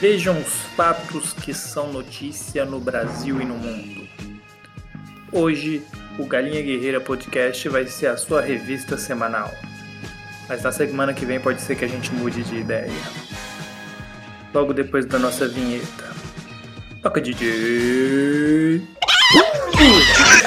Vejam 0.00 0.38
os 0.38 0.52
fatos 0.76 1.32
que 1.32 1.54
são 1.54 1.90
notícia 1.90 2.66
no 2.66 2.78
Brasil 2.78 3.40
e 3.40 3.44
no 3.46 3.54
mundo. 3.54 4.06
Hoje, 5.32 5.82
o 6.18 6.26
Galinha 6.26 6.60
Guerreira 6.60 7.00
Podcast 7.00 7.66
vai 7.70 7.86
ser 7.86 8.08
a 8.08 8.16
sua 8.16 8.42
revista 8.42 8.98
semanal. 8.98 9.50
Mas 10.48 10.62
na 10.62 10.70
semana 10.70 11.14
que 11.14 11.24
vem 11.24 11.40
pode 11.40 11.62
ser 11.62 11.76
que 11.76 11.84
a 11.84 11.88
gente 11.88 12.12
mude 12.12 12.42
de 12.44 12.56
ideia. 12.56 12.92
Logo 14.52 14.74
depois 14.74 15.06
da 15.06 15.18
nossa 15.18 15.48
vinheta. 15.48 16.14
Toca 17.02 17.20
DJ. 17.20 18.82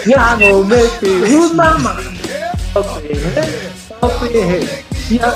Make 0.05 1.53
mama. 1.55 1.97
Okay, 2.75 3.15
okay, 4.01 4.85
yeah, 5.09 5.33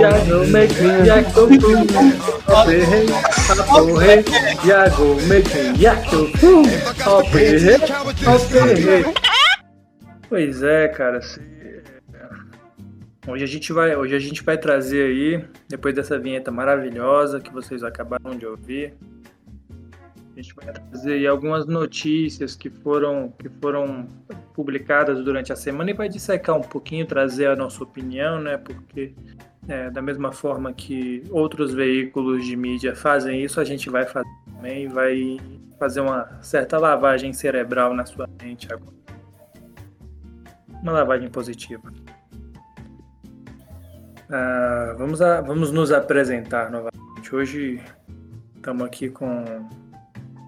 Yago 0.00 0.46
make 0.50 0.74
me 0.80 0.88
yago 1.06 1.48
Yago 4.64 5.06
make 5.28 5.54
me 5.54 5.82
yago 5.82 6.30
Pois 10.28 10.62
é, 10.62 10.88
cara. 10.88 11.20
Hoje 13.26 13.44
a 13.44 13.46
gente 13.46 13.72
vai, 13.72 13.96
hoje 13.96 14.14
a 14.14 14.18
gente 14.18 14.42
vai 14.42 14.58
trazer 14.58 15.06
aí, 15.06 15.44
depois 15.68 15.94
dessa 15.94 16.18
vinheta 16.18 16.50
maravilhosa 16.50 17.40
que 17.40 17.50
vocês 17.52 17.82
acabaram 17.82 18.36
de 18.36 18.44
ouvir, 18.44 18.94
a 20.36 20.42
gente 20.42 20.54
vai 20.54 20.66
trazer 20.66 21.26
algumas 21.28 21.64
notícias 21.64 22.56
que 22.56 22.68
foram 22.68 23.32
que 23.38 23.48
foram 23.60 24.08
publicadas 24.52 25.22
durante 25.24 25.52
a 25.52 25.56
semana 25.56 25.90
e 25.90 25.94
vai 25.94 26.08
dissecar 26.08 26.56
um 26.56 26.62
pouquinho, 26.62 27.06
trazer 27.06 27.46
a 27.46 27.56
nossa 27.56 27.82
opinião, 27.84 28.40
né? 28.40 28.56
Porque 28.56 29.14
é, 29.68 29.90
da 29.90 30.02
mesma 30.02 30.32
forma 30.32 30.72
que 30.72 31.22
outros 31.30 31.72
veículos 31.72 32.44
de 32.44 32.56
mídia 32.56 32.96
fazem 32.96 33.44
isso, 33.44 33.60
a 33.60 33.64
gente 33.64 33.88
vai 33.88 34.04
fazer 34.04 34.28
também, 34.52 34.88
vai 34.88 35.38
fazer 35.78 36.00
uma 36.00 36.42
certa 36.42 36.78
lavagem 36.78 37.32
cerebral 37.32 37.94
na 37.94 38.04
sua 38.04 38.28
mente 38.42 38.72
agora. 38.72 38.94
Uma 40.82 40.92
lavagem 40.92 41.30
positiva. 41.30 41.92
Ah, 44.28 44.94
vamos, 44.98 45.22
a, 45.22 45.40
vamos 45.40 45.70
nos 45.70 45.92
apresentar 45.92 46.70
novamente. 46.70 47.34
Hoje 47.34 47.80
estamos 48.56 48.84
aqui 48.84 49.08
com 49.08 49.68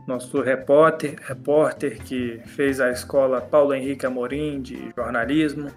nosso 0.07 0.41
repórter, 0.41 1.17
repórter 1.27 1.99
que 2.03 2.41
fez 2.47 2.81
a 2.81 2.91
escola 2.91 3.41
Paulo 3.41 3.75
Henrique 3.75 4.07
Amorim 4.07 4.63
de 4.63 4.93
jornalismo, 4.97 5.71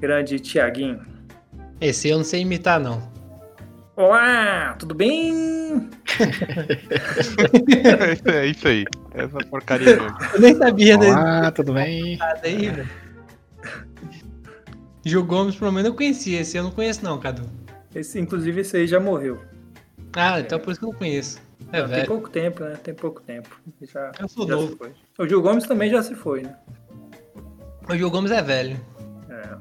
grande 0.00 0.40
Tiaguinho. 0.40 1.00
Esse 1.80 2.08
eu 2.08 2.18
não 2.18 2.24
sei 2.24 2.40
imitar, 2.40 2.80
não. 2.80 3.08
Olá, 3.96 4.74
tudo 4.78 4.94
bem? 4.94 5.88
é 8.24 8.46
isso 8.46 8.66
aí, 8.66 8.84
essa 9.14 9.38
porcaria 9.48 9.96
mesmo. 9.96 10.18
Eu 10.34 10.40
nem 10.40 10.54
sabia, 10.56 10.96
né? 10.96 11.10
Olá, 11.10 11.50
tudo 11.52 11.72
bem? 11.74 12.18
Aí, 12.42 12.70
velho. 12.70 12.88
Gil 15.04 15.24
Gomes, 15.24 15.56
pelo 15.56 15.72
menos 15.72 15.88
eu 15.88 15.94
conhecia. 15.94 16.40
Esse 16.40 16.56
eu 16.56 16.62
não 16.62 16.70
conheço, 16.70 17.04
não, 17.04 17.18
Cadu. 17.18 17.48
Esse, 17.94 18.18
inclusive, 18.18 18.60
esse 18.60 18.76
aí 18.76 18.86
já 18.86 19.00
morreu. 19.00 19.40
Ah, 20.14 20.40
então 20.40 20.58
por 20.58 20.70
isso 20.70 20.80
que 20.80 20.86
eu 20.86 20.90
não 20.90 20.98
conheço. 20.98 21.49
É 21.72 21.82
Não, 21.82 21.88
tem 21.88 22.06
pouco 22.06 22.28
tempo, 22.28 22.64
né? 22.64 22.76
Tem 22.82 22.94
pouco 22.94 23.20
tempo. 23.20 23.48
Já, 23.82 24.12
Eu 24.18 24.28
sou 24.28 24.46
já 24.46 24.54
novo. 24.56 24.68
se 24.72 24.76
foi. 24.76 24.92
O 25.18 25.28
Gil 25.28 25.42
Gomes 25.42 25.66
também 25.66 25.90
já 25.90 26.02
se 26.02 26.14
foi, 26.14 26.42
né? 26.42 26.56
O 27.88 27.96
Gil 27.96 28.10
Gomes 28.10 28.30
é 28.30 28.42
velho. 28.42 28.80
É. 29.28 29.56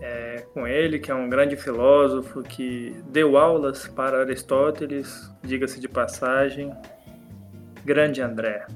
É, 0.00 0.46
com 0.52 0.66
ele, 0.66 0.98
que 0.98 1.10
é 1.10 1.14
um 1.14 1.28
grande 1.28 1.56
filósofo 1.56 2.42
que 2.42 2.96
deu 3.10 3.36
aulas 3.36 3.86
para 3.86 4.20
Aristóteles, 4.20 5.30
diga-se 5.42 5.78
de 5.80 5.88
passagem. 5.88 6.72
Grande 7.84 8.20
André. 8.20 8.66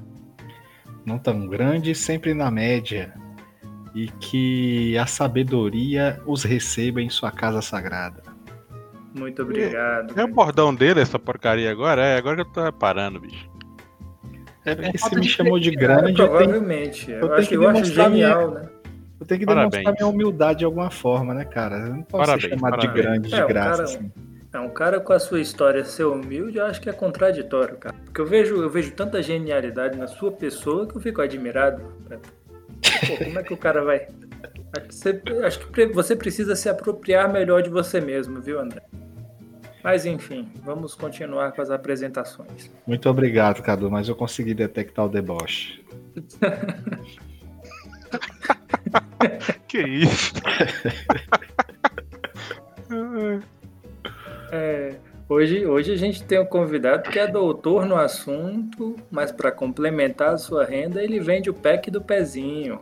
Não 1.05 1.17
tão 1.17 1.47
grande, 1.47 1.95
sempre 1.95 2.33
na 2.33 2.51
média. 2.51 3.13
E 3.95 4.07
que 4.19 4.97
a 4.97 5.05
sabedoria 5.07 6.21
os 6.25 6.43
receba 6.43 7.01
em 7.01 7.09
sua 7.09 7.31
casa 7.31 7.61
sagrada. 7.61 8.21
Muito 9.13 9.41
obrigado. 9.41 10.19
É 10.19 10.23
o 10.23 10.27
bordão 10.27 10.73
dele, 10.73 11.01
essa 11.01 11.17
porcaria 11.17 11.71
agora? 11.71 12.01
É, 12.05 12.17
agora 12.17 12.35
que 12.35 12.41
eu 12.41 12.45
tô 12.53 12.63
reparando, 12.63 13.19
bicho. 13.19 13.49
É 14.65 14.75
porque 14.75 14.97
se 14.97 15.15
me 15.15 15.21
de 15.21 15.29
chamou 15.29 15.59
de 15.59 15.69
É, 15.69 15.71
grande, 15.75 16.09
eu 16.21 16.27
tenho, 16.27 16.29
provavelmente. 16.29 17.09
Eu, 17.09 17.17
eu 17.17 17.21
tenho 17.21 17.33
acho, 17.39 17.47
que 17.49 17.55
eu 17.55 17.61
acho 17.63 17.73
demonstrar 17.73 18.09
genial, 18.11 18.51
né? 18.51 18.69
eu 19.19 19.25
tenho 19.25 19.39
que 19.39 19.45
Parabéns. 19.45 19.71
demonstrar 19.71 19.93
minha 19.95 20.07
humildade 20.07 20.59
de 20.59 20.65
alguma 20.65 20.89
forma, 20.91 21.33
né, 21.33 21.45
cara? 21.45 21.77
Eu 21.77 21.89
não 21.95 22.03
posso 22.03 22.25
Parabéns, 22.25 22.41
ser 22.43 22.49
chamado 22.49 22.79
de 22.79 22.87
parabéns. 22.87 23.05
grande 23.05 23.29
de 23.29 23.35
É, 23.35 23.45
o 23.45 23.47
graça, 23.47 23.71
cara- 23.71 23.83
assim. 23.83 24.11
É 24.53 24.59
um 24.59 24.69
cara 24.69 24.99
com 24.99 25.13
a 25.13 25.19
sua 25.19 25.39
história 25.39 25.83
ser 25.85 26.05
humilde, 26.05 26.57
eu 26.57 26.65
acho 26.65 26.81
que 26.81 26.89
é 26.89 26.93
contraditório, 26.93 27.75
cara. 27.77 27.93
Porque 28.05 28.19
eu 28.21 28.25
vejo, 28.25 28.55
eu 28.61 28.69
vejo 28.69 28.91
tanta 28.91 29.21
genialidade 29.21 29.97
na 29.97 30.07
sua 30.07 30.31
pessoa 30.31 30.87
que 30.87 30.95
eu 30.97 31.01
fico 31.01 31.21
admirado. 31.21 31.81
Pô, 33.07 33.23
como 33.23 33.39
é 33.39 33.43
que 33.43 33.53
o 33.53 33.57
cara 33.57 33.83
vai. 33.83 34.07
Acho 34.75 34.87
que, 34.87 34.93
você, 34.93 35.21
acho 35.43 35.59
que 35.67 35.85
você 35.87 36.15
precisa 36.15 36.55
se 36.55 36.69
apropriar 36.69 37.31
melhor 37.31 37.61
de 37.61 37.69
você 37.69 38.01
mesmo, 38.01 38.41
viu, 38.41 38.59
André? 38.59 38.81
Mas 39.83 40.05
enfim, 40.05 40.51
vamos 40.63 40.93
continuar 40.93 41.53
com 41.53 41.61
as 41.61 41.69
apresentações. 41.69 42.69
Muito 42.85 43.09
obrigado, 43.09 43.61
Cadu, 43.61 43.89
mas 43.89 44.09
eu 44.09 44.15
consegui 44.15 44.53
detectar 44.53 45.05
o 45.05 45.09
deboche. 45.09 45.83
Que 49.67 49.81
isso? 49.81 50.33
É, 54.49 54.95
hoje, 55.27 55.65
hoje 55.65 55.91
a 55.91 55.97
gente 55.97 56.23
tem 56.23 56.39
um 56.39 56.45
convidado 56.45 57.09
que 57.09 57.19
é 57.19 57.27
doutor 57.27 57.85
no 57.85 57.97
assunto, 57.97 58.95
mas 59.11 59.29
para 59.29 59.51
complementar 59.51 60.33
a 60.33 60.37
sua 60.37 60.63
renda, 60.63 61.03
ele 61.03 61.19
vende 61.19 61.49
o 61.49 61.53
pack 61.53 61.91
do 61.91 62.01
pezinho. 62.01 62.79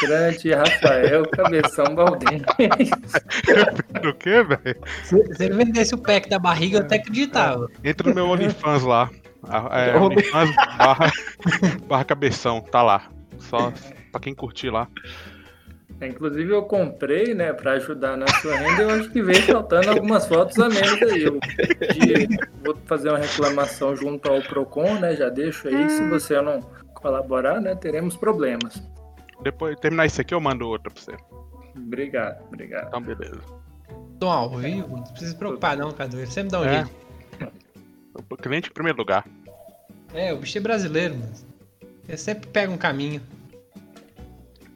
Grande 0.00 0.52
Rafael 0.52 1.26
Cabeção 1.28 1.94
Baldini. 1.94 2.42
Do 4.02 4.14
que, 4.14 4.42
velho? 4.42 4.76
Se, 5.04 5.34
se 5.34 5.44
ele 5.44 5.54
vendesse 5.56 5.94
o 5.94 5.98
pack 5.98 6.28
da 6.28 6.38
barriga, 6.38 6.78
eu 6.78 6.82
até 6.82 6.96
acreditava. 6.96 7.68
Entra 7.84 8.08
no 8.08 8.14
meu 8.14 8.26
OnlyFans 8.28 8.82
lá. 8.82 9.10
É, 9.72 9.96
OnlyFans 9.98 10.54
barra, 10.78 11.12
barra 11.86 12.04
cabeção, 12.04 12.60
tá 12.60 12.82
lá. 12.82 13.08
Só 13.38 13.72
pra 14.10 14.20
quem 14.20 14.34
curtir 14.34 14.70
lá. 14.70 14.88
Inclusive 16.00 16.50
eu 16.52 16.62
comprei, 16.64 17.32
né, 17.32 17.52
para 17.52 17.72
ajudar 17.74 18.16
na 18.16 18.26
sua 18.26 18.56
renda, 18.56 18.82
eu 18.82 18.90
acho 18.90 19.10
que 19.10 19.22
veio 19.22 19.40
faltando 19.42 19.88
algumas 19.90 20.26
fotos 20.26 20.58
a 20.58 20.68
menos 20.68 21.00
aí. 21.00 21.22
Eu 21.22 21.38
pedi- 21.78 22.36
vou 22.64 22.76
fazer 22.86 23.10
uma 23.10 23.18
reclamação 23.18 23.94
junto 23.94 24.28
ao 24.28 24.42
Procon, 24.42 24.94
né, 24.98 25.14
já 25.14 25.28
deixo 25.28 25.68
aí, 25.68 25.88
se 25.90 26.02
você 26.08 26.40
não 26.40 26.58
colaborar, 26.94 27.60
né, 27.60 27.76
teremos 27.76 28.16
problemas. 28.16 28.82
Depois 29.42 29.78
terminar 29.80 30.06
isso 30.06 30.20
aqui, 30.20 30.34
eu 30.34 30.40
mando 30.40 30.68
outra 30.68 30.90
pra 30.90 31.02
você. 31.02 31.16
Obrigado, 31.76 32.44
obrigado. 32.46 32.88
Então, 32.88 33.02
beleza. 33.02 33.40
Tô 34.20 34.28
ao 34.28 34.50
vivo, 34.50 34.96
não 34.96 35.02
precisa 35.04 35.32
se 35.32 35.36
preocupar, 35.36 35.76
não, 35.76 35.90
Cadu. 35.90 36.18
Ele 36.18 36.26
sempre 36.26 36.50
dá 36.50 36.60
um 36.60 36.64
É. 36.64 36.84
jeito. 36.84 37.02
O 38.30 38.36
cliente 38.36 38.68
em 38.68 38.72
primeiro 38.72 38.98
lugar. 38.98 39.26
É, 40.14 40.32
o 40.32 40.36
bicho 40.36 40.58
é 40.58 40.60
brasileiro, 40.60 41.14
mano. 41.16 41.32
Ele 42.06 42.16
sempre 42.16 42.48
pega 42.50 42.70
um 42.70 42.76
caminho. 42.76 43.20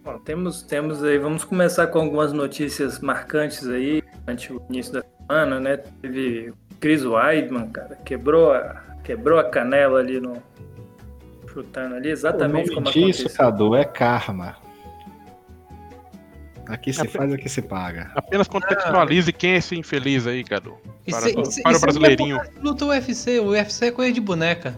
Bom, 0.02 0.18
temos, 0.18 0.62
temos 0.62 1.02
aí, 1.04 1.18
vamos 1.18 1.44
começar 1.44 1.88
com 1.88 2.00
algumas 2.00 2.32
notícias 2.32 2.98
marcantes 3.00 3.66
aí, 3.68 4.02
durante 4.24 4.52
o 4.52 4.62
início 4.70 4.92
da 4.94 5.02
semana, 5.02 5.60
né, 5.60 5.76
teve 6.00 6.50
o 6.50 6.54
Chris 6.80 7.04
Weidman, 7.04 7.68
cara, 7.70 7.96
quebrou 8.04 8.52
a, 8.52 8.82
quebrou 9.02 9.38
a 9.38 9.44
canela 9.44 9.98
ali 9.98 10.20
no... 10.20 10.40
chutando 11.52 11.96
ali, 11.96 12.10
exatamente 12.10 12.70
o 12.70 12.74
como 12.74 12.88
aconteceu. 12.88 13.30
Cadu, 13.30 13.74
é 13.74 13.84
karma. 13.84 14.56
Aqui 16.68 16.92
se 16.92 17.02
É, 17.02 17.04
faz, 17.08 17.32
aqui 17.32 17.48
se 17.48 17.62
paga. 17.62 18.10
Apenas 18.14 18.48
contextualize 18.48 19.32
quem 19.32 19.52
é 19.52 19.56
esse 19.58 19.76
infeliz 19.76 20.26
aí, 20.26 20.42
Cadu. 20.42 20.74
Para, 21.08 21.28
Isso- 21.30 21.40
isso- 21.40 21.62
para 21.62 21.72
o 21.72 21.76
isso 21.76 21.80
brasileirinho. 21.82 22.36
é 22.38 22.48
Luta 22.60 22.84
UFC, 22.86 23.38
o 23.38 23.50
UFC 23.50 23.86
é 23.86 23.90
coisa 23.92 24.12
de 24.12 24.20
boneca. 24.20 24.74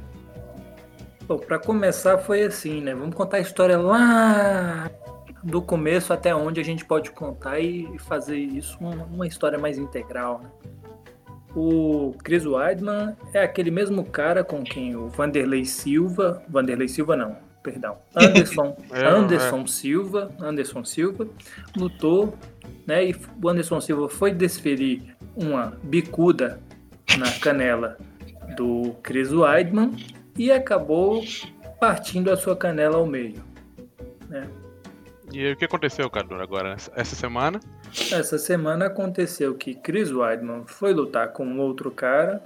Bom, 1.26 1.38
pra 1.38 1.58
começar 1.58 2.18
foi 2.18 2.42
assim, 2.42 2.80
né? 2.82 2.94
Vamos 2.94 3.14
contar 3.14 3.38
a 3.38 3.40
história 3.40 3.78
lá 3.78 4.90
do 5.42 5.62
começo 5.62 6.12
até 6.12 6.34
onde 6.34 6.60
a 6.60 6.64
gente 6.64 6.84
pode 6.84 7.10
contar 7.10 7.58
e 7.60 7.88
fazer 8.00 8.36
isso 8.36 8.76
uma, 8.80 9.04
uma 9.04 9.26
história 9.26 9.58
mais 9.58 9.78
integral, 9.78 10.40
né? 10.42 10.50
O 11.56 12.14
Chris 12.22 12.44
Weidman 12.44 13.16
é 13.32 13.42
aquele 13.42 13.70
mesmo 13.70 14.04
cara 14.04 14.44
com 14.44 14.62
quem 14.62 14.94
o 14.94 15.08
Vanderlei 15.08 15.64
Silva, 15.64 16.42
Vanderlei 16.48 16.88
Silva 16.88 17.16
não, 17.16 17.36
perdão, 17.62 17.98
Anderson, 18.14 18.76
É, 18.90 19.06
Anderson 19.06 19.66
Silva, 19.66 20.30
Anderson 20.40 20.84
Silva 20.84 21.28
lutou, 21.76 22.36
né? 22.86 23.10
E 23.10 23.16
o 23.42 23.48
Anderson 23.48 23.80
Silva 23.80 24.08
foi 24.08 24.32
desferir 24.32 25.16
uma 25.36 25.78
bicuda 25.82 26.60
na 27.18 27.30
canela 27.40 27.96
do 28.56 28.94
Chris 29.02 29.32
Weidman 29.32 29.94
e 30.36 30.50
acabou 30.50 31.22
partindo 31.80 32.30
a 32.30 32.36
sua 32.36 32.56
canela 32.56 32.96
ao 32.96 33.06
meio. 33.06 33.42
Né? 34.28 34.48
E 35.32 35.52
o 35.52 35.56
que 35.56 35.64
aconteceu, 35.64 36.08
Cadu, 36.08 36.34
agora, 36.36 36.76
essa 36.94 37.14
semana? 37.14 37.60
Essa 38.12 38.38
semana 38.38 38.86
aconteceu 38.86 39.54
que 39.54 39.74
Chris 39.74 40.10
Weidman 40.10 40.64
foi 40.66 40.92
lutar 40.92 41.32
com 41.32 41.44
um 41.44 41.60
outro 41.60 41.90
cara. 41.90 42.42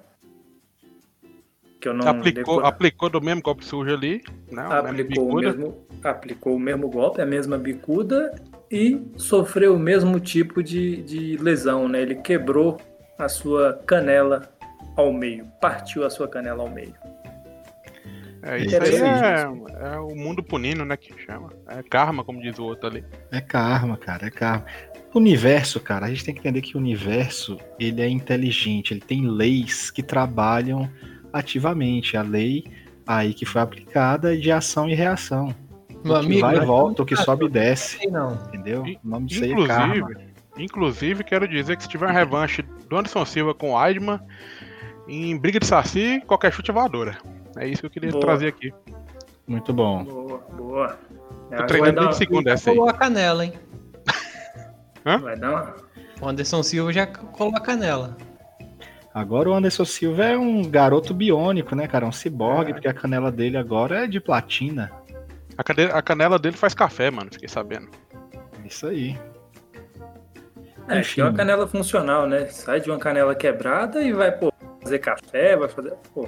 Que 1.82 1.88
eu 1.88 1.94
não 1.94 2.06
aplicou, 2.06 2.54
decor... 2.58 2.64
aplicou 2.64 3.10
do 3.10 3.20
mesmo 3.20 3.42
golpe 3.42 3.64
sujo 3.64 3.92
ali, 3.92 4.22
né? 4.52 4.62
Aplicou 4.70 5.32
o, 5.32 5.34
mesmo, 5.34 5.86
aplicou 6.04 6.54
o 6.54 6.60
mesmo 6.60 6.88
golpe, 6.88 7.20
a 7.20 7.26
mesma 7.26 7.58
bicuda 7.58 8.32
e 8.70 9.02
sofreu 9.16 9.74
o 9.74 9.78
mesmo 9.80 10.20
tipo 10.20 10.62
de, 10.62 11.02
de 11.02 11.36
lesão, 11.38 11.88
né? 11.88 12.00
Ele 12.00 12.14
quebrou 12.14 12.80
a 13.18 13.28
sua 13.28 13.82
canela 13.84 14.48
ao 14.96 15.12
meio, 15.12 15.44
partiu 15.60 16.06
a 16.06 16.10
sua 16.10 16.28
canela 16.28 16.62
ao 16.62 16.70
meio. 16.70 16.94
É, 18.44 18.58
isso 18.58 18.80
aí 18.80 18.94
é, 18.94 19.94
é, 19.94 19.98
o 19.98 20.14
mundo 20.14 20.40
punindo, 20.40 20.84
né, 20.84 20.96
que 20.96 21.12
chama. 21.24 21.52
É 21.66 21.82
karma, 21.82 22.22
como 22.22 22.40
diz 22.40 22.60
o 22.60 22.64
outro 22.64 22.88
ali. 22.88 23.04
É 23.32 23.40
karma, 23.40 23.96
cara, 23.96 24.28
é 24.28 24.30
karma. 24.30 24.64
O 25.12 25.18
universo, 25.18 25.80
cara, 25.80 26.06
a 26.06 26.08
gente 26.08 26.24
tem 26.24 26.32
que 26.32 26.40
entender 26.40 26.62
que 26.62 26.76
o 26.76 26.80
universo, 26.80 27.58
ele 27.76 28.00
é 28.00 28.08
inteligente, 28.08 28.94
ele 28.94 29.00
tem 29.00 29.28
leis 29.28 29.90
que 29.90 30.02
trabalham 30.02 30.88
ativamente. 31.32 32.16
A 32.16 32.22
lei 32.22 32.64
aí 33.06 33.34
que 33.34 33.44
foi 33.44 33.60
aplicada 33.60 34.36
de 34.36 34.50
ação 34.50 34.88
e 34.88 34.94
reação. 34.94 35.54
Meu 36.04 36.16
o 36.16 36.20
que 36.20 36.26
amigo, 36.26 36.40
vai 36.40 36.56
e 36.56 36.60
volta, 36.60 37.02
o 37.02 37.06
que 37.06 37.16
sobe 37.16 37.46
e 37.46 37.48
desce. 37.48 38.06
Não. 38.08 38.34
Entendeu? 38.48 38.82
O 38.82 39.08
nome 39.08 39.26
disso 39.26 39.44
aí 39.44 39.52
é 39.52 39.66
karma. 39.66 40.10
Inclusive, 40.58 41.24
quero 41.24 41.48
dizer 41.48 41.76
que 41.76 41.84
se 41.84 41.88
tiver 41.88 42.06
uma 42.06 42.12
revanche 42.12 42.62
do 42.62 42.96
Anderson 42.96 43.24
Silva 43.24 43.54
com 43.54 43.72
o 43.72 43.78
Aidman, 43.78 44.20
em 45.08 45.36
briga 45.36 45.58
de 45.58 45.66
saci, 45.66 46.22
qualquer 46.26 46.52
chute 46.52 46.70
é 46.70 46.74
voadora. 46.74 47.16
É 47.56 47.66
isso 47.66 47.80
que 47.80 47.86
eu 47.86 47.90
queria 47.90 48.10
boa. 48.10 48.20
trazer 48.20 48.48
aqui. 48.48 48.72
Muito 49.46 49.72
bom. 49.72 50.04
Boa, 50.04 50.38
boa. 50.56 50.98
Tô 51.56 51.66
treinando 51.66 52.00
desde 52.00 52.16
segunda 52.16 52.52
essa 52.52 52.70
aí. 52.70 52.76
Colou 52.76 52.90
a 52.90 52.94
canela, 52.94 53.44
hein? 53.44 53.52
Hã? 55.04 55.18
Vai 55.18 55.36
dar 55.36 55.50
uma... 55.50 55.76
O 56.20 56.28
Anderson 56.28 56.62
Silva 56.62 56.92
já 56.92 57.06
colou 57.06 57.56
a 57.56 57.60
canela. 57.60 58.16
Agora 59.14 59.50
o 59.50 59.54
Anderson 59.54 59.84
Silva 59.84 60.24
é 60.24 60.38
um 60.38 60.62
garoto 60.62 61.12
biônico, 61.12 61.74
né, 61.74 61.86
cara? 61.86 62.06
Um 62.06 62.12
ciborgue, 62.12 62.70
é. 62.70 62.74
porque 62.74 62.88
a 62.88 62.94
canela 62.94 63.30
dele 63.30 63.58
agora 63.58 64.04
é 64.04 64.06
de 64.06 64.18
platina. 64.18 64.90
A, 65.56 65.62
canela, 65.62 65.92
a 65.92 66.02
canela 66.02 66.38
dele 66.38 66.56
faz 66.56 66.72
café, 66.72 67.10
mano, 67.10 67.28
fiquei 67.30 67.48
sabendo. 67.48 67.88
Isso 68.64 68.86
aí. 68.86 69.18
É, 70.88 71.00
Enfim. 71.00 71.20
é 71.20 71.24
uma 71.24 71.34
canela 71.34 71.66
funcional, 71.66 72.26
né? 72.26 72.46
Sai 72.46 72.80
de 72.80 72.90
uma 72.90 72.98
canela 72.98 73.34
quebrada 73.34 74.02
e 74.02 74.12
vai, 74.12 74.32
pô, 74.32 74.52
fazer 74.82 74.98
café, 74.98 75.56
vai 75.56 75.68
fazer. 75.68 75.92
Pô. 76.14 76.26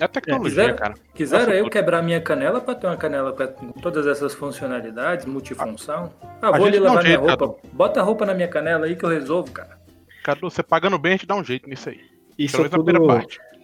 É 0.00 0.08
tecnologia, 0.08 0.62
é, 0.62 0.72
cara. 0.72 0.94
Quisera 1.14 1.54
eu 1.54 1.68
quebrar 1.68 2.02
minha 2.02 2.22
canela 2.22 2.58
para 2.58 2.74
ter 2.74 2.86
uma 2.86 2.96
canela 2.96 3.32
com 3.32 3.72
todas 3.72 4.06
essas 4.06 4.32
funcionalidades, 4.32 5.26
multifunção. 5.26 6.10
Ah, 6.40 6.50
vou 6.56 6.66
ali 6.66 6.78
lavar 6.78 7.04
minha 7.04 7.18
roupa. 7.18 7.54
Bota 7.70 8.00
a 8.00 8.02
roupa 8.02 8.24
na 8.24 8.32
minha 8.32 8.48
canela 8.48 8.86
aí 8.86 8.96
que 8.96 9.04
eu 9.04 9.10
resolvo, 9.10 9.52
cara. 9.52 9.78
Cadu, 10.22 10.50
você 10.50 10.62
pagando 10.62 10.98
bem, 10.98 11.12
a 11.12 11.16
gente 11.16 11.26
dá 11.26 11.34
um 11.34 11.44
jeito 11.44 11.68
nisso 11.68 11.88
aí. 11.88 12.00
Isso 12.38 12.56
tudo, 12.68 12.92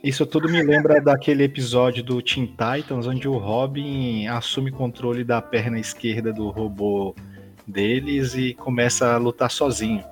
isso 0.03 0.27
tudo 0.27 0.49
me 0.49 0.63
lembra 0.63 1.01
daquele 1.01 1.45
episódio 1.45 2.03
do 2.03 2.21
Teen 2.23 2.47
Titans, 2.47 3.07
onde 3.07 3.27
o 3.27 3.37
Robin 3.39 4.27
assume 4.27 4.71
controle 4.71 5.25
da 5.25 5.41
perna 5.41 5.79
esquerda 5.79 6.33
do 6.33 6.49
robô 6.51 7.15
deles 7.67 8.35
e 8.35 8.55
começa 8.55 9.15
a 9.15 9.17
lutar 9.17 9.51
sozinho. 9.51 10.05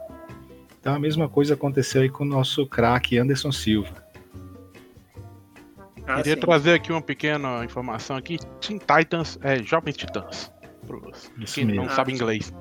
Então 0.81 0.94
a 0.94 0.99
mesma 0.99 1.29
coisa 1.29 1.55
aconteceu 1.55 2.02
aí 2.02 2.08
com 2.08 2.25
o 2.25 2.26
nosso 2.26 2.67
craque 2.67 3.19
Anderson 3.19 3.52
Silva. 3.52 4.05
Ah, 6.06 6.17
Queria 6.17 6.35
sim. 6.35 6.40
trazer 6.40 6.75
aqui 6.75 6.93
uma 6.93 7.00
pequena 7.00 7.64
informação 7.64 8.17
aqui. 8.17 8.37
Teen 8.61 8.79
Titans 8.79 9.38
é 9.43 9.62
Jovens 9.62 9.97
Titãs. 9.97 10.52
quem 11.55 11.64
não 11.64 11.88
sabe 11.88 12.12
inglês. 12.12 12.52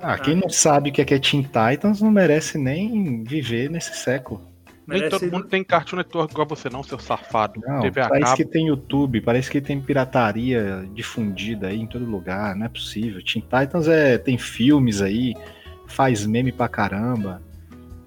Ah, 0.00 0.16
quem 0.18 0.36
não 0.36 0.48
sabe 0.48 0.90
o 0.90 0.92
que 0.92 1.02
é, 1.02 1.04
que 1.04 1.14
é 1.14 1.18
Teen 1.18 1.42
Titans 1.42 2.00
não 2.00 2.10
merece 2.10 2.56
nem 2.56 3.24
viver 3.24 3.68
nesse 3.68 3.94
século. 3.96 4.46
Nem 4.86 5.06
todo 5.10 5.30
mundo 5.30 5.46
tem 5.46 5.62
Cartoon 5.62 5.96
Network 5.96 6.32
igual 6.32 6.46
você 6.48 6.70
não, 6.70 6.82
seu 6.82 6.98
safado. 6.98 7.60
Não, 7.60 7.80
TV 7.80 8.00
parece 8.08 8.36
que 8.36 8.44
tem 8.44 8.68
YouTube, 8.68 9.20
parece 9.20 9.50
que 9.50 9.60
tem 9.60 9.78
pirataria 9.78 10.88
difundida 10.94 11.66
aí 11.66 11.78
em 11.78 11.86
todo 11.86 12.06
lugar, 12.06 12.56
não 12.56 12.64
é 12.64 12.68
possível. 12.70 13.22
Teen 13.22 13.42
Titans 13.42 13.86
é, 13.86 14.16
tem 14.16 14.38
filmes 14.38 15.02
aí, 15.02 15.34
faz 15.86 16.24
meme 16.24 16.52
pra 16.52 16.68
caramba, 16.68 17.42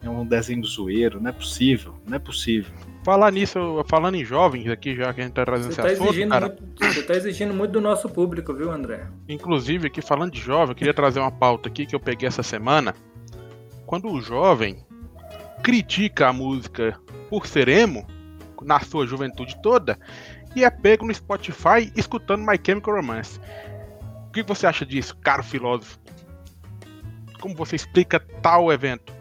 é 0.03 0.09
um 0.09 0.25
desenho 0.25 0.63
zoeiro, 0.63 1.21
não 1.21 1.30
é 1.30 1.33
possível, 1.33 1.95
não 2.07 2.15
é 2.15 2.19
possível. 2.19 2.74
Falar 3.03 3.31
nisso, 3.31 3.83
falando 3.88 4.15
em 4.15 4.25
jovens 4.25 4.68
aqui, 4.68 4.95
já 4.95 5.13
que 5.13 5.21
a 5.21 5.24
gente 5.24 5.33
tá 5.33 5.45
trazendo 5.45 5.74
você 5.74 5.81
esse 5.81 5.98
tá 5.98 6.03
assunto, 6.03 6.30
cara... 6.30 6.48
Muito, 6.48 6.86
você 6.86 7.03
tá 7.03 7.13
exigindo 7.13 7.53
muito 7.53 7.71
do 7.71 7.81
nosso 7.81 8.09
público, 8.09 8.53
viu, 8.53 8.71
André? 8.71 9.07
Inclusive, 9.30 9.88
aqui 9.88 10.01
falando 10.01 10.31
de 10.31 10.39
jovem, 10.39 10.69
eu 10.69 10.75
queria 10.75 10.94
trazer 10.94 11.19
uma 11.19 11.31
pauta 11.31 11.69
aqui 11.69 11.86
que 11.86 11.95
eu 11.95 12.00
peguei 12.00 12.27
essa 12.27 12.44
semana. 12.44 12.95
Quando 13.86 14.09
o 14.09 14.21
jovem 14.21 14.83
critica 15.63 16.30
a 16.30 16.33
música 16.33 17.00
por 17.30 17.45
ser 17.45 17.68
emo, 17.68 18.06
na 18.62 18.80
sua 18.80 19.06
juventude 19.06 19.56
toda, 19.62 20.00
e 20.56 20.63
é 20.63 20.69
pego 20.69 21.06
no 21.06 21.13
Spotify 21.13 21.92
escutando 21.95 22.45
My 22.45 22.59
Chemical 22.63 22.95
Romance. 22.95 23.39
O 24.27 24.31
que 24.31 24.44
você 24.44 24.65
acha 24.65 24.86
disso, 24.86 25.15
caro 25.18 25.44
filósofo? 25.44 26.00
Como 27.39 27.56
você 27.56 27.75
explica 27.75 28.19
tal 28.42 28.71
evento? 28.71 29.13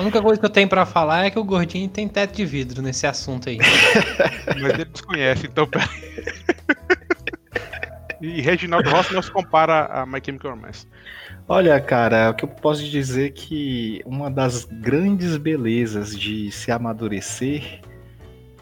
A 0.00 0.02
única 0.02 0.22
coisa 0.22 0.40
que 0.40 0.46
eu 0.46 0.50
tenho 0.50 0.66
para 0.66 0.86
falar 0.86 1.26
é 1.26 1.30
que 1.30 1.38
o 1.38 1.44
gordinho 1.44 1.86
tem 1.86 2.08
teto 2.08 2.34
de 2.34 2.46
vidro 2.46 2.80
nesse 2.80 3.06
assunto 3.06 3.50
aí. 3.50 3.58
Mas 4.58 4.72
ele 4.72 4.86
desconhece, 4.86 5.46
então 5.46 5.66
peraí. 5.66 5.86
E 8.18 8.40
Reginaldo 8.40 8.88
Rossi 8.88 9.12
não 9.12 9.20
se 9.20 9.30
compara 9.30 9.84
a 9.92 10.06
My 10.06 10.18
Chemical 10.24 10.52
Romance. 10.52 10.86
Olha, 11.46 11.78
cara, 11.78 12.30
o 12.30 12.34
que 12.34 12.46
eu 12.46 12.48
posso 12.48 12.82
dizer 12.82 13.26
é 13.26 13.30
que 13.30 14.00
uma 14.06 14.30
das 14.30 14.64
grandes 14.64 15.36
belezas 15.36 16.18
de 16.18 16.50
se 16.50 16.72
amadurecer 16.72 17.82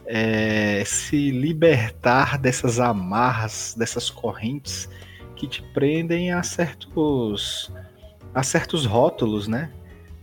é 0.07 0.83
se 0.85 1.31
libertar 1.31 2.37
dessas 2.37 2.81
amarras, 2.81 3.77
dessas 3.79 4.11
correntes 4.11 4.89
que 5.37 5.47
te 5.47 5.63
prendem 5.73 6.33
a 6.33 6.43
certos 6.43 7.73
a 8.35 8.43
certos 8.43 8.85
rótulos, 8.85 9.47
né? 9.47 9.71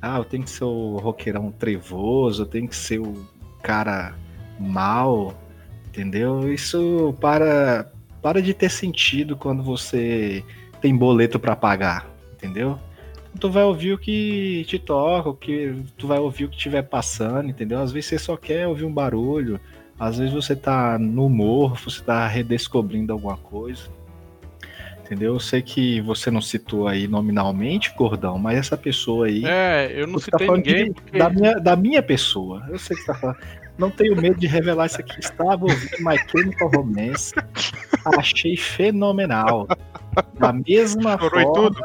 Ah, 0.06 0.18
eu 0.18 0.24
tenho 0.24 0.44
que 0.44 0.50
ser 0.50 0.64
o 0.66 0.98
roqueirão 0.98 1.52
trevoso, 1.52 2.44
eu 2.44 2.46
tenho 2.46 2.68
que 2.68 2.76
ser 2.76 3.00
o 3.00 3.26
cara 3.64 4.16
mal, 4.60 5.34
entendeu? 5.88 6.54
Isso 6.54 7.16
para 7.20 7.92
para 8.22 8.42
de 8.42 8.54
ter 8.54 8.70
sentido 8.70 9.36
quando 9.36 9.62
você 9.64 10.44
tem 10.82 10.96
boleto 10.96 11.40
para 11.40 11.56
pagar 11.56 12.16
entendeu? 12.46 12.80
Tu 13.40 13.50
vai 13.50 13.64
ouvir 13.64 13.94
o 13.94 13.98
que 13.98 14.64
te 14.66 14.80
toca, 14.80 15.30
o 15.30 15.36
que 15.36 15.76
tu 15.98 16.08
vai 16.08 16.20
ouvir 16.20 16.46
o 16.46 16.50
que 16.50 16.56
estiver 16.56 16.84
passando, 16.84 17.50
entendeu? 17.50 17.80
Às 17.80 17.92
vezes 17.92 18.10
você 18.10 18.20
só 18.20 18.38
quer 18.38 18.68
ouvir 18.68 18.86
um 18.86 18.94
barulho, 18.94 19.60
às 20.00 20.18
vezes 20.18 20.34
você 20.34 20.56
tá 20.56 20.98
no 20.98 21.28
morro, 21.28 21.76
você 21.76 22.02
tá 22.02 22.26
redescobrindo 22.28 23.12
alguma 23.12 23.38
coisa. 23.38 23.90
Entendeu? 25.06 25.36
Eu 25.36 25.40
sei 25.40 25.62
que 25.62 26.02
você 26.02 26.32
não 26.32 26.42
citou 26.42 26.88
aí 26.88 27.08
nominalmente, 27.08 27.94
Gordão, 27.96 28.40
mas 28.40 28.58
essa 28.58 28.76
pessoa 28.76 29.28
aí. 29.28 29.46
É, 29.46 29.92
eu 29.94 30.08
não 30.08 30.16
tá 30.16 30.26
citei 30.26 30.48
tá 30.48 30.54
ninguém. 30.54 30.86
De, 30.86 30.94
porque... 30.94 31.18
da, 31.20 31.30
minha, 31.30 31.54
da 31.60 31.76
minha 31.76 32.02
pessoa. 32.02 32.66
Eu 32.68 32.80
sei 32.80 32.98
que 32.98 33.04
você 33.04 33.12
tá 33.12 33.14
falando. 33.14 33.38
Não 33.78 33.92
tenho 33.92 34.20
medo 34.20 34.40
de 34.40 34.48
revelar 34.48 34.88
isso 34.88 35.00
aqui. 35.00 35.20
Estava 35.20 35.64
ouvindo 35.64 35.98
My 36.00 36.18
Chemical 36.28 36.72
Romance. 36.74 37.36
Achei 38.18 38.58
fenomenal. 38.58 39.68
Da 40.40 40.52
mesma 40.52 41.20
Chorou 41.20 41.30
forma. 41.30 41.54
tudo? 41.54 41.80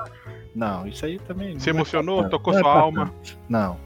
Não, 0.54 0.86
isso 0.86 1.04
aí 1.04 1.18
também. 1.18 1.58
Se 1.58 1.68
emocionou? 1.68 2.26
Tocou 2.30 2.54
sua 2.54 2.62
é 2.62 2.78
alma? 2.78 3.12
Não. 3.50 3.76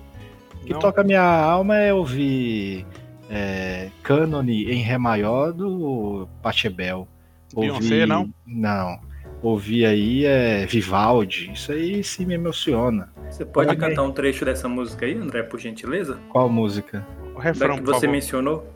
O 0.63 0.65
que 0.65 0.75
não? 0.75 0.79
toca 0.79 1.03
minha 1.03 1.23
alma 1.23 1.77
é 1.77 1.93
ouvir 1.93 2.87
é, 3.29 3.91
Cânone 4.03 4.71
em 4.71 4.81
Ré 4.81 4.97
maior 4.97 5.53
do 5.53 6.29
Pachebel. 6.41 7.09
Beyoncé, 7.53 8.07
não? 8.07 8.33
Não. 8.47 9.01
Ouvir 9.45 9.85
aí 9.85 10.25
é 10.25 10.65
Vivaldi. 10.65 11.53
Isso 11.53 11.71
aí 11.71 12.03
sim 12.03 12.25
me 12.25 12.33
emociona. 12.33 13.13
Você 13.29 13.45
pode 13.45 13.77
cantar 13.77 14.03
um 14.03 14.11
trecho 14.11 14.43
dessa 14.43 14.67
música 14.71 15.05
aí, 15.05 15.13
André, 15.13 15.43
por 15.43 15.61
gentileza? 15.61 16.19
Qual 16.31 16.49
música? 16.49 17.07
O 17.35 17.39
refrão, 17.39 17.77
que 17.77 17.83
você 17.83 18.07
mencionou. 18.07 18.67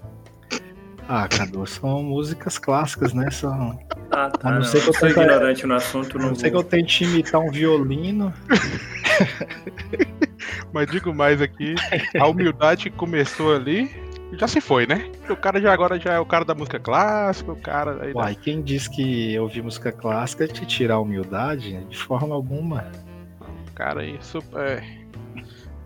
Ah, 1.09 1.27
Cadu, 1.27 1.67
são 1.67 2.03
músicas 2.03 2.59
clássicas, 2.59 3.15
né? 3.15 3.31
São. 3.31 3.79
Ah, 4.11 4.29
tá. 4.29 4.47
A 4.47 4.53
não, 4.53 4.59
não. 4.59 4.67
Ser 4.67 4.83
que 4.83 4.91
eu, 4.91 4.93
sou 4.93 5.09
tenta... 5.09 5.23
ignorante 5.23 5.67
no 5.67 5.75
assunto. 5.75 6.19
Não, 6.19 6.29
não 6.29 6.35
sei 6.35 6.51
que 6.51 6.57
eu 6.59 6.63
tente 6.63 7.03
imitar 7.03 7.41
um 7.41 7.51
violino. 7.51 8.31
Mas 10.71 10.87
digo 10.91 11.15
mais 11.15 11.41
aqui, 11.41 11.77
a 12.21 12.27
humildade 12.27 12.91
começou 12.91 13.57
ali 13.57 13.91
já 14.33 14.47
se 14.47 14.61
foi, 14.61 14.87
né? 14.87 15.11
O 15.29 15.37
cara 15.37 15.61
já 15.61 15.73
agora 15.73 15.99
já 15.99 16.15
é 16.15 16.19
o 16.19 16.27
cara 16.27 16.45
da 16.45 16.55
música 16.55 16.79
clássica, 16.79 17.53
o 17.53 17.57
cara. 17.57 18.03
Aí 18.03 18.13
Uai, 18.13 18.35
quem 18.35 18.63
diz 18.63 18.87
que 18.89 19.39
ouvir 19.39 19.63
música 19.63 19.91
clássica 19.91 20.45
é 20.45 20.47
te 20.47 20.67
tirar 20.67 20.95
a 20.95 21.01
humildade? 21.01 21.85
De 21.89 21.97
forma 21.97 22.35
alguma. 22.35 22.91
O 23.69 23.73
cara 23.75 24.03
aí, 24.03 24.19
super. 24.21 24.61
É 24.61 24.99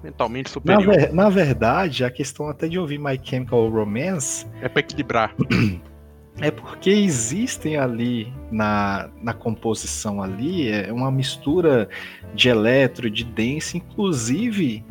mentalmente 0.03 0.51
superior. 0.51 0.85
Na, 0.85 0.93
ver, 0.93 1.13
na, 1.13 1.29
verdade, 1.29 2.05
a 2.05 2.11
questão 2.11 2.49
até 2.49 2.69
de 2.69 2.79
ouvir 2.79 2.99
My 2.99 3.19
Chemical 3.23 3.69
Romance. 3.69 4.47
É 4.61 4.69
pra 4.69 4.81
equilibrar. 4.81 5.35
É 6.41 6.51
porque 6.51 6.89
existem 6.89 7.77
ali 7.77 8.33
na, 8.51 9.11
na 9.23 9.35
composição 9.35 10.23
ali 10.23 10.67
é 10.71 10.91
uma 10.91 11.11
mistura 11.11 11.91
de 12.35 12.49
eletro, 12.49 13.11
de 13.11 13.23
dance, 13.23 13.77
inclusive 13.77 14.83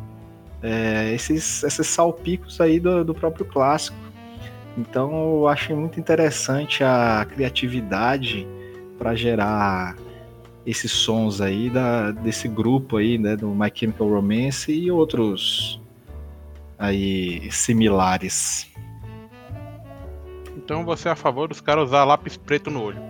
é, 0.61 1.13
esses, 1.13 1.63
esses 1.63 1.87
salpicos 1.87 2.61
aí 2.61 2.79
do, 2.79 3.03
do 3.03 3.13
próprio 3.13 3.45
clássico. 3.45 3.97
Então 4.77 5.11
eu 5.11 5.47
acho 5.47 5.75
muito 5.75 5.99
interessante 5.99 6.83
a 6.83 7.25
criatividade 7.29 8.47
para 8.97 9.15
gerar 9.15 9.95
esses 10.65 10.91
sons 10.91 11.41
aí 11.41 11.69
da, 11.69 12.11
desse 12.11 12.47
grupo 12.47 12.97
aí, 12.97 13.17
né, 13.17 13.35
do 13.35 13.49
My 13.49 13.71
Chemical 13.73 14.07
Romance 14.07 14.71
e 14.71 14.91
outros 14.91 15.81
aí 16.77 17.49
similares. 17.51 18.71
Então 20.55 20.85
você 20.85 21.09
é 21.09 21.11
a 21.11 21.15
favor 21.15 21.47
dos 21.47 21.59
caras 21.59 21.89
usar 21.89 22.03
lápis 22.03 22.37
preto 22.37 22.69
no 22.69 22.83
olho? 22.83 23.01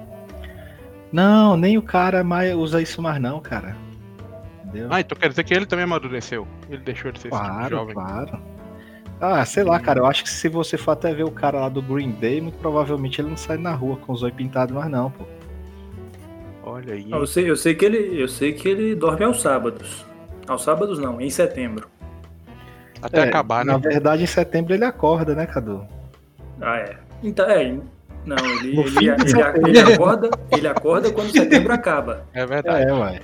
Não, 1.12 1.58
nem 1.58 1.77
o 1.77 1.81
cara 1.81 2.24
mais 2.24 2.55
usa 2.55 2.81
isso 2.81 3.01
mais 3.01 3.22
não, 3.22 3.39
cara. 3.41 3.75
Entendeu? 4.71 4.87
Ah, 4.89 5.01
então 5.01 5.17
quer 5.17 5.29
dizer 5.29 5.43
que 5.43 5.53
ele 5.53 5.65
também 5.65 5.83
amadureceu. 5.83 6.47
Ele 6.69 6.81
deixou 6.81 7.11
de 7.11 7.19
ser 7.19 7.29
claro, 7.29 7.49
esse 7.51 7.63
tipo 7.63 7.75
jovem. 7.75 7.93
Claro, 7.93 8.39
Ah, 9.19 9.45
sei 9.45 9.63
lá, 9.63 9.79
cara. 9.79 9.99
Eu 9.99 10.05
acho 10.05 10.23
que 10.23 10.29
se 10.29 10.47
você 10.47 10.77
for 10.77 10.91
até 10.91 11.13
ver 11.13 11.25
o 11.25 11.31
cara 11.31 11.59
lá 11.59 11.69
do 11.69 11.81
Green 11.81 12.11
Day, 12.11 12.39
muito 12.39 12.57
provavelmente 12.57 13.19
ele 13.19 13.29
não 13.29 13.37
sai 13.37 13.57
na 13.57 13.73
rua 13.73 13.97
com 13.97 14.13
os 14.13 14.23
olhos 14.23 14.35
pintados 14.35 14.73
mais 14.73 14.89
não, 14.89 15.11
pô. 15.11 15.25
Olha 16.63 16.93
aí. 16.93 17.11
Eu 17.11 17.27
sei, 17.27 17.49
eu 17.49 17.55
sei 17.57 17.75
que 17.75 17.83
ele, 17.85 18.21
eu 18.21 18.27
sei 18.27 18.53
que 18.53 18.67
ele 18.69 18.95
dorme 18.95 19.25
aos 19.25 19.41
sábados. 19.41 20.05
Aos 20.47 20.63
sábados 20.63 20.99
não, 20.99 21.19
em 21.19 21.29
setembro. 21.29 21.87
Até 23.01 23.21
É, 23.21 23.23
acabar, 23.23 23.65
né? 23.65 23.73
Na 23.73 23.77
verdade, 23.77 24.23
em 24.23 24.27
setembro 24.27 24.73
ele 24.73 24.85
acorda, 24.85 25.35
né, 25.35 25.45
Cadu? 25.45 25.85
Ah, 26.61 26.77
é. 26.77 26.95
Então, 27.21 27.49
é. 27.49 27.77
Não, 28.25 28.37
ele, 28.37 28.79
ele, 28.79 29.09
ele, 29.09 29.79
ele 29.79 29.93
acorda, 29.93 30.29
ele 30.51 30.67
acorda 30.67 31.11
quando 31.11 31.31
setembro 31.31 31.73
acaba. 31.73 32.25
É 32.33 32.45
verdade. 32.45 32.89
É, 32.89 32.93
ué. 32.93 33.19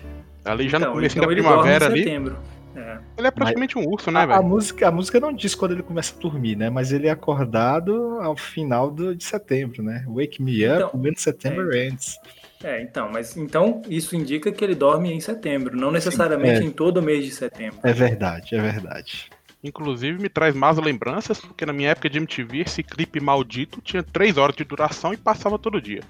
Ali 0.47 0.69
já 0.69 0.79
no 0.79 0.85
Então, 0.85 0.93
começo 0.93 1.17
então 1.17 1.27
da 1.29 1.33
primavera 1.35 1.85
ali. 1.87 2.03
setembro. 2.03 2.37
É. 2.75 2.99
Ele 3.17 3.27
é 3.27 3.31
praticamente 3.31 3.77
um 3.77 3.87
urso, 3.87 4.11
né, 4.11 4.19
A, 4.19 4.23
a 4.23 4.25
velho? 4.27 4.43
música, 4.43 4.87
a 4.87 4.91
música 4.91 5.19
não 5.19 5.33
diz 5.33 5.55
quando 5.55 5.71
ele 5.71 5.81
começa 5.83 6.15
a 6.15 6.19
dormir, 6.19 6.55
né? 6.55 6.69
Mas 6.69 6.91
ele 6.91 7.07
é 7.07 7.09
acordado 7.11 8.19
ao 8.21 8.35
final 8.37 8.91
do, 8.91 9.15
de 9.15 9.23
setembro, 9.23 9.81
né? 9.81 10.05
Wake 10.07 10.41
me 10.41 10.63
up 10.67 10.75
Então, 10.75 10.91
when 11.01 11.15
September 11.15 11.75
ends. 11.75 12.17
É, 12.63 12.81
então, 12.81 13.09
mas 13.11 13.35
então 13.37 13.81
isso 13.87 14.15
indica 14.15 14.51
que 14.51 14.63
ele 14.63 14.73
dorme 14.75 15.11
em 15.11 15.19
setembro, 15.19 15.75
não 15.77 15.91
necessariamente 15.91 16.61
é. 16.61 16.63
em 16.65 16.71
todo 16.71 17.01
mês 17.01 17.23
de 17.25 17.31
setembro. 17.31 17.79
É 17.83 17.93
verdade, 17.93 18.55
é 18.55 18.61
verdade. 18.61 19.29
Inclusive 19.63 20.19
me 20.21 20.29
traz 20.29 20.55
más 20.55 20.77
lembranças, 20.77 21.39
porque 21.39 21.65
na 21.65 21.73
minha 21.73 21.89
época 21.89 22.09
de 22.09 22.17
MTV 22.19 22.59
esse 22.61 22.83
clipe 22.83 23.19
maldito 23.19 23.81
tinha 23.81 24.03
3 24.03 24.37
horas 24.37 24.55
de 24.55 24.63
duração 24.63 25.13
e 25.13 25.17
passava 25.17 25.57
todo 25.59 25.81
dia. 25.81 26.01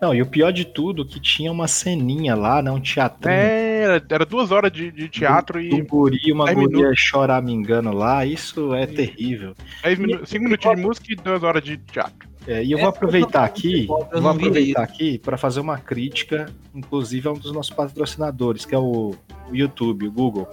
Não, 0.00 0.14
e 0.14 0.22
o 0.22 0.26
pior 0.26 0.52
de 0.52 0.64
tudo, 0.64 1.04
que 1.04 1.18
tinha 1.18 1.50
uma 1.50 1.66
ceninha 1.66 2.34
lá, 2.34 2.62
né? 2.62 2.70
Um 2.70 2.80
teatrinho. 2.80 3.34
É, 3.34 3.82
era, 3.82 4.06
era 4.08 4.26
duas 4.26 4.52
horas 4.52 4.70
de, 4.70 4.90
de 4.92 5.08
teatro 5.08 5.58
do 5.58 5.76
e 5.76 5.82
guri, 5.82 6.18
e 6.24 6.32
uma 6.32 6.44
10 6.46 6.56
guria 6.56 6.92
chorar 6.94 7.42
me 7.42 7.52
engano 7.52 7.92
lá, 7.92 8.24
isso 8.24 8.74
é 8.74 8.86
terrível. 8.86 9.54
10 9.82 9.98
minu 9.98 10.26
5 10.26 10.44
minutinhos 10.44 10.76
de 10.76 10.82
música 10.82 11.06
e 11.12 11.16
2 11.16 11.42
horas 11.42 11.62
de 11.62 11.76
teatro. 11.78 12.28
É, 12.46 12.64
e 12.64 12.72
eu 12.72 12.78
vou 12.78 12.88
aproveitar 12.88 13.44
aqui, 13.44 13.82
eu 13.82 13.88
vou 13.88 14.20
não 14.22 14.30
aproveitar 14.30 14.82
aqui 14.82 15.18
para 15.18 15.36
fazer 15.36 15.60
uma 15.60 15.76
crítica, 15.76 16.46
inclusive 16.74 17.28
a 17.28 17.32
um 17.32 17.38
dos 17.38 17.52
nossos 17.52 17.74
patrocinadores, 17.74 18.64
que 18.64 18.74
é 18.74 18.78
o, 18.78 19.14
YouTube, 19.52 20.06
o 20.06 20.12
Google. 20.12 20.48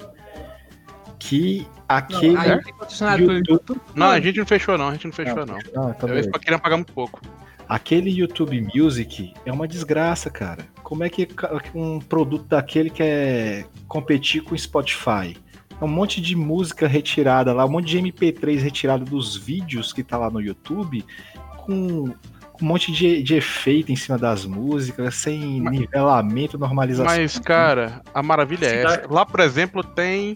Que 1.17 1.65
aquele 1.87 2.33
Não, 2.33 3.33
YouTube, 3.33 3.81
Não, 3.95 4.07
a 4.07 4.19
gente 4.19 4.37
não 4.37 4.45
fechou 4.45 4.77
não, 4.77 4.89
a 4.89 4.91
gente 4.91 5.05
não 5.05 5.13
fechou 5.13 5.45
não. 5.45 5.57
não, 5.73 5.87
tá 5.87 5.93
Talvez 5.93 6.25
bem. 6.25 6.31
pra 6.31 6.39
querer 6.39 6.59
pagar 6.59 6.75
muito 6.75 6.91
pouco. 6.91 7.21
Aquele 7.67 8.09
YouTube 8.11 8.67
Music 8.75 9.33
é 9.45 9.51
uma 9.51 9.67
desgraça, 9.67 10.29
cara. 10.29 10.65
Como 10.83 11.03
é 11.03 11.09
que 11.09 11.27
um 11.73 11.99
produto 11.99 12.45
daquele 12.45 12.89
quer 12.89 13.65
competir 13.87 14.41
com 14.43 14.53
o 14.53 14.57
Spotify? 14.57 15.35
É 15.79 15.83
um 15.83 15.87
monte 15.87 16.21
de 16.21 16.35
música 16.35 16.87
retirada 16.87 17.51
lá, 17.53 17.65
um 17.65 17.69
monte 17.69 17.87
de 17.87 17.97
MP3 17.99 18.59
retirado 18.61 19.03
dos 19.03 19.35
vídeos 19.35 19.91
que 19.91 20.03
tá 20.03 20.17
lá 20.17 20.29
no 20.29 20.39
YouTube, 20.39 21.03
com 21.57 22.13
um 22.61 22.65
monte 22.65 22.91
de, 22.91 23.21
de 23.21 23.35
efeito 23.35 23.91
em 23.91 23.95
cima 23.95 24.17
das 24.17 24.45
músicas, 24.45 25.15
sem 25.15 25.59
Mas- 25.61 25.77
nivelamento, 25.77 26.57
normalização. 26.57 27.05
Mas, 27.13 27.37
cara, 27.39 28.01
a 28.13 28.23
maravilha 28.23 28.65
é 28.67 28.83
essa. 28.83 29.03
Lá, 29.09 29.25
por 29.25 29.41
exemplo, 29.41 29.83
tem 29.83 30.35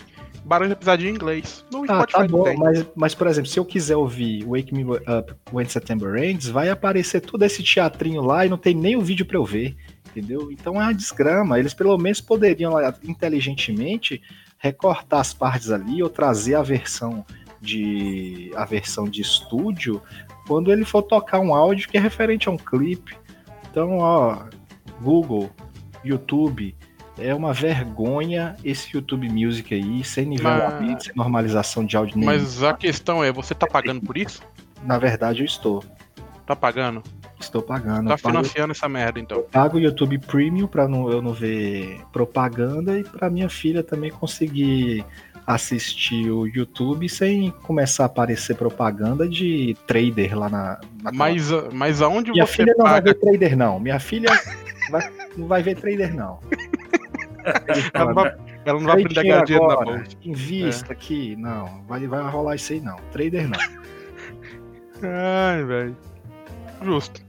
Barões 0.49 0.69
da 0.69 0.75
Pisadinha 0.75 1.11
em 1.11 1.13
inglês. 1.13 1.63
No 1.71 1.83
Ah, 1.83 2.01
Spotify 2.01 2.11
tá 2.13 2.27
bom, 2.27 2.43
tem. 2.43 2.57
mas, 2.57 2.85
mas 2.95 3.15
por 3.15 3.27
exemplo, 3.27 3.49
se 3.49 3.59
eu 3.59 3.63
quiser 3.63 3.95
ouvir 3.95 4.43
Wake 4.45 4.73
Me 4.73 4.83
Up 4.83 5.33
When 5.53 5.69
September 5.69 6.21
Ends, 6.21 6.47
vai 6.49 6.69
aparecer 6.69 7.21
todo 7.21 7.43
esse 7.43 7.63
teatrinho 7.63 8.21
lá 8.23 8.45
e 8.45 8.49
não 8.49 8.57
tem 8.57 8.73
nem 8.73 8.95
o 8.95 9.01
vídeo 9.01 9.25
pra 9.27 9.37
eu 9.37 9.45
ver, 9.45 9.77
entendeu? 10.09 10.51
Então 10.51 10.75
é 10.81 10.85
uma 10.85 10.93
desgrama. 10.93 11.59
Eles 11.59 11.73
pelo 11.75 11.95
menos 11.99 12.19
poderiam 12.19 12.73
inteligentemente 13.03 14.21
recortar 14.57 15.19
as 15.19 15.33
partes 15.33 15.69
ali 15.71 16.01
ou 16.01 16.09
trazer 16.09 16.55
a 16.55 16.63
versão 16.63 17.23
de 17.61 18.51
a 18.55 18.65
versão 18.65 19.07
de 19.07 19.21
estúdio 19.21 20.01
quando 20.47 20.71
ele 20.71 20.83
for 20.83 21.03
tocar 21.03 21.39
um 21.39 21.53
áudio 21.53 21.87
que 21.87 21.97
é 21.97 22.01
referente 22.01 22.49
a 22.49 22.51
um 22.51 22.57
clipe. 22.57 23.15
Então, 23.69 23.99
ó, 23.99 24.45
Google, 25.01 25.49
YouTube, 26.03 26.75
é 27.21 27.33
uma 27.33 27.53
vergonha 27.53 28.55
esse 28.63 28.95
YouTube 28.95 29.29
Music 29.29 29.73
aí, 29.73 30.03
sem 30.03 30.25
nivelamento, 30.25 31.05
sem 31.05 31.13
normalização 31.15 31.85
de 31.85 31.95
áudio 31.97 32.17
nenhum. 32.17 32.31
Mas 32.31 32.63
a 32.63 32.73
questão 32.73 33.23
é, 33.23 33.31
você 33.31 33.53
tá 33.53 33.67
pagando 33.67 34.01
por 34.01 34.17
isso? 34.17 34.41
Na 34.83 34.97
verdade, 34.97 35.41
eu 35.41 35.45
estou. 35.45 35.83
Tá 36.45 36.55
pagando? 36.55 37.03
Estou 37.39 37.61
pagando. 37.61 38.07
Tá 38.07 38.15
eu 38.15 38.17
pago, 38.17 38.37
financiando 38.37 38.71
essa 38.71 38.89
merda, 38.89 39.19
então. 39.19 39.43
pago 39.51 39.77
o 39.77 39.79
YouTube 39.79 40.17
Premium 40.17 40.67
para 40.67 40.87
não, 40.87 41.09
eu 41.11 41.21
não 41.21 41.31
ver 41.31 42.01
propaganda 42.11 42.97
e 42.99 43.03
para 43.03 43.29
minha 43.29 43.47
filha 43.49 43.81
também 43.83 44.11
conseguir 44.11 45.05
assistir 45.47 46.29
o 46.29 46.45
YouTube 46.45 47.07
sem 47.09 47.49
começar 47.63 48.03
a 48.03 48.05
aparecer 48.07 48.55
propaganda 48.55 49.27
de 49.27 49.75
trader 49.87 50.37
lá 50.37 50.49
na. 50.49 50.79
na 51.01 51.11
Mas, 51.11 51.49
mas 51.73 52.01
aonde 52.01 52.31
minha 52.31 52.45
você 52.45 52.57
filha 52.57 52.73
não 52.77 52.85
vai 52.85 52.93
paga? 52.95 53.13
ver 53.13 53.19
trader, 53.19 53.57
não. 53.57 53.79
Minha 53.79 53.99
filha 53.99 54.29
vai- 54.91 55.09
não 55.37 55.47
vai 55.47 55.63
ver 55.63 55.75
trader, 55.75 56.13
não. 56.13 56.39
Ela 57.93 58.05
não 58.05 58.13
vai, 58.13 58.35
ela 58.65 58.79
não 58.79 58.85
vai 58.87 59.01
aprender 59.01 59.19
a 59.19 59.23
dinheiro 59.23 59.23
ganhar 59.23 59.43
dinheiro 59.45 59.67
na 59.67 59.75
bolsa. 59.97 60.17
Invista 60.23 60.93
aqui. 60.93 61.35
Não, 61.35 61.83
vai, 61.87 62.05
vai 62.07 62.29
rolar 62.29 62.55
isso 62.55 62.73
aí, 62.73 62.81
não. 62.81 62.95
Trader, 63.11 63.47
não. 63.49 63.59
Ai, 65.03 65.63
velho. 65.63 65.97
Justo. 66.83 67.21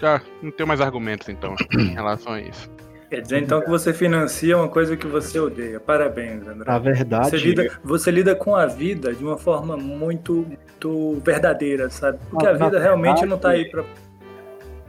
Já 0.00 0.20
não 0.42 0.50
tenho 0.50 0.66
mais 0.66 0.80
argumentos, 0.80 1.28
então, 1.28 1.54
em 1.78 1.88
relação 1.94 2.32
a 2.32 2.40
isso. 2.40 2.70
Quer 3.10 3.20
dizer 3.20 3.42
então 3.42 3.60
que 3.60 3.68
você 3.70 3.92
financia 3.94 4.56
uma 4.56 4.68
coisa 4.68 4.96
que 4.96 5.06
você 5.06 5.38
odeia. 5.38 5.78
Parabéns, 5.78 6.46
André. 6.46 6.64
Na 6.70 6.78
verdade, 6.78 7.30
Você 7.30 7.36
lida, 7.36 7.78
você 7.84 8.10
lida 8.10 8.34
com 8.34 8.56
a 8.56 8.66
vida 8.66 9.14
de 9.14 9.22
uma 9.22 9.38
forma 9.38 9.76
muito, 9.76 10.44
muito 10.48 11.20
verdadeira, 11.24 11.88
sabe? 11.88 12.18
Porque 12.30 12.44
Na- 12.44 12.50
a 12.50 12.54
vida 12.54 12.70
na 12.78 12.78
realmente 12.80 13.20
verdade- 13.20 13.30
não 13.30 13.38
tá 13.38 13.50
aí 13.50 13.70
pra. 13.70 13.84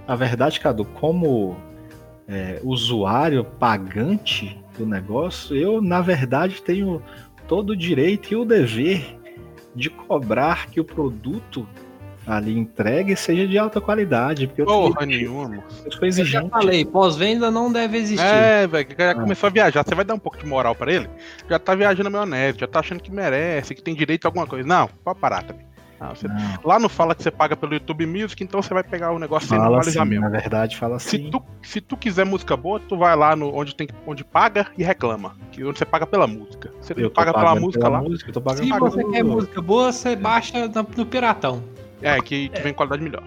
Na 0.08 0.16
verdade, 0.16 0.60
Cadu, 0.60 0.84
como 0.86 1.56
é, 2.28 2.60
usuário 2.64 3.44
pagante 3.44 4.60
do 4.78 4.86
negócio, 4.86 5.56
eu, 5.56 5.82
na 5.82 6.02
verdade, 6.02 6.62
tenho 6.62 7.02
todo 7.48 7.72
o 7.72 7.76
direito 7.76 8.32
e 8.32 8.36
o 8.36 8.44
dever 8.46 9.18
de 9.74 9.90
cobrar 9.90 10.68
que 10.68 10.80
o 10.80 10.84
produto 10.84 11.68
ali 12.26 12.58
entregue 12.58 13.16
seja 13.16 13.48
de 13.48 13.58
alta 13.58 13.80
qualidade. 13.80 14.48
Porque 14.48 14.62
eu, 14.62 14.66
Porra 14.66 15.06
nenhuma, 15.06 15.48
moço. 15.48 15.84
eu 15.86 15.92
sou 15.94 16.04
Eu 16.06 16.26
já 16.26 16.46
falei, 16.50 16.84
pós-venda 16.84 17.50
não 17.50 17.72
deve 17.72 17.98
existir. 17.98 18.26
É, 18.26 18.68
velho, 18.68 18.86
que 18.86 18.94
o 18.94 18.98
cara 18.98 19.12
Ah. 19.12 19.22
começou 19.22 19.48
a 19.48 19.50
viajar. 19.50 19.86
Você 19.88 19.96
vai 19.96 20.04
dar 20.04 20.14
um 20.16 20.20
pouco 20.20 20.38
de 20.38 20.46
moral 20.46 20.76
pra 20.76 20.92
ele? 20.92 21.10
Já 21.50 21.58
tá 21.58 21.74
viajando 21.74 22.10
na 22.10 22.18
maionese, 22.26 22.60
já 22.60 22.68
tá 22.68 22.82
achando 22.82 23.02
que 23.02 23.10
merece, 23.12 23.74
que 23.74 23.82
tem 23.82 23.96
direito 23.96 24.26
a 24.26 24.28
alguma 24.28 24.46
coisa. 24.46 24.68
Não, 24.68 24.90
pode 25.06 25.20
parar 25.20 25.44
também. 25.44 25.66
Não, 26.00 26.10
você- 26.14 26.28
Não, 26.28 26.36
Lá 26.64 26.80
não 26.80 26.88
fala 26.90 27.16
que 27.16 27.24
você 27.24 27.32
paga 27.32 27.56
pelo 27.56 27.74
YouTube 27.74 28.06
Music, 28.06 28.44
então 28.44 28.62
você 28.62 28.74
vai 28.74 28.84
pegar 28.84 29.12
o 29.12 29.20
negócio 29.20 29.48
sem 29.50 29.58
fala 29.58 29.80
assim, 29.80 29.96
normalizar 29.96 30.06
mesmo. 30.06 30.26
na 30.26 30.30
verdade, 30.30 30.78
fala 30.78 31.00
Se 31.00 31.16
assim. 31.16 31.32
tu, 31.32 31.42
se 31.64 31.82
tu 31.82 31.98
quiser 31.98 32.26
música 32.26 32.56
boa, 32.56 32.80
tu 32.80 32.96
vai 32.98 33.16
lá 33.16 33.36
no, 33.36 33.54
onde, 33.56 33.76
tem, 33.76 33.88
onde 34.06 34.24
paga 34.24 34.68
e 34.78 34.84
reclama. 34.84 35.36
Que 35.52 35.64
onde 35.64 35.80
você 35.80 35.86
paga 35.86 36.06
pela 36.06 36.28
música. 36.28 36.72
Você 36.82 36.94
Eu 36.96 37.10
paga 37.10 37.34
pela 37.34 37.56
música 37.56 37.84
pela 37.86 37.98
lá. 38.00 38.04
música, 38.08 38.30
eu 38.30 38.34
tô 38.34 38.42
pagando 38.42 38.64
Se 38.66 38.80
você 38.80 39.04
quer 39.06 39.24
música 39.24 39.62
boa, 39.62 39.92
você 39.92 40.16
baixa 40.16 40.68
na- 40.68 40.86
no 40.96 41.06
Piratão. 41.06 41.64
É, 42.02 42.20
que, 42.22 42.50
que 42.50 42.62
vem 42.62 42.74
qualidade 42.74 43.02
melhor. 43.02 43.24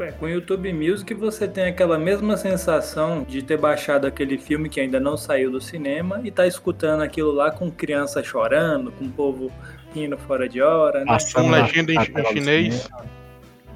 É, 0.00 0.12
Com 0.12 0.24
o 0.24 0.28
YouTube 0.30 0.72
Music 0.72 1.12
você 1.12 1.46
tem 1.46 1.64
aquela 1.64 1.98
mesma 1.98 2.34
sensação 2.34 3.22
de 3.22 3.42
ter 3.42 3.58
baixado 3.58 4.06
aquele 4.06 4.38
filme 4.38 4.66
que 4.70 4.80
ainda 4.80 4.98
não 4.98 5.14
saiu 5.14 5.50
do 5.50 5.60
cinema 5.60 6.22
e 6.24 6.30
tá 6.30 6.46
escutando 6.46 7.02
aquilo 7.02 7.30
lá 7.32 7.50
com 7.50 7.70
criança 7.70 8.22
chorando, 8.22 8.90
com 8.92 9.04
o 9.04 9.10
povo 9.10 9.52
rindo 9.94 10.16
fora 10.18 10.48
de 10.48 10.60
hora, 10.62 11.00
né? 11.00 11.06
Passando 11.06 11.50
na- 11.50 11.62
legenda 11.62 11.92
em, 11.92 11.96
em 11.96 12.12
do 12.12 12.26
chinês. 12.28 12.88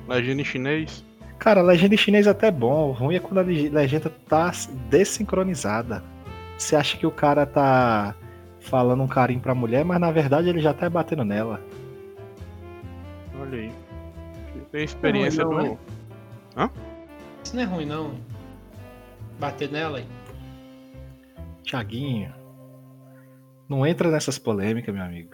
Legenda 0.08 0.40
em 0.42 0.44
chinês. 0.44 1.04
Cara, 1.38 1.60
a 1.60 1.64
legenda 1.64 1.94
em 1.94 1.98
chinês 1.98 2.26
é 2.26 2.30
até 2.30 2.50
bom. 2.50 2.88
O 2.90 2.92
ruim 2.92 3.16
é 3.16 3.20
quando 3.20 3.38
a 3.38 3.42
leg- 3.42 3.68
legenda 3.68 4.10
tá 4.28 4.50
desincronizada. 4.88 6.02
Você 6.56 6.76
acha 6.76 6.96
que 6.96 7.06
o 7.06 7.10
cara 7.10 7.44
tá 7.44 8.14
falando 8.60 9.02
um 9.02 9.08
carinho 9.08 9.40
pra 9.40 9.54
mulher, 9.54 9.84
mas 9.84 10.00
na 10.00 10.10
verdade 10.10 10.48
ele 10.48 10.60
já 10.60 10.72
tá 10.72 10.88
batendo 10.88 11.24
nela. 11.24 11.60
Olha 13.40 13.58
aí. 13.58 13.72
Tem 14.70 14.84
experiência 14.84 15.44
Não, 15.44 15.52
não, 15.52 15.78
no. 16.56 16.70
Isso 17.44 17.54
não 17.56 17.62
é 17.62 17.66
ruim, 17.66 17.84
não. 17.86 18.14
Bater 19.38 19.70
nela 19.70 19.98
aí. 19.98 20.06
Tiaguinho, 21.62 22.32
não 23.68 23.86
entra 23.86 24.10
nessas 24.10 24.38
polêmicas, 24.38 24.94
meu 24.94 25.02
amigo. 25.04 25.30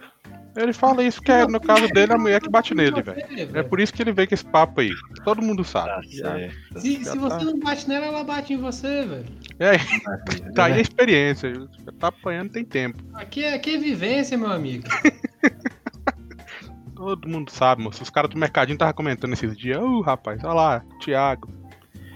Ele 0.55 0.73
fala 0.73 1.03
isso 1.03 1.21
que 1.21 1.31
é, 1.31 1.47
no 1.47 1.59
caso 1.59 1.87
dele, 1.89 2.11
a 2.11 2.17
mulher 2.17 2.41
que 2.41 2.49
bate 2.49 2.75
nele, 2.75 3.01
velho. 3.01 3.57
É, 3.57 3.63
por 3.63 3.79
isso 3.79 3.93
que 3.93 4.01
ele 4.01 4.11
vem 4.11 4.27
com 4.27 4.33
esse 4.33 4.43
papo 4.43 4.81
aí. 4.81 4.91
Todo 5.23 5.41
mundo 5.41 5.63
sabe. 5.63 5.87
Tá 5.87 6.03
certo. 6.03 6.79
Se, 6.79 6.97
se 6.97 7.05
tá. 7.05 7.15
você 7.15 7.45
não 7.45 7.59
bate 7.59 7.87
nela, 7.87 8.07
ela 8.07 8.23
bate 8.23 8.53
em 8.53 8.57
você, 8.57 9.05
velho. 9.05 9.25
É, 9.59 9.77
tá 10.53 10.65
aí 10.65 10.73
a 10.73 10.81
experiência. 10.81 11.53
Já 11.53 11.91
tá 11.97 12.07
apanhando 12.07 12.51
tem 12.51 12.65
tempo. 12.65 13.01
Aqui 13.13 13.45
é, 13.45 13.53
aqui 13.53 13.75
é 13.75 13.77
vivência, 13.77 14.37
meu 14.37 14.51
amigo. 14.51 14.83
Todo 16.95 17.29
mundo 17.29 17.49
sabe, 17.49 17.81
moço. 17.81 18.03
Os 18.03 18.09
caras 18.09 18.29
do 18.29 18.37
mercadinho 18.37 18.75
estavam 18.75 18.93
comentando 18.93 19.33
esses 19.33 19.57
dias. 19.57 19.81
Ô, 19.81 20.01
rapaz, 20.01 20.43
olha 20.43 20.53
lá, 20.53 20.83
Thiago. 20.99 21.49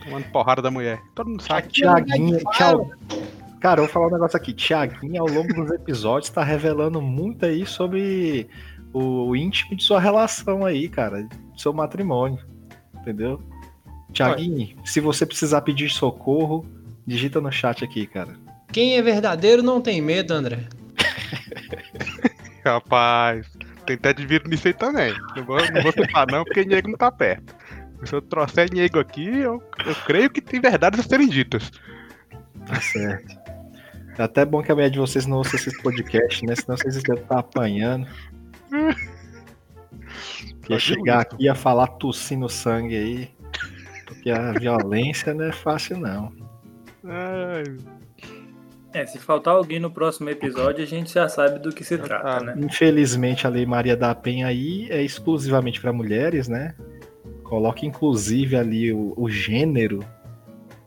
Tomando 0.04 0.26
porrada 0.26 0.62
da 0.62 0.70
mulher. 0.70 1.02
Todo 1.16 1.30
mundo 1.30 1.42
sabe. 1.42 1.70
Tiaguinho, 1.70 2.38
tchau. 2.52 2.92
Cara, 3.66 3.82
eu 3.82 3.86
vou 3.86 3.92
falar 3.92 4.10
um 4.10 4.12
negócio 4.12 4.38
aqui. 4.38 4.54
Tiaguinho, 4.54 5.24
ao 5.24 5.28
longo 5.28 5.52
dos 5.52 5.72
episódios, 5.72 6.30
tá 6.30 6.44
revelando 6.44 7.02
muito 7.02 7.48
aí 7.48 7.66
sobre 7.66 8.48
o 8.94 9.36
íntimo 9.36 9.76
de 9.76 9.82
sua 9.82 10.00
relação 10.00 10.64
aí, 10.64 10.88
cara. 10.88 11.24
Do 11.24 11.60
seu 11.60 11.74
matrimônio. 11.74 12.38
Entendeu? 12.94 13.42
Tiaguinho, 14.14 14.78
se 14.86 15.00
você 15.00 15.26
precisar 15.26 15.62
pedir 15.62 15.90
socorro, 15.90 16.64
digita 17.08 17.42
no 17.42 17.52
chat 17.52 17.84
aqui, 17.84 18.06
cara. 18.06 18.36
Quem 18.72 18.98
é 18.98 19.02
verdadeiro 19.02 19.64
não 19.64 19.82
tem 19.82 20.00
medo, 20.00 20.36
André. 20.36 20.60
Rapaz, 22.64 23.48
tem 23.88 23.96
até 23.96 24.14
de 24.14 24.28
vir 24.28 24.48
nisso 24.48 24.68
aí 24.68 24.76
também. 24.76 25.12
Não 25.36 25.44
vou, 25.44 25.58
não 25.72 25.82
vou 25.82 25.92
citar 25.92 26.28
não, 26.28 26.44
porque 26.44 26.64
Nego 26.64 26.90
não 26.90 26.98
tá 27.00 27.12
perto. 27.12 27.56
Se 28.04 28.14
eu 28.14 28.22
trouxer 28.22 28.72
Nego 28.72 29.00
aqui, 29.00 29.28
eu, 29.28 29.60
eu 29.84 29.96
creio 30.06 30.30
que 30.30 30.40
tem 30.40 30.62
verdades 30.62 31.00
a 31.00 31.04
serem 31.04 31.28
ditas. 31.28 31.72
Tá 32.68 32.80
certo. 32.80 33.45
É 34.18 34.24
até 34.24 34.46
bom 34.46 34.62
que 34.64 34.72
a 34.72 34.76
mulher 34.76 34.90
de 34.90 35.00
vocês 35.00 35.26
não 35.26 35.38
ouça 35.38 35.56
esses 35.56 35.82
podcasts, 35.82 36.42
né? 36.42 36.56
Senão 36.56 36.78
vocês 36.78 37.02
devem 37.04 37.22
estar 37.22 37.40
apanhando. 37.40 38.08
Ia 40.70 40.80
chegar 40.80 41.22
aqui 41.22 41.36
e 41.40 41.46
ia 41.46 41.56
falar 41.56 41.88
tossindo 41.88 42.48
sangue 42.48 42.96
aí. 42.96 43.30
Porque 44.06 44.32
a 44.32 44.54
violência 44.54 45.34
não 45.34 45.46
é 45.46 45.52
fácil, 45.52 45.98
não. 45.98 46.32
Ai, 47.04 47.64
É, 48.94 49.06
se 49.06 49.20
faltar 49.20 49.56
alguém 49.56 49.80
no 49.80 49.92
próximo 49.92 50.30
episódio, 50.30 50.82
a 50.82 50.88
gente 50.88 51.14
já 51.14 51.28
sabe 51.28 51.60
do 51.60 51.70
que 51.70 51.84
se 51.84 51.98
trata, 51.98 52.44
né? 52.44 52.56
Infelizmente, 52.58 53.46
a 53.46 53.50
Lei 53.50 53.66
Maria 53.66 53.96
da 53.98 54.16
Penha 54.16 54.48
aí 54.48 54.88
é 54.90 55.04
exclusivamente 55.04 55.82
para 55.82 55.92
mulheres, 55.92 56.48
né? 56.48 56.74
Coloca 57.44 57.86
inclusive 57.86 58.56
ali 58.56 58.94
o, 58.94 59.14
o 59.18 59.30
gênero 59.30 60.00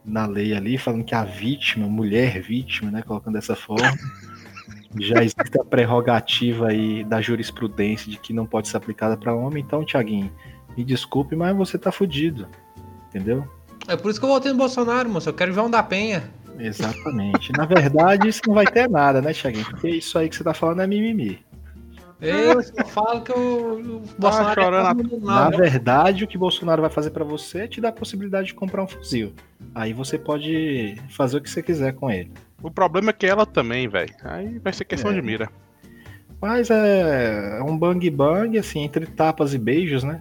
na 0.09 0.27
lei 0.27 0.55
ali, 0.55 0.79
falando 0.79 1.05
que 1.05 1.15
a 1.15 1.25
vítima, 1.25 1.87
mulher 1.87 2.41
vítima, 2.41 2.91
né? 2.91 3.03
Colocando 3.03 3.35
dessa 3.35 3.55
forma. 3.55 3.93
Já 4.99 5.23
existe 5.23 5.61
a 5.61 5.65
prerrogativa 5.65 6.69
aí 6.69 7.05
da 7.05 7.21
jurisprudência 7.21 8.11
de 8.11 8.19
que 8.19 8.33
não 8.33 8.47
pode 8.47 8.69
ser 8.69 8.79
aplicada 8.79 9.17
para 9.17 9.35
homem. 9.35 9.63
Então, 9.63 9.85
Tiaguinho, 9.85 10.33
me 10.77 10.83
desculpe, 10.83 11.37
mas 11.37 11.55
você 11.55 11.77
tá 11.77 11.93
fudido. 11.93 12.49
Entendeu? 13.09 13.47
É 13.87 13.97
por 13.97 14.11
isso 14.11 14.19
que 14.19 14.25
eu 14.25 14.31
votei 14.31 14.51
no 14.51 14.59
Bolsonaro, 14.59 15.09
moço. 15.09 15.29
Eu 15.29 15.35
quero 15.35 15.53
João 15.53 15.71
da 15.71 15.83
Penha. 15.83 16.31
Exatamente. 16.59 17.53
Na 17.53 17.67
verdade, 17.67 18.29
isso 18.29 18.41
não 18.47 18.55
vai 18.55 18.67
ter 18.67 18.89
nada, 18.89 19.21
né, 19.21 19.33
Tiaguinho? 19.33 19.65
Porque 19.67 19.89
isso 19.89 20.19
aí 20.19 20.29
que 20.29 20.37
você 20.37 20.43
tá 20.45 20.55
falando 20.55 20.83
é 20.83 20.87
mimimi. 20.87 21.39
Eu 22.21 22.61
só 22.63 22.85
falo 22.87 23.21
que 23.23 23.31
o, 23.33 23.97
o 23.99 24.03
Bolsonaro 24.19 24.61
chorando 24.63 24.87
é 25.01 25.03
todo 25.03 25.11
mundo 25.13 25.27
Na 25.27 25.51
né? 25.51 25.57
verdade, 25.57 26.25
o 26.25 26.27
que 26.27 26.37
Bolsonaro 26.37 26.83
vai 26.83 26.91
fazer 26.91 27.11
pra 27.11 27.25
você 27.25 27.61
é 27.61 27.69
te 27.69 27.81
dar 27.81 27.91
a 27.91 27.93
possibilidade 27.93 28.49
de 28.49 28.55
comprar 28.55 28.83
um 28.83 28.89
fuzil. 28.89 29.33
Aí 29.75 29.93
você 29.93 30.19
pode 30.19 30.97
fazer 31.11 31.37
o 31.37 31.41
que 31.41 31.49
você 31.49 31.63
quiser 31.63 31.95
com 31.95 32.11
ele. 32.11 32.33
O 32.61 32.71
problema 32.71 33.11
é 33.11 33.13
que 33.13 33.25
ela 33.27 33.47
também, 33.47 33.87
velho. 33.89 34.13
Aí 34.25 34.59
vai 34.59 34.73
ser 34.73 34.85
questão 34.85 35.13
É. 35.13 35.15
de 35.15 35.23
mira. 35.23 35.49
Mas 36.41 36.71
é, 36.71 37.59
é 37.59 37.63
um 37.63 37.77
bang 37.79 38.09
bang, 38.11 38.59
assim, 38.59 38.81
entre 38.83 39.07
tapas 39.07 39.55
e 39.55 39.59
beijos, 39.59 40.03
né? 40.03 40.21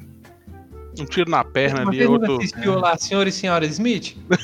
Um 0.99 1.05
tiro 1.05 1.29
na 1.29 1.43
perna 1.43 1.83
Você 1.83 1.89
ali, 1.97 2.05
outro. 2.07 2.37
assistiu 2.37 2.79
lá 2.79 2.97
Senhor 2.97 3.27
e 3.27 3.31
Senhora 3.31 3.65
Smith? 3.65 4.17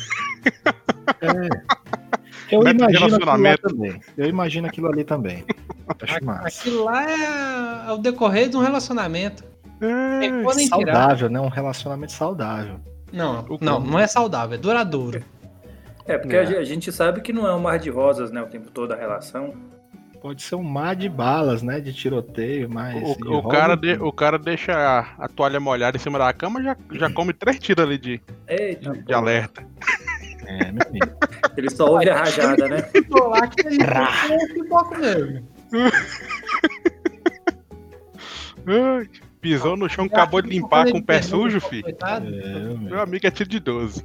Eu 2.51 2.61
Método 2.61 2.87
de 2.87 2.95
imagino 2.95 3.15
aquilo 3.15 3.25
lá 3.25 3.57
também. 3.57 4.01
Eu 4.17 4.29
imagino 4.29 4.67
aquilo 4.67 4.87
ali 4.87 5.03
também. 5.03 5.43
Acho 6.01 6.25
massa. 6.25 6.47
Aquilo 6.47 6.83
lá 6.85 7.03
é, 7.09 7.89
é 7.89 7.91
o 7.91 7.97
decorrer 7.97 8.49
de 8.49 8.57
um 8.57 8.61
relacionamento. 8.61 9.43
Tem 9.79 10.39
É, 10.39 10.43
podem 10.43 10.65
tirar. 10.69 10.93
Saudável, 10.93 11.29
né? 11.29 11.39
Um 11.39 11.49
relacionamento 11.49 12.11
saudável. 12.13 12.79
Não, 13.11 13.45
não, 13.61 13.79
não 13.79 13.99
é 13.99 14.07
saudável, 14.07 14.55
é 14.55 14.57
duradouro. 14.57 15.23
É, 16.07 16.17
porque 16.17 16.35
É. 16.35 16.39
a 16.41 16.45
ge- 16.45 16.57
a 16.57 16.63
gente 16.63 16.91
sabe 16.91 17.21
que 17.21 17.31
não 17.31 17.47
é 17.47 17.53
um 17.53 17.59
mar 17.59 17.77
de 17.79 17.89
rosas, 17.89 18.31
né, 18.31 18.41
o 18.41 18.47
tempo 18.47 18.69
todo 18.71 18.91
a 18.91 18.95
relação. 18.95 19.53
Pode 20.21 20.41
ser 20.41 20.55
um 20.55 20.63
mar 20.63 20.95
de 20.95 21.09
balas, 21.09 21.61
né? 21.61 21.81
De 21.81 21.91
tiroteio, 21.93 22.69
mas. 22.69 22.95
O, 23.03 23.15
de 23.15 23.27
o 23.27 23.43
cara 23.43 23.75
de- 23.75 24.01
o 24.01 24.11
cara 24.11 24.39
deixa 24.39 24.71
a, 24.73 25.25
a 25.25 25.27
toalha 25.27 25.59
molhada 25.59 25.97
em 25.97 25.99
cima 25.99 26.17
da 26.17 26.31
cama 26.31 26.63
já, 26.63 26.77
já 26.93 27.09
come 27.11 27.33
três 27.33 27.59
tiros 27.59 27.83
ali 27.85 27.97
de, 27.97 28.21
Eita, 28.47 28.91
de, 28.93 29.03
de 29.03 29.13
alerta. 29.13 29.65
É, 30.45 30.71
meu 30.71 30.81
amigo. 30.87 31.07
Ele 31.57 31.69
só 31.69 31.89
ouve 31.91 32.09
a 32.09 32.17
rajada, 32.19 32.67
né? 32.69 32.81
Ficou 32.83 33.27
lá 33.29 33.47
que 33.47 33.67
um 33.67 34.53
pipoco 34.53 34.97
mesmo. 34.97 35.45
Pisou 39.41 39.75
no 39.75 39.89
chão, 39.89 40.05
acabou 40.05 40.41
de 40.41 40.49
limpar 40.49 40.89
com 40.89 40.99
o 40.99 41.03
pé 41.03 41.21
sujo, 41.21 41.59
fi. 41.59 41.81
Coitado. 41.83 42.27
É, 42.33 42.59
meu 42.77 43.01
amigo. 43.01 43.27
é 43.27 43.31
tiro 43.31 43.49
de 43.49 43.59
12. 43.59 44.03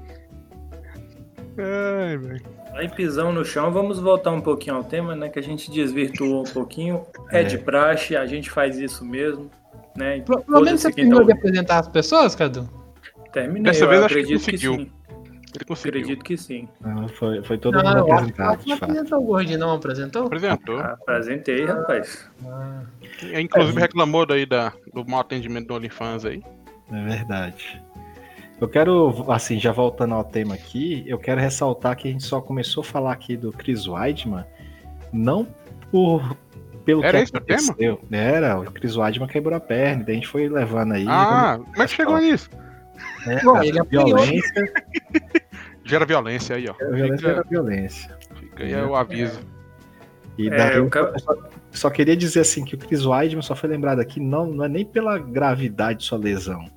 Ai, 1.59 2.16
velho. 2.16 2.42
Aí 2.74 2.88
pisão 2.88 3.33
no 3.33 3.44
chão, 3.44 3.72
vamos 3.72 3.98
voltar 3.98 4.31
um 4.31 4.40
pouquinho 4.40 4.76
ao 4.76 4.85
tema, 4.85 5.14
né? 5.16 5.28
Que 5.28 5.38
a 5.38 5.42
gente 5.42 5.70
desvirtuou 5.70 6.42
um 6.42 6.52
pouquinho. 6.52 7.04
É, 7.31 7.40
É. 7.40 7.44
de 7.44 7.59
praxe, 7.59 8.16
a 8.16 8.26
gente 8.26 8.50
faz 8.50 8.78
isso 8.78 9.04
mesmo, 9.04 9.50
né? 9.96 10.20
Pelo 10.20 10.61
menos 10.61 10.81
você 10.81 10.92
quem 10.92 11.04
tá 11.09 11.11
terminou 11.11 11.24
de 11.24 11.33
apresentar 11.33 11.78
as 11.81 11.88
pessoas, 11.88 12.35
Cadu? 12.35 12.68
Terminei, 13.33 13.72
Dessa 13.72 13.87
vez 13.87 14.02
acho 14.04 14.14
que 14.14 14.22
que, 14.24 14.33
conseguiu. 14.35 14.74
sim. 14.74 14.92
Ele 15.54 15.64
conseguiu. 15.64 16.00
Acredito 16.00 16.24
que 16.24 16.37
sim. 16.37 16.68
Não, 16.80 17.08
foi, 17.08 17.42
foi 17.42 17.56
todo 17.58 17.74
Não, 17.74 17.84
mundo 17.84 18.12
apresentado, 18.12 18.61
não 18.66 18.74
apresentou 18.76 19.18
o 19.18 19.24
gordinho, 19.24 19.58
não 19.58 19.72
apresentou? 19.72 20.26
Apresentou. 20.26 20.78
Apresentei, 20.78 21.64
rapaz. 21.64 22.30
Ah, 22.46 22.82
E, 23.22 23.40
Inclusive 23.40 23.80
reclamou 23.80 24.26
daí 24.26 24.44
da, 24.44 24.72
do 24.92 25.04
mau 25.08 25.20
atendimento 25.20 25.68
do 25.68 25.74
OnlyFans 25.74 26.24
aí. 26.24 26.42
É 26.92 27.04
verdade. 27.04 27.82
Eu 28.61 28.68
quero, 28.68 29.24
assim, 29.32 29.58
já 29.58 29.70
voltando 29.72 30.14
ao 30.14 30.24
tema 30.24 30.54
aqui, 30.54 31.04
eu 31.06 31.16
quero 31.18 31.40
ressaltar 31.40 31.96
que 31.96 32.08
a 32.08 32.11
gente 32.11 32.24
só 32.24 32.40
começou 32.40 32.80
a 32.80 32.84
falar 32.84 33.12
aqui 33.12 33.37
do 33.37 33.52
Chris 33.52 33.87
Weidman, 33.87 34.44
não 35.12 35.46
por 35.92 36.37
pelo 36.84 37.04
Era 37.04 37.18
que 37.18 37.24
esse 37.24 37.37
o 37.37 37.40
tema? 37.40 37.61
aconteceu. 37.61 38.00
Era, 38.11 38.58
o 38.58 38.64
Chris 38.64 38.96
Weidman 38.96 39.28
quebrou 39.28 39.54
a 39.56 39.61
perna, 39.61 40.02
daí 40.04 40.12
a 40.12 40.16
gente 40.16 40.26
foi 40.28 40.48
levando 40.48 40.92
aí. 40.94 41.04
Ah, 41.08 41.58
como 41.62 41.82
é 41.82 41.87
que 41.87 41.92
chegou 41.94 42.18
nisso? 42.18 42.50
Né, 43.26 43.40
Bom, 43.42 43.57
a 43.57 43.66
ele 43.66 43.83
violência, 43.85 44.72
Gera 45.85 46.04
violência 46.04 46.57
aí, 46.57 46.66
ó. 46.68 46.72
a 46.72 46.90
violência 46.90 47.16
Fica, 47.16 47.31
era 47.31 47.42
violência. 47.42 48.18
fica 48.35 48.64
aí 48.64 48.74
o 48.74 48.94
aviso. 48.94 49.40
E 50.37 50.48
É, 50.48 50.57
daí 50.57 50.76
eu 50.76 50.90
só, 51.18 51.37
só 51.72 51.90
queria 51.90 52.16
dizer 52.16 52.40
assim 52.40 52.64
que 52.64 52.74
o 52.74 52.78
Chris 52.78 53.04
Weidman 53.04 53.42
só 53.42 53.57
foi 53.57 53.70
lembrado 53.70 53.98
aqui 54.00 54.20
não, 54.20 54.46
não 54.46 54.64
é 54.64 54.68
nem 54.68 54.85
pela 54.85 55.18
gravidade 55.18 56.00
de 56.00 56.04
sua 56.04 56.18
lesão, 56.18 56.70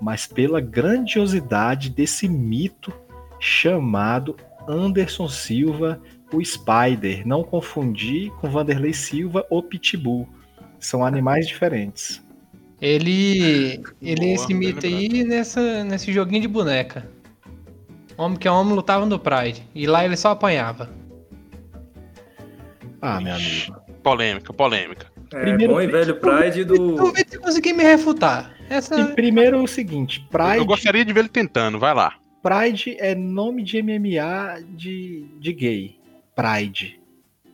mas 0.00 0.26
pela 0.26 0.60
grandiosidade 0.60 1.90
desse 1.90 2.28
mito 2.28 2.92
chamado 3.40 4.36
Anderson 4.68 5.28
Silva, 5.28 6.00
o 6.32 6.42
Spider. 6.44 7.26
Não 7.26 7.42
confundir 7.44 8.30
com 8.32 8.50
Vanderlei 8.50 8.92
Silva 8.92 9.44
ou 9.50 9.62
Pitbull. 9.62 10.28
São 10.78 11.04
animais 11.04 11.46
diferentes. 11.46 12.24
Ele. 12.80 13.82
Ele 14.02 14.20
Boa, 14.20 14.34
esse 14.34 14.48
bem 14.48 14.56
mito 14.56 14.86
aí 14.86 15.24
nessa, 15.24 15.84
nesse 15.84 16.12
joguinho 16.12 16.42
de 16.42 16.48
boneca. 16.48 17.08
Homem 18.16 18.38
que 18.38 18.48
é 18.48 18.50
homem 18.50 18.74
lutava 18.74 19.04
no 19.06 19.18
Pride. 19.18 19.62
E 19.74 19.86
lá 19.86 20.04
ele 20.04 20.16
só 20.16 20.30
apanhava. 20.30 20.90
Ah, 23.00 23.20
meu 23.20 23.34
amigo. 23.34 23.76
Polêmica, 24.02 24.52
polêmica. 24.52 25.06
É, 25.34 25.40
Primeiro- 25.40 25.74
bom 25.74 25.80
e 25.80 25.86
velho 25.86 26.16
Pride 26.20 26.64
do. 26.64 26.96
Vamos 26.96 27.12
ver 27.12 27.26
se 27.28 27.38
conseguir 27.38 27.72
me 27.72 27.82
refutar. 27.82 28.54
Essa. 28.68 29.00
E 29.00 29.14
primeiro 29.14 29.62
o 29.62 29.68
seguinte, 29.68 30.26
Pride, 30.30 30.58
Eu 30.58 30.66
gostaria 30.66 31.04
de 31.04 31.12
ver 31.12 31.20
ele 31.20 31.28
tentando, 31.28 31.78
vai 31.78 31.94
lá. 31.94 32.14
Pride 32.42 32.96
é 32.98 33.14
nome 33.14 33.62
de 33.62 33.82
MMA 33.82 34.62
de, 34.70 35.26
de 35.38 35.52
gay. 35.52 35.98
Pride. 36.34 37.00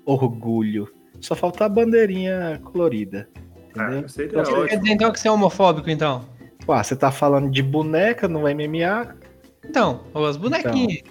Orgulho. 0.04 0.92
Só 1.20 1.34
falta 1.34 1.64
a 1.64 1.68
bandeirinha 1.68 2.60
colorida. 2.64 3.28
Entendeu? 3.74 4.02
Ah, 4.04 4.08
seria 4.08 4.40
Então, 4.40 4.66
Quer 4.66 4.76
dizer 4.78 4.92
então 4.92 5.12
que 5.12 5.18
você 5.20 5.28
é 5.28 5.30
homofóbico, 5.32 5.90
então? 5.90 6.24
Pô, 6.64 6.76
você 6.76 6.94
tá 6.94 7.10
falando 7.10 7.50
de 7.50 7.62
boneca 7.62 8.28
no 8.28 8.40
MMA? 8.42 9.14
Então, 9.64 10.02
as 10.14 10.36
bonequinhas. 10.36 11.02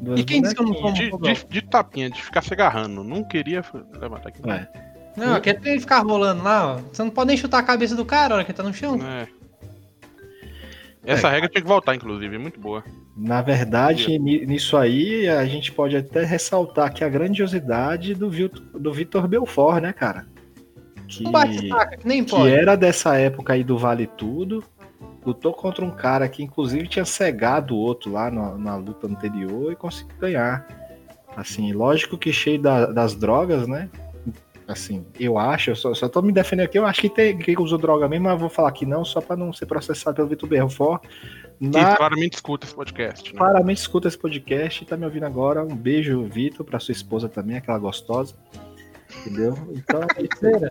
duas 0.00 0.20
E 0.20 0.24
quem 0.24 0.40
disse 0.40 0.54
que 0.54 0.62
eu 0.62 0.66
não 0.66 0.74
sou 0.74 0.92
De, 0.92 1.10
de, 1.10 1.46
de 1.48 1.62
tapinha, 1.62 2.08
de 2.10 2.22
ficar 2.22 2.42
se 2.42 2.52
agarrando. 2.52 3.02
Não 3.04 3.22
queria 3.24 3.62
levantar 4.00 4.28
aqui. 4.30 4.40
Ué, 4.46 4.68
Não, 5.16 5.40
quer 5.40 5.60
ele 5.64 5.80
ficar 5.80 6.00
rolando 6.00 6.42
lá, 6.42 6.74
ó. 6.74 6.78
Você 6.92 7.02
não 7.02 7.10
pode 7.10 7.28
nem 7.28 7.36
chutar 7.36 7.58
a 7.58 7.62
cabeça 7.62 7.94
do 7.94 8.04
cara 8.04 8.30
na 8.30 8.34
hora 8.36 8.44
que 8.44 8.50
ele 8.50 8.56
tá 8.56 8.62
no 8.62 8.72
chão. 8.72 8.98
É. 9.06 9.26
Essa 11.06 11.28
É. 11.28 11.32
regra 11.32 11.48
tinha 11.50 11.60
que 11.62 11.68
voltar, 11.68 11.94
inclusive, 11.94 12.38
muito 12.38 12.58
boa. 12.58 12.82
Na 13.16 13.42
verdade, 13.42 14.18
ni- 14.18 14.46
nisso 14.46 14.76
aí, 14.76 15.28
a 15.28 15.44
gente 15.44 15.70
pode 15.70 15.94
até 15.96 16.24
ressaltar 16.24 16.92
que 16.92 17.04
a 17.04 17.08
grandiosidade 17.08 18.14
do, 18.14 18.30
Vil- 18.30 18.48
do 18.48 18.92
Vitor 18.92 19.28
Belfort, 19.28 19.82
né, 19.82 19.92
cara? 19.92 20.26
Que, 21.16 21.96
que 21.98 22.06
nem 22.08 22.24
que 22.24 22.34
era 22.48 22.76
dessa 22.76 23.16
época 23.16 23.52
aí 23.52 23.62
do 23.64 23.78
Vale 23.78 24.06
Tudo. 24.06 24.64
Lutou 25.24 25.52
contra 25.54 25.84
um 25.84 25.90
cara 25.90 26.28
que, 26.28 26.42
inclusive, 26.42 26.86
tinha 26.86 27.04
cegado 27.04 27.74
o 27.74 27.78
outro 27.78 28.12
lá 28.12 28.30
na, 28.30 28.58
na 28.58 28.76
luta 28.76 29.06
anterior 29.06 29.72
e 29.72 29.76
conseguiu 29.76 30.14
ganhar. 30.18 30.66
Assim, 31.36 31.72
lógico 31.72 32.18
que 32.18 32.32
cheio 32.32 32.60
da- 32.60 32.86
das 32.86 33.14
drogas, 33.14 33.66
né? 33.66 33.88
Assim, 34.66 35.04
eu 35.20 35.36
acho, 35.38 35.70
eu 35.70 35.76
só, 35.76 35.92
só 35.92 36.08
tô 36.08 36.22
me 36.22 36.32
defendendo 36.32 36.64
aqui, 36.66 36.78
eu 36.78 36.86
acho 36.86 37.00
que 37.02 37.10
tem 37.10 37.36
que 37.36 37.58
usou 37.60 37.76
droga 37.78 38.08
mesmo, 38.08 38.24
mas 38.24 38.40
vou 38.40 38.48
falar 38.48 38.72
que 38.72 38.86
não, 38.86 39.04
só 39.04 39.20
pra 39.20 39.36
não 39.36 39.52
ser 39.52 39.66
processado 39.66 40.16
pelo 40.16 40.28
Vitor 40.28 40.48
Belfort. 40.48 41.02
Na 41.60 41.96
claramente 41.96 42.34
escuta 42.34 42.66
esse 42.66 42.74
podcast. 42.74 43.32
Né? 43.32 43.38
Claramente 43.38 43.78
escuta 43.78 44.08
esse 44.08 44.18
podcast 44.18 44.82
e 44.82 44.86
tá 44.86 44.96
me 44.96 45.04
ouvindo 45.04 45.26
agora. 45.26 45.62
Um 45.62 45.76
beijo, 45.76 46.22
Vitor, 46.24 46.64
pra 46.64 46.80
sua 46.80 46.92
esposa 46.92 47.28
também, 47.28 47.56
aquela 47.56 47.78
gostosa. 47.78 48.34
Entendeu? 49.20 49.54
Então, 49.74 50.00
é 50.16 50.22
isso 50.22 50.46
aí. 50.46 50.70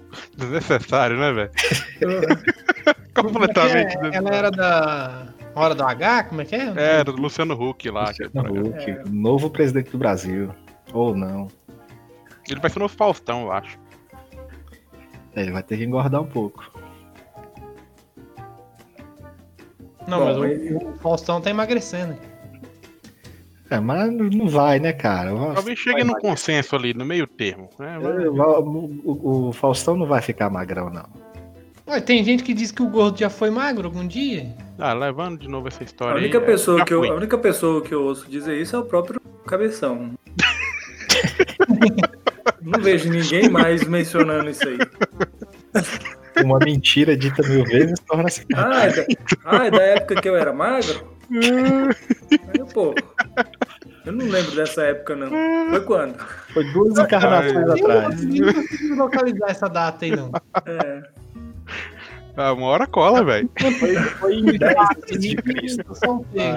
Desnecessário, 0.36 1.18
né, 1.18 1.32
velho? 1.32 1.50
É 2.86 2.94
que 2.94 3.22
Completamente 3.22 3.76
é? 3.96 4.00
desnecessário. 4.00 4.14
Ela 4.14 4.34
era 4.36 4.50
da 4.50 5.26
Hora 5.54 5.74
do 5.74 5.82
H? 5.82 6.24
Como 6.24 6.40
é 6.40 6.44
que 6.44 6.54
é? 6.54 6.72
É, 6.76 7.04
do 7.04 7.12
Luciano 7.12 7.54
Huck 7.54 7.90
lá. 7.90 8.06
Luciano. 8.06 8.68
Huck, 8.68 8.90
É. 8.90 9.02
novo 9.10 9.50
presidente 9.50 9.90
do 9.90 9.98
Brasil. 9.98 10.54
Ou 10.92 11.14
não. 11.14 11.48
Ele 12.48 12.60
vai 12.60 12.70
ser 12.70 12.78
o 12.78 12.82
novo 12.82 12.94
Faustão, 12.96 13.42
eu 13.42 13.52
acho. 13.52 13.78
É, 15.34 15.42
ele 15.42 15.50
vai 15.52 15.62
ter 15.62 15.76
que 15.76 15.84
engordar 15.84 16.20
um 16.22 16.26
pouco. 16.26 16.72
Não, 20.06 20.18
Bom, 20.20 20.24
mas 20.24 20.36
o, 20.38 20.44
ele- 20.44 20.74
o 20.74 20.92
Faustão 20.98 21.40
tá 21.40 21.50
emagrecendo. 21.50 22.16
É, 23.70 23.78
mas 23.78 24.10
não 24.34 24.48
vai, 24.48 24.80
né, 24.80 24.92
cara? 24.92 25.30
Talvez 25.54 25.78
chegue 25.78 26.02
num 26.02 26.14
consenso 26.14 26.74
ali, 26.74 26.92
no 26.92 27.04
meio 27.04 27.26
termo. 27.26 27.70
né? 27.78 27.98
Vai- 28.00 28.26
O, 28.26 29.00
o- 29.04 29.48
o 29.48 29.52
Faustão 29.52 29.96
não 29.96 30.06
vai 30.06 30.20
ficar 30.20 30.50
magrão, 30.50 30.90
não. 30.90 31.04
Ué, 31.88 32.00
tem 32.00 32.22
gente 32.24 32.42
que 32.42 32.52
diz 32.52 32.72
que 32.72 32.82
o 32.82 32.88
gordo 32.88 33.18
já 33.18 33.30
foi 33.30 33.50
magro 33.50 33.86
algum 33.86 34.06
dia. 34.06 34.54
Ah, 34.78 34.92
levando 34.92 35.38
de 35.40 35.48
novo 35.48 35.68
essa 35.68 35.82
A 35.82 35.84
história 35.84 36.16
única, 36.20 36.38
aí. 36.38 36.44
é, 36.44 36.46
pessoa 36.46 36.78
já 36.78 36.84
que 36.84 36.94
eu, 36.94 37.04
a 37.04 37.14
única 37.14 37.38
pessoa 37.38 37.82
que 37.82 37.94
eu 37.94 38.02
ouço 38.02 38.28
dizer 38.28 38.60
isso 38.60 38.74
é 38.74 38.78
o 38.78 38.84
próprio 38.84 39.20
Cabeção. 39.46 40.12
Não 42.62 42.80
vejo 42.80 43.08
ninguém 43.10 43.48
mais 43.48 43.84
mencionando 43.86 44.50
isso 44.50 44.62
aí. 44.68 44.78
Uma 46.44 46.58
mentira 46.58 47.16
dita 47.16 47.46
mil 47.48 47.64
vezes 47.64 47.98
torna-se. 48.00 48.44
Ah, 48.54 48.84
é 48.86 48.92
da, 48.92 49.06
ah, 49.44 49.66
é 49.66 49.70
da 49.70 49.82
época 49.82 50.20
que 50.20 50.28
eu 50.28 50.36
era 50.36 50.52
magro? 50.52 51.04
Pô, 52.74 52.94
eu 54.06 54.12
não 54.12 54.26
lembro 54.26 54.54
dessa 54.56 54.82
época, 54.84 55.14
não. 55.16 55.28
Foi 55.70 55.80
quando? 55.84 56.18
Foi 56.52 56.64
duas 56.72 56.98
encarnações 56.98 57.54
Eu 57.66 57.72
atrás. 57.72 58.06
consegui, 58.14 58.40
não 58.40 58.52
consegui 58.54 58.94
localizar 58.94 59.50
essa 59.50 59.68
data 59.68 60.04
aí, 60.04 60.14
não. 60.16 60.30
É, 60.66 61.02
Ah, 62.36 62.52
uma 62.52 62.66
hora 62.66 62.86
cola, 62.86 63.24
velho. 63.24 63.50
Foi, 63.78 63.94
foi 63.96 64.34
em 64.34 64.44
10 64.58 64.76
antes 64.96 65.18
de 65.20 65.36
Cristo. 65.36 65.94
Soltei. 65.94 66.52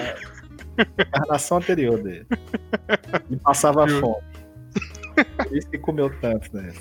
Encarnação 0.99 1.57
anterior 1.57 2.01
dele. 2.01 2.25
E 3.29 3.35
passava 3.37 3.87
fome. 3.87 4.23
Por 5.37 5.55
isso 5.57 5.69
que 5.69 5.77
comeu 5.77 6.09
tanto, 6.19 6.49
né? 6.55 6.71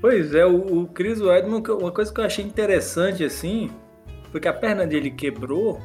Pois 0.00 0.34
é, 0.34 0.44
o, 0.46 0.82
o 0.82 0.86
Chris 0.88 1.20
Weidman, 1.20 1.62
uma 1.68 1.92
coisa 1.92 2.12
que 2.12 2.20
eu 2.20 2.24
achei 2.24 2.44
interessante, 2.44 3.22
assim, 3.22 3.70
foi 4.30 4.40
que 4.40 4.48
a 4.48 4.52
perna 4.52 4.86
dele 4.86 5.10
quebrou, 5.10 5.80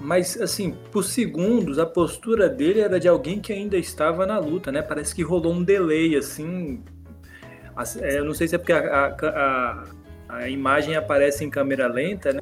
mas, 0.00 0.40
assim, 0.40 0.74
por 0.90 1.04
segundos, 1.04 1.78
a 1.78 1.86
postura 1.86 2.48
dele 2.48 2.80
era 2.80 2.98
de 2.98 3.06
alguém 3.06 3.40
que 3.40 3.52
ainda 3.52 3.76
estava 3.76 4.26
na 4.26 4.38
luta, 4.38 4.72
né? 4.72 4.82
Parece 4.82 5.14
que 5.14 5.22
rolou 5.22 5.52
um 5.52 5.62
delay, 5.62 6.16
assim. 6.16 6.82
As- 7.76 7.96
é, 7.96 8.18
Eu 8.18 8.24
não 8.24 8.34
sei 8.34 8.48
se 8.48 8.54
é 8.54 8.58
porque 8.58 8.72
a, 8.72 9.06
a- 9.06 9.84
a- 10.28 10.48
imagem 10.48 10.96
aparece 10.96 11.44
em 11.44 11.50
câmera 11.50 11.86
lenta, 11.86 12.32
né? 12.32 12.40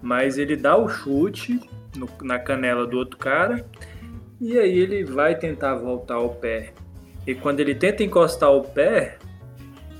Mas 0.00 0.38
ele 0.38 0.56
dá 0.56 0.76
o 0.76 0.88
chute 0.88 1.60
no- 1.96 2.08
na 2.22 2.38
canela 2.38 2.86
do 2.86 2.96
outro 2.96 3.18
cara, 3.18 3.64
e 4.40 4.58
aí 4.58 4.78
ele 4.78 5.04
vai 5.04 5.34
tentar 5.34 5.74
voltar 5.74 6.18
o 6.18 6.30
pé. 6.30 6.72
E 7.26 7.34
quando 7.34 7.60
ele 7.60 7.74
tenta 7.74 8.02
encostar 8.02 8.50
o 8.50 8.62
pé, 8.62 9.18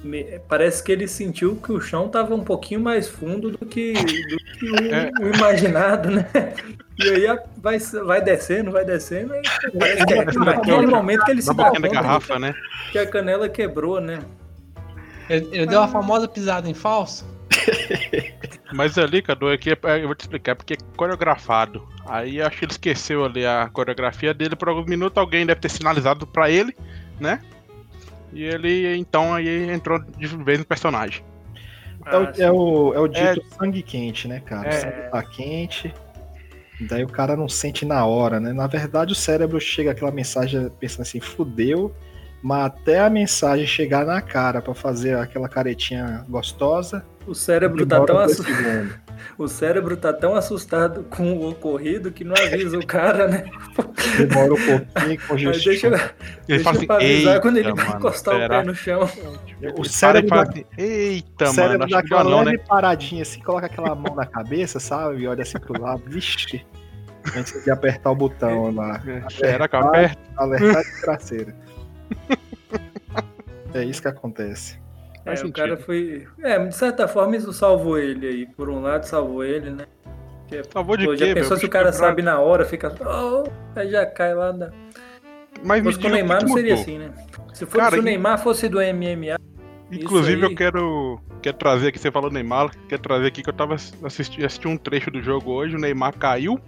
me- 0.03 0.39
parece 0.49 0.83
que 0.83 0.91
ele 0.93 1.07
sentiu 1.07 1.57
que 1.57 1.73
o 1.73 1.81
chão 1.81 2.07
estava 2.07 2.35
um 2.35 2.43
pouquinho 2.45 2.81
mais 2.81 3.09
fundo 3.09 3.51
do 3.51 3.67
que, 3.67 3.93
do 3.93 4.37
que 4.59 4.71
o, 4.71 4.77
É. 4.95 5.11
o 5.21 5.35
imaginado, 5.35 6.11
né? 6.11 6.27
E 6.99 7.09
aí 7.09 7.27
a- 7.27 7.43
vai, 7.59 7.79
vai 7.79 8.21
descendo, 8.23 8.71
vai 8.71 8.85
descendo, 8.85 9.35
e 9.35 9.79
parece 9.79 10.05
que 10.07 10.13
é 10.15 10.25
naquele 10.25 10.87
momento 10.87 11.25
que 11.25 11.31
ele 11.31 11.43
se 11.43 11.49
na 11.49 11.55
dá 11.55 11.71
conta 11.71 11.89
garrafa, 11.89 12.39
né? 12.39 12.55
que 12.93 12.99
a 12.99 13.07
canela 13.07 13.49
quebrou, 13.49 14.01
né? 14.01 14.21
Ele, 15.29 15.49
ele 15.53 15.67
deu 15.67 15.81
a 15.81 15.89
famosa 15.89 16.27
pisada 16.27 16.69
em 16.69 16.75
falso. 16.75 17.25
Mas 18.73 18.97
ali, 18.99 19.23
Cadu, 19.23 19.49
aqui 19.49 19.71
é- 19.71 19.79
eu 20.03 20.07
vou 20.07 20.15
te 20.15 20.21
explicar, 20.23 20.55
porque 20.57 20.75
é 20.75 20.77
coreografado. 20.97 21.87
Aí 22.07 22.41
acho 22.41 22.59
que 22.59 22.65
ele 22.65 22.73
esqueceu 22.73 23.25
ali 23.25 23.45
a 23.47 23.69
coreografia 23.73 24.33
dele 24.35 24.57
por 24.57 24.69
alguns 24.69 24.87
minutos, 24.87 25.17
alguém 25.19 25.45
deve 25.47 25.61
ter 25.61 25.69
sinalizado 25.69 26.27
pra 26.27 26.51
ele, 26.51 26.75
né? 27.19 27.41
E 28.33 28.45
ele 28.45 28.97
então 28.97 29.35
aí 29.35 29.71
entrou 29.71 29.99
de 29.99 30.27
vez 30.27 30.59
no 30.59 30.65
personagem. 30.65 31.23
É 32.07 32.17
o, 32.17 32.23
é 32.23 32.51
o, 32.51 32.95
é 32.95 33.01
o 33.01 33.09
dito 33.09 33.45
sangue 33.59 33.83
quente, 33.83 34.27
né, 34.27 34.41
cara? 34.41 34.69
É. 34.69 34.77
O 34.77 34.81
sangue 34.81 35.11
tá 35.11 35.23
quente. 35.23 35.95
Daí 36.81 37.05
o 37.05 37.09
cara 37.09 37.37
não 37.37 37.49
sente 37.49 37.85
na 37.85 38.07
hora, 38.07 38.41
né? 38.41 38.53
Na 38.53 38.67
verdade, 38.67 39.13
o 39.13 39.17
cérebro 39.17 39.61
chega 39.61 39.91
aquela 39.91 40.11
mensagem 40.11 40.71
pensando 40.81 41.03
assim, 41.03 41.21
fudeu, 41.21 41.95
mas 42.43 42.67
até 42.67 43.01
a 43.01 43.11
mensagem 43.11 43.67
chegar 43.67 44.05
na 44.05 44.21
cara 44.21 44.61
pra 44.63 44.75
fazer 44.75 45.17
aquela 45.17 45.49
caretinha 45.49 46.25
gostosa, 46.29 47.05
O 47.27 47.35
cérebro 47.35 47.85
tá 47.87 47.97
tão 48.05 48.17
dois 48.17 48.33
assu- 48.33 48.45
segundos. 48.45 48.95
o 49.37 49.47
cérebro 49.49 49.97
tá 49.97 50.13
tão 50.13 50.35
assustado 50.35 51.05
com 51.05 51.33
o 51.35 51.51
ocorrido 51.51 52.11
que 52.11 52.25
não 52.25 52.35
avisa 52.35 52.79
o 52.79 52.87
cara, 52.87 53.29
né? 53.29 53.45
Demora 54.17 54.55
um 54.55 54.57
pouquinho 54.57 55.21
com 55.29 55.35
Aí 55.35 55.45
deixa, 55.45 55.53
justiça. 55.53 55.87
Ele 55.89 56.03
deixa 56.47 56.65
fala 56.65 56.77
assim, 56.79 56.87
avisar 56.91 57.41
quando 57.41 57.57
ele 57.59 57.73
vai 57.75 57.85
mano, 57.85 57.99
encostar 57.99 58.35
o 58.35 58.39
será? 58.39 58.61
pé 58.61 58.67
no 58.67 58.75
chão. 58.75 59.01
O 59.03 59.05
Ele 59.63 59.73
para 59.75 59.85
cérebro, 59.85 60.29
fala 60.31 60.43
assim, 60.43 60.65
eita, 60.79 61.45
o 61.51 61.55
mano, 61.55 61.55
cérebro 61.55 61.85
acho 61.85 61.91
dá 61.93 61.99
não, 61.99 62.05
aquela 62.07 62.25
não, 62.25 62.39
leve 62.45 62.57
né? 62.57 62.65
paradinha 62.67 63.23
assim, 63.23 63.41
coloca 63.43 63.67
aquela 63.67 63.95
mão 63.95 64.15
na 64.15 64.25
cabeça, 64.25 64.81
sabe? 64.81 65.19
E 65.23 65.27
olha 65.29 65.43
assim 65.43 65.59
pro 65.61 65.81
lado, 65.81 66.03
vixe. 66.07 66.65
Antes 67.37 67.63
de 67.63 67.71
apertar 67.71 68.11
o 68.11 68.15
botão 68.17 68.75
lá. 68.75 68.99
Será 69.29 69.69
que 69.69 69.77
aperta? 69.77 70.19
Alertar 70.39 70.83
de 70.83 71.01
traseira. 71.03 71.55
É 73.73 73.85
isso 73.85 74.03
que 74.03 74.09
acontece. 74.09 74.79
É, 75.25 75.33
o 75.45 75.53
cara 75.53 75.77
foi. 75.77 76.27
É, 76.43 76.59
de 76.59 76.75
certa 76.75 77.07
forma 77.07 77.37
isso 77.37 77.53
salvou 77.53 77.99
ele 77.99 78.27
aí. 78.27 78.47
Por 78.47 78.69
um 78.69 78.81
lado, 78.83 79.05
salvou 79.05 79.45
ele, 79.45 79.71
né? 79.71 79.87
Porque, 80.51 80.65
Salvou 80.73 80.97
de 80.97 81.05
pô, 81.05 81.15
já 81.15 81.27
quê, 81.27 81.35
pensou 81.35 81.51
velho? 81.51 81.61
se 81.61 81.67
o 81.67 81.71
cara 81.71 81.93
quebrado. 81.93 82.09
sabe 82.09 82.23
na 82.23 82.41
hora, 82.41 82.65
fica. 82.65 82.93
Oh, 83.01 83.45
aí 83.77 83.89
já 83.89 84.05
cai 84.05 84.35
lá 84.35 84.51
da. 84.51 84.73
Mas 85.63 85.85
Fosse 85.85 86.01
com 86.01 86.09
o 86.09 86.11
Neymar 86.11 86.43
não 86.43 86.49
seria 86.55 86.75
assim, 86.75 86.99
né? 86.99 87.13
Se, 87.53 87.65
fosse, 87.65 87.77
Cara, 87.77 87.93
se 87.93 87.99
o 88.01 88.03
Neymar 88.03 88.43
fosse 88.43 88.69
do 88.69 88.79
MMA, 88.79 89.37
Inclusive, 89.93 90.45
aí. 90.47 90.51
eu 90.51 90.57
quero, 90.57 91.21
quero 91.43 91.57
trazer 91.57 91.89
aqui, 91.89 91.99
você 91.99 92.11
falou 92.11 92.31
Neymar, 92.31 92.71
quero 92.89 93.03
trazer 93.03 93.27
aqui 93.27 93.43
que 93.43 93.49
eu 93.51 93.55
tava 93.55 93.75
assistindo 93.75 94.45
assisti 94.45 94.67
um 94.69 94.77
trecho 94.77 95.11
do 95.11 95.21
jogo 95.23 95.53
hoje, 95.53 95.77
o 95.77 95.79
Neymar 95.79 96.17
caiu, 96.17 96.59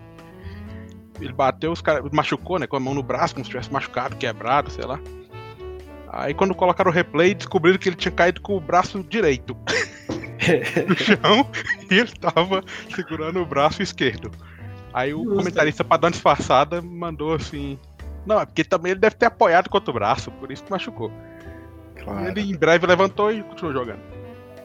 ele 1.20 1.32
bateu, 1.32 1.72
os 1.72 1.80
caras 1.80 2.04
machucou, 2.12 2.58
né, 2.58 2.66
com 2.66 2.76
a 2.76 2.80
mão 2.80 2.94
no 2.94 3.02
braço, 3.02 3.34
como 3.34 3.44
se 3.44 3.50
tivesse 3.50 3.72
machucado, 3.72 4.16
quebrado, 4.16 4.70
sei 4.70 4.84
lá. 4.84 5.00
Aí 6.12 6.34
quando 6.34 6.54
colocaram 6.54 6.90
o 6.90 6.94
replay, 6.94 7.34
descobriram 7.34 7.78
que 7.78 7.88
ele 7.88 7.96
tinha 7.96 8.12
caído 8.12 8.42
com 8.42 8.54
o 8.54 8.60
braço 8.60 9.02
direito 9.02 9.56
no 10.86 10.94
chão 10.94 11.48
e 11.90 11.94
ele 11.94 12.12
tava 12.12 12.62
segurando 12.94 13.40
o 13.40 13.46
braço 13.46 13.82
esquerdo. 13.82 14.30
Aí 14.92 15.14
o 15.14 15.24
Justo. 15.24 15.36
comentarista, 15.36 15.82
pra 15.82 15.96
dar 15.96 16.08
uma 16.08 16.10
disfarçada, 16.10 16.82
mandou 16.82 17.34
assim... 17.34 17.78
Não, 18.26 18.38
é 18.38 18.44
porque 18.44 18.62
também 18.62 18.92
ele 18.92 19.00
deve 19.00 19.16
ter 19.16 19.26
apoiado 19.26 19.70
contra 19.70 19.90
o 19.90 19.94
braço, 19.94 20.30
por 20.32 20.52
isso 20.52 20.62
que 20.62 20.70
machucou. 20.70 21.10
Claro. 22.04 22.28
Ele 22.28 22.42
em 22.42 22.56
breve 22.56 22.86
levantou 22.86 23.32
e 23.32 23.42
continuou 23.42 23.72
jogando. 23.72 24.00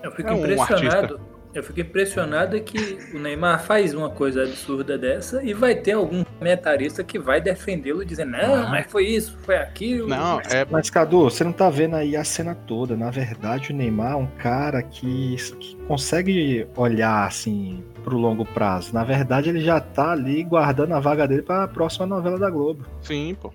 eu 0.03 0.11
fico 0.11 0.29
É 0.29 0.33
um 0.33 0.37
impressionado. 0.39 1.36
Eu 1.53 1.63
fico 1.63 1.79
impressionado 1.79 2.59
que 2.61 2.99
o 3.15 3.17
Neymar 3.19 3.63
faz 3.63 3.93
uma 3.95 4.09
coisa 4.11 4.43
absurda 4.43 4.95
dessa 4.97 5.41
e 5.43 5.53
vai 5.55 5.73
ter 5.73 5.93
algum 5.93 6.23
comentarista 6.23 7.03
que 7.03 7.17
vai 7.17 7.41
defendê-lo 7.41 8.05
dizendo, 8.05 8.31
não, 8.33 8.69
mas 8.69 8.85
foi 8.91 9.07
isso, 9.07 9.35
foi 9.41 9.55
aquilo. 9.57 10.07
Não, 10.07 10.39
é. 10.41 10.65
Mas, 10.69 10.89
Cadu, 10.91 11.21
você 11.23 11.43
não 11.43 11.51
tá 11.51 11.67
vendo 11.69 11.95
aí 11.95 12.15
a 12.15 12.23
cena 12.23 12.53
toda. 12.53 12.95
Na 12.95 13.09
verdade, 13.09 13.71
o 13.71 13.75
Neymar 13.75 14.11
é 14.11 14.15
um 14.15 14.27
cara 14.27 14.83
que, 14.83 15.35
que 15.59 15.75
consegue 15.87 16.67
olhar 16.75 17.25
assim 17.25 17.83
pro 18.03 18.17
longo 18.17 18.45
prazo. 18.45 18.93
Na 18.93 19.03
verdade, 19.03 19.49
ele 19.49 19.61
já 19.61 19.79
tá 19.79 20.11
ali 20.11 20.43
guardando 20.43 20.93
a 20.93 20.99
vaga 20.99 21.27
dele 21.27 21.41
pra 21.41 21.67
próxima 21.67 22.05
novela 22.05 22.37
da 22.37 22.49
Globo. 22.51 22.85
Sim, 23.01 23.35
pô. 23.41 23.51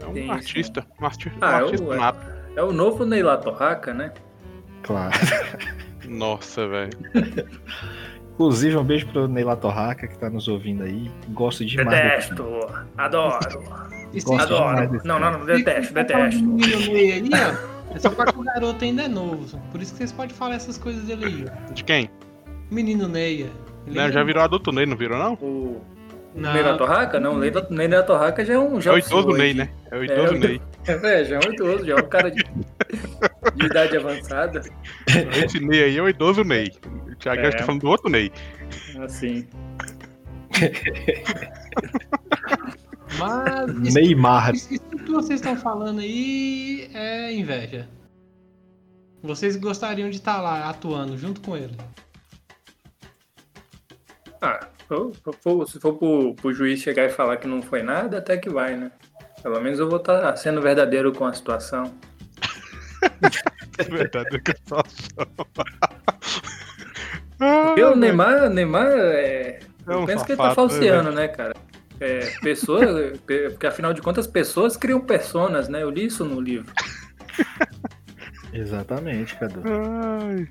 É 0.00 0.06
um 0.06 0.14
Sim, 0.14 0.30
artista. 0.30 0.86
Um 1.00 1.04
artista, 1.04 1.36
Ah, 1.40 1.46
um 1.48 1.50
é 1.50 1.54
artista 1.64 1.86
o- 1.86 1.96
nato. 1.96 2.26
É 2.54 2.62
o 2.62 2.72
novo 2.72 3.04
Neila 3.04 3.36
Torraca, 3.38 3.92
né? 3.92 4.12
Claro. 4.84 5.12
Nossa, 6.12 6.66
velho. 6.68 6.90
Inclusive, 8.34 8.76
um 8.76 8.84
beijo 8.84 9.06
pro 9.08 9.28
Neila 9.28 9.56
Torraca, 9.56 10.06
que 10.08 10.18
tá 10.18 10.28
nos 10.30 10.48
ouvindo 10.48 10.82
aí. 10.84 11.10
Gosto 11.30 11.64
demais. 11.64 11.88
Detesto, 12.28 12.44
adoro, 12.96 13.38
Gosto 14.12 14.32
adoro. 14.34 14.70
demais 14.70 14.90
desse 14.90 15.06
Não, 15.06 15.18
não, 15.18 15.32
não, 15.38 15.44
detesto, 15.46 15.92
Tá 15.94 16.02
detesto. 16.02 16.40
aí, 16.92 17.30
ó. 17.32 17.94
É 17.94 17.98
só 17.98 18.08
porque 18.10 18.38
o 18.38 18.42
garoto 18.42 18.84
ainda 18.84 19.02
é 19.02 19.08
novo. 19.08 19.58
Por 19.70 19.82
isso 19.82 19.92
que 19.92 19.98
vocês 19.98 20.12
podem 20.12 20.34
falar 20.34 20.54
essas 20.54 20.78
coisas 20.78 21.04
dele 21.04 21.26
aí, 21.26 21.44
ó. 21.68 21.72
De 21.72 21.84
quem? 21.84 22.08
Menino 22.70 23.06
Neia. 23.06 23.48
Não, 23.86 24.02
ainda- 24.04 24.12
já 24.12 24.24
virou 24.24 24.42
adulto 24.42 24.72
Ney, 24.72 24.86
não 24.86 24.96
virou, 24.96 25.18
não? 25.18 25.34
O 25.34 25.82
Não, 26.34 26.54
Ney 26.54 26.62
da 26.64 26.76
Torraca? 26.78 27.20
Não, 27.20 27.34
o 27.34 27.38
Ney 27.38 27.50
da, 27.50 27.66
Ney 27.68 27.88
da 27.88 28.02
Torraca 28.02 28.42
já 28.44 28.54
é 28.54 28.58
um. 28.58 28.80
Já 28.80 28.92
É 28.92 28.94
o 28.94 28.96
um 28.96 28.98
idoso 28.98 29.28
Ney, 29.36 29.52
né? 29.52 29.68
É 29.90 29.98
o 29.98 30.04
idoso 30.04 30.34
É, 30.34 30.38
Ney. 30.38 30.60
É, 30.88 31.24
já 31.24 31.36
é 31.36 31.38
um 31.48 31.52
idoso, 31.52 31.84
já 31.84 31.92
é 31.94 31.96
um 31.96 32.08
cara 32.08 32.30
de, 32.30 32.42
de 33.62 33.66
idade 33.70 33.96
avançada. 33.96 34.62
Esse 35.44 35.60
Ney 35.60 35.84
aí 35.84 35.96
é 35.96 36.02
o 36.02 36.08
idoso 36.08 36.44
Ney. 36.44 36.70
O 37.10 37.16
Thiago 37.16 37.40
É. 37.42 37.50
tá 37.50 37.64
falando 37.64 37.80
do 37.82 37.88
outro 37.88 38.10
Ney. 38.10 38.30
Assim. 39.02 39.46
Mas 43.18 43.70
isso, 43.86 43.94
Neymar. 43.94 44.54
isso 44.54 44.68
que 44.68 45.10
vocês 45.10 45.40
estão 45.40 45.56
falando 45.56 46.00
aí 46.00 46.88
é 46.94 47.32
inveja. 47.32 47.88
Vocês 49.22 49.56
gostariam 49.56 50.10
de 50.10 50.16
estar 50.16 50.40
lá 50.40 50.68
atuando 50.68 51.16
junto 51.16 51.40
com 51.40 51.56
ele. 51.56 51.76
Ah, 54.40 54.66
se 54.78 54.86
for, 55.40 55.68
se 55.68 55.78
for 55.78 55.94
pro, 55.94 56.34
pro 56.34 56.52
juiz 56.52 56.80
chegar 56.80 57.04
e 57.04 57.10
falar 57.10 57.36
que 57.36 57.46
não 57.46 57.62
foi 57.62 57.82
nada, 57.82 58.18
até 58.18 58.36
que 58.36 58.50
vai, 58.50 58.76
né? 58.76 58.90
Pelo 59.42 59.60
menos 59.60 59.78
eu 59.78 59.88
vou 59.88 59.98
estar 59.98 60.34
sendo 60.36 60.60
verdadeiro 60.60 61.12
com 61.12 61.24
a 61.24 61.32
situação. 61.32 61.92
É 63.78 63.84
verdade, 63.84 64.38
que 64.40 64.52
situação. 64.52 65.26
Porque 67.38 67.82
o 67.82 67.96
Neymar, 67.96 68.50
Neymar 68.50 68.86
é. 68.86 69.60
É 69.86 69.96
um 69.96 70.00
eu 70.00 70.06
penso 70.06 70.24
que 70.24 70.32
ele 70.32 70.36
tá 70.36 70.50
safado, 70.50 70.68
falseando, 70.70 71.10
né, 71.10 71.26
cara? 71.28 71.54
É, 71.98 72.30
pessoa, 72.40 72.80
pe- 73.26 73.50
porque 73.50 73.66
afinal 73.66 73.92
de 73.92 74.00
contas, 74.02 74.26
pessoas 74.26 74.76
criam 74.76 75.00
personas, 75.00 75.68
né? 75.68 75.82
Eu 75.82 75.90
li 75.90 76.04
isso 76.06 76.24
no 76.24 76.40
livro. 76.40 76.70
Exatamente, 78.52 79.34
Cadu. 79.36 79.62
Ai. 79.64 80.48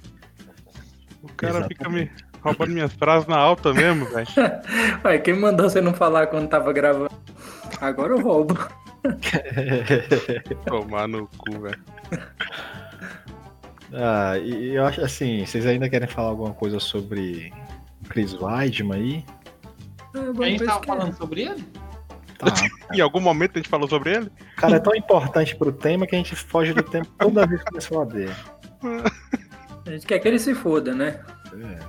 O 1.21 1.27
cara 1.33 1.51
Exatamente. 1.59 1.67
fica 1.77 1.89
me 1.89 2.11
roubando 2.41 2.71
minhas 2.73 2.93
frases 2.93 3.27
na 3.27 3.37
alta 3.37 3.73
mesmo, 3.73 4.05
velho. 4.05 4.27
Ué, 5.05 5.19
quem 5.19 5.35
mandou 5.39 5.69
você 5.69 5.79
não 5.79 5.93
falar 5.93 6.27
quando 6.27 6.49
tava 6.49 6.73
gravando? 6.73 7.11
Agora 7.79 8.13
eu 8.13 8.19
roubo. 8.19 8.57
Tomar 10.65 11.07
no 11.07 11.27
cu, 11.27 11.59
velho. 11.59 11.83
ah, 13.93 14.37
e 14.37 14.75
eu 14.75 14.85
acho 14.85 15.01
assim, 15.01 15.45
vocês 15.45 15.65
ainda 15.65 15.89
querem 15.89 16.07
falar 16.07 16.29
alguma 16.29 16.53
coisa 16.53 16.79
sobre 16.79 17.51
Chris 18.09 18.33
Weidman 18.33 18.97
aí? 18.99 19.25
Ah, 20.13 20.19
A 20.41 20.45
gente 20.45 20.65
tava 20.65 20.83
falando 20.83 21.15
sobre 21.17 21.41
ele? 21.43 21.63
Tá. 22.37 22.47
Em 22.93 23.01
algum 23.01 23.19
momento 23.19 23.51
a 23.55 23.57
gente 23.59 23.69
falou 23.69 23.87
sobre 23.87 24.15
ele? 24.15 24.25
O 24.25 24.55
cara 24.57 24.75
é 24.75 24.79
tão 24.79 24.95
importante 24.95 25.55
pro 25.55 25.71
tema 25.71 26.05
que 26.05 26.15
a 26.15 26.17
gente 26.17 26.35
foge 26.35 26.73
do 26.73 26.83
tempo 26.83 27.07
toda 27.17 27.45
vez 27.47 27.61
que 27.61 27.69
começa 27.69 27.87
a 27.87 27.91
falar 27.91 28.05
dele. 28.05 28.35
A 29.85 29.91
gente 29.91 30.05
quer 30.05 30.19
que 30.19 30.27
ele 30.27 30.39
se 30.39 30.53
foda, 30.53 30.93
né? 30.93 31.19
É. 31.59 31.79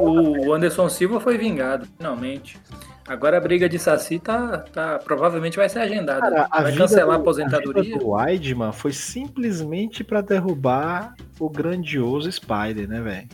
O, 0.00 0.46
o 0.48 0.52
Anderson 0.52 0.88
Silva 0.88 1.20
foi 1.20 1.36
vingado, 1.38 1.86
finalmente. 1.96 2.58
Agora 3.06 3.36
a 3.36 3.40
briga 3.40 3.68
de 3.68 3.78
Saci 3.78 4.18
tá, 4.18 4.58
tá 4.58 4.98
provavelmente 4.98 5.56
vai 5.56 5.68
ser 5.68 5.78
agendada. 5.78 6.20
Cara, 6.20 6.48
a 6.50 6.62
vai 6.62 6.72
vida 6.72 6.82
cancelar 6.84 7.14
a 7.14 7.18
do- 7.18 7.22
aposentadoria. 7.22 7.80
A 7.80 7.84
vida 7.84 7.98
do 7.98 8.08
Weidman 8.10 8.72
foi 8.72 8.92
simplesmente 8.92 10.02
pra 10.02 10.20
derrubar 10.20 11.14
o 11.38 11.48
grandioso 11.48 12.30
Spider, 12.32 12.88
né, 12.88 13.00
velho? 13.00 13.28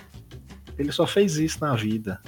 Ele 0.78 0.92
só 0.92 1.06
fez 1.06 1.36
isso 1.36 1.58
na 1.60 1.74
vida. 1.74 2.20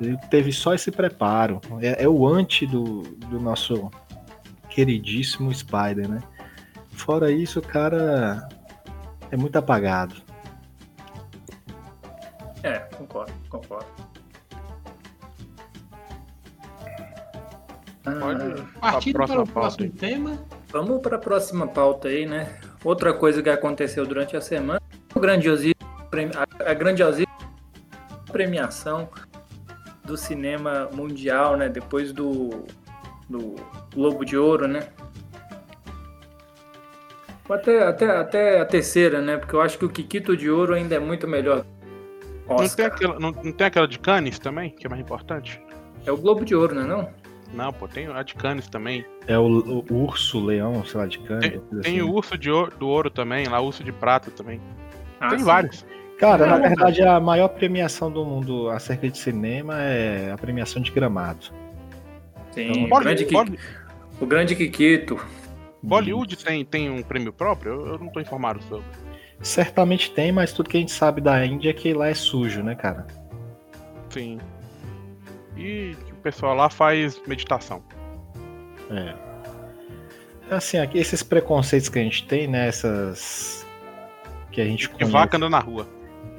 Ele 0.00 0.16
teve 0.30 0.52
só 0.52 0.72
esse 0.74 0.90
preparo. 0.90 1.60
É, 1.80 2.04
é 2.04 2.08
o 2.08 2.26
anti 2.26 2.66
do, 2.66 3.02
do 3.28 3.40
nosso 3.40 3.90
queridíssimo 4.70 5.52
Spider, 5.52 6.08
né? 6.08 6.20
Fora 6.92 7.30
isso, 7.30 7.58
o 7.58 7.62
cara 7.62 8.48
é 9.30 9.36
muito 9.36 9.56
apagado. 9.56 10.14
É, 12.62 12.78
concordo, 12.96 13.32
concordo. 13.48 13.86
Pode. 18.18 18.64
Ah, 18.80 18.92
Partindo 18.92 19.14
Pra 19.14 19.26
para 19.26 19.36
próxima 19.36 19.42
o 19.42 19.46
próximo 19.46 19.88
pauta 19.88 19.98
tema. 19.98 20.38
vamos 20.72 21.00
para 21.00 21.16
a 21.16 21.20
próxima 21.20 21.68
pauta 21.68 22.08
aí, 22.08 22.26
né? 22.26 22.58
Outra 22.84 23.12
coisa 23.14 23.42
que 23.42 23.48
aconteceu 23.50 24.04
durante 24.06 24.36
a 24.36 24.40
semana, 24.40 24.80
o 25.14 25.20
grandiosismo, 25.20 25.74
a, 26.66 26.74
grandiosíssima 26.74 27.32
premiação 28.32 29.08
do 30.04 30.16
cinema 30.16 30.88
mundial, 30.92 31.56
né? 31.56 31.68
Depois 31.68 32.12
do, 32.12 32.64
do 33.28 33.54
Globo 33.94 34.24
de 34.24 34.36
Ouro, 34.36 34.66
né? 34.66 34.88
Ou 37.48 37.54
Até, 37.54 37.82
até, 37.86 38.10
até 38.10 38.60
a 38.60 38.64
terceira, 38.64 39.20
né? 39.20 39.36
Porque 39.36 39.54
eu 39.54 39.60
acho 39.60 39.78
que 39.78 39.84
o 39.84 39.88
Kikito 39.88 40.36
de 40.36 40.50
Ouro 40.50 40.74
ainda 40.74 40.96
é 40.96 40.98
muito 40.98 41.28
melhor. 41.28 41.64
Não 42.52 42.56
tem, 42.58 42.66
Oscar. 42.66 42.86
aquela, 42.86 43.18
não, 43.18 43.30
não 43.32 43.52
tem 43.52 43.66
aquela 43.66 43.88
de 43.88 43.98
Cannes 43.98 44.38
também, 44.38 44.70
que 44.70 44.86
é 44.86 44.90
mais 44.90 45.00
importante? 45.02 45.60
É 46.06 46.10
o 46.12 46.16
Globo 46.16 46.44
de 46.44 46.54
Ouro, 46.54 46.74
não 46.74 46.82
é 46.82 46.86
não? 46.86 47.08
Não, 47.54 47.72
pô, 47.72 47.86
tem 47.86 48.06
a 48.06 48.22
de 48.22 48.34
Cannes 48.34 48.66
também. 48.68 49.04
É 49.26 49.38
o, 49.38 49.44
o 49.44 49.94
urso, 50.04 50.42
leão, 50.44 50.84
sei 50.84 51.00
lá, 51.00 51.06
de 51.06 51.18
cana. 51.18 51.40
Tem, 51.40 51.60
tem 51.82 52.02
o 52.02 52.10
urso 52.10 52.36
de 52.38 52.50
ouro, 52.50 52.74
do 52.78 52.88
ouro 52.88 53.10
também, 53.10 53.46
lá, 53.46 53.60
o 53.60 53.66
urso 53.66 53.84
de 53.84 53.92
prata 53.92 54.30
também. 54.30 54.60
Ah, 55.20 55.28
tem 55.28 55.38
sim. 55.40 55.44
vários. 55.44 55.84
Cara, 56.18 56.46
na 56.46 56.54
Não, 56.56 56.62
verdade, 56.62 57.02
a 57.02 57.20
maior 57.20 57.48
premiação 57.48 58.10
do 58.10 58.24
mundo 58.24 58.68
acerca 58.70 59.08
de 59.08 59.18
cinema 59.18 59.74
é 59.82 60.30
a 60.32 60.38
premiação 60.38 60.80
de 60.80 60.90
gramado. 60.90 61.46
Sim, 62.52 62.84
Então, 62.86 63.00
grande, 63.00 63.24
Bolly- 63.26 63.58
o 64.20 64.26
grande 64.26 64.54
Kikito. 64.56 65.18
Bollywood 65.82 66.36
tem, 66.36 66.64
tem 66.64 66.88
um 66.90 67.02
prêmio 67.02 67.32
próprio? 67.32 67.72
Eu, 67.72 67.86
eu 67.94 67.98
não 67.98 68.08
tô 68.08 68.20
informado 68.20 68.62
sobre. 68.62 68.84
Certamente 69.42 70.10
tem, 70.12 70.30
mas 70.30 70.52
tudo 70.52 70.68
que 70.68 70.76
a 70.76 70.80
gente 70.80 70.92
sabe 70.92 71.20
da 71.20 71.44
Índia 71.44 71.70
é 71.70 71.72
que 71.72 71.92
lá 71.92 72.08
é 72.08 72.14
sujo, 72.14 72.62
né, 72.62 72.74
cara? 72.74 73.06
Sim. 74.10 74.38
E 75.56 75.96
o 76.10 76.14
pessoal 76.16 76.54
lá 76.54 76.70
faz 76.70 77.20
meditação. 77.26 77.82
É. 78.90 79.14
Assim, 80.54 80.78
aqui, 80.78 80.98
esses 80.98 81.22
preconceitos 81.22 81.88
que 81.88 81.98
a 81.98 82.02
gente 82.02 82.26
tem, 82.26 82.46
né? 82.46 82.68
Essas. 82.68 83.66
Que 84.50 84.60
a 84.60 84.64
gente 84.64 84.88
Que 84.90 84.96
conhece, 84.96 85.12
vaca 85.12 85.36
anda 85.36 85.48
na 85.48 85.58
rua. 85.58 85.86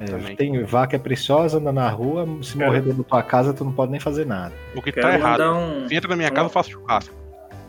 é. 0.00 0.34
Tem 0.36 0.62
vaca 0.62 0.96
é 0.96 0.98
preciosa, 0.98 1.58
anda 1.58 1.72
na 1.72 1.88
rua, 1.88 2.26
se 2.42 2.56
morrer 2.56 2.80
dentro 2.80 2.98
da 3.02 3.04
tua 3.04 3.22
casa, 3.22 3.52
tu 3.52 3.64
não 3.64 3.72
pode 3.72 3.90
nem 3.90 4.00
fazer 4.00 4.24
nada. 4.24 4.54
O 4.74 4.80
que 4.80 4.92
Quero 4.92 5.08
tá 5.08 5.14
errado. 5.14 5.42
um. 5.52 5.88
Se 5.88 5.94
entra 5.94 6.08
na 6.10 6.16
minha 6.16 6.30
casa, 6.30 6.46
eu 6.46 6.50
faço 6.50 6.70
churrasco. 6.70 7.14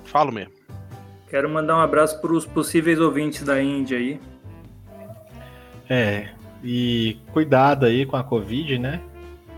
Falo 0.06 0.32
mesmo. 0.32 0.54
Quero 1.30 1.50
mandar 1.50 1.76
um 1.78 1.82
abraço 1.82 2.22
para 2.22 2.32
os 2.32 2.46
possíveis 2.46 3.00
ouvintes 3.00 3.44
da 3.44 3.62
Índia 3.62 3.98
aí. 3.98 4.20
É. 5.90 6.30
E 6.64 7.18
cuidado 7.32 7.86
aí 7.86 8.06
com 8.06 8.16
a 8.18 8.24
Covid, 8.24 8.80
né? 8.80 9.02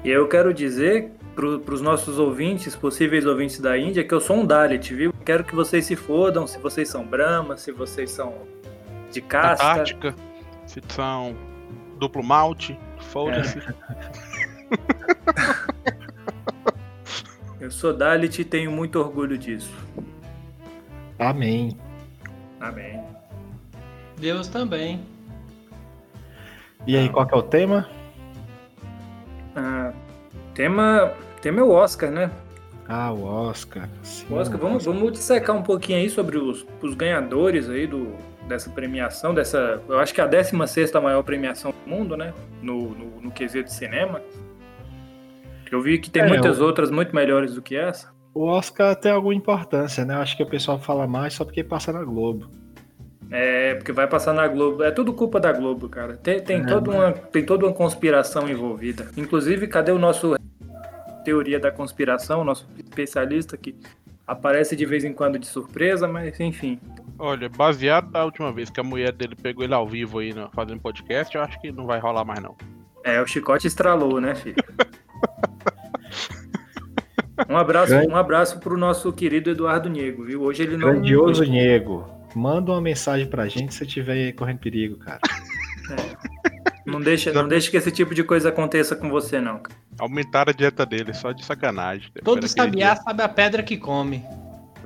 E 0.04 0.10
eu 0.10 0.28
quero 0.28 0.54
dizer 0.54 1.12
para 1.36 1.74
os 1.74 1.82
nossos 1.82 2.18
ouvintes, 2.18 2.76
possíveis 2.76 3.26
ouvintes 3.26 3.60
da 3.60 3.78
Índia, 3.78 4.04
que 4.04 4.14
eu 4.14 4.20
sou 4.20 4.38
um 4.38 4.46
Dalit, 4.46 4.94
viu? 4.94 5.14
Quero 5.24 5.44
que 5.44 5.54
vocês 5.54 5.86
se 5.86 5.96
fodam, 5.96 6.48
se 6.48 6.58
vocês 6.58 6.90
são 6.90 7.06
Brahma, 7.06 7.56
se 7.58 7.72
vocês 7.72 8.10
são 8.10 8.34
de 9.12 9.22
casta. 9.22 9.64
Antártica, 9.64 10.16
se 10.66 10.82
são 10.90 11.36
duplo 12.00 12.24
malte, 12.24 12.78
foda-se. 13.12 13.60
Eu 17.60 17.72
sou 17.72 17.94
Dalit 17.94 18.42
e 18.42 18.46
tenho 18.46 18.72
muito 18.72 19.00
orgulho 19.00 19.38
disso. 19.38 19.74
Amém. 21.20 21.78
Amém. 22.60 23.04
Deus 24.18 24.48
também. 24.48 25.02
E 26.88 26.96
aí, 26.96 27.10
qual 27.10 27.28
que 27.28 27.34
é 27.34 27.38
o 27.38 27.44
tema? 27.44 27.88
Ah, 29.56 29.92
tema, 30.54 31.12
tema 31.42 31.60
é 31.60 31.64
o 31.64 31.72
Oscar, 31.72 32.10
né? 32.12 32.32
Ah, 32.88 33.12
o 33.12 33.24
Oscar. 33.26 33.90
Sim, 34.02 34.34
Oscar, 34.34 34.58
vamos, 34.58 34.86
vamos 34.86 35.12
dissecar 35.12 35.56
um 35.56 35.62
pouquinho 35.64 36.00
aí 36.00 36.10
sobre 36.10 36.38
os, 36.38 36.66
os 36.82 36.96
ganhadores 36.96 37.70
aí 37.70 37.86
do, 37.86 38.16
dessa 38.48 38.70
premiação, 38.70 39.34
dessa. 39.34 39.82
Eu 39.90 40.00
acho 40.00 40.14
que 40.14 40.22
é 40.22 40.24
a 40.24 40.28
16 40.28 40.94
maior 40.94 41.22
premiação 41.24 41.72
do 41.72 41.90
mundo, 41.90 42.16
né? 42.16 42.34
No, 42.62 42.90
no, 42.92 43.22
no 43.22 43.32
quesito 43.32 43.66
de 43.66 43.74
cinema. 43.74 44.22
Eu 45.70 45.82
vi 45.82 46.00
que 46.00 46.10
tem 46.10 46.24
É, 46.24 46.28
muitas 46.28 46.60
eu- 46.60 46.66
outras 46.66 46.90
muito 46.90 47.14
melhores 47.14 47.54
do 47.56 47.62
que 47.62 47.76
essa. 47.76 48.16
O 48.34 48.46
Oscar 48.46 48.96
tem 48.96 49.12
alguma 49.12 49.34
importância, 49.36 50.06
né? 50.06 50.14
Eu 50.16 50.20
acho 50.22 50.38
que 50.38 50.44
o 50.44 50.48
pessoal 50.48 50.80
fala 50.80 51.06
mais 51.08 51.34
só 51.34 51.44
porque 51.44 51.64
passa 51.64 51.92
na 51.92 52.04
Globo. 52.04 52.50
É, 53.30 53.76
porque 53.76 53.92
vai 53.92 54.08
passar 54.08 54.34
na 54.34 54.48
Globo. 54.48 54.84
É 54.84 54.92
tudo 54.92 55.14
culpa 55.14 55.40
da 55.40 55.52
Globo, 55.52 55.90
cara. 55.90 56.16
Tem, 56.18 56.40
tem, 56.40 56.62
É, 56.62 56.66
toda, 56.66 56.92
uma, 56.92 57.12
tem 57.12 57.44
toda 57.46 57.66
uma 57.66 57.74
conspiração 57.74 58.48
envolvida. 58.50 59.10
Inclusive, 59.18 59.68
cadê 59.68 59.92
o 59.92 60.00
nosso 60.00 60.36
teoria 61.26 61.60
da 61.60 61.70
conspiração, 61.72 62.42
o 62.42 62.44
nosso 62.46 62.66
especialista 62.78 63.58
que 63.58 63.76
aparece 64.26 64.76
de 64.78 64.86
vez 64.86 65.04
em 65.04 65.12
quando 65.14 65.38
de 65.38 65.46
surpresa, 65.46 66.08
mas 66.08 66.40
enfim. 66.40 66.80
Olha, 67.20 67.50
baseado 67.50 68.12
da 68.12 68.24
última 68.24 68.52
vez 68.54 68.70
que 68.70 68.80
a 68.80 68.84
mulher 68.84 69.12
dele 69.12 69.36
pegou 69.36 69.64
ele 69.64 69.74
ao 69.74 69.86
vivo 69.88 70.20
aí 70.20 70.34
no- 70.34 70.50
fazendo 70.52 70.80
podcast, 70.80 71.36
eu 71.36 71.42
acho 71.42 71.60
que 71.60 71.72
não 71.72 71.86
vai 71.86 72.00
rolar 72.00 72.24
mais 72.24 72.42
não. 72.42 72.56
É, 73.04 73.22
o 73.22 73.28
chicote 73.28 73.68
estralou, 73.68 74.22
né, 74.22 74.36
filho? 74.36 74.56
Um 77.50 77.56
abraço, 77.56 77.90
Grande- 77.92 78.12
um 78.12 78.16
abraço 78.16 78.60
pro 78.60 78.76
nosso 78.78 79.14
querido 79.14 79.52
Eduardo 79.52 79.88
Nego, 79.90 80.24
viu? 80.24 80.42
Hoje 80.42 80.64
ele 80.64 80.76
não. 80.76 80.88
Grandioso 80.92 81.44
Nego. 81.44 82.08
Manda 82.38 82.72
uma 82.72 82.80
mensagem 82.80 83.26
pra 83.26 83.48
gente 83.48 83.74
se 83.74 83.84
tiver 83.84 84.32
correndo 84.34 84.60
perigo, 84.60 84.98
cara. 84.98 85.20
Não 86.86 87.02
deixa, 87.02 87.34
não 87.34 87.48
deixa 87.48 87.72
que 87.72 87.78
esse 87.78 87.92
tipo 87.92 88.14
de 88.14 88.24
coisa 88.24 88.50
aconteça 88.50 88.96
com 88.96 89.10
você, 89.10 89.42
não. 89.42 89.60
cara. 89.60 89.76
Aumentaram 89.98 90.52
a 90.52 90.54
dieta 90.54 90.86
dele, 90.86 91.14
só 91.16 91.32
de 91.32 91.44
sacanagem. 91.44 92.12
Todo 92.24 92.48
sabiá 92.48 92.96
sabe 92.96 93.24
a 93.24 93.28
pedra 93.28 93.64
que 93.64 93.76
come. 93.76 94.20
dia. 94.20 94.30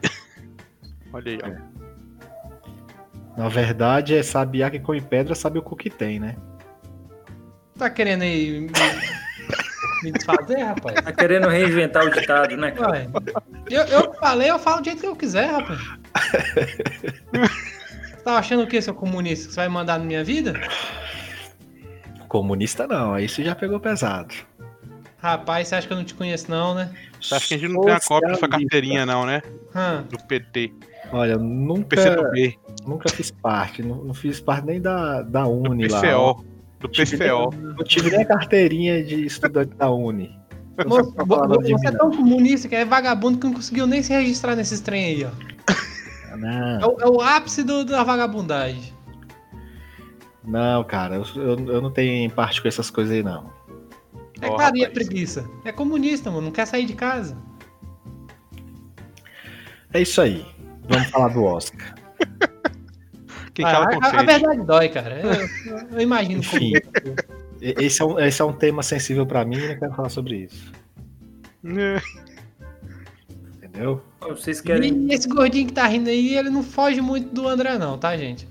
Olha 1.13 1.31
aí, 1.31 1.39
ó. 1.43 3.37
Na 3.37 3.49
verdade, 3.49 4.15
é 4.15 4.23
sabiá 4.23 4.71
que 4.71 4.79
come 4.79 5.01
pedra, 5.01 5.35
sabe 5.35 5.59
o 5.59 5.61
cu 5.61 5.75
que 5.75 5.89
tem, 5.89 6.19
né? 6.19 6.37
Tá 7.77 7.89
querendo 7.89 8.21
aí 8.21 8.69
me, 10.03 10.11
desfazer, 10.11 10.63
rapaz? 10.63 11.01
Tá 11.01 11.11
querendo 11.11 11.47
reinventar 11.47 12.05
o 12.05 12.09
ditado, 12.09 12.55
né, 12.57 12.71
cara? 12.71 12.91
Ué, 12.91 13.07
eu, 13.69 13.83
eu 13.85 14.13
falei, 14.15 14.49
eu 14.49 14.59
falo 14.59 14.81
do 14.81 14.85
jeito 14.85 15.01
que 15.01 15.07
eu 15.07 15.15
quiser, 15.15 15.51
rapaz. 15.51 15.79
Você 17.31 18.23
tava 18.23 18.37
achando 18.37 18.63
o 18.63 18.67
que, 18.67 18.81
seu 18.81 18.93
comunista? 18.93 19.47
Que 19.47 19.53
você 19.53 19.59
vai 19.61 19.69
mandar 19.69 19.97
na 19.97 20.05
minha 20.05 20.23
vida? 20.23 20.53
Comunista 22.27 22.87
não, 22.87 23.13
aí 23.13 23.27
você 23.27 23.43
já 23.43 23.55
pegou 23.55 23.79
pesado. 23.79 24.33
Rapaz, 25.17 25.67
você 25.67 25.75
acha 25.75 25.87
que 25.87 25.93
eu 25.93 25.97
não 25.97 26.03
te 26.03 26.13
conheço, 26.13 26.49
não, 26.49 26.73
né? 26.73 26.91
Você 27.21 27.35
acha 27.35 27.47
que 27.47 27.53
a 27.53 27.57
gente 27.57 27.71
não 27.71 27.81
tem 27.81 27.93
a 27.93 27.99
cópia 27.99 28.29
dessa 28.29 28.39
Socialista. 28.41 28.47
carteirinha 28.47 29.05
não, 29.05 29.25
né? 29.25 29.41
Hã? 29.75 30.03
Do 30.09 30.17
PT. 30.23 30.73
Olha, 31.11 31.37
nunca, 31.37 31.95
PCdoB. 31.95 32.57
nunca 32.85 33.09
fiz 33.09 33.31
parte, 33.31 33.83
não, 33.83 33.97
não 33.97 34.13
fiz 34.13 34.39
parte 34.39 34.65
nem 34.65 34.81
da, 34.81 35.21
da 35.21 35.45
Uni 35.45 35.87
lá. 35.87 36.01
PCO. 36.01 36.45
Do 36.81 36.89
PCO. 36.89 37.51
Não 37.55 37.83
tive 37.85 38.09
nem 38.09 38.21
a 38.21 38.25
carteirinha 38.25 39.03
de 39.03 39.25
estudante 39.25 39.75
da 39.75 39.89
Uni. 39.91 40.37
Moço, 40.87 41.13
você 41.13 41.87
é 41.87 41.91
tão 41.91 42.09
comunista 42.09 42.67
que 42.67 42.75
é 42.75 42.83
vagabundo 42.83 43.37
que 43.37 43.45
não 43.45 43.53
conseguiu 43.53 43.85
nem 43.85 44.01
se 44.01 44.11
registrar 44.13 44.55
nesses 44.55 44.79
trem 44.81 45.05
aí, 45.05 45.25
ó. 45.25 46.35
não. 46.37 46.79
É 46.79 46.85
o, 46.87 46.97
é 47.01 47.07
o 47.07 47.21
ápice 47.21 47.61
do- 47.63 47.85
da 47.85 48.03
vagabundagem. 48.03 48.91
não, 50.43 50.83
cara, 50.83 51.15
eu, 51.17 51.25
eu, 51.35 51.59
eu 51.67 51.81
não 51.81 51.91
tenho 51.91 52.29
parte 52.31 52.61
com 52.61 52.67
essas 52.67 52.89
coisas 52.89 53.13
aí, 53.13 53.21
não. 53.21 53.51
É 54.41 54.49
claro, 54.49 54.75
e 54.75 54.83
a 54.83 54.87
rapaz. 54.87 55.07
preguiça? 55.07 55.47
É 55.63 55.71
comunista, 55.71 56.31
mano, 56.31 56.45
não 56.45 56.51
quer 56.51 56.65
sair 56.65 56.85
de 56.85 56.93
casa. 56.93 57.37
É 59.93 60.01
isso 60.01 60.19
aí. 60.19 60.43
Vamos 60.89 61.09
falar 61.09 61.27
do 61.27 61.43
Oscar. 61.43 61.93
Quem 63.53 63.65
Ah, 63.65 63.71
cala 63.71 63.85
a, 64.01 64.19
a 64.19 64.23
verdade 64.23 64.65
dói, 64.65 64.89
cara. 64.89 65.19
Eu, 65.21 65.77
eu- 65.91 66.01
imagino 66.01 66.39
Enfim. 66.39 66.73
como. 66.79 67.15
E- 67.61 67.75
Esse 67.85 68.01
é 68.01 68.05
um, 68.05 68.19
esse 68.19 68.41
é 68.41 68.45
um 68.45 68.53
tema 68.53 68.81
sensível 68.81 69.25
pra 69.25 69.43
mim 69.45 69.57
e 69.57 69.67
não 69.67 69.79
quero 69.79 69.93
falar 69.93 70.09
sobre 70.09 70.37
isso. 70.45 70.71
É. 71.65 72.01
Entendeu? 73.57 74.01
Vocês 74.21 74.61
querem. 74.61 75.07
E 75.09 75.13
esse 75.13 75.27
gordinho 75.27 75.67
que 75.67 75.73
tá 75.73 75.85
rindo 75.87 76.09
aí, 76.09 76.35
ele 76.37 76.49
não 76.49 76.63
foge 76.63 77.01
muito 77.01 77.33
do 77.33 77.47
André, 77.47 77.77
não, 77.77 77.97
tá, 77.97 78.15
gente? 78.17 78.47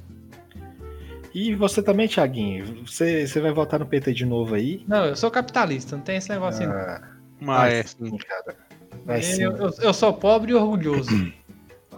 E 1.35 1.55
você 1.55 1.83
também, 1.83 2.09
Thiaguinho? 2.09 2.85
Você, 2.87 3.27
você 3.27 3.41
vai 3.41 3.53
votar 3.53 3.79
no 3.81 3.87
PT 3.87 4.13
de 4.13 4.25
novo 4.27 4.55
aí? 4.55 4.85
Não, 4.89 5.05
eu 5.07 5.17
sou 5.17 5.31
capitalista, 5.31 5.97
não 5.97 6.03
tem 6.03 6.17
esse 6.17 6.29
negócio. 6.29 6.69
Ah, 6.69 7.03
Mas 7.41 7.73
é 7.75 7.83
sim, 7.85 8.17
cara. 8.19 8.57
Vai 9.05 9.23
sim. 9.23 9.43
Eu, 9.43 9.57
eu- 9.57 9.75
eu 9.81 9.95
sou 9.95 10.13
pobre 10.13 10.53
e 10.53 10.55
orgulhoso. 10.55 11.09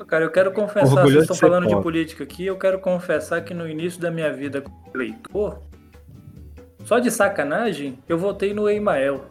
Cara, 0.07 0.25
eu 0.25 0.31
quero 0.31 0.53
confessar, 0.53 0.87
Orgulhoso 0.87 1.12
vocês 1.12 1.27
de 1.27 1.33
estão 1.33 1.37
falando 1.49 1.65
de 1.65 1.71
pobre. 1.71 1.83
política 1.83 2.25
aqui, 2.25 2.47
eu 2.47 2.57
quero 2.59 2.79
confessar 2.79 3.41
que 3.43 3.55
no 3.55 3.69
início 3.69 4.01
da 4.01 4.11
minha 4.11 4.33
vida 4.33 4.61
como 4.61 4.77
eleitor, 4.95 5.61
só 6.85 6.99
de 6.99 7.11
sacanagem, 7.11 7.99
eu 8.09 8.19
votei 8.19 8.53
no 8.53 8.69
Emael. 8.69 9.25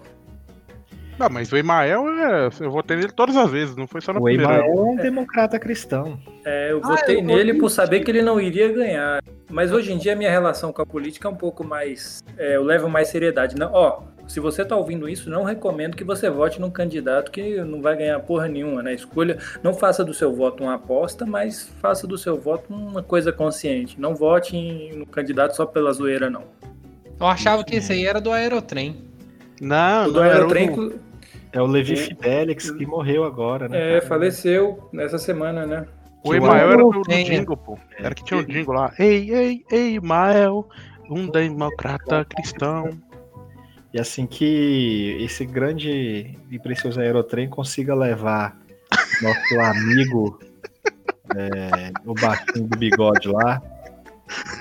Não, 1.19 1.29
mas 1.29 1.51
o 1.51 1.57
Emael, 1.57 2.07
é, 2.09 2.49
eu 2.61 2.71
votei 2.71 2.97
nele 2.97 3.11
todas 3.11 3.35
as 3.37 3.51
vezes, 3.51 3.75
não 3.75 3.85
foi 3.85 4.01
só 4.01 4.11
na 4.11 4.19
O 4.19 4.23
primeira. 4.23 4.53
Emael 4.55 4.71
é 4.71 4.81
um 4.81 4.95
democrata 4.95 5.59
cristão. 5.59 6.17
É, 6.43 6.71
eu 6.71 6.81
Ah, 6.83 6.87
votei 6.87 7.17
eu 7.17 7.23
nele 7.23 7.53
por 7.55 7.69
saber 7.69 7.99
que 7.99 8.09
ele 8.09 8.23
não 8.23 8.39
iria 8.41 8.71
ganhar. 8.71 9.21
Mas 9.47 9.71
hoje 9.71 9.91
em 9.93 9.97
dia 9.97 10.13
a 10.13 10.15
minha 10.15 10.31
relação 10.31 10.71
com 10.73 10.81
a 10.81 10.85
política 10.85 11.27
é 11.27 11.31
um 11.31 11.35
pouco 11.35 11.63
mais. 11.63 12.23
é, 12.37 12.55
eu 12.55 12.63
levo 12.63 12.89
mais 12.89 13.09
seriedade. 13.09 13.55
Não, 13.55 13.69
ó, 13.71 14.01
se 14.31 14.39
você 14.39 14.63
tá 14.63 14.75
ouvindo 14.75 15.09
isso, 15.09 15.29
não 15.29 15.43
recomendo 15.43 15.95
que 15.95 16.03
você 16.03 16.29
vote 16.29 16.59
num 16.61 16.69
candidato 16.71 17.31
que 17.31 17.61
não 17.63 17.81
vai 17.81 17.95
ganhar 17.97 18.19
porra 18.21 18.47
nenhuma, 18.47 18.81
né? 18.81 18.93
Escolha. 18.93 19.37
Não 19.61 19.73
faça 19.73 20.03
do 20.05 20.13
seu 20.13 20.33
voto 20.33 20.63
uma 20.63 20.75
aposta, 20.75 21.25
mas 21.25 21.67
faça 21.81 22.07
do 22.07 22.17
seu 22.17 22.39
voto 22.39 22.73
uma 22.73 23.03
coisa 23.03 23.31
consciente. 23.31 23.99
Não 23.99 24.15
vote 24.15 24.55
em, 24.55 24.93
no 24.95 25.05
candidato 25.05 25.55
só 25.55 25.65
pela 25.65 25.91
zoeira, 25.91 26.29
não. 26.29 26.43
Eu 27.19 27.27
achava 27.27 27.63
que 27.63 27.75
esse 27.75 27.91
aí 27.93 28.05
era 28.05 28.19
do 28.21 28.31
Aerotrem. 28.31 28.95
Não, 29.59 30.03
O 30.03 30.07
não 30.07 30.13
do 30.13 30.19
era 30.23 30.29
o 30.29 30.33
Aerotrem, 30.37 30.65
do- 30.67 30.71
inclu- 30.71 30.99
É 31.53 31.61
o 31.61 31.65
Levi 31.67 31.95
Fidelix 31.97 32.71
que 32.71 32.85
morreu 32.85 33.23
agora, 33.25 33.67
né? 33.67 33.77
é, 33.77 33.93
cara? 33.99 34.07
faleceu 34.07 34.89
nessa 34.93 35.17
semana, 35.17 35.65
né? 35.65 35.85
O 36.23 36.33
Emael 36.33 36.71
era 36.71 36.77
do, 36.83 37.01
é. 37.09 37.23
jingle, 37.23 37.57
pô. 37.57 37.77
Era 37.99 38.13
que 38.15 38.23
tinha 38.23 38.39
um 38.39 38.43
jingle 38.43 38.73
lá. 38.75 38.93
Ei, 38.97 39.29
ei, 39.33 39.63
ei, 39.71 39.95
Emael, 39.95 40.67
um 41.09 41.27
democrata 41.27 42.23
cristão. 42.25 42.89
E 43.93 43.99
assim 43.99 44.25
que 44.25 45.17
esse 45.19 45.45
grande 45.45 46.37
e 46.49 46.59
precioso 46.59 46.99
aerotrem 46.99 47.49
consiga 47.49 47.93
levar 47.93 48.57
nosso 49.21 49.59
amigo, 49.59 50.39
é, 51.35 51.91
o 52.05 52.13
baixinho 52.13 52.67
do 52.67 52.77
bigode 52.77 53.27
lá, 53.27 53.61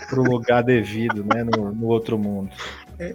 pro 0.08 0.22
lugar 0.24 0.62
devido, 0.64 1.24
né? 1.24 1.44
No, 1.44 1.72
no 1.72 1.86
outro 1.86 2.18
mundo. 2.18 2.50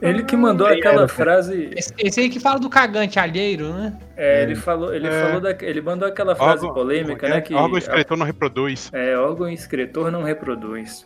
Ele 0.01 0.23
que 0.23 0.35
mandou 0.35 0.67
Bem 0.67 0.79
aquela 0.79 1.07
frase. 1.07 1.69
Esse, 1.75 1.93
esse 1.99 2.19
aí 2.21 2.29
que 2.29 2.39
fala 2.39 2.57
do 2.59 2.69
cagante 2.69 3.19
alheiro, 3.19 3.71
né? 3.73 3.95
É, 4.17 4.41
ele 4.41 4.55
falou, 4.55 4.91
ele 4.95 5.05
É. 5.07 5.21
falou 5.21 5.39
da, 5.41 5.51
ele 5.61 5.79
mandou 5.81 6.07
aquela 6.07 6.35
frase 6.35 6.65
Órgão- 6.65 6.73
polêmica, 6.73 7.27
é? 7.27 7.29
né? 7.29 7.41
Que 7.41 7.53
Órgão 7.53 7.77
escritor 7.77 8.17
não 8.17 8.25
reproduz. 8.25 8.89
é, 8.93 9.15
órgão 9.17 9.47
escritor 9.49 10.11
não 10.11 10.23
reproduz. 10.23 11.05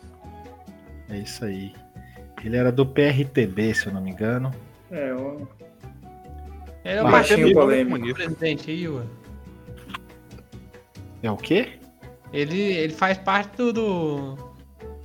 É 1.10 1.18
isso 1.18 1.44
aí. 1.44 1.74
Ele 2.42 2.56
era 2.56 2.72
do 2.72 2.86
PRTB, 2.86 3.74
se 3.74 3.86
eu 3.86 3.92
não 3.92 4.00
me 4.00 4.12
engano. 4.12 4.50
É, 4.90 5.14
o- 5.14 5.46
Ele 6.84 6.98
é 6.98 7.00
o 7.02 7.04
Baixinho 7.10 7.38
baixinho 7.38 7.54
polêmico. 7.54 8.06
do 8.08 8.14
presidente 8.14 8.70
aí, 8.70 8.88
ué. 8.88 9.02
É 11.22 11.30
o 11.30 11.36
quê? 11.36 11.78
Ele, 12.32 12.58
ele 12.60 12.92
faz 12.92 13.18
parte 13.18 13.56
do, 13.56 13.72
do, 13.72 14.36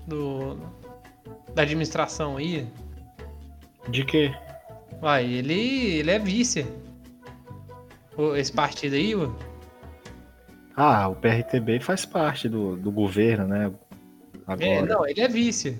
do- 0.07 0.57
da 1.53 1.61
administração 1.63 2.37
aí. 2.37 2.67
De 3.89 4.03
quê? 4.05 4.33
Vai, 5.01 5.25
ele, 5.25 5.97
ele 5.97 6.11
é 6.11 6.17
vice. 6.19 6.65
Esse 8.37 8.51
partido 8.51 8.95
aí, 8.95 9.13
ué. 9.15 9.29
Ah, 10.77 11.07
o 11.07 11.15
PRTB 11.15 11.79
faz 11.79 12.05
parte 12.05 12.47
do, 12.49 12.75
do 12.75 12.91
governo, 12.91 13.47
né? 13.47 13.71
Agora. 14.47 14.65
É, 14.65 14.81
não, 14.81 15.07
ele 15.07 15.21
é 15.21 15.27
vice. 15.27 15.79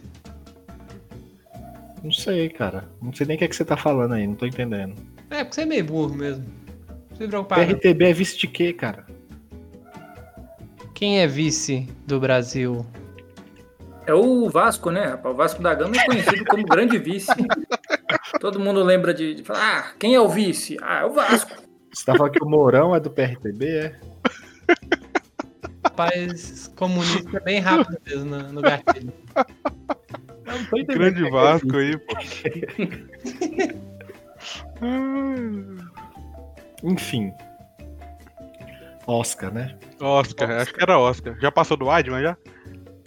Não 2.05 2.11
sei, 2.11 2.49
cara. 2.49 2.87
Não 3.01 3.11
sei 3.11 3.25
nem 3.25 3.35
o 3.35 3.39
que, 3.39 3.45
é 3.45 3.47
que 3.47 3.55
você 3.55 3.65
tá 3.65 3.75
falando 3.75 4.13
aí, 4.13 4.27
não 4.27 4.35
tô 4.35 4.45
entendendo. 4.45 4.93
É, 5.31 5.43
porque 5.43 5.55
você 5.55 5.61
é 5.61 5.65
meio 5.65 5.83
burro 5.83 6.13
mesmo. 6.13 6.45
Não 7.09 7.17
se 7.17 7.27
preocupar. 7.27 7.57
não. 7.57 7.65
PRTB 7.65 8.05
é 8.05 8.13
vice 8.13 8.37
de 8.37 8.47
quê, 8.47 8.71
cara? 8.71 9.07
Quem 10.93 11.19
é 11.19 11.25
vice 11.25 11.89
do 12.05 12.19
Brasil? 12.19 12.85
é 14.05 14.13
o 14.13 14.47
Vasco, 14.47 14.91
né, 14.91 15.05
rapaz? 15.05 15.33
O 15.33 15.37
Vasco 15.37 15.63
da 15.63 15.73
Gama 15.73 15.95
é 15.97 16.05
conhecido 16.05 16.45
como 16.45 16.63
grande 16.69 16.99
vice. 16.99 17.31
Todo 18.39 18.59
mundo 18.59 18.83
lembra 18.83 19.11
de, 19.11 19.33
de 19.33 19.43
falar, 19.43 19.79
ah, 19.79 19.93
quem 19.97 20.13
é 20.13 20.21
o 20.21 20.29
vice? 20.29 20.77
Ah, 20.83 21.01
é 21.01 21.05
o 21.05 21.11
Vasco. 21.11 21.55
Você 21.91 22.05
tá 22.05 22.15
falando 22.15 22.33
que 22.33 22.43
o 22.43 22.47
Mourão 22.47 22.95
é 22.95 22.99
do 22.99 23.09
PRTB, 23.09 23.65
é? 23.65 23.99
Rapaz, 25.83 26.71
comunista 26.75 27.37
é 27.37 27.39
bem 27.39 27.59
rápido 27.59 27.97
mesmo 28.05 28.25
no, 28.25 28.53
no 28.53 28.61
gatilho. 28.61 29.11
Não 30.45 30.85
Grande 30.85 31.25
é 31.25 31.29
Vasco 31.29 31.75
aí, 31.75 31.97
pô. 31.97 32.15
Enfim. 36.83 37.33
Oscar, 39.07 39.51
né? 39.53 39.75
Oscar, 39.99 40.51
acho 40.51 40.73
que 40.73 40.83
era 40.83 40.99
Oscar. 40.99 41.37
Já 41.39 41.51
passou 41.51 41.77
do 41.77 41.87
Weidman 41.87 42.21
já? 42.21 42.37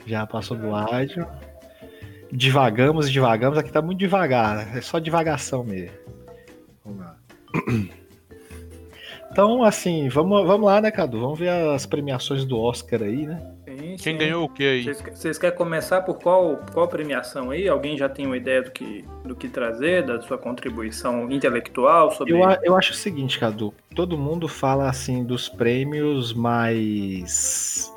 Já 0.07 0.27
passou 0.27 0.57
do 0.57 0.75
áudio. 0.75 1.27
Divagamos, 2.33 3.11
divagamos. 3.11 3.59
Aqui 3.59 3.71
tá 3.71 3.83
muito 3.83 3.99
devagar. 3.99 4.77
É 4.77 4.81
só 4.81 4.99
divagação 4.99 5.63
mesmo. 5.63 5.97
Vamos 6.85 7.01
lá. 7.01 7.17
Então, 9.31 9.63
assim, 9.63 10.09
vamos, 10.09 10.47
vamos 10.47 10.67
lá, 10.67 10.81
né, 10.81 10.91
Cadu? 10.91 11.21
Vamos 11.21 11.39
ver 11.39 11.51
as 11.51 11.85
premiações 11.85 12.47
do 12.47 12.59
Oscar 12.59 13.03
aí, 13.03 13.27
né? 13.27 13.41
Sim, 13.79 13.97
Quem 13.97 14.13
sim. 14.15 14.17
ganhou 14.17 14.45
o 14.45 14.49
que 14.49 14.65
aí? 14.65 14.83
Vocês, 14.83 15.03
vocês 15.15 15.39
querem 15.39 15.57
começar 15.57 16.03
por 16.03 16.19
qual, 16.19 16.59
qual 16.73 16.89
premiação 16.89 17.51
aí? 17.51 17.69
Alguém 17.69 17.97
já 17.97 18.09
tem 18.09 18.27
uma 18.27 18.37
ideia 18.37 18.63
do 18.63 18.73
que, 18.73 19.05
do 19.25 19.37
que 19.37 19.49
trazer, 19.49 20.05
da 20.05 20.21
sua 20.21 20.37
contribuição 20.37 21.31
intelectual 21.31 22.11
sobre 22.11 22.33
Eu, 22.33 22.41
eu 22.63 22.77
acho 22.77 22.93
o 22.93 22.97
seguinte, 22.97 23.39
Cadu. 23.39 23.73
Todo 23.95 24.19
mundo 24.19 24.49
fala, 24.49 24.91
assim, 24.91 25.25
dos 25.25 25.49
prêmios 25.49 26.33
mais 26.33 27.93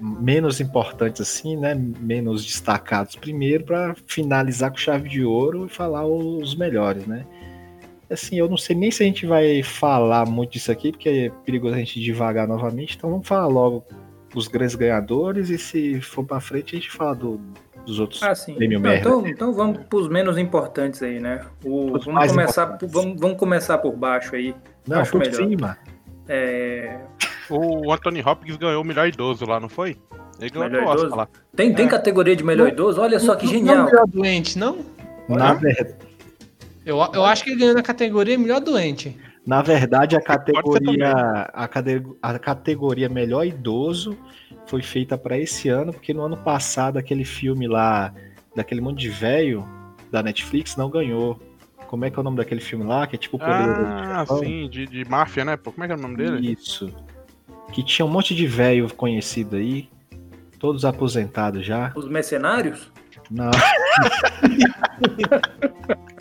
menos 0.00 0.60
importantes 0.60 1.20
assim, 1.20 1.56
né? 1.56 1.74
Menos 1.74 2.44
destacados 2.44 3.14
primeiro 3.14 3.64
para 3.64 3.94
finalizar 4.06 4.70
com 4.70 4.76
chave 4.76 5.08
de 5.08 5.24
ouro 5.24 5.66
e 5.66 5.68
falar 5.68 6.04
os 6.04 6.56
melhores, 6.56 7.06
né? 7.06 7.24
Assim, 8.10 8.36
eu 8.36 8.48
não 8.48 8.56
sei 8.56 8.74
nem 8.74 8.90
se 8.90 9.02
a 9.02 9.06
gente 9.06 9.24
vai 9.26 9.62
falar 9.62 10.26
muito 10.26 10.52
disso 10.52 10.72
aqui, 10.72 10.90
porque 10.90 11.08
é 11.08 11.30
perigoso 11.44 11.76
a 11.76 11.78
gente 11.78 12.00
devagar 12.00 12.48
novamente. 12.48 12.96
Então 12.96 13.10
vamos 13.10 13.26
falar 13.26 13.46
logo 13.46 13.84
os 14.34 14.48
grandes 14.48 14.74
ganhadores 14.74 15.50
e 15.50 15.58
se 15.58 16.00
for 16.00 16.24
para 16.24 16.40
frente 16.40 16.74
a 16.74 16.78
gente 16.78 16.90
fala 16.90 17.14
do, 17.14 17.40
dos 17.84 18.00
outros 18.00 18.22
ah, 18.22 18.34
sim. 18.34 18.54
prêmio 18.54 18.80
merda. 18.80 19.00
Então, 19.00 19.26
então 19.26 19.52
vamos 19.52 19.78
para 19.84 19.98
os 19.98 20.08
menos 20.08 20.38
importantes 20.38 21.02
aí, 21.02 21.20
né? 21.20 21.44
O, 21.64 21.98
vamos, 21.98 22.32
começar, 22.32 22.78
vamos, 22.82 23.20
vamos 23.20 23.36
começar 23.38 23.78
por 23.78 23.94
baixo 23.96 24.34
aí. 24.34 24.54
Não, 24.86 25.00
Acho 25.00 25.12
por 25.12 25.20
melhor. 25.20 25.34
cima. 25.34 25.78
É... 26.28 27.00
O 27.50 27.92
Anthony 27.92 28.22
Hopkins 28.22 28.56
ganhou 28.56 28.82
o 28.82 28.86
melhor 28.86 29.06
idoso 29.06 29.44
lá, 29.44 29.60
não 29.60 29.68
foi? 29.68 29.98
Ele 30.40 30.50
ganhou 30.50 30.70
melhor 30.70 30.96
idoso. 30.96 31.14
lá. 31.14 31.28
Tem, 31.54 31.74
tem 31.74 31.86
é. 31.86 31.88
categoria 31.88 32.34
de 32.34 32.42
melhor 32.42 32.64
não, 32.64 32.72
idoso? 32.72 33.00
Olha 33.00 33.18
só 33.18 33.34
que 33.34 33.46
genial. 33.46 33.76
Não 33.76 33.84
melhor 33.86 34.06
doente, 34.06 34.58
não? 34.58 34.78
Na 35.28 35.54
verdade. 35.54 35.94
Eu, 36.84 36.98
eu 37.12 37.24
acho 37.24 37.44
que 37.44 37.50
ele 37.50 37.60
ganhou 37.60 37.74
na 37.74 37.82
categoria 37.82 38.38
melhor 38.38 38.60
doente. 38.60 39.16
Na 39.44 39.60
verdade, 39.60 40.16
a 40.16 40.20
categoria, 40.20 41.12
a, 41.52 41.68
a 42.22 42.38
categoria 42.38 43.08
melhor 43.08 43.44
idoso 43.44 44.16
foi 44.66 44.82
feita 44.82 45.18
para 45.18 45.36
esse 45.36 45.68
ano, 45.68 45.92
porque 45.92 46.14
no 46.14 46.22
ano 46.22 46.36
passado 46.36 46.96
aquele 46.96 47.24
filme 47.24 47.66
lá, 47.66 48.14
daquele 48.54 48.80
monte 48.80 49.00
de 49.00 49.08
velho 49.08 49.66
da 50.10 50.22
Netflix, 50.22 50.76
não 50.76 50.88
ganhou. 50.88 51.40
Como 51.88 52.04
é 52.04 52.10
que 52.10 52.18
é 52.18 52.20
o 52.20 52.22
nome 52.22 52.36
daquele 52.36 52.60
filme 52.60 52.84
lá? 52.84 53.06
Que 53.06 53.16
é 53.16 53.18
tipo 53.18 53.36
o 53.36 53.40
poder 53.40 53.52
Ah, 53.52 54.24
sim, 54.38 54.68
de, 54.68 54.86
de 54.86 55.04
máfia, 55.04 55.44
né? 55.44 55.56
Como 55.56 55.82
é 55.82 55.86
que 55.86 55.92
é 55.92 55.96
o 55.96 56.00
nome 56.00 56.16
dele? 56.16 56.52
Isso. 56.52 56.94
Que 57.72 57.82
tinha 57.82 58.06
um 58.06 58.10
monte 58.10 58.34
de 58.34 58.46
velho 58.46 58.92
conhecido 58.94 59.56
aí, 59.56 59.88
todos 60.58 60.84
aposentados 60.84 61.66
já. 61.66 61.92
Os 61.96 62.08
mercenários? 62.08 62.92
Não. 63.30 63.50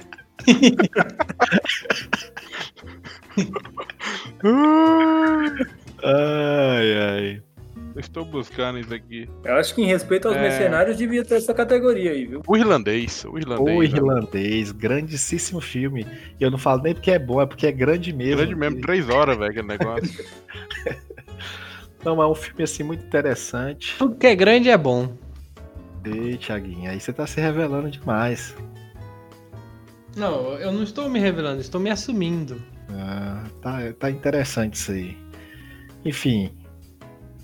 ai, 6.03 6.97
ai. 6.97 7.43
Estou 7.95 8.23
buscando 8.23 8.79
isso 8.79 8.93
aqui. 8.93 9.29
Eu 9.43 9.55
acho 9.55 9.75
que 9.75 9.81
em 9.81 9.85
respeito 9.85 10.27
aos 10.27 10.37
é... 10.37 10.41
mercenários 10.41 10.97
devia 10.97 11.25
ter 11.25 11.35
essa 11.35 11.53
categoria 11.53 12.11
aí, 12.11 12.25
viu? 12.25 12.41
O 12.47 12.57
irlandês, 12.57 13.25
o 13.25 13.37
irlandês. 13.37 13.77
O 13.77 13.81
né? 13.81 13.85
irlandês, 13.85 14.73
né? 14.73 14.79
grandíssimo 14.79 15.59
filme. 15.59 16.07
E 16.39 16.43
eu 16.43 16.49
não 16.49 16.57
falo 16.57 16.81
nem 16.83 16.93
porque 16.93 17.11
é 17.11 17.19
bom, 17.19 17.41
é 17.41 17.45
porque 17.45 17.67
é 17.67 17.71
grande 17.71 18.13
mesmo. 18.13 18.37
Grande 18.37 18.55
mesmo, 18.55 18.81
três 18.81 19.09
horas, 19.09 19.37
velho, 19.37 19.51
aquele 19.51 19.67
negócio. 19.67 20.25
não, 22.03 22.21
é 22.21 22.27
um 22.27 22.35
filme 22.35 22.63
assim 22.63 22.83
muito 22.83 23.03
interessante. 23.05 23.95
Tudo 23.97 24.15
que 24.15 24.27
é 24.27 24.35
grande 24.35 24.69
é 24.69 24.77
bom. 24.77 25.13
Ei, 26.05 26.37
Thiaguinho, 26.37 26.89
aí 26.89 26.99
você 26.99 27.13
tá 27.13 27.27
se 27.27 27.39
revelando 27.39 27.91
demais. 27.91 28.55
Não, 30.15 30.53
eu 30.53 30.71
não 30.71 30.83
estou 30.83 31.09
me 31.09 31.19
revelando, 31.19 31.61
estou 31.61 31.79
me 31.79 31.89
assumindo. 31.89 32.61
Ah, 32.89 33.43
tá, 33.61 33.79
tá 33.97 34.11
interessante 34.11 34.73
isso 34.73 34.91
aí. 34.91 35.17
Enfim, 36.03 36.51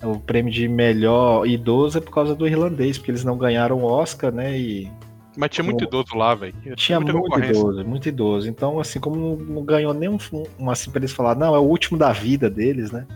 o 0.02 0.18
prêmio 0.18 0.52
de 0.52 0.68
melhor 0.68 1.46
idoso 1.46 1.98
é 1.98 2.00
por 2.00 2.12
causa 2.12 2.34
do 2.34 2.46
irlandês, 2.46 2.98
porque 2.98 3.10
eles 3.10 3.24
não 3.24 3.38
ganharam 3.38 3.78
o 3.78 3.84
Oscar, 3.84 4.32
né? 4.32 4.58
E 4.58 4.90
mas 5.36 5.50
tinha 5.50 5.64
muito 5.64 5.84
idoso 5.84 6.16
lá, 6.16 6.34
velho. 6.34 6.52
Tinha 6.74 6.98
muito 6.98 7.38
idoso, 7.38 7.84
muito 7.84 8.08
idoso. 8.08 8.48
Então, 8.48 8.80
assim, 8.80 8.98
como 8.98 9.36
não, 9.36 9.64
ganhou 9.64 9.94
nenhum 9.94 10.18
um, 10.58 10.68
assim 10.68 10.90
pra 10.90 10.98
eles 10.98 11.12
falar, 11.12 11.36
não, 11.36 11.54
é 11.54 11.58
o 11.58 11.62
último 11.62 11.96
da 11.96 12.10
vida 12.10 12.50
deles, 12.50 12.90
né? 12.90 13.06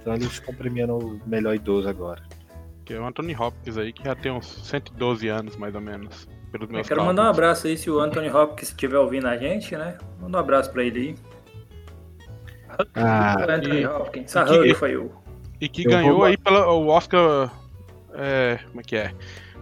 Então 0.00 0.14
eles 0.14 0.30
estão 0.30 0.54
premiando 0.54 0.98
o 0.98 1.20
melhor 1.26 1.54
idoso 1.54 1.88
agora. 1.88 2.22
Que 2.84 2.92
é 2.92 3.00
o 3.00 3.06
Anthony 3.06 3.34
Hopkins 3.34 3.78
aí, 3.78 3.94
que 3.94 4.04
já 4.04 4.14
tem 4.14 4.30
uns 4.30 4.46
112 4.46 5.26
anos, 5.28 5.56
mais 5.56 5.74
ou 5.74 5.80
menos 5.80 6.28
pelos 6.50 6.68
meus 6.68 6.80
Eu 6.80 6.88
quero 6.88 7.00
cálculos. 7.00 7.06
mandar 7.06 7.24
um 7.24 7.30
abraço 7.30 7.66
aí 7.66 7.76
se 7.76 7.90
o 7.90 8.00
Anthony 8.00 8.30
Hopkins 8.30 8.68
estiver 8.68 8.98
ouvindo 8.98 9.26
a 9.26 9.36
gente, 9.36 9.76
né? 9.76 9.96
Manda 10.20 10.38
um 10.38 10.40
abraço 10.40 10.70
pra 10.72 10.84
ele 10.84 11.00
aí. 11.00 11.14
Ah, 12.94 13.36
o 13.38 13.50
Anthony 13.50 13.80
e, 13.80 13.86
Hopkins. 13.86 14.32
que, 14.32 14.74
foi 14.74 14.96
o. 14.96 15.10
E 15.60 15.68
que 15.68 15.84
Eu 15.84 15.90
ganhou 15.90 16.16
vou... 16.16 16.24
aí 16.24 16.36
pelo 16.36 16.86
Oscar. 16.88 17.52
É, 18.14 18.58
como 18.68 18.80
é 18.80 18.84
que 18.84 18.96
é? 18.96 19.12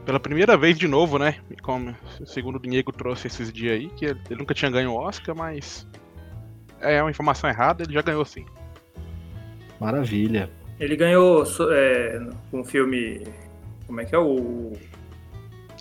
Pela 0.05 0.19
primeira 0.21 0.57
vez 0.57 0.79
de 0.79 0.89
novo, 0.89 1.19
né? 1.19 1.37
Como, 1.63 1.95
segundo 2.25 2.57
o 2.57 2.61
Diego 2.61 2.93
trouxe 2.93 3.27
esses 3.27 3.53
dias 3.53 3.75
aí, 3.75 3.89
que 3.91 4.07
ele, 4.07 4.21
ele 4.31 4.39
nunca 4.41 4.55
tinha 4.55 4.71
ganho 4.71 4.93
o 4.93 4.97
Oscar, 4.97 5.35
mas. 5.37 5.87
É 6.81 7.03
uma 7.03 7.11
informação 7.11 7.51
errada, 7.51 7.83
ele 7.83 7.93
já 7.93 8.03
ganhou 8.03 8.25
sim. 8.25 8.47
Maravilha. 9.81 10.49
Ele 10.79 10.97
ganhou 10.97 11.45
é, 11.73 12.21
um 12.53 12.65
filme. 12.65 13.27
Como 13.87 14.01
é 14.01 14.05
que 14.05 14.15
é 14.15 14.19
o. 14.19 14.73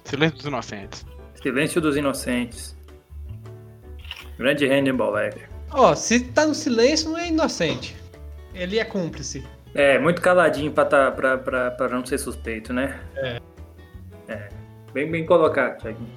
Silêncio 0.07 0.37
dos 0.37 0.45
Inocentes. 0.45 1.05
Silêncio 1.35 1.81
dos 1.81 1.97
Inocentes. 1.97 2.77
Grande 4.37 4.65
Hannibal 4.65 5.11
Lecter. 5.11 5.49
Ó, 5.71 5.91
oh, 5.91 5.95
se 5.95 6.21
tá 6.21 6.45
no 6.45 6.55
silêncio, 6.55 7.09
não 7.09 7.17
é 7.17 7.27
inocente. 7.27 7.95
Ele 8.53 8.79
é 8.79 8.85
cúmplice. 8.85 9.45
É, 9.75 9.99
muito 9.99 10.21
caladinho 10.21 10.71
pra, 10.71 10.85
tá, 10.85 11.11
pra, 11.11 11.37
pra, 11.37 11.71
pra 11.71 11.89
não 11.89 12.05
ser 12.05 12.17
suspeito, 12.19 12.71
né? 12.71 12.97
É. 13.17 13.41
É. 14.29 14.49
Bem, 14.93 15.11
bem 15.11 15.25
colocado, 15.25 15.81
Thiaguinho. 15.81 16.09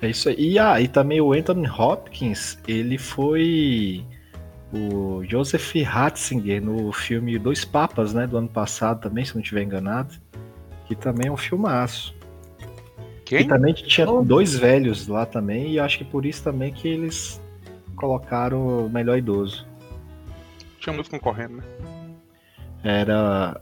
É 0.00 0.08
isso 0.08 0.30
aí. 0.30 0.36
E, 0.38 0.58
ah, 0.58 0.80
e 0.80 0.88
também 0.88 1.20
o 1.20 1.34
Anthony 1.34 1.68
Hopkins, 1.68 2.58
ele 2.66 2.96
foi 2.96 4.02
o 4.72 5.22
Joseph 5.28 5.74
Ratzinger 5.84 6.64
no 6.64 6.90
filme 6.92 7.38
Dois 7.38 7.62
Papas, 7.62 8.14
né, 8.14 8.26
do 8.26 8.38
ano 8.38 8.48
passado 8.48 9.02
também, 9.02 9.24
se 9.24 9.34
não 9.34 9.42
estiver 9.42 9.62
enganado 9.62 10.14
que 10.94 11.02
também 11.02 11.28
é 11.28 11.32
um 11.32 11.36
filmaço. 11.36 12.14
Quem? 13.24 13.40
E 13.40 13.44
também 13.48 13.72
tinha 13.72 14.08
oh. 14.08 14.22
dois 14.22 14.54
velhos 14.54 15.08
lá 15.08 15.24
também, 15.24 15.72
e 15.72 15.78
acho 15.78 15.98
que 15.98 16.04
por 16.04 16.26
isso 16.26 16.42
também 16.42 16.72
que 16.72 16.86
eles 16.86 17.40
colocaram 17.96 18.86
o 18.86 18.90
melhor 18.90 19.16
idoso. 19.16 19.66
Tinha 20.78 20.92
muitos 20.92 21.10
concorrendo, 21.10 21.56
né? 21.56 21.64
Era. 22.82 23.60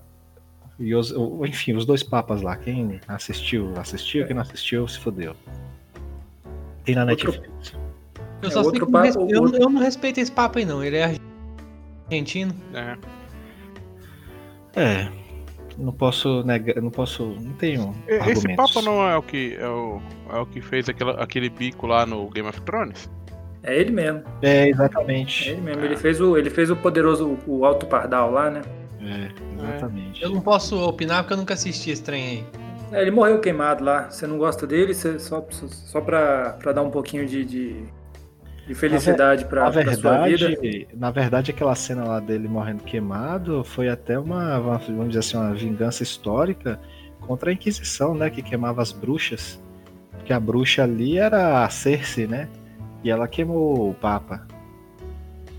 E 0.79 0.95
os, 0.95 1.15
enfim, 1.47 1.75
os 1.75 1.87
dois 1.87 2.03
papas 2.03 2.43
lá. 2.43 2.57
Quem 2.57 3.01
assistiu, 3.07 3.73
assistiu. 3.77 4.27
Quem 4.27 4.35
não 4.35 4.43
assistiu, 4.43 4.89
se 4.89 4.99
fodeu. 4.99 5.37
Tem 6.85 6.97
na 6.97 7.05
outro... 7.05 7.31
Netflix. 7.31 7.75
Eu 8.43 8.51
só 8.51 8.63
é 8.63 8.65
sei 8.65 8.73
que 8.73 8.91
papo, 8.91 9.07
eu, 9.07 9.29
eu, 9.29 9.55
eu, 9.55 9.71
não 9.71 9.81
respeito 9.81 10.19
esse 10.19 10.33
papo 10.33 10.59
aí, 10.59 10.65
não. 10.65 10.83
Ele 10.83 10.97
é 10.97 11.17
argentino. 12.09 12.53
É. 12.75 12.99
É 14.75 15.22
não 15.79 15.93
posso 15.93 16.43
negar, 16.45 16.81
não 16.83 16.91
posso, 16.91 17.25
não 17.41 17.53
tenho 17.55 17.95
Esse 18.07 18.55
papo 18.55 18.83
não 18.83 19.09
é 19.09 19.17
o 19.17 19.23
que 19.23 19.57
é 19.59 19.69
o, 19.69 20.01
é 20.31 20.39
o 20.39 20.47
que 20.47 20.61
fez 20.61 20.89
aquele, 20.89 21.11
aquele 21.13 21.49
bico 21.49 21.87
lá 21.87 22.05
no 22.07 22.29
Game 22.31 22.49
of 22.49 22.61
Thrones? 22.63 23.11
É 23.63 23.79
ele 23.79 23.93
mesmo. 23.93 24.23
É, 24.43 24.69
exatamente. 24.69 25.49
É 25.49 25.53
ele 25.53 25.61
mesmo. 25.61 25.83
É. 25.83 25.85
Ele, 25.85 25.97
fez 25.97 26.21
o, 26.21 26.37
ele 26.37 26.51
fez 26.51 26.71
o 26.71 26.77
poderoso, 26.77 27.39
o 27.47 27.65
Alto 27.65 27.87
Pardal 27.87 28.31
lá, 28.31 28.51
né? 28.51 28.63
É, 29.01 29.31
exatamente. 29.55 30.23
Eu 30.23 30.31
não 30.31 30.41
posso 30.41 30.77
opinar 30.83 31.23
porque 31.23 31.35
eu 31.35 31.39
nunca 31.39 31.55
assisti 31.55 31.91
esse 31.91 32.03
trem 32.03 32.25
aí. 32.29 32.47
É, 32.93 33.01
ele 33.01 33.11
morreu 33.11 33.41
queimado 33.41 33.85
lá. 33.85 34.11
Você 34.11 34.27
não 34.27 34.37
gosta 34.37 34.67
dele, 34.67 34.95
você, 34.95 35.19
só, 35.19 35.47
só 35.51 36.01
pra, 36.01 36.57
pra 36.61 36.73
dar 36.73 36.83
um 36.83 36.91
pouquinho 36.91 37.27
de, 37.27 37.45
de 37.45 37.85
de 38.67 38.75
felicidade 38.75 39.45
para 39.45 39.67
a 39.67 39.73
sua 39.73 40.27
vida. 40.27 40.87
Na 40.95 41.11
verdade, 41.11 41.51
aquela 41.51 41.75
cena 41.75 42.05
lá 42.05 42.21
dele 42.21 42.49
morrendo 42.49 42.83
queimado 42.85 43.65
foi 43.65 43.89
até 43.89 44.19
uma, 44.19 44.59
vamos 44.59 45.09
dizer 45.09 45.19
assim, 45.19 45.37
uma 45.37 45.55
vingança 45.55 46.03
histórica 46.03 46.79
contra 47.21 47.51
a 47.51 47.53
Inquisição, 47.53 48.15
né? 48.15 48.31
Que 48.31 48.43
queimava 48.43 48.83
as 48.83 48.93
bruxas. 48.93 49.61
Porque 50.13 50.33
a 50.33 50.39
bruxa 50.39 50.85
ali 50.85 51.19
era 51.19 51.65
a 51.65 51.69
Cersei, 51.69 52.27
né? 52.27 52.49
E 53.03 53.11
ela 53.11 53.27
queimou 53.27 53.91
o 53.91 53.95
Papa. 53.95 54.47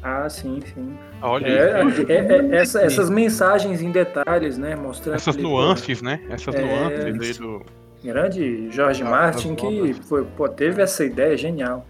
Ah, 0.02 0.30
sim, 0.30 0.60
sim. 0.74 0.98
Olha 1.22 1.48
é, 1.48 1.82
é, 2.10 2.16
é, 2.16 2.56
essa, 2.58 2.82
essas 2.82 3.10
mensagens 3.10 3.82
em 3.82 3.90
detalhes, 3.90 4.58
né? 4.58 4.76
Mostrando 4.76 5.16
essas 5.16 5.38
nuances, 5.38 6.02
né? 6.02 6.20
Essas 6.30 6.54
nuances 6.54 7.06
aí 7.06 7.34
do. 7.40 7.62
Grande 8.04 8.70
Jorge 8.70 9.02
ah, 9.02 9.10
Martin 9.10 9.56
que 9.56 9.94
foi, 9.94 10.26
pô, 10.26 10.50
teve 10.50 10.82
essa 10.82 11.06
ideia 11.06 11.38
genial. 11.38 11.86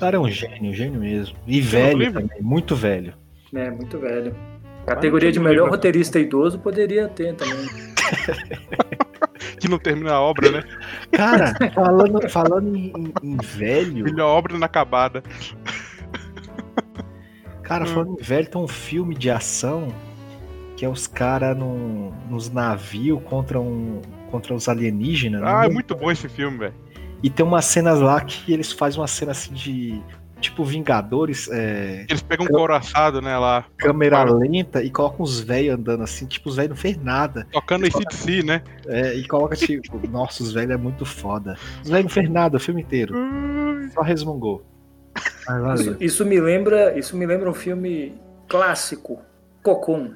O 0.00 0.02
cara 0.02 0.16
é 0.16 0.18
um 0.18 0.30
gênio, 0.30 0.72
gênio 0.72 0.98
mesmo. 0.98 1.36
E 1.46 1.60
velho 1.60 2.10
também, 2.10 2.40
muito 2.40 2.74
velho. 2.74 3.12
É, 3.54 3.70
muito 3.70 3.98
velho. 3.98 4.34
Categoria 4.86 5.30
de 5.30 5.38
melhor 5.38 5.68
roteirista 5.68 6.18
idoso 6.18 6.58
poderia 6.58 7.06
ter 7.06 7.34
também. 7.34 7.68
que 9.60 9.68
não 9.68 9.78
termina 9.78 10.12
a 10.12 10.20
obra, 10.22 10.52
né? 10.52 10.64
Cara, 11.12 11.54
falando, 11.74 12.30
falando 12.30 12.74
em, 12.74 13.12
em 13.22 13.36
velho. 13.36 14.04
Melhor 14.04 14.38
obra 14.38 14.56
inacabada. 14.56 15.22
Cara, 17.62 17.84
falando 17.84 18.16
em 18.18 18.22
velho, 18.22 18.48
tem 18.48 18.58
um 18.62 18.68
filme 18.68 19.14
de 19.14 19.30
ação 19.30 19.88
que 20.78 20.84
é 20.86 20.88
os 20.88 21.06
caras 21.06 21.54
nos 22.30 22.50
navios 22.50 23.22
contra, 23.24 23.60
um, 23.60 24.00
contra 24.30 24.54
os 24.54 24.66
alienígenas. 24.66 25.42
Ah, 25.44 25.66
é 25.66 25.68
muito 25.68 25.94
bom 25.94 26.10
esse 26.10 26.26
filme, 26.26 26.56
velho. 26.56 26.74
E 27.22 27.28
tem 27.30 27.44
umas 27.44 27.64
cenas 27.66 28.00
lá 28.00 28.20
que 28.20 28.52
eles 28.52 28.72
fazem 28.72 29.00
uma 29.00 29.06
cena 29.06 29.32
assim 29.32 29.52
de. 29.52 30.02
tipo 30.40 30.64
Vingadores, 30.64 31.48
é, 31.52 32.06
Eles 32.08 32.22
pegam 32.22 32.46
um 32.46 32.48
couro 32.48 32.74
assado, 32.74 33.20
né, 33.20 33.36
lá. 33.36 33.64
câmera 33.76 34.16
Para- 34.24 34.32
lenta 34.32 34.82
e 34.82 34.90
colocam 34.90 35.22
os 35.22 35.38
velhos 35.40 35.74
andando 35.74 36.02
assim, 36.02 36.24
tipo, 36.26 36.48
os 36.48 36.56
velhos 36.56 36.70
não 36.70 36.76
fez 36.76 36.96
nada. 36.96 37.46
Tocando 37.52 37.86
esse 37.86 37.98
de 37.98 38.14
si, 38.14 38.42
né? 38.42 38.62
É, 38.86 39.14
e 39.14 39.26
coloca 39.28 39.54
tipo, 39.54 40.00
nossa, 40.08 40.42
os 40.42 40.52
velhos 40.52 40.70
é 40.72 40.76
muito 40.78 41.04
foda. 41.04 41.56
Os 41.82 41.90
velhos 41.90 42.04
não 42.04 42.10
fez 42.10 42.30
nada 42.30 42.56
o 42.56 42.60
filme 42.60 42.80
inteiro. 42.80 43.14
Só 43.92 44.00
resmungou. 44.00 44.64
Mas 45.46 45.80
Isso, 45.80 45.96
isso 46.00 46.24
me 46.24 46.40
lembra, 46.40 46.96
isso 46.98 47.16
me 47.16 47.26
lembra 47.26 47.50
um 47.50 47.54
filme 47.54 48.14
clássico, 48.48 49.20
Cocum. 49.62 50.14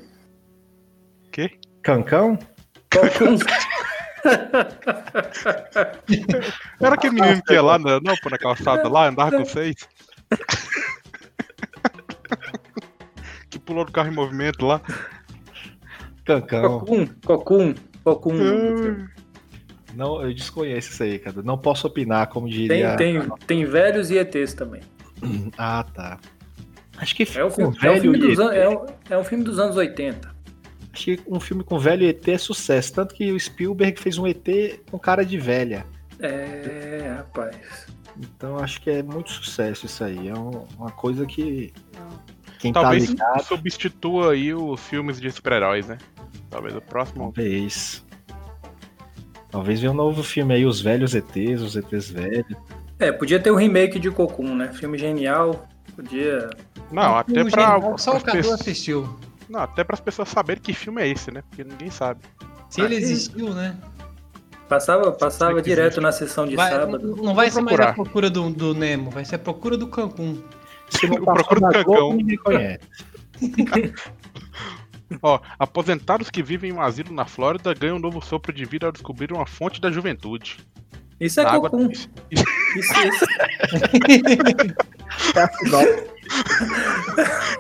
Cancão? 1.83 2.39
Cocum. 2.93 3.37
Era 6.81 6.95
aquele 6.95 7.21
menino 7.21 7.43
que 7.43 7.53
ia 7.53 7.63
lá, 7.63 7.79
na, 7.79 8.01
não, 8.01 8.17
pô, 8.17 8.31
na 8.31 8.39
calçada 8.39 8.89
lá, 8.89 9.09
andava 9.09 9.37
com 9.37 9.45
seis. 9.45 9.77
que 13.51 13.59
pulou 13.59 13.85
do 13.85 13.93
carro 13.93 14.11
em 14.11 14.15
movimento 14.15 14.65
lá. 14.67 14.81
Cancão. 16.25 16.81
Cocum. 16.81 17.07
Cocum. 17.25 17.75
Cocum. 18.03 19.07
Não, 19.95 20.23
eu 20.23 20.35
desconheço 20.35 20.91
isso 20.91 21.03
aí, 21.03 21.19
cara. 21.19 21.43
Não 21.43 21.57
posso 21.59 21.87
opinar, 21.87 22.27
como 22.29 22.49
Tem, 22.49 22.57
diria. 22.57 22.97
tem, 22.97 23.21
tem 23.47 23.65
velhos 23.65 24.11
e 24.11 24.19
ETs 24.19 24.55
também. 24.55 24.83
Ah, 25.57 25.85
tá. 25.95 26.19
Acho 26.99 27.15
que 27.17 27.23
É 27.37 27.45
um 27.45 27.51
filme, 27.51 27.77
é 27.83 27.91
um 27.91 27.95
velho 27.95 28.01
filme, 28.03 28.19
dos, 28.19 28.39
an- 28.39 28.53
ET, 28.55 28.63
é 28.63 28.69
um, 28.69 28.87
é 29.11 29.19
um 29.19 29.25
filme 29.25 29.43
dos 29.45 29.59
anos 29.59 29.77
80. 29.77 30.34
Acho 30.95 31.05
que 31.05 31.21
um 31.27 31.39
filme 31.41 31.63
com 31.65 31.79
velho 31.79 32.05
e 32.05 32.09
ET 32.09 32.27
é 32.29 32.39
sucesso. 32.39 32.93
Tanto 32.95 33.15
que 33.15 33.31
o 33.33 33.39
Spielberg 33.39 34.01
fez 34.01 34.17
um 34.17 34.27
ET 34.27 34.47
com 34.91 34.99
cara 34.99 35.25
de 35.25 35.37
velha. 35.39 35.85
É, 36.21 37.15
rapaz. 37.19 37.87
Então 38.17 38.59
acho 38.59 38.81
que 38.81 38.89
é 38.91 39.03
muito 39.03 39.31
sucesso 39.33 39.87
isso 39.87 40.05
aí. 40.05 40.29
É 40.29 40.35
um- 40.35 40.67
uma 40.79 40.91
coisa 40.93 41.27
que. 41.27 41.73
Quem 42.61 42.73
Talvez 42.73 43.07
tá 43.07 43.11
ligado, 43.11 43.43
substitua 43.45 44.33
aí 44.33 44.55
os 44.55 44.81
filmes 44.81 45.21
de 45.21 45.31
super-heróis, 45.31 45.87
né? 45.89 45.99
Talvez 46.49 46.75
o 46.75 46.81
próximo. 46.81 47.25
talvez. 47.25 48.03
Talvez 49.51 49.81
venha 49.81 49.93
um 49.93 49.97
novo 49.97 50.23
filme 50.23 50.55
aí, 50.55 50.65
os 50.65 50.81
velhos 50.81 51.15
ETs, 51.15 51.61
os 51.61 51.77
ETs 51.77 52.11
velhos. 52.11 52.57
É, 52.99 53.13
podia 53.13 53.39
ter 53.39 53.51
um 53.51 53.57
remake 53.57 53.99
de 53.99 54.11
Cocum, 54.11 54.55
né? 54.55 54.73
Filme 54.73 54.97
genial. 54.97 55.69
Podia. 55.95 56.51
Não, 56.91 57.17
até 57.17 57.43
O 57.43 57.51
pra. 57.51 57.63
genial, 57.77 57.99
Só 57.99 58.17
o 58.17 58.21
Cadu 58.21 58.51
assistiu. 58.53 59.19
Não, 59.55 59.61
até 59.63 59.85
para 59.85 59.95
as 59.95 60.01
pessoas 60.01 60.29
saberem 60.29 60.61
que 60.61 60.75
filme 60.75 61.01
é 61.01 61.07
esse, 61.09 61.31
né? 61.31 61.43
Porque 61.49 61.63
ninguém 61.63 61.89
sabe. 61.89 62.21
Se 62.69 62.81
ele 62.81 62.97
existiu, 62.97 63.55
né? 63.55 63.77
Passava, 64.69 65.13
passava 65.13 65.63
direto 65.63 65.85
existe. 65.93 66.01
na 66.01 66.11
sessão 66.11 66.45
de 66.45 66.57
Vai- 66.57 66.73
sábado. 66.73 67.17
não 67.17 67.35
vai 67.37 67.49
Vou 67.49 67.55
ser 67.55 67.61
mais 67.63 67.77
procurar. 67.77 67.91
a 67.91 67.93
procura 67.95 68.29
do, 68.31 68.51
do 68.51 68.75
Nemo, 68.75 69.11
vai 69.11 69.25
ser 69.25 69.37
a 69.37 69.39
procura 69.39 69.77
do 69.77 69.87
Cancún. 69.87 70.43
Se 70.89 71.07
não 71.07 71.21
na 71.21 71.35
do 71.35 71.45
Cancão. 71.45 72.15
ninguém 72.15 72.37
conhece. 72.39 72.81
Ó, 75.23 75.39
aposentados 75.59 76.31
que 76.31 76.43
vivem 76.43 76.71
em 76.71 76.73
um 76.73 76.81
asilo 76.81 77.15
na 77.15 77.25
Flórida 77.25 77.73
ganham 77.75 77.97
um 77.97 78.01
novo 78.01 78.21
sopro 78.25 78.53
de 78.53 78.65
vida 78.65 78.87
ao 78.87 78.93
descobrir 78.93 79.33
uma 79.33 79.47
fonte 79.47 79.81
da 79.81 79.91
juventude. 79.91 80.59
Isso 81.27 81.41
é 81.41 81.45
Na 81.45 81.53
água- 81.53 81.71
Cocum. 81.71 81.89
Isso, 81.91 82.09
isso. 82.81 83.27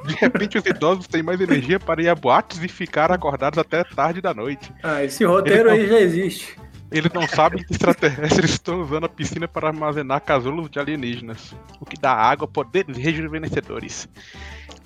De 0.07 0.15
repente, 0.15 0.59
os 0.59 0.67
idosos 0.67 1.07
têm 1.07 1.23
mais 1.23 1.41
energia 1.41 1.79
para 1.79 2.03
ir 2.03 2.09
a 2.09 2.15
boates 2.15 2.63
e 2.63 2.69
ficar 2.69 3.11
acordados 3.13 3.59
até 3.59 3.85
tarde 3.85 4.21
da 4.21 4.35
noite. 4.35 4.73
Ah, 4.83 5.03
esse 5.05 5.25
roteiro 5.25 5.71
aí 5.71 5.87
já 5.89 6.01
existe. 6.01 6.57
Eles 6.91 7.11
não 7.13 7.27
sabem 7.27 7.63
que 7.65 7.73
extraterrestres 7.73 8.51
estão 8.53 8.81
usando 8.83 9.05
a 9.05 9.09
piscina 9.09 9.49
para 9.49 9.69
armazenar 9.69 10.21
casulos 10.21 10.71
de 10.71 10.79
alienígenas, 10.79 11.55
o 11.81 11.85
que 11.87 11.99
dá 11.99 12.13
à 12.13 12.31
água 12.31 12.47
poderes 12.47 12.97
rejuvenescedores. 12.97 14.09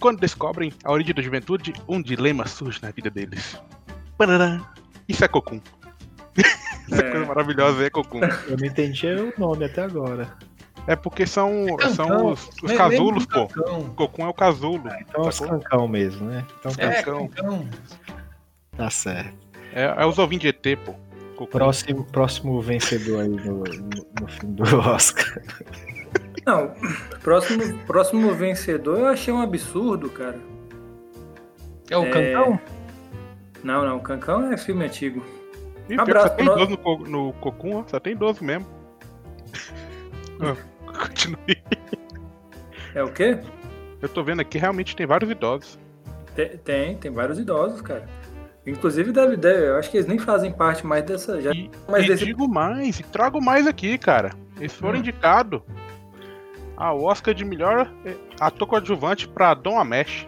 Quando 0.01 0.21
descobrem 0.21 0.73
a 0.85 0.93
origem 0.93 1.15
da 1.15 1.21
juventude, 1.21 1.73
um 1.89 2.01
dilema 2.01 2.47
surge 2.47 2.79
na 2.81 2.91
vida 2.91 3.11
deles. 3.11 3.61
Isso 5.09 5.25
é 5.25 5.29
Cocum. 5.29 5.61
Essa 6.91 7.03
É. 7.03 7.11
coisa 7.11 7.27
maravilhosa 7.27 7.85
é 7.85 7.91
Cocum. 7.91 8.21
Eu 8.49 8.57
não 8.59 8.67
entendi 8.67 9.07
o 9.09 9.33
nome 9.39 9.65
até 9.65 9.83
agora. 9.83 10.29
É 10.87 10.97
porque 10.97 11.27
são, 11.27 11.53
são 11.95 12.07
Cancão. 12.09 12.27
os, 12.33 12.49
os 12.63 12.73
casulos, 12.73 13.27
pô. 13.27 13.47
Cancão. 13.47 13.85
Cocum 13.95 14.25
é 14.25 14.29
o 14.29 14.33
casulo. 14.35 14.89
Então 15.01 15.25
é 15.25 15.29
os 15.29 15.39
cancão 15.41 15.87
mesmo, 15.87 16.27
né? 16.29 16.47
Então 16.59 16.73
tá, 16.73 16.83
É, 16.83 17.03
Cancão. 17.03 17.29
Cancão. 17.29 17.69
tá 18.77 18.89
certo. 18.89 19.35
É, 19.75 19.85
é 19.99 20.07
os 20.07 20.19
ovinhos 20.19 20.43
de 20.43 20.49
ET, 20.49 20.79
pô. 20.85 20.95
Cocum. 21.37 21.51
Próximo, 21.59 22.05
próximo 22.07 22.61
vencedor 22.63 23.21
aí 23.21 23.29
no, 23.29 23.65
no, 23.65 23.65
no 24.23 24.29
filme 24.29 24.55
do 24.57 24.63
Oscar. 24.81 25.43
Não, 26.47 26.73
próximo, 27.23 27.79
próximo 27.81 28.33
vencedor 28.35 28.99
eu 29.01 29.07
achei 29.09 29.33
um 29.35 29.43
absurdo, 29.43 30.09
cara. 30.09 30.39
É 31.91 31.99
o 31.99 32.05
É. 32.07 32.11
Cancão? 32.11 32.61
Não, 33.63 33.85
não, 33.85 34.01
Cancão 34.01 34.51
é 34.51 34.57
filme 34.57 34.87
antigo. 34.87 35.23
Ih, 35.89 35.99
Abraço 35.99 36.29
só 36.29 36.35
tem 36.35 36.45
pro 36.47 36.55
idoso 36.55 36.71
no, 36.71 36.79
co- 36.79 36.99
no 37.09 37.33
Cocum. 37.35 37.85
Só 37.89 37.99
tem 38.01 38.13
idoso 38.13 38.45
mesmo. 38.45 38.67
Ah, 40.41 40.55
Continue. 41.07 41.63
É 42.95 43.03
o 43.03 43.11
quê? 43.13 43.39
Eu 44.01 44.09
tô 44.09 44.23
vendo 44.23 44.41
aqui, 44.41 44.57
realmente 44.59 44.95
tem 44.95 45.07
vários 45.07 45.31
idosos. 45.31 45.79
Tem, 46.35 46.57
tem, 46.59 46.97
tem 46.97 47.11
vários 47.11 47.39
idosos, 47.39 47.81
cara. 47.83 48.05
Inclusive, 48.67 49.11
deve, 49.13 49.37
deve, 49.37 49.67
eu 49.69 49.77
acho 49.77 49.91
que 49.91 49.97
eles 49.97 50.07
nem 50.07 50.19
fazem 50.19 50.53
parte 50.53 50.87
mais 50.87 51.05
dessa. 51.05 51.41
Já, 51.43 51.53
E, 51.53 51.71
mas 51.89 52.05
e 52.05 52.09
desse- 52.09 52.25
digo 52.25 52.49
mais, 52.49 53.01
e 53.01 53.03
trago 53.03 53.43
mais 53.43 53.67
aqui, 53.67 53.99
cara. 53.99 54.31
Eles 54.59 54.73
foram 54.75 54.95
Hum. 54.97 55.01
indicados 55.01 55.61
ao 56.77 57.03
Oscar 57.03 57.35
de 57.35 57.45
melhor 57.45 57.91
eh, 58.05 58.15
ator 58.41 58.69
coadjuvante 58.69 59.27
pra 59.27 59.55
Dom 59.55 59.79
Amesh. 59.79 60.27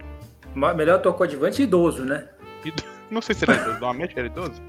melhor 0.54 0.96
ator 0.96 1.14
coadjuvante 1.14 1.62
idoso, 1.62 2.04
né? 2.04 2.28
Não 3.10 3.22
sei 3.22 3.34
se 3.34 3.44
era 3.44 3.54
idoso. 3.60 3.78
Dom 3.80 3.88
Amesh 3.90 4.12
era 4.16 4.26
idoso? 4.26 4.60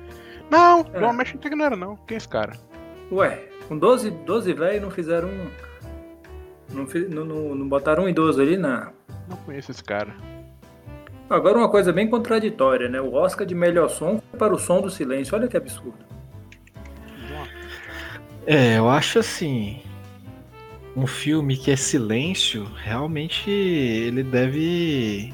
Não, 0.51 0.79
É. 0.93 1.21
Até 1.21 1.49
que 1.49 1.55
não 1.55 1.65
era, 1.65 1.75
não. 1.75 1.95
Quem 2.05 2.15
é 2.15 2.17
esse 2.17 2.27
cara? 2.27 2.53
Ué, 3.11 3.39
com 3.67 3.77
12, 3.77 4.11
12 4.11 4.53
velho 4.53 4.81
não 4.81 4.91
fizeram 4.91 5.29
um. 5.29 5.47
Não, 6.73 6.85
fi- 6.87 7.07
não, 7.09 7.25
não, 7.25 7.55
não 7.55 7.67
botaram 7.67 8.03
um 8.03 8.09
idoso 8.09 8.41
ali 8.41 8.57
na. 8.57 8.91
Não 9.29 9.37
conheço 9.37 9.71
esse 9.71 9.83
cara. 9.83 10.13
Agora 11.29 11.57
uma 11.57 11.69
coisa 11.69 11.93
bem 11.93 12.09
contraditória, 12.09 12.89
né? 12.89 12.99
O 12.99 13.13
Oscar 13.13 13.47
de 13.47 13.55
melhor 13.55 13.89
som 13.89 14.21
foi 14.29 14.37
para 14.39 14.53
o 14.53 14.59
som 14.59 14.81
do 14.81 14.89
silêncio. 14.89 15.33
Olha 15.35 15.47
que 15.47 15.55
absurdo. 15.57 15.97
É, 18.45 18.77
eu 18.77 18.89
acho 18.89 19.19
assim. 19.19 19.81
Um 20.95 21.07
filme 21.07 21.55
que 21.55 21.71
é 21.71 21.75
silêncio, 21.77 22.65
realmente 22.75 23.49
ele 23.49 24.23
deve 24.23 25.33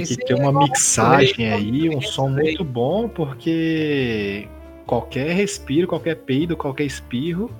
ter 0.00 0.06
que 0.06 0.12
Esse 0.12 0.16
ter 0.16 0.32
é 0.32 0.36
uma 0.36 0.52
mixagem 0.64 1.52
aí, 1.52 1.88
um 1.88 2.00
som 2.00 2.28
muito 2.28 2.64
bom, 2.64 3.08
porque 3.08 4.48
qualquer 4.86 5.34
respiro, 5.34 5.86
qualquer 5.86 6.16
peido, 6.16 6.56
qualquer 6.56 6.84
espirro 6.84 7.50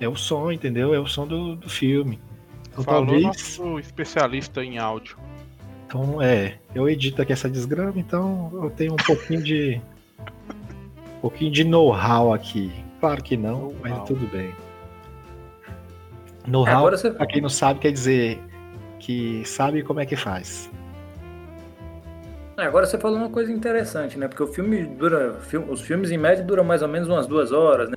é 0.00 0.08
o 0.08 0.16
som, 0.16 0.50
entendeu? 0.50 0.94
É 0.94 0.98
o 0.98 1.06
som 1.06 1.26
do, 1.26 1.56
do 1.56 1.68
filme. 1.68 2.18
Então, 2.70 2.84
Falou 2.84 3.06
talvez. 3.06 3.24
nosso 3.24 3.78
especialista 3.78 4.64
em 4.64 4.78
áudio. 4.78 5.16
Então, 5.86 6.22
é, 6.22 6.58
eu 6.74 6.88
edito 6.88 7.20
aqui 7.20 7.32
essa 7.32 7.50
desgrama, 7.50 7.94
então 7.96 8.50
eu 8.54 8.70
tenho 8.70 8.94
um 8.94 8.96
pouquinho 8.96 9.42
de. 9.42 9.80
um 11.16 11.20
pouquinho 11.20 11.50
de 11.50 11.64
know-how 11.64 12.32
aqui. 12.32 12.72
Claro 12.98 13.22
que 13.22 13.36
não, 13.36 13.74
mas 13.82 14.02
tudo 14.04 14.26
bem. 14.28 14.54
É, 16.46 16.50
Know-how, 16.50 16.90
você. 16.90 17.10
pra 17.10 17.26
quem 17.26 17.42
não 17.42 17.48
sabe, 17.48 17.80
quer 17.80 17.92
dizer 17.92 18.40
que 18.98 19.42
sabe 19.44 19.82
como 19.82 20.00
é 20.00 20.06
que 20.06 20.16
faz. 20.16 20.70
É, 22.56 22.62
Agora 22.64 22.86
você 22.86 22.98
falou 22.98 23.16
uma 23.18 23.30
coisa 23.30 23.50
interessante, 23.52 24.18
né? 24.18 24.28
Porque 24.28 24.42
o 24.42 24.46
filme 24.46 24.84
dura. 24.84 25.36
Os 25.68 25.80
filmes 25.80 26.10
em 26.10 26.18
média 26.18 26.44
duram 26.44 26.64
mais 26.64 26.82
ou 26.82 26.88
menos 26.88 27.08
umas 27.08 27.26
duas 27.26 27.52
horas, 27.52 27.88
né? 27.88 27.96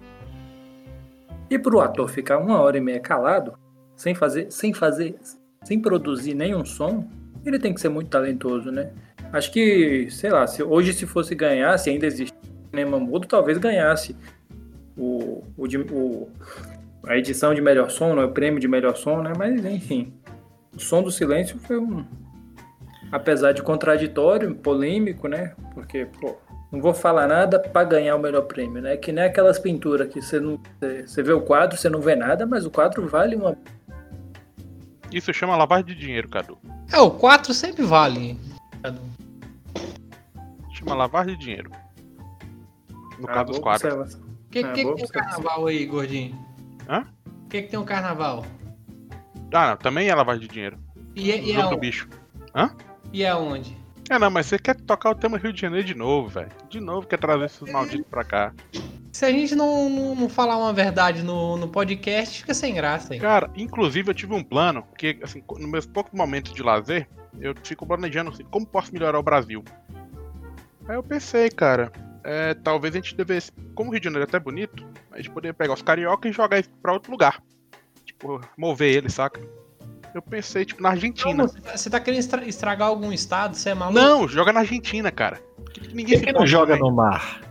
E 1.50 1.60
pro 1.60 1.80
ator 1.80 2.10
ficar 2.10 2.38
uma 2.38 2.60
hora 2.62 2.78
e 2.78 2.82
meia 2.82 3.00
calado, 3.00 3.54
sem 3.96 4.16
fazer, 4.16 4.52
sem 4.52 4.74
fazer, 4.74 5.16
sem 5.64 5.80
produzir 5.80 6.34
nenhum 6.34 6.66
som, 6.66 7.08
ele 7.46 7.60
tem 7.60 7.74
que 7.74 7.80
ser 7.80 7.90
muito 7.90 8.10
talentoso, 8.10 8.72
né? 8.72 8.92
Acho 9.32 9.52
que, 9.52 10.08
sei 10.10 10.32
lá, 10.32 10.48
se 10.48 10.64
hoje 10.64 10.94
se 10.94 11.06
fosse 11.06 11.36
ganhar, 11.36 11.78
se 11.78 11.90
ainda 11.90 12.06
existe 12.06 12.34
cinema 12.72 13.00
mudo, 13.00 13.28
talvez 13.28 13.58
ganhasse 13.58 14.16
o, 14.98 15.44
o, 15.58 15.66
o- 15.92 16.30
a 17.06 17.18
edição 17.18 17.54
de 17.54 17.62
melhor 17.62 17.90
som, 17.92 18.16
né? 18.16 18.24
o 18.24 18.32
prêmio 18.32 18.60
de 18.60 18.68
melhor 18.68 18.96
som, 18.96 19.22
né? 19.22 19.34
Mas 19.38 19.64
enfim, 19.66 20.14
o 20.76 20.80
som 20.80 21.04
do 21.04 21.12
silêncio 21.12 21.60
foi 21.60 21.78
um, 21.78 22.04
apesar 23.16 23.54
de 23.54 23.62
contraditório, 23.62 24.54
polêmico, 24.56 25.28
né? 25.28 25.54
Porque, 25.74 26.06
pô, 26.20 26.36
não 26.72 26.82
vou 26.82 26.94
falar 26.94 27.28
nada 27.28 27.60
para 27.60 27.84
ganhar 27.86 28.16
o 28.16 28.20
melhor 28.20 28.42
prêmio, 28.44 28.82
né? 28.82 28.98
Que 28.98 29.12
nem 29.12 29.24
aquelas 29.24 29.58
pinturas 29.58 30.08
que 30.12 30.22
você 30.22 30.40
não 30.40 30.60
você- 31.06 31.24
vê 31.24 31.32
o 31.34 31.42
quadro, 31.42 31.78
você 31.78 31.90
não 31.90 32.02
vê 32.02 32.16
nada, 32.16 32.46
mas 32.46 32.66
o 32.66 32.72
quadro 32.72 33.08
vale 33.08 33.36
uma 33.36 33.58
Isso 35.12 35.34
chama 35.34 35.56
lavagem 35.56 35.86
de 35.86 35.96
dinheiro, 35.96 36.28
Cadu. 36.30 36.58
É, 36.92 37.00
o 37.00 37.10
4 37.12 37.54
sempre 37.54 37.84
vale. 37.84 38.38
Cadu. 38.84 39.00
Chama 40.74 40.94
lavagem 40.96 41.38
de 41.38 41.46
dinheiro. 41.46 41.72
No 43.20 43.30
Ah, 43.30 43.34
caso 43.34 43.46
dos 43.46 43.60
boa 43.60 43.80
quadros. 43.80 44.16
O 44.16 44.20
que, 44.52 44.60
Ah, 44.60 44.62
que, 44.62 44.62
boa 44.62 44.74
que 44.74 44.74
tem 44.74 44.86
um 44.86 44.92
observação. 44.92 45.22
carnaval 45.44 45.68
aí, 45.68 45.86
gordinho? 45.86 46.38
Hã? 46.90 47.06
O 47.46 47.48
que, 47.50 47.62
que 47.62 47.70
tem 47.70 47.80
um 47.80 47.86
carnaval? 47.86 48.46
Ah, 49.54 49.70
não, 49.70 49.78
também 49.78 50.10
é 50.10 50.16
lavagem 50.16 50.42
de 50.42 50.48
dinheiro. 50.50 50.78
E, 51.16 51.32
é- 51.32 51.40
e, 51.40 51.48
Jogo 51.54 51.62
do 51.62 51.68
aonde? 51.68 51.80
bicho. 51.80 52.10
E 53.16 53.24
é 53.24 53.30
aonde? 53.30 53.78
É, 54.10 54.20
não, 54.20 54.30
mas 54.30 54.46
você 54.46 54.60
quer 54.60 54.76
tocar 54.76 55.12
o 55.12 55.16
tema 55.16 55.38
Rio 55.38 55.54
de 55.54 55.62
Janeiro 55.62 55.88
de 55.88 55.96
novo, 55.96 56.28
velho. 56.28 56.52
De 56.70 56.82
novo 56.82 57.08
quer 57.08 57.18
trazer 57.18 57.46
esses 57.46 57.72
malditos 57.72 58.06
pra 58.10 58.26
cá. 58.26 58.54
Se 59.14 59.24
a 59.24 59.32
gente 59.32 59.56
não, 59.56 59.90
não, 59.90 60.16
não 60.16 60.30
falar 60.30 60.58
uma 60.58 60.74
verdade 60.74 61.24
no, 61.24 61.56
no 61.56 61.70
podcast, 61.70 62.42
fica 62.42 62.54
sem 62.54 62.74
graça 62.74 63.14
aí. 63.14 63.20
Cara, 63.20 63.50
inclusive 63.56 64.10
eu 64.10 64.14
tive 64.14 64.34
um 64.34 64.44
plano, 64.44 64.86
que 64.98 65.18
assim, 65.24 65.42
nos 65.50 65.70
meus 65.70 65.86
poucos 65.86 66.14
momentos 66.14 66.54
de 66.54 66.62
lazer, 66.62 67.08
eu 67.40 67.56
fico 67.64 67.88
planejando 67.88 68.32
assim, 68.32 68.44
como 68.44 68.66
posso 68.66 68.94
melhorar 68.94 69.18
o 69.18 69.24
Brasil. 69.24 69.64
Aí 70.88 70.96
eu 70.96 71.02
pensei, 71.02 71.50
cara, 71.50 71.92
é, 72.22 72.54
talvez 72.54 72.94
a 72.94 72.98
gente 72.98 73.16
devesse, 73.16 73.50
como 73.74 73.90
o 73.90 73.94
Rio 73.94 74.02
de 74.02 74.06
Janeiro 74.06 74.26
é 74.26 74.28
até 74.28 74.38
bonito, 74.38 74.86
a 75.10 75.18
gente 75.18 75.30
poderia 75.30 75.54
pegar 75.54 75.74
os 75.74 75.82
carioca 75.82 76.28
e 76.28 76.34
jogar 76.34 76.58
eles 76.58 76.70
pra 76.82 76.92
outro 76.92 77.12
lugar. 77.12 77.42
Tipo, 78.04 78.42
mover 78.58 78.94
eles, 78.94 79.14
saca? 79.14 79.42
Eu 80.16 80.22
pensei, 80.22 80.64
tipo, 80.64 80.82
na 80.82 80.92
Argentina. 80.92 81.30
Como? 81.36 81.48
Você 81.50 81.60
tá- 81.60 81.78
Você 81.78 81.90
tá 81.90 82.00
querendo 82.00 82.20
estra- 82.22 82.46
estragar 82.48 82.88
algum 82.88 83.12
estado? 83.12 83.54
Você 83.54 83.72
é 83.72 83.74
maluco? 83.76 84.00
Não, 84.00 84.26
joga 84.30 84.54
na 84.54 84.62
Argentina, 84.62 85.12
cara. 85.12 85.42
Que 85.74 85.82
Por 85.82 85.94
ninguém 85.94 86.22
que, 86.22 86.32
não 86.32 86.48
joga 86.48 86.78
no 86.78 86.90
mar? 86.90 87.42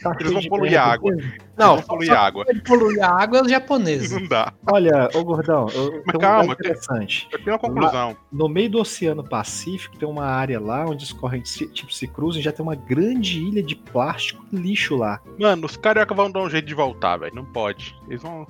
Tá 0.00 0.14
Eles 0.20 0.30
vão 0.32 0.40
de 0.40 0.48
poluir 0.48 0.80
a 0.80 0.84
água. 0.84 1.12
Não, 1.58 1.74
Vão 1.78 1.82
poluir 1.82 2.12
a 2.12 2.20
água. 2.20 2.44
Ele 2.48 2.60
poluir 2.60 3.02
a 3.02 3.20
água 3.20 3.38
é 3.38 3.42
os 3.42 3.50
japoneses. 3.50 4.12
Não 4.20 4.28
dá. 4.28 4.52
Olha, 4.70 5.08
ô 5.12 5.24
gordão, 5.24 5.66
eu, 5.74 5.90
tem 6.04 6.14
um 6.14 6.18
calma, 6.20 6.42
lugar 6.42 6.56
tem- 6.56 6.70
interessante. 6.70 7.28
Eu 7.32 7.38
tenho 7.40 7.50
uma 7.52 7.58
conclusão. 7.58 8.16
No 8.30 8.48
meio 8.48 8.70
do 8.70 8.78
Oceano 8.80 9.24
Pacífico 9.24 9.96
tem 9.98 10.08
uma 10.08 10.24
área 10.24 10.60
lá 10.60 10.84
onde 10.86 11.04
as 11.04 11.12
correntes 11.12 11.50
se- 11.52 11.66
tipo, 11.66 11.92
se 11.92 12.06
cruzam 12.06 12.40
e 12.40 12.44
já 12.44 12.52
tem 12.52 12.64
uma 12.64 12.76
grande 12.76 13.40
ilha 13.40 13.60
de 13.62 13.74
plástico 13.74 14.44
e 14.52 14.56
lixo 14.56 14.94
lá. 14.96 15.20
Mano, 15.36 15.66
os 15.66 15.76
carioca 15.76 16.14
vão 16.14 16.30
dar 16.30 16.42
um 16.42 16.48
jeito 16.50 16.66
de 16.66 16.74
voltar, 16.74 17.16
velho. 17.16 17.34
Não 17.34 17.44
pode. 17.44 17.96
Eles 18.08 18.22
vão. 18.22 18.46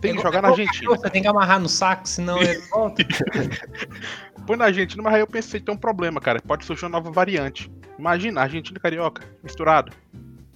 Tem 0.00 0.14
que 0.14 0.20
É 0.20 0.22
jogar 0.22 0.42
na 0.42 0.48
Argentina. 0.48 0.90
Você 0.90 1.10
tem 1.10 1.22
que 1.22 1.28
amarrar 1.28 1.60
no 1.60 1.68
saco, 1.68 2.08
senão 2.08 2.40
ele 2.40 2.58
volta. 2.70 3.04
Põe 4.46 4.56
na 4.56 4.64
Argentina, 4.66 5.02
mas 5.02 5.14
aí 5.14 5.20
eu 5.20 5.26
pensei 5.26 5.60
que 5.60 5.66
tem 5.66 5.74
um 5.74 5.78
problema, 5.78 6.20
cara. 6.20 6.40
Pode 6.40 6.64
surgir 6.64 6.84
uma 6.84 6.90
nova 6.90 7.10
variante. 7.10 7.70
Imagina, 7.98 8.40
Argentina 8.40 8.78
e 8.78 8.80
carioca, 8.80 9.22
misturado. 9.42 9.92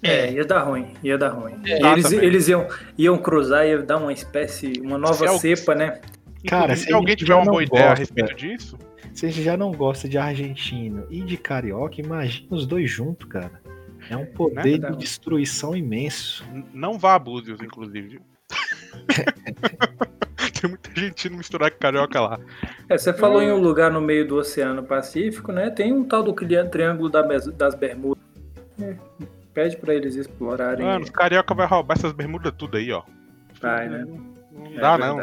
É, 0.03 0.33
ia 0.33 0.45
dar 0.45 0.63
ruim, 0.63 0.93
ia 1.03 1.17
dar 1.17 1.31
ruim. 1.31 1.55
É, 1.65 1.81
eles, 1.93 2.13
eles 2.13 2.49
iam, 2.49 2.67
iam 2.99 3.17
cruzar 3.19 3.65
e 3.67 3.71
ia 3.71 3.83
dar 3.83 3.97
uma 3.99 4.13
espécie, 4.13 4.73
uma 4.83 4.99
nova 4.99 5.29
Se 5.29 5.39
cepa, 5.57 5.75
né? 5.75 6.01
Cara, 6.47 6.77
se 6.77 6.85
se 6.87 6.93
alguém 6.93 7.17
tiver 7.17 7.35
uma 7.35 7.45
boa 7.45 7.63
ideia 7.63 7.91
a 7.91 7.95
respeito 7.95 8.35
disso, 8.35 8.77
Se 9.15 9.31
você 9.33 9.43
já 9.43 9.57
não 9.57 9.71
gosta 9.73 10.07
de 10.09 10.19
argentino 10.19 11.07
e 11.09 11.23
de 11.23 11.37
carioca, 11.39 12.01
imagina 12.01 12.49
os 12.51 12.67
dois 12.67 12.91
juntos, 12.91 13.27
cara. 13.29 13.63
É 14.11 14.17
um 14.17 14.27
poder 14.27 14.79
Né? 14.79 14.91
de 14.91 14.99
destruição 14.99 15.75
imenso. 15.75 16.45
não 16.75 16.99
vá 16.99 17.15
a 17.15 17.19
Búzios, 17.19 17.59
inclusive. 17.63 18.21
tem 20.61 20.71
muita 20.71 20.91
argentino 20.91 21.37
misturar 21.37 21.71
com 21.71 21.79
carioca 21.79 22.21
lá. 22.21 22.41
É, 22.89 22.97
você 22.97 23.13
falou 23.13 23.43
em 23.43 23.53
um 23.53 23.59
lugar 23.59 23.91
no 23.91 24.01
meio 24.01 24.27
do 24.27 24.37
Oceano 24.37 24.83
Pacífico, 24.83 25.53
né? 25.53 25.71
Tem 25.71 25.93
um 25.93 26.05
tal 26.05 26.23
do 26.23 26.33
Triângulo 26.35 27.11
das 27.11 27.75
Bermudas. 27.75 28.23
É, 28.81 28.97
pede 29.53 29.77
pra 29.77 29.95
eles 29.95 30.17
explorarem. 30.17 30.85
Mano, 30.85 31.05
os 31.05 31.11
carioca 31.11 31.55
vai 31.55 31.67
roubar 31.67 31.97
essas 31.97 32.13
bermudas 32.13 32.53
tudo 32.57 32.77
aí, 32.77 32.91
ó. 32.93 33.03
Vai, 33.61 33.89
né? 33.89 34.07
Não 34.53 34.67
É 34.75 34.81
dá, 34.81 34.99
não. 34.99 35.19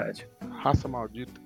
Raça 0.59 0.87
maldita. 0.87 1.41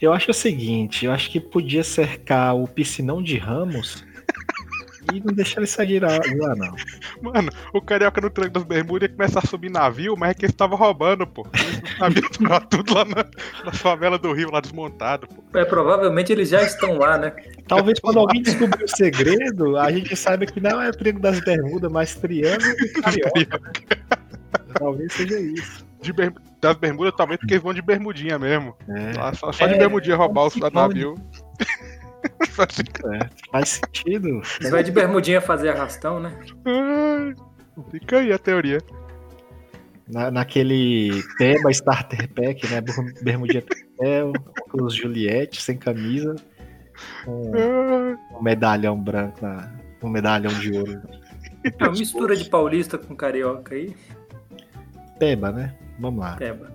Eu 0.00 0.12
acho 0.12 0.30
o 0.30 0.34
seguinte, 0.34 1.06
eu 1.06 1.12
acho 1.12 1.30
que 1.30 1.40
podia 1.40 1.82
cercar 1.82 2.54
o 2.54 2.68
piscinão 2.68 3.22
de 3.22 3.38
Ramos 3.38 4.04
e 5.14 5.20
não 5.24 5.32
deixar 5.34 5.60
ele 5.60 5.66
sair 5.66 5.86
de 5.86 6.00
lá, 6.00 6.18
lá, 6.18 6.54
não. 6.56 6.74
Mano, 7.22 7.50
o 7.72 7.80
carioca 7.80 8.20
no 8.20 8.30
Triângulo 8.30 8.64
das 8.64 8.64
Bermudas 8.64 9.08
ia 9.08 9.14
começar 9.16 9.40
a 9.40 9.46
subir 9.46 9.70
navio, 9.70 10.16
mas 10.16 10.30
é 10.30 10.34
que 10.34 10.44
eles 10.44 10.52
estavam 10.52 10.76
roubando, 10.76 11.26
pô. 11.26 11.42
Os 11.42 11.98
navios 11.98 12.28
tava 12.30 12.60
tudo 12.62 12.94
lá 12.94 13.04
na, 13.04 13.24
na 13.64 13.72
favela 13.72 14.18
do 14.18 14.32
Rio, 14.32 14.50
lá 14.50 14.60
desmontado, 14.60 15.26
pô. 15.28 15.58
É, 15.58 15.64
provavelmente 15.64 16.32
eles 16.32 16.48
já 16.48 16.62
estão 16.62 16.98
lá, 16.98 17.16
né? 17.18 17.32
Talvez 17.68 17.98
quando 18.00 18.18
alguém 18.18 18.42
descobrir 18.42 18.84
o 18.84 18.88
segredo, 18.88 19.76
a 19.76 19.90
gente 19.90 20.14
saiba 20.16 20.46
que 20.46 20.60
não 20.60 20.80
é 20.80 20.90
triângulo 20.92 21.22
das 21.22 21.40
bermudas, 21.40 21.90
mas 21.92 22.14
triângulo 22.14 22.70
e 22.80 22.88
carioca. 23.00 23.60
Talvez 24.74 25.12
seja 25.12 25.38
isso. 25.40 25.84
De 26.02 26.12
ber- 26.12 26.32
Das 26.60 26.76
bermudas, 26.76 27.14
talvez 27.16 27.38
porque 27.40 27.54
eles 27.54 27.62
vão 27.62 27.72
de 27.74 27.82
bermudinha 27.82 28.38
mesmo. 28.38 28.74
É, 28.88 29.16
Lá 29.18 29.32
Só, 29.34 29.52
só 29.52 29.64
É, 29.64 29.68
de 29.72 29.78
bermudinha 29.78 30.16
roubar 30.16 30.46
os 30.46 30.52
se 30.52 30.60
navios. 30.72 31.18
É, 32.42 33.28
faz 33.50 33.68
sentido. 33.68 34.40
Você 34.42 34.70
vai 34.70 34.82
de 34.82 34.90
bermudinha 34.92 35.40
fazer 35.40 35.70
arrastão, 35.70 36.20
né? 36.20 36.38
Ai, 36.64 37.34
Fica 37.90 38.18
aí 38.18 38.32
a 38.32 38.38
teoria. 38.38 38.78
Na, 40.08 40.30
naquele 40.30 41.22
tema 41.36 41.70
Starter 41.70 42.28
Pack, 42.32 42.66
né? 42.68 42.80
Berm- 42.80 43.12
Bermudinha 43.22 43.62
Papel, 43.62 44.32
óculos 44.60 44.94
Juliette, 44.94 45.60
sem 45.60 45.76
camisa, 45.76 46.36
com 47.24 47.50
um 48.38 48.42
medalhão 48.42 48.98
branco, 48.98 49.38
na, 49.42 49.72
um 50.02 50.08
medalhão 50.08 50.52
de 50.60 50.72
ouro. 50.78 51.02
É 51.64 51.84
uma 51.84 51.90
mistura 51.90 52.36
de 52.36 52.44
paulista 52.48 52.96
com 52.96 53.16
carioca 53.16 53.74
aí. 53.74 53.94
Peba, 55.18 55.50
né? 55.50 55.74
Vamos 55.98 56.20
lá. 56.20 56.36
Peba. 56.36 56.70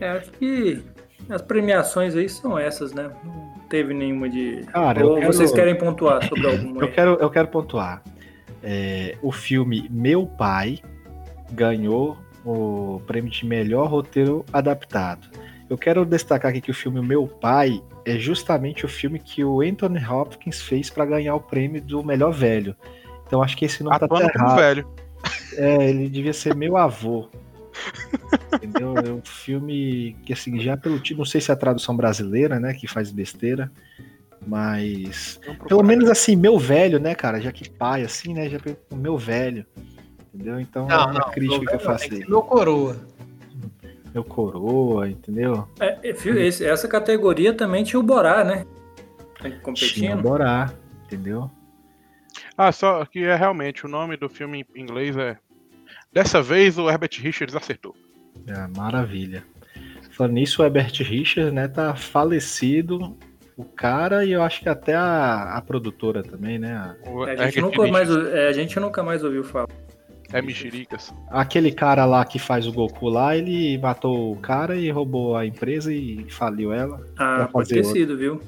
É, 0.00 0.10
acho 0.10 0.30
que 0.32 0.82
as 1.28 1.42
premiações 1.42 2.14
aí 2.14 2.28
são 2.28 2.58
essas, 2.58 2.92
né? 2.92 3.10
Não 3.24 3.54
teve 3.68 3.92
nenhuma 3.94 4.28
de. 4.28 4.62
Cara, 4.66 5.04
Ou 5.06 5.16
quero- 5.16 5.26
vocês 5.32 5.52
querem 5.52 5.76
pontuar 5.76 6.26
sobre 6.28 6.46
alguma 6.46 6.82
Eu 6.82 6.92
quero, 6.92 7.10
eu 7.20 7.30
quero 7.30 7.48
pontuar. 7.48 8.02
É, 8.62 9.16
o 9.22 9.30
filme 9.30 9.86
Meu 9.90 10.26
Pai 10.26 10.78
ganhou 11.52 12.16
o 12.44 13.00
prêmio 13.06 13.30
de 13.30 13.44
melhor 13.46 13.88
roteiro 13.88 14.44
adaptado. 14.52 15.28
Eu 15.68 15.76
quero 15.76 16.04
destacar 16.04 16.50
aqui 16.50 16.60
que 16.60 16.70
o 16.70 16.74
filme 16.74 17.00
Meu 17.00 17.26
Pai 17.26 17.82
é 18.04 18.16
justamente 18.18 18.86
o 18.86 18.88
filme 18.88 19.18
que 19.18 19.44
o 19.44 19.60
Anthony 19.60 20.02
Hopkins 20.04 20.62
fez 20.62 20.88
para 20.88 21.04
ganhar 21.04 21.34
o 21.34 21.40
prêmio 21.40 21.80
do 21.82 22.02
melhor 22.02 22.32
velho. 22.32 22.74
Então 23.26 23.42
acho 23.42 23.56
que 23.56 23.66
esse 23.66 23.82
não 23.84 23.90
tá 23.90 24.08
como 24.08 24.22
errado. 24.22 24.56
velho. 24.56 24.88
É, 25.56 25.90
ele 25.90 26.08
devia 26.08 26.32
ser 26.32 26.54
meu 26.54 26.76
avô. 26.76 27.28
Entendeu? 28.54 28.96
É 28.98 29.10
um 29.12 29.22
filme 29.24 30.16
que, 30.24 30.32
assim, 30.32 30.58
já 30.60 30.76
pelo 30.76 30.98
título, 30.98 31.18
não 31.18 31.24
sei 31.24 31.40
se 31.40 31.50
é 31.50 31.54
a 31.54 31.56
tradução 31.56 31.96
brasileira, 31.96 32.58
né, 32.58 32.74
que 32.74 32.86
faz 32.86 33.10
besteira, 33.10 33.70
mas 34.46 35.40
pelo 35.68 35.82
menos 35.82 36.08
assim, 36.08 36.36
meu 36.36 36.58
velho, 36.58 36.98
né, 36.98 37.14
cara, 37.14 37.40
já 37.40 37.52
que 37.52 37.68
pai, 37.68 38.02
assim, 38.04 38.34
né, 38.34 38.48
já 38.48 38.58
pelo 38.58 38.76
meu 38.92 39.16
velho, 39.18 39.66
entendeu? 40.34 40.60
Então 40.60 40.86
é 40.86 40.88
Não, 40.96 41.04
uma 41.10 41.20
não. 41.20 41.30
crítica 41.30 41.66
que 41.66 41.74
eu 41.74 41.80
faço 41.80 42.08
Tem 42.08 42.22
aí. 42.22 42.28
meu 42.28 42.42
coroa. 42.42 42.96
Meu 44.14 44.24
coroa, 44.24 45.08
entendeu? 45.08 45.68
É, 45.78 45.98
é, 46.02 46.10
esse- 46.10 46.64
essa 46.64 46.88
categoria 46.88 47.52
também 47.52 47.84
tinha 47.84 48.00
o 48.00 48.02
Borá, 48.02 48.42
né? 48.42 48.64
Tinha 49.40 49.58
Competindo. 49.60 50.22
Borá, 50.22 50.72
entendeu? 51.04 51.50
Ah, 52.56 52.72
só 52.72 53.04
que 53.04 53.20
é 53.24 53.36
realmente 53.36 53.84
o 53.84 53.88
nome 53.88 54.16
do 54.16 54.28
filme 54.28 54.64
em 54.74 54.80
inglês 54.82 55.16
é. 55.16 55.36
Dessa 56.12 56.40
vez 56.42 56.78
o 56.78 56.88
Herbert 56.88 57.10
Richards 57.20 57.54
acertou. 57.54 57.94
É, 58.46 58.66
maravilha. 58.76 59.44
Falando 60.10 60.32
nisso, 60.34 60.62
o 60.62 60.64
Herbert 60.64 60.92
Richards, 61.02 61.52
né, 61.52 61.68
tá 61.68 61.94
falecido, 61.94 63.16
o 63.56 63.64
cara, 63.64 64.24
e 64.24 64.32
eu 64.32 64.42
acho 64.42 64.60
que 64.62 64.68
até 64.68 64.94
a, 64.94 65.54
a 65.56 65.60
produtora 65.62 66.22
também, 66.22 66.58
né, 66.58 66.72
a- 66.74 66.96
É, 67.28 67.42
a, 67.42 67.44
gente 67.46 67.60
nunca 67.60 67.86
mais, 67.86 68.10
é, 68.10 68.48
a 68.48 68.52
gente 68.52 68.80
nunca 68.80 69.02
mais 69.02 69.22
ouviu 69.22 69.44
falar. 69.44 69.68
é 70.32 70.42
mexericas. 70.42 71.12
Aquele 71.30 71.70
cara 71.72 72.04
lá 72.04 72.24
que 72.24 72.38
faz 72.38 72.66
o 72.66 72.72
Goku 72.72 73.08
lá, 73.08 73.36
ele 73.36 73.78
matou 73.78 74.32
o 74.32 74.36
cara 74.36 74.76
e 74.76 74.90
roubou 74.90 75.36
a 75.36 75.46
empresa 75.46 75.92
e 75.92 76.26
faliu 76.30 76.72
ela. 76.72 77.00
Ah, 77.16 77.48
pode 77.52 77.68
ter 77.68 77.84
sido, 77.84 78.16
viu? 78.16 78.40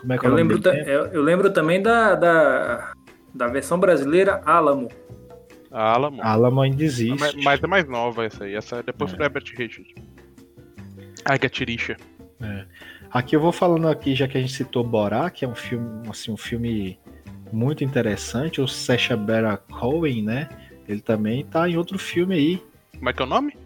Como 0.00 0.12
é 0.12 0.18
que 0.18 0.26
Eu 0.26 0.34
lembro, 0.34 0.58
eu, 0.86 1.06
eu 1.06 1.22
lembro 1.22 1.52
também 1.52 1.82
da, 1.82 2.14
da, 2.14 2.92
da 3.34 3.46
versão 3.48 3.78
brasileira 3.78 4.40
Alamo. 4.46 4.88
A 5.70 5.92
Alamo. 5.94 6.22
Alamo 6.22 6.60
ainda 6.60 6.76
Mas, 6.82 6.84
existe. 7.00 7.44
mas 7.44 7.62
é 7.62 7.66
mais 7.66 7.86
nova 7.88 8.24
essa 8.24 8.44
aí. 8.44 8.54
Essa 8.54 8.76
é 8.76 8.82
depois 8.82 9.12
É. 9.12 9.16
do 9.16 9.22
Herbert 9.22 9.44
Richards. 9.56 9.94
Ai, 11.24 11.38
Gatirisha. 11.38 11.96
É. 12.40 12.64
Aqui 13.10 13.36
eu 13.36 13.40
vou 13.40 13.52
falando 13.52 13.88
aqui, 13.88 14.14
já 14.14 14.26
que 14.26 14.38
a 14.38 14.40
gente 14.40 14.52
citou 14.52 14.82
Borá, 14.84 15.28
que 15.30 15.44
é 15.44 15.48
um 15.48 15.54
filme, 15.54 16.08
assim, 16.08 16.30
um 16.32 16.36
filme 16.36 16.98
muito 17.52 17.82
interessante, 17.84 18.60
o 18.60 18.66
Sacha 18.68 19.16
Baron 19.16 19.58
Cohen, 19.70 20.22
né? 20.22 20.48
Ele 20.88 21.00
também 21.00 21.44
tá 21.44 21.68
em 21.68 21.76
outro 21.76 21.98
filme 21.98 22.34
aí, 22.34 22.62
Como 22.96 23.08
é 23.08 23.12
que 23.12 23.20
é 23.22 23.24
o 23.24 23.28
nome? 23.28 23.56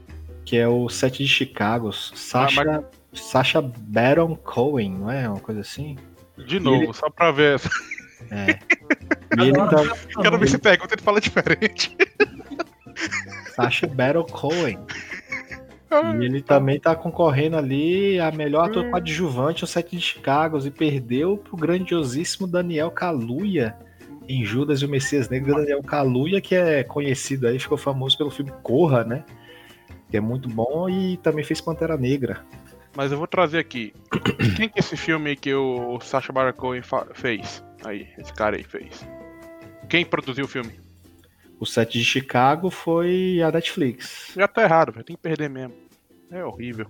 que 0.44 0.56
é 0.56 0.68
o 0.68 0.88
Sete 0.88 1.22
de 1.22 1.28
Chicago. 1.28 1.90
Sacha, 1.92 2.84
Sacha 3.12 3.62
Baron 3.62 4.34
Cohen, 4.36 4.90
não 4.98 5.10
é? 5.10 5.28
Uma 5.28 5.40
coisa 5.40 5.60
assim? 5.60 5.96
De 6.46 6.58
novo, 6.58 6.82
ele- 6.84 6.92
só 6.94 7.08
pra 7.08 7.30
ver. 7.30 7.60
É. 8.30 8.58
Ele 9.40 9.52
tá, 9.52 10.22
Quero 10.22 10.38
ver 10.38 10.48
se 10.48 10.58
pergunta 10.58 10.94
ele 10.94 11.02
fala 11.02 11.20
diferente. 11.20 11.96
Sacha 13.54 13.86
Baron 13.86 14.24
Cohen. 14.24 14.78
E 16.20 16.24
ele 16.24 16.42
também 16.42 16.80
tá 16.80 16.94
concorrendo 16.94 17.56
ali 17.56 18.18
a 18.18 18.32
melhor 18.32 18.68
ator 18.68 18.90
coadjuvante 18.90 19.62
ao 19.62 19.68
Sete 19.68 19.96
de 19.96 20.02
Chicago 20.02 20.58
e 20.64 20.70
perdeu 20.70 21.36
pro 21.36 21.56
grandiosíssimo 21.56 22.46
Daniel 22.46 22.90
Kaluuya 22.90 23.76
em 24.28 24.44
Judas 24.44 24.80
e 24.80 24.86
o 24.86 24.88
Messias 24.88 25.28
Negro. 25.28 25.54
Daniel 25.54 25.82
Kaluuya, 25.82 26.40
que 26.40 26.54
é 26.54 26.82
conhecido 26.82 27.46
aí, 27.46 27.58
ficou 27.58 27.78
famoso 27.78 28.18
pelo 28.18 28.30
filme 28.30 28.52
Corra, 28.62 29.04
né? 29.04 29.24
que 30.14 30.18
é 30.18 30.20
muito 30.20 30.48
bom, 30.48 30.88
e 30.88 31.16
também 31.16 31.44
fez 31.44 31.60
Pantera 31.60 31.96
Negra. 31.96 32.40
Mas 32.96 33.10
eu 33.10 33.18
vou 33.18 33.26
trazer 33.26 33.58
aqui. 33.58 33.92
Quem 34.56 34.68
que 34.68 34.78
é 34.78 34.80
esse 34.80 34.96
filme 34.96 35.34
que 35.34 35.52
o 35.52 35.98
Sacha 35.98 36.32
Baron 36.32 36.52
Cohen 36.52 36.82
fez? 37.14 37.64
Aí, 37.84 38.08
esse 38.18 38.32
cara 38.32 38.56
aí 38.56 38.62
fez. 38.62 39.06
Quem 39.88 40.04
produziu 40.04 40.44
o 40.44 40.48
filme? 40.48 40.72
O 41.60 41.66
set 41.66 41.98
de 41.98 42.04
Chicago 42.04 42.70
foi 42.70 43.40
a 43.42 43.50
Netflix. 43.50 44.32
Já 44.36 44.48
tá 44.48 44.62
errado, 44.62 44.92
velho. 44.92 45.04
Tem 45.04 45.16
que 45.16 45.22
perder 45.22 45.48
mesmo. 45.48 45.74
É 46.30 46.44
horrível. 46.44 46.86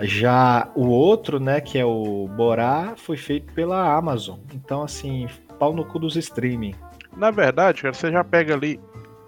Já 0.00 0.70
o 0.74 0.88
outro, 0.88 1.38
né, 1.38 1.60
que 1.60 1.78
é 1.78 1.84
o 1.84 2.28
Borá, 2.28 2.94
foi 2.96 3.16
feito 3.16 3.52
pela 3.52 3.96
Amazon. 3.96 4.40
Então, 4.52 4.82
assim, 4.82 5.28
pau 5.58 5.72
no 5.72 5.84
cu 5.84 5.98
dos 5.98 6.16
streaming. 6.16 6.74
Na 7.16 7.30
verdade, 7.30 7.82
cara, 7.82 7.94
você 7.94 8.10
já 8.10 8.24
pega 8.24 8.54
ali. 8.54 8.80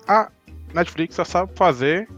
A 0.08 0.30
Netflix 0.74 1.14
só 1.14 1.24
sabe 1.24 1.52
fazer 1.54 2.08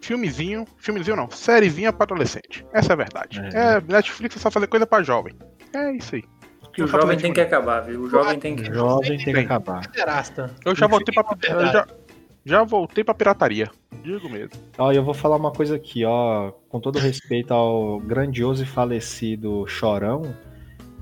filmezinho. 0.00 0.66
Filmezinho 0.78 1.16
não, 1.16 1.30
sériezinha 1.30 1.92
pra 1.92 2.04
adolescente. 2.04 2.66
Essa 2.72 2.92
é 2.92 2.94
a 2.94 2.96
verdade. 2.96 3.40
É. 3.54 3.76
É, 3.76 3.80
Netflix 3.80 4.34
só 4.34 4.40
sabe 4.40 4.54
fazer 4.54 4.66
coisa 4.66 4.86
pra 4.86 5.02
jovem. 5.02 5.34
É 5.74 5.92
isso 5.92 6.16
aí. 6.16 6.24
Que 6.72 6.82
o 6.82 6.86
jovem 6.86 7.18
tem 7.18 7.32
que 7.32 7.40
acabar, 7.40 7.80
viu? 7.80 8.02
O 8.02 8.08
jovem 8.08 8.38
tem 8.38 8.56
que. 8.56 8.72
Jovem 8.72 9.18
tem 9.18 9.34
que 9.34 9.40
acabar. 9.40 9.86
Pederasta. 9.88 10.50
Eu 10.64 10.74
já 10.74 10.86
voltei 10.86 11.14
pra. 11.14 11.24
Eu 11.48 11.66
já, 11.66 11.86
já 12.44 12.64
voltei 12.64 13.04
pra 13.04 13.14
pirataria. 13.14 13.70
Digo 14.02 14.28
mesmo. 14.28 14.52
Ó, 14.78 14.92
eu 14.92 15.04
vou 15.04 15.12
falar 15.12 15.36
uma 15.36 15.52
coisa 15.52 15.76
aqui, 15.76 16.04
ó, 16.04 16.52
com 16.68 16.80
todo 16.80 16.98
respeito 16.98 17.52
ao 17.52 18.00
grandioso 18.00 18.62
e 18.62 18.66
falecido 18.66 19.66
Chorão, 19.66 20.34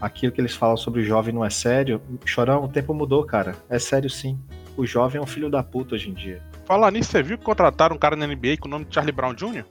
aquilo 0.00 0.32
que 0.32 0.40
eles 0.40 0.54
falam 0.54 0.76
sobre 0.76 1.00
o 1.00 1.04
jovem 1.04 1.32
não 1.32 1.44
é 1.44 1.50
sério. 1.50 2.00
Chorão, 2.24 2.64
o 2.64 2.68
tempo 2.68 2.92
mudou, 2.92 3.24
cara. 3.24 3.54
É 3.68 3.78
sério 3.78 4.10
sim. 4.10 4.38
O 4.76 4.86
jovem 4.86 5.20
é 5.20 5.22
um 5.22 5.26
filho 5.26 5.50
da 5.50 5.62
puta 5.62 5.94
hoje 5.94 6.10
em 6.10 6.14
dia. 6.14 6.42
Falar 6.64 6.90
nisso, 6.90 7.10
você 7.10 7.22
viu 7.22 7.38
que 7.38 7.44
contrataram 7.44 7.96
um 7.96 7.98
cara 7.98 8.16
na 8.16 8.26
NBA 8.26 8.56
com 8.60 8.68
o 8.68 8.70
nome 8.70 8.84
de 8.84 8.94
Charlie 8.94 9.12
Brown 9.12 9.34
Jr.? 9.34 9.64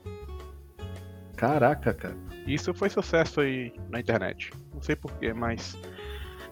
Caraca, 1.36 1.94
cara. 1.94 2.16
Isso 2.46 2.72
foi 2.74 2.88
sucesso 2.88 3.40
aí 3.40 3.72
na 3.90 4.00
internet. 4.00 4.50
Não 4.78 4.82
sei 4.82 4.94
porquê, 4.96 5.32
mas. 5.32 5.76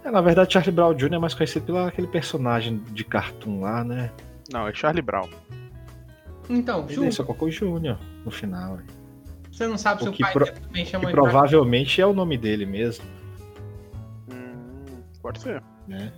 É, 0.05 0.11
na 0.11 0.21
verdade, 0.21 0.53
Charlie 0.53 0.73
Brown 0.75 0.95
Jr. 0.95 1.15
é 1.15 1.19
mais 1.19 1.33
conhecido 1.35 1.65
pelo 1.67 1.79
aquele 1.79 2.09
personagem 2.09 2.79
de 2.93 3.05
cartoon 3.05 3.61
lá, 3.61 3.85
né? 3.85 4.11
Não, 4.53 4.67
é 4.67 4.75
Charlie 4.75 5.01
Brown. 5.03 5.29
Então, 6.51 6.85
Ele 6.85 6.95
Chupa, 6.95 7.11
só 7.13 7.25
colocou 7.25 7.51
Júnior 7.51 7.99
no 8.25 8.31
final. 8.31 8.79
hein? 8.81 8.87
você 9.51 9.67
não 9.67 9.79
sabe 9.79 10.03
se 10.03 10.09
o 10.09 10.11
o 10.11 10.15
que 10.15 10.23
pai 10.23 10.33
pro- 10.33 10.47
também 10.53 10.85
Que 10.85 10.91
chama 10.91 11.05
ele 11.05 11.13
provavelmente 11.13 12.01
é 12.01 12.07
o 12.07 12.13
nome 12.13 12.37
dele 12.37 12.67
mesmo, 12.67 13.05
Hum, 14.31 14.85
pode 15.23 15.41
ser. 15.41 15.63
né? 15.89 16.13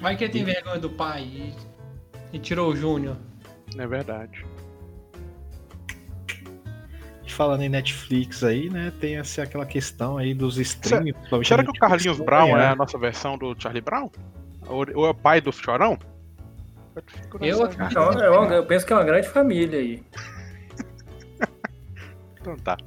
Vai 0.00 0.16
que 0.16 0.24
ele 0.24 0.32
tem 0.32 0.44
vergonha 0.44 0.78
do 0.78 0.88
pai 0.90 1.22
e, 1.24 1.54
e 2.32 2.38
tirou 2.38 2.70
o 2.72 2.76
Júnior. 2.76 3.16
É 3.76 3.86
verdade. 3.86 4.46
Falando 7.34 7.62
em 7.62 7.68
Netflix 7.68 8.42
aí, 8.44 8.68
né? 8.70 8.92
Tem 9.00 9.16
assim, 9.18 9.40
aquela 9.40 9.64
questão 9.66 10.16
aí 10.18 10.34
dos 10.34 10.58
streaming. 10.58 11.12
principalmente 11.12 11.48
Será 11.48 11.62
a 11.62 11.64
que 11.64 11.70
o 11.70 11.74
Carlinhos 11.74 12.18
não 12.18 12.24
Brown 12.26 12.48
é 12.48 12.52
ganhar. 12.52 12.72
a 12.72 12.76
nossa 12.76 12.98
versão 12.98 13.36
do 13.38 13.54
Charlie 13.58 13.80
Brown? 13.82 14.10
Ou, 14.66 14.86
ou 14.94 15.06
é 15.06 15.10
o 15.10 15.14
pai 15.14 15.40
do 15.40 15.52
Chorão? 15.52 15.98
Eu 16.94 17.38
nessa- 17.40 17.64
acredito. 17.64 17.98
É 17.98 18.54
é 18.54 18.58
eu 18.58 18.66
penso 18.66 18.84
que 18.86 18.92
é 18.92 18.96
uma 18.96 19.04
grande 19.04 19.28
família 19.28 19.78
aí. 19.78 20.02
Então 22.40 22.56
tá. 22.56 22.78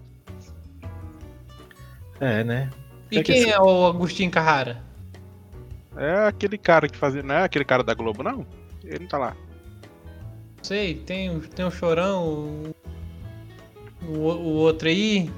É, 2.20 2.44
né? 2.44 2.70
E 3.12 3.20
É 3.20 3.24
que 3.24 3.34
quem 3.34 3.52
é 3.52 3.60
o 3.60 3.86
Agostinho 3.86 4.32
Carrara? 4.32 4.82
É 5.96 6.26
aquele 6.28 6.58
cara 6.58 6.88
que 6.89 6.98
fazia. 6.98 7.22
Não 7.22 7.36
é 7.36 7.44
aquele 7.44 7.64
cara 7.64 7.84
da 7.84 7.94
Globo, 7.94 8.24
não? 8.24 8.46
Ele 8.84 9.00
não 9.00 9.08
tá 9.08 9.18
lá. 9.20 9.36
Sei, 10.64 10.96
tem, 10.96 11.39
tem 11.39 11.66
o 11.66 11.70
Chorão, 11.72 12.73
o, 14.08 14.12
o, 14.12 14.32
o 14.38 14.47
outro 14.56 14.88
aí. 14.88 15.30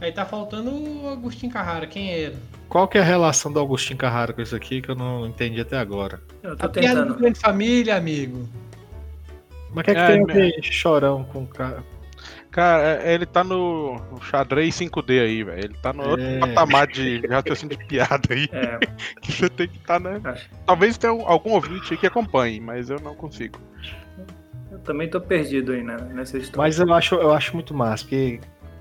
Aí 0.00 0.12
tá 0.12 0.24
faltando 0.26 0.70
o 0.70 1.08
Agostinho 1.08 1.52
Carrara, 1.52 1.86
quem 1.86 2.10
é 2.10 2.18
ele? 2.18 2.36
Qual 2.68 2.86
que 2.88 2.98
é 2.98 3.00
a 3.00 3.04
relação 3.04 3.52
do 3.52 3.60
Agostinho 3.60 3.98
Carrara 3.98 4.32
com 4.32 4.42
isso 4.42 4.54
aqui 4.56 4.82
que 4.82 4.90
eu 4.90 4.94
não 4.94 5.26
entendi 5.26 5.60
até 5.60 5.78
agora? 5.78 6.20
Eu 6.42 6.56
tô 6.56 6.66
A 6.66 6.68
piada 6.68 7.00
do 7.00 7.02
tentando. 7.06 7.18
Grande 7.20 7.38
Família, 7.38 7.96
amigo. 7.96 8.48
Mas 9.72 9.82
o 9.82 9.84
que 9.84 9.90
é 9.90 9.94
que 9.94 10.00
É, 10.00 10.06
tem 10.08 10.22
a 10.22 10.26
me- 10.26 10.32
ver 10.32 10.62
chorão 10.62 11.24
com 11.24 11.46
ca- 11.46 11.82
Cara, 12.50 13.02
é- 13.04 13.14
ele 13.14 13.26
tá 13.26 13.42
no, 13.42 14.00
xadrez 14.22 14.74
5D 14.76 15.20
aí, 15.20 15.42
velho. 15.42 15.58
Ele 15.64 15.74
tá 15.82 15.92
no 15.92 16.08
outro 16.08 16.24
É. 16.24 16.38
patamar 16.38 16.86
de 16.86 17.26
raciocínio 17.26 17.76
de 17.76 17.84
piada 17.84 18.28
aí. 18.30 18.48
É, 18.52 18.78
Que 19.20 19.32
você 19.32 19.48
tem 19.48 19.66
que 19.68 19.76
estar, 19.78 19.98
né? 19.98 20.20
acho- 20.22 20.48
Talvez 20.66 20.96
tenha 20.98 21.12
algum 21.12 21.50
ouvinte 21.52 21.92
aí 21.94 21.98
que 21.98 22.06
acompanhe, 22.06 22.60
mas 22.60 22.90
eu 22.90 23.00
não 23.00 23.14
consigo. 23.14 23.58
Eu 24.74 24.78
também 24.80 25.08
tô 25.08 25.20
perdido 25.20 25.72
aí 25.72 25.82
né, 25.82 25.96
nessa 26.12 26.36
história. 26.36 26.58
Mas 26.58 26.78
eu 26.78 26.92
acho, 26.92 27.14
eu 27.14 27.32
acho 27.32 27.54
muito 27.54 27.72
massa, 27.72 28.04
porque 28.04 28.40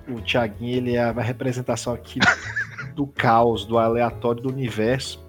o 0.09 0.19
Thiaguinho 0.19 0.77
ele 0.77 0.95
é 0.95 1.03
a 1.03 1.11
representação 1.11 1.93
aqui 1.93 2.19
do 2.95 3.05
caos, 3.07 3.65
do 3.65 3.77
aleatório 3.77 4.41
do 4.41 4.49
universo, 4.49 5.23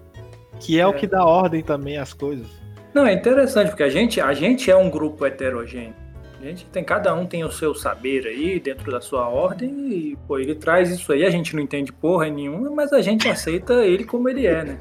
que 0.59 0.79
é, 0.79 0.87
o 0.87 0.89
É. 0.91 0.93
que 0.93 1.07
dá 1.07 1.23
ordem 1.23 1.61
também 1.61 1.97
às 1.97 2.13
coisas. 2.13 2.47
Não, 2.93 3.05
é 3.05 3.13
interessante, 3.13 3.69
porque 3.69 3.83
a 3.83 3.89
gente, 3.89 4.19
a 4.19 4.33
gente 4.33 4.71
é 4.71 4.75
um 4.75 4.89
grupo 4.89 5.25
heterogêneo. 5.25 5.93
A 6.41 6.45
gente 6.45 6.65
tem, 6.67 6.83
cada 6.83 7.13
um 7.13 7.25
tem 7.25 7.43
o 7.43 7.51
seu 7.51 7.73
saber 7.73 8.25
aí, 8.27 8.59
dentro 8.59 8.91
da 8.91 9.01
sua 9.01 9.27
ordem, 9.27 9.69
e 9.89 10.17
pô, 10.27 10.37
ele 10.37 10.53
traz 10.55 10.89
isso 10.91 11.11
aí, 11.11 11.25
a 11.25 11.29
gente 11.29 11.55
não 11.55 11.61
entende 11.61 11.91
porra 11.91 12.27
nenhuma, 12.29 12.69
mas 12.69 12.93
a 12.93 13.01
gente 13.01 13.27
aceita 13.27 13.85
ele 13.85 14.03
como 14.03 14.29
ele 14.29 14.45
é, 14.45 14.63
né? 14.63 14.79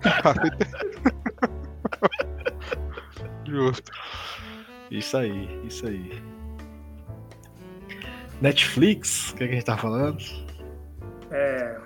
Justo. 3.46 3.90
Isso 4.90 5.16
aí, 5.16 5.60
isso 5.66 5.86
aí. 5.86 6.10
Netflix, 8.40 9.30
o 9.30 9.34
que, 9.36 9.44
é 9.44 9.46
que 9.46 9.52
a 9.52 9.56
gente 9.56 9.64
tá 9.66 9.76
falando? 9.76 10.18
É. 11.30 11.76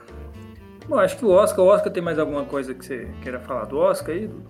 Bom, 0.88 0.98
acho 0.98 1.16
que 1.16 1.24
o 1.24 1.30
Oscar, 1.30 1.64
o 1.64 1.68
Oscar 1.68 1.92
tem 1.92 2.02
mais 2.02 2.18
alguma 2.18 2.44
coisa 2.44 2.74
que 2.74 2.84
você 2.84 3.08
queira 3.22 3.40
falar 3.40 3.64
do 3.64 3.78
Oscar 3.78 4.14
aí? 4.14 4.26
Do, 4.28 4.42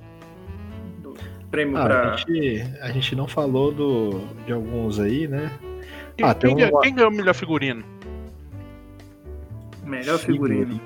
do 1.12 1.14
prêmio 1.50 1.76
Ah, 1.76 1.84
pra. 1.84 2.12
a, 2.14 2.16
gente, 2.16 2.62
a 2.80 2.90
gente 2.90 3.14
não 3.14 3.28
falou 3.28 3.70
do, 3.72 4.20
de 4.46 4.52
alguns 4.52 4.98
aí, 4.98 5.28
né? 5.28 5.50
Quem, 6.16 6.26
Ah, 6.26 6.34
tem 6.34 6.56
quem, 6.56 6.70
uma- 6.70 6.80
quem 6.80 6.94
ganhou 6.94 7.10
o 7.10 7.14
melhor 7.14 7.34
figurino? 7.34 7.84
Melhor 9.84 10.18
figurino. 10.18 10.80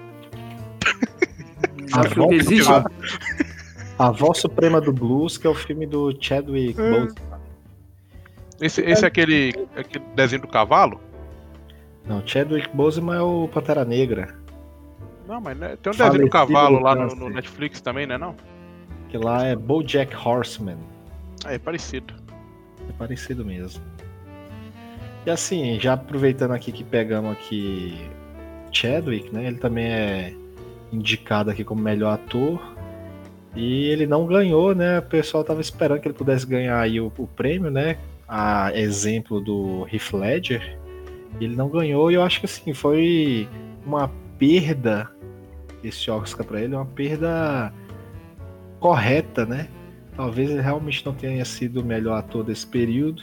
A 1.93 2.03
voz. 2.09 2.33
Existe. 2.33 2.71
a, 2.71 2.85
a 3.99 4.11
voz 4.11 4.39
suprema 4.39 4.81
do 4.81 4.93
blues, 4.93 5.39
que 5.39 5.47
é 5.47 5.51
o 5.51 5.55
filme 5.55 5.87
do 5.87 6.15
Chadwick 6.21 6.81
Hum. 6.81 6.91
Boseman. 7.07 7.36
Esse, 8.61 8.81
esse 8.83 9.05
é 9.05 9.09
aquele, 9.09 9.55
aquele 9.77 10.05
desenho 10.15 10.43
do 10.43 10.49
cavalo? 10.49 11.01
Não, 12.07 12.27
Chadwick 12.27 12.69
Boseman 12.75 13.17
é 13.17 13.23
o 13.23 13.49
Pantera 13.49 13.85
Negra, 13.85 14.35
Não, 15.27 15.41
mas 15.41 15.59
né, 15.59 15.77
tem 15.83 15.93
um 15.93 15.97
desenho 15.97 16.25
do 16.25 16.31
cavalo 16.31 16.81
lá 16.81 16.95
no, 16.95 17.15
no 17.15 17.29
Netflix 17.29 17.81
também, 17.81 18.07
né? 18.07 18.17
Não? 18.17 18.35
que 19.09 19.17
lá 19.17 19.45
é 19.45 19.57
BoJack 19.57 20.15
Horseman. 20.15 20.79
Ah, 21.45 21.55
é 21.55 21.59
parecido. 21.59 22.15
É 22.89 22.93
parecido 22.93 23.45
mesmo. 23.45 23.83
E 25.25 25.31
assim, 25.31 25.79
já 25.81 25.95
aproveitando 25.95 26.53
aqui 26.53 26.71
que 26.71 26.85
pegamos 26.85 27.33
aqui 27.33 27.99
Chadwick, 28.73 29.33
né? 29.33 29.47
Ele 29.47 29.59
também 29.59 29.87
é 29.87 30.35
indicado 30.93 31.51
aqui 31.51 31.65
como 31.65 31.83
melhor 31.83 32.15
ator. 32.15 32.61
E 33.55 33.87
ele 33.87 34.07
não 34.07 34.27
ganhou, 34.27 34.75
né? 34.75 34.99
O 34.99 35.03
pessoal 35.03 35.43
tava 35.43 35.61
esperando 35.61 36.01
que 36.01 36.09
ele 36.09 36.15
pudesse 36.15 36.47
ganhar 36.47 36.79
aí 36.79 37.01
o, 37.01 37.11
o 37.17 37.27
prêmio, 37.27 37.71
né? 37.71 37.97
A 38.29 38.73
exemplo 38.75 39.41
do 39.41 39.87
Heath 39.93 40.13
Ledger. 40.13 40.79
Ele 41.41 41.55
não 41.55 41.69
ganhou 41.69 42.11
e 42.11 42.15
eu 42.15 42.23
acho 42.23 42.41
que 42.41 42.47
assim, 42.47 42.73
foi 42.73 43.49
uma 43.85 44.11
perda 44.39 45.11
esse 45.85 46.11
Oscar 46.11 46.45
pra 46.45 46.61
ele, 46.61 46.75
uma 46.75 46.87
perda 46.87 47.73
correta, 48.81 49.45
né? 49.45 49.69
Talvez 50.17 50.51
ele 50.51 50.61
realmente 50.61 51.05
não 51.05 51.13
tenha 51.13 51.45
sido 51.45 51.81
o 51.81 51.85
melhor 51.85 52.17
ator 52.17 52.43
desse 52.43 52.67
período. 52.67 53.23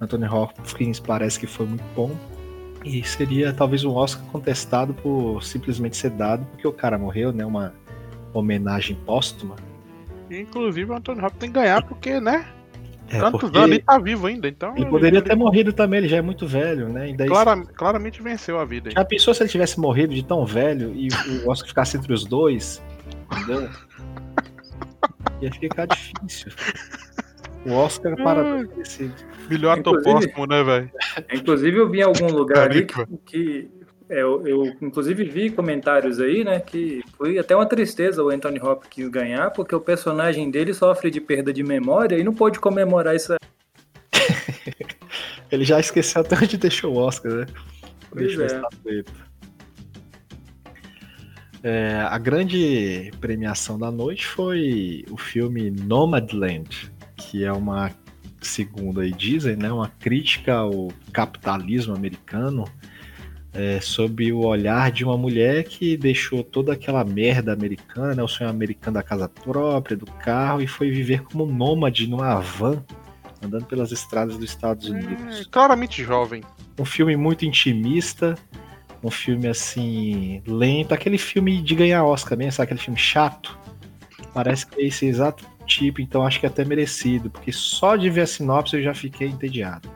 Anthony 0.00 0.26
Hopkins 0.26 0.98
parece 0.98 1.38
que 1.38 1.46
foi 1.46 1.66
muito 1.66 1.84
bom. 1.94 2.10
E 2.84 3.02
seria 3.04 3.52
talvez 3.52 3.84
um 3.84 3.94
Oscar 3.94 4.24
contestado 4.26 4.92
por 4.94 5.42
simplesmente 5.42 5.96
ser 5.96 6.10
dado 6.10 6.44
porque 6.46 6.66
o 6.66 6.72
cara 6.72 6.98
morreu, 6.98 7.32
né? 7.32 7.44
Uma 7.44 7.72
homenagem 8.32 8.96
póstuma. 9.06 9.56
Inclusive 10.30 10.90
o 10.90 10.94
Antônio 10.94 11.24
Hopkins 11.24 11.40
tem 11.40 11.50
que 11.50 11.54
ganhar 11.54 11.82
porque, 11.86 12.20
né? 12.20 12.46
É, 13.10 13.18
Tantos 13.20 13.40
porque 13.42 13.58
anos 13.58 13.70
ele 13.70 13.80
tá 13.80 13.98
vivo 13.98 14.26
ainda, 14.26 14.48
então. 14.48 14.74
ele 14.76 14.86
poderia 14.86 15.20
ter 15.20 15.34
morrido 15.36 15.72
também, 15.72 15.98
ele 15.98 16.08
já 16.08 16.16
é 16.16 16.22
muito 16.22 16.46
velho, 16.46 16.88
né? 16.88 17.10
E 17.10 17.16
daí, 17.16 17.28
clara- 17.28 17.62
claramente 17.76 18.22
venceu 18.22 18.58
a 18.58 18.64
vida. 18.64 18.88
aí. 18.88 18.94
Já 18.94 19.04
pensou 19.04 19.34
se 19.34 19.42
ele 19.42 19.50
tivesse 19.50 19.78
morrido 19.78 20.14
de 20.14 20.24
tão 20.24 20.44
velho 20.46 20.92
e 20.94 21.08
o 21.44 21.48
Oscar 21.50 21.68
ficasse 21.68 21.96
entre 21.96 22.12
os 22.12 22.24
dois? 22.24 22.82
Entendeu? 23.30 23.68
Ia 25.42 25.52
ficar 25.52 25.86
difícil. 25.86 26.52
O 27.66 27.72
Oscar 27.72 28.16
para 28.16 28.42
Hum. 28.42 28.68
merecido. 28.74 29.14
Melhor 29.50 29.78
ator 29.78 29.98
Inclusive- 30.00 30.26
póstumo, 30.32 30.46
né, 30.46 30.62
velho? 30.64 30.90
Inclusive, 31.32 31.76
eu 31.78 31.90
vi 31.90 31.98
em 31.98 32.02
algum 32.02 32.32
lugar 32.32 32.70
ali 32.70 32.86
que, 32.86 33.06
que- 33.26 33.70
eu, 34.08 34.46
eu, 34.46 34.66
inclusive 34.82 35.24
vi 35.24 35.50
comentários 35.50 36.20
aí, 36.20 36.44
né, 36.44 36.60
que 36.60 37.02
foi 37.16 37.38
até 37.38 37.56
uma 37.56 37.66
tristeza 37.66 38.22
o 38.22 38.28
Anthony 38.28 38.60
Hopkins 38.60 39.08
ganhar, 39.08 39.50
porque 39.50 39.74
o 39.74 39.80
personagem 39.80 40.50
dele 40.50 40.74
sofre 40.74 41.10
de 41.10 41.20
perda 41.20 41.52
de 41.52 41.62
memória 41.62 42.16
e 42.16 42.24
não 42.24 42.34
pôde 42.34 42.60
comemorar 42.60 43.16
isso. 43.16 43.34
Ele 45.50 45.64
já 45.64 45.80
esqueceu 45.80 46.20
até 46.20 46.36
onde 46.36 46.56
deixou 46.56 46.94
o 46.94 46.98
Oscar, 46.98 47.32
né? 47.32 47.46
Pois 48.10 48.36
Deixou 48.36 48.66
a 48.66 48.70
é. 48.90 49.04
É, 51.66 52.00
a 52.02 52.18
grande 52.18 53.10
premiação 53.22 53.78
da 53.78 53.90
noite 53.90 54.26
foi 54.26 55.02
o 55.10 55.16
filme 55.16 55.70
Nomadland, 55.70 56.92
que 57.16 57.42
é 57.42 57.50
uma, 57.50 57.90
segundo 58.42 59.00
aí 59.00 59.10
dizem, 59.10 59.56
né, 59.56 59.72
uma 59.72 59.88
crítica 59.88 60.56
ao 60.56 60.92
capitalismo 61.10 61.94
americano 61.94 62.66
é, 63.54 63.80
sob 63.80 64.32
o 64.32 64.44
olhar 64.44 64.90
de 64.90 65.04
uma 65.04 65.16
mulher 65.16 65.62
que 65.62 65.96
deixou 65.96 66.42
toda 66.42 66.72
aquela 66.72 67.04
merda 67.04 67.52
americana, 67.52 68.22
o 68.24 68.28
sonho 68.28 68.50
americano 68.50 68.94
da 68.94 69.02
casa 69.02 69.28
própria, 69.28 69.96
do 69.96 70.06
carro, 70.06 70.60
e 70.60 70.66
foi 70.66 70.90
viver 70.90 71.22
como 71.22 71.46
nômade 71.46 72.08
numa 72.08 72.40
van, 72.40 72.84
andando 73.42 73.64
pelas 73.66 73.92
estradas 73.92 74.36
dos 74.36 74.50
Estados 74.50 74.88
Unidos 74.88 75.40
É, 75.40 75.44
claramente 75.50 76.02
jovem. 76.02 76.42
um 76.78 76.84
filme 76.84 77.16
muito 77.16 77.44
intimista, 77.44 78.34
um 79.02 79.10
filme 79.10 79.46
assim, 79.46 80.42
lento, 80.46 80.92
aquele 80.92 81.18
filme 81.18 81.62
de 81.62 81.74
ganhar 81.76 82.04
Oscar 82.04 82.36
mesmo, 82.36 82.52
sabe? 82.52 82.64
Aquele 82.64 82.80
filme 82.80 82.98
chato. 82.98 83.56
Parece 84.32 84.66
que 84.66 84.80
é 84.82 84.86
esse 84.86 85.06
exato 85.06 85.44
tipo, 85.64 86.00
então 86.00 86.26
acho 86.26 86.40
que 86.40 86.46
é 86.46 86.48
até 86.48 86.64
merecido, 86.64 87.30
porque 87.30 87.52
só 87.52 87.94
de 87.96 88.10
ver 88.10 88.22
a 88.22 88.26
sinopse 88.26 88.76
eu 88.76 88.82
já 88.82 88.92
fiquei 88.94 89.28
entediado. 89.28 89.88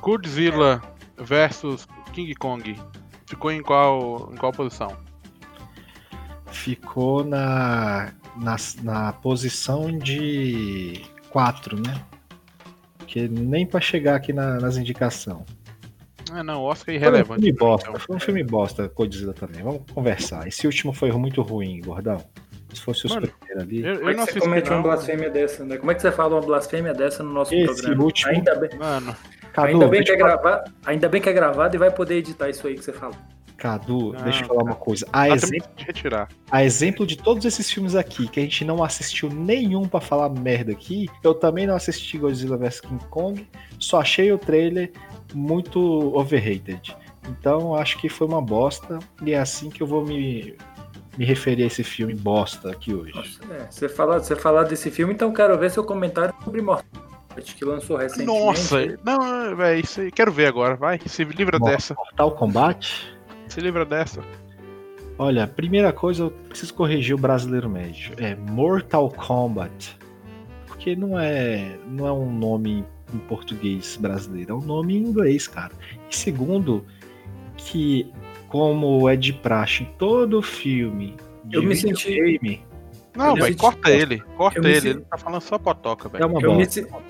Godzilla 0.00 0.80
versus 1.18 1.86
King 2.12 2.34
Kong. 2.34 2.76
Ficou 3.26 3.50
em 3.50 3.62
qual, 3.62 4.30
em 4.32 4.36
qual 4.36 4.52
posição? 4.52 4.96
Ficou 6.50 7.24
na, 7.24 8.12
na, 8.36 8.56
na 8.82 9.12
posição 9.12 9.90
de 9.98 11.02
4, 11.30 11.76
né? 11.76 12.02
Porque 12.98 13.28
nem 13.28 13.66
pra 13.66 13.80
chegar 13.80 14.14
aqui 14.16 14.32
na- 14.32 14.58
nas 14.60 14.76
indicações. 14.76 15.44
Ah, 16.32 16.42
não, 16.42 16.62
Oscar 16.62 16.94
é 16.94 16.98
Foi 16.98 17.06
um 17.08 17.10
irrelevante. 17.10 17.42
filme 17.42 17.58
bosta, 17.58 17.88
então. 17.88 18.00
foi 18.00 18.16
um 18.16 18.20
filme 18.20 18.42
bosta, 18.44 18.92
Godzilla 18.94 19.32
também. 19.32 19.62
Vamos 19.62 19.82
conversar. 19.92 20.46
Esse 20.46 20.66
último 20.66 20.92
foi 20.92 21.10
muito 21.12 21.40
ruim, 21.42 21.80
gordão. 21.80 22.18
Se 22.72 22.80
fosse 22.82 23.06
os 23.06 23.14
Mano, 23.14 23.28
primeiros 23.28 23.62
ali. 23.62 23.84
Eu, 23.84 23.96
Como 23.98 24.10
é 24.10 24.12
eu 24.12 24.16
não 24.16 24.26
que 24.26 24.32
você 24.32 24.40
comete 24.40 24.68
uma 24.68 24.76
não. 24.76 24.82
blasfêmia 24.82 25.30
dessa, 25.30 25.64
né? 25.64 25.76
Como 25.78 25.90
é 25.90 25.94
que 25.94 26.02
você 26.02 26.12
fala 26.12 26.34
uma 26.34 26.42
blasfêmia 26.42 26.92
dessa 26.92 27.22
no 27.22 27.32
nosso 27.32 27.54
Esse 27.54 27.64
programa? 27.82 28.04
último- 28.04 28.32
Ainda 28.32 28.54
bem, 28.56 28.76
Mano, 28.78 29.16
Cadu, 29.56 29.68
ainda, 29.68 29.88
bem 29.88 30.04
que 30.04 30.12
é 30.12 30.18
falar- 30.18 30.36
gravado, 30.36 30.72
ainda 30.84 31.08
bem 31.08 31.20
que 31.22 31.28
é 31.28 31.32
gravado 31.32 31.74
e 31.74 31.78
vai 31.78 31.90
poder 31.90 32.16
editar 32.16 32.50
isso 32.50 32.66
aí 32.66 32.74
que 32.74 32.84
você 32.84 32.92
falou. 32.92 33.16
Cadu, 33.56 34.12
Não, 34.12 34.22
deixa 34.22 34.42
eu 34.44 34.48
falar 34.48 34.62
uma 34.62 34.74
coisa. 34.74 35.06
A, 35.10 35.30
exemplo, 35.30 35.66
de 35.74 35.84
retirar. 35.84 36.28
a 36.50 36.62
exemplo 36.62 37.06
de 37.06 37.16
todos 37.16 37.42
esses 37.46 37.70
filmes 37.70 37.94
aqui, 37.94 38.28
que 38.28 38.38
a 38.38 38.42
gente 38.42 38.66
não 38.66 38.84
assistiu 38.84 39.30
nenhum 39.30 39.88
pra 39.88 39.98
falar 39.98 40.28
merda 40.28 40.72
aqui, 40.72 41.08
eu 41.24 41.32
também 41.32 41.66
não 41.66 41.74
assisti 41.74 42.18
Godzilla 42.18 42.58
vs 42.58 42.82
King 42.82 43.02
Kong, 43.06 43.48
só 43.78 43.98
achei 44.02 44.30
o 44.30 44.36
trailer 44.36 44.92
muito 45.32 45.80
overrated. 46.14 46.94
Então 47.30 47.74
acho 47.74 47.96
que 47.98 48.10
foi 48.10 48.26
uma 48.26 48.42
bosta, 48.42 48.98
e 49.22 49.32
é 49.32 49.38
assim 49.38 49.70
que 49.70 49.82
eu 49.82 49.86
vou 49.86 50.04
me, 50.04 50.54
me 51.16 51.24
referir 51.24 51.62
a 51.62 51.66
esse 51.66 51.82
filme 51.82 52.14
bosta 52.14 52.70
aqui 52.70 52.92
hoje. 52.94 53.14
Nossa, 53.14 53.40
é, 53.54 53.66
você, 53.70 53.88
falar, 53.88 54.18
você 54.18 54.36
falar 54.36 54.64
desse 54.64 54.90
filme, 54.90 55.14
então 55.14 55.32
quero 55.32 55.56
ver 55.58 55.70
seu 55.70 55.82
comentário 55.82 56.34
sobre 56.44 56.60
Mortal 56.60 56.84
Kombat, 57.36 57.54
que 57.54 57.64
lançou 57.64 57.96
recentemente. 57.96 58.38
Nossa, 58.40 58.98
não, 59.04 59.56
velho, 59.56 59.80
isso 59.84 60.00
aí. 60.00 60.10
Quero 60.10 60.32
ver 60.32 60.46
agora, 60.46 60.74
vai. 60.76 60.98
Se 61.06 61.24
livra 61.24 61.58
Mortal 61.58 61.76
dessa. 61.76 61.94
Mortal 61.94 62.30
Kombat? 62.32 63.16
Se 63.48 63.60
livra 63.60 63.84
dessa. 63.84 64.22
Olha, 65.18 65.46
primeira 65.46 65.92
coisa, 65.92 66.24
eu 66.24 66.30
preciso 66.30 66.74
corrigir 66.74 67.14
o 67.14 67.18
brasileiro 67.18 67.68
médio. 67.70 68.12
É 68.18 68.34
Mortal 68.34 69.10
Kombat. 69.10 69.96
Porque 70.66 70.94
não 70.94 71.18
é, 71.18 71.76
não 71.86 72.06
é 72.06 72.12
um 72.12 72.30
nome 72.30 72.84
em 73.14 73.18
português 73.20 73.96
brasileiro, 73.96 74.52
é 74.52 74.54
um 74.56 74.60
nome 74.60 74.96
em 74.96 75.02
inglês, 75.02 75.46
cara. 75.48 75.72
E 76.10 76.14
segundo, 76.16 76.84
que 77.56 78.12
como 78.48 79.08
é 79.08 79.16
de 79.16 79.32
praxe 79.32 79.84
em 79.84 79.86
todo 79.98 80.42
filme 80.42 81.16
de 81.44 81.56
Eu 81.56 81.62
me 81.62 81.74
senti- 81.74 82.08
videogame, 82.10 82.62
Não, 83.16 83.34
velho, 83.34 83.56
corta 83.56 83.90
ele. 83.90 84.20
Corta 84.36 84.58
ele. 84.60 84.74
senti- 84.74 84.88
Ele 84.88 85.00
tá 85.10 85.16
falando 85.18 85.40
só 85.40 85.58
potoca, 85.58 86.08
é 86.08 86.10
velho. 86.12 86.26
uma 86.26 86.40
Eu 86.40 86.54
me, 86.54 86.66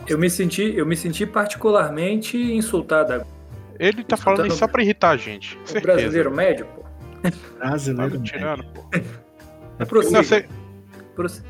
eu 0.09 0.19
me 0.19 0.31
senti, 0.31 0.63
eu 0.77 0.87
me 0.87 0.97
senti 0.97 1.27
particularmente 1.27 2.37
insultado 2.39 3.13
agora. 3.15 3.29
Ele 3.79 4.03
tá 4.05 4.17
falando 4.17 4.47
isso 4.47 4.57
só 4.57 4.67
pra 4.69 4.83
irritar 4.83 5.11
a 5.11 5.17
gente. 5.17 5.57
O 5.59 5.67
Certeza. 5.69 5.81
brasileiro 5.97 6.31
médio, 6.35 6.67
pô. 6.67 6.83
Tá 7.23 7.31
Brasileiro 7.69 8.13
me 8.13 8.19
médio. 8.19 8.33
tirando, 8.33 8.65
pô. 8.65 8.83
É 9.79 9.85
Prossiga. 9.85 10.23
Você- 10.23 10.49
Prossiga. 11.15 11.47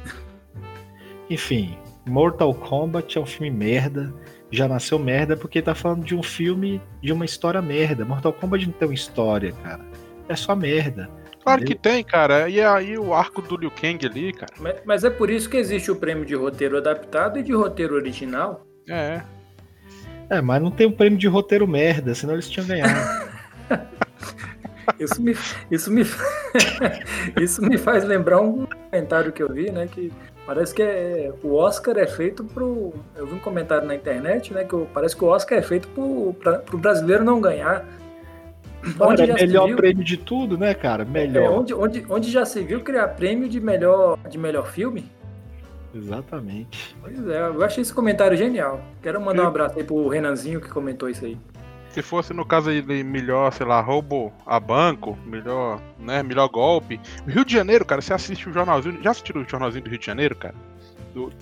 Enfim, 1.30 1.76
Mortal 2.06 2.54
Kombat 2.54 3.18
é 3.18 3.20
um 3.20 3.26
filme 3.26 3.50
merda. 3.50 4.12
Já 4.50 4.68
nasceu 4.68 4.98
merda 4.98 5.36
porque 5.36 5.60
tá 5.60 5.74
falando 5.74 6.04
de 6.04 6.14
um 6.14 6.22
filme 6.22 6.80
de 7.02 7.12
uma 7.12 7.24
história 7.24 7.60
merda. 7.60 8.04
Mortal 8.04 8.32
Kombat 8.32 8.64
não 8.66 8.72
tem 8.72 8.88
uma 8.88 8.94
história, 8.94 9.52
cara. 9.62 9.84
É 10.28 10.36
só 10.36 10.54
merda. 10.54 11.10
Claro 11.46 11.64
que 11.64 11.76
tem, 11.76 12.02
cara. 12.02 12.48
E 12.48 12.60
aí 12.60 12.98
o 12.98 13.14
arco 13.14 13.40
do 13.40 13.56
Liu 13.56 13.70
Kang 13.70 14.04
ali, 14.04 14.32
cara. 14.32 14.52
Mas, 14.58 14.76
mas 14.84 15.04
é 15.04 15.10
por 15.10 15.30
isso 15.30 15.48
que 15.48 15.56
existe 15.56 15.92
o 15.92 15.94
prêmio 15.94 16.26
de 16.26 16.34
roteiro 16.34 16.76
adaptado 16.76 17.38
e 17.38 17.42
de 17.44 17.52
roteiro 17.52 17.94
original. 17.94 18.66
É. 18.88 19.22
É, 20.28 20.40
mas 20.40 20.60
não 20.60 20.72
tem 20.72 20.88
um 20.88 20.92
prêmio 20.92 21.16
de 21.16 21.28
roteiro 21.28 21.68
merda, 21.68 22.16
senão 22.16 22.34
eles 22.34 22.50
tinham 22.50 22.66
ganhado. 22.66 23.26
Isso 25.00 25.20
me, 25.20 25.36
isso 25.68 25.90
me, 25.90 26.02
isso 27.42 27.60
me 27.60 27.76
faz 27.76 28.04
lembrar 28.04 28.40
um 28.40 28.66
comentário 28.66 29.32
que 29.32 29.42
eu 29.42 29.52
vi, 29.52 29.68
né? 29.68 29.88
Que 29.90 30.12
parece 30.46 30.72
que 30.72 30.80
é, 30.80 31.32
o 31.42 31.54
Oscar 31.54 31.98
é 31.98 32.06
feito 32.06 32.44
pro. 32.44 32.94
Eu 33.16 33.26
vi 33.26 33.34
um 33.34 33.40
comentário 33.40 33.86
na 33.86 33.96
internet, 33.96 34.54
né? 34.54 34.62
Que 34.62 34.86
parece 34.94 35.16
que 35.16 35.24
o 35.24 35.26
Oscar 35.26 35.58
é 35.58 35.62
feito 35.62 35.88
pro, 35.88 36.32
pra, 36.34 36.60
pro 36.60 36.78
brasileiro 36.78 37.24
não 37.24 37.40
ganhar. 37.40 37.84
Olha, 39.00 39.22
é 39.22 39.26
já 39.26 39.38
se 39.38 39.46
melhor 39.46 39.66
viu- 39.68 39.76
prêmio 39.76 40.04
de 40.04 40.16
tudo, 40.16 40.56
né, 40.58 40.74
cara? 40.74 41.02
é, 41.02 41.06
Melhor. 41.06 41.52
onde, 41.60 41.74
onde, 41.74 42.06
onde 42.08 42.30
já 42.30 42.44
se 42.44 42.62
viu 42.62 42.80
criar 42.80 43.08
prêmio 43.08 43.48
de 43.48 43.60
melhor, 43.60 44.18
de 44.28 44.38
melhor 44.38 44.66
filme? 44.68 45.04
Exatamente. 45.94 46.96
Pois 47.00 47.26
é, 47.28 47.40
eu 47.48 47.64
achei 47.64 47.82
esse 47.82 47.92
comentário 47.94 48.36
genial. 48.36 48.80
Quero 49.02 49.20
mandar 49.20 49.44
um 49.44 49.48
abraço 49.48 49.78
aí 49.78 49.84
pro 49.84 50.08
Renanzinho 50.08 50.60
que 50.60 50.68
comentou 50.68 51.08
isso 51.08 51.24
aí. 51.24 51.38
Se 51.90 52.02
fosse 52.02 52.34
no 52.34 52.44
caso 52.44 52.68
aí 52.68 52.82
de 52.82 53.02
melhor, 53.02 53.50
sei 53.52 53.64
lá, 53.64 53.80
roubo 53.80 54.30
a 54.44 54.60
banco, 54.60 55.16
melhor, 55.24 55.80
né, 55.98 56.22
melhor 56.22 56.48
golpe. 56.48 57.00
O 57.26 57.30
Rio 57.30 57.44
de 57.44 57.54
Janeiro, 57.54 57.86
cara, 57.86 58.02
você 58.02 58.12
assiste 58.12 58.48
o 58.48 58.52
jornalzinho. 58.52 59.02
Já 59.02 59.12
assistiu 59.12 59.36
o 59.40 59.48
jornalzinho 59.48 59.84
do 59.84 59.88
Rio 59.90 59.98
de 59.98 60.04
Janeiro, 60.04 60.36
cara? 60.36 60.54
Do- 61.14 61.32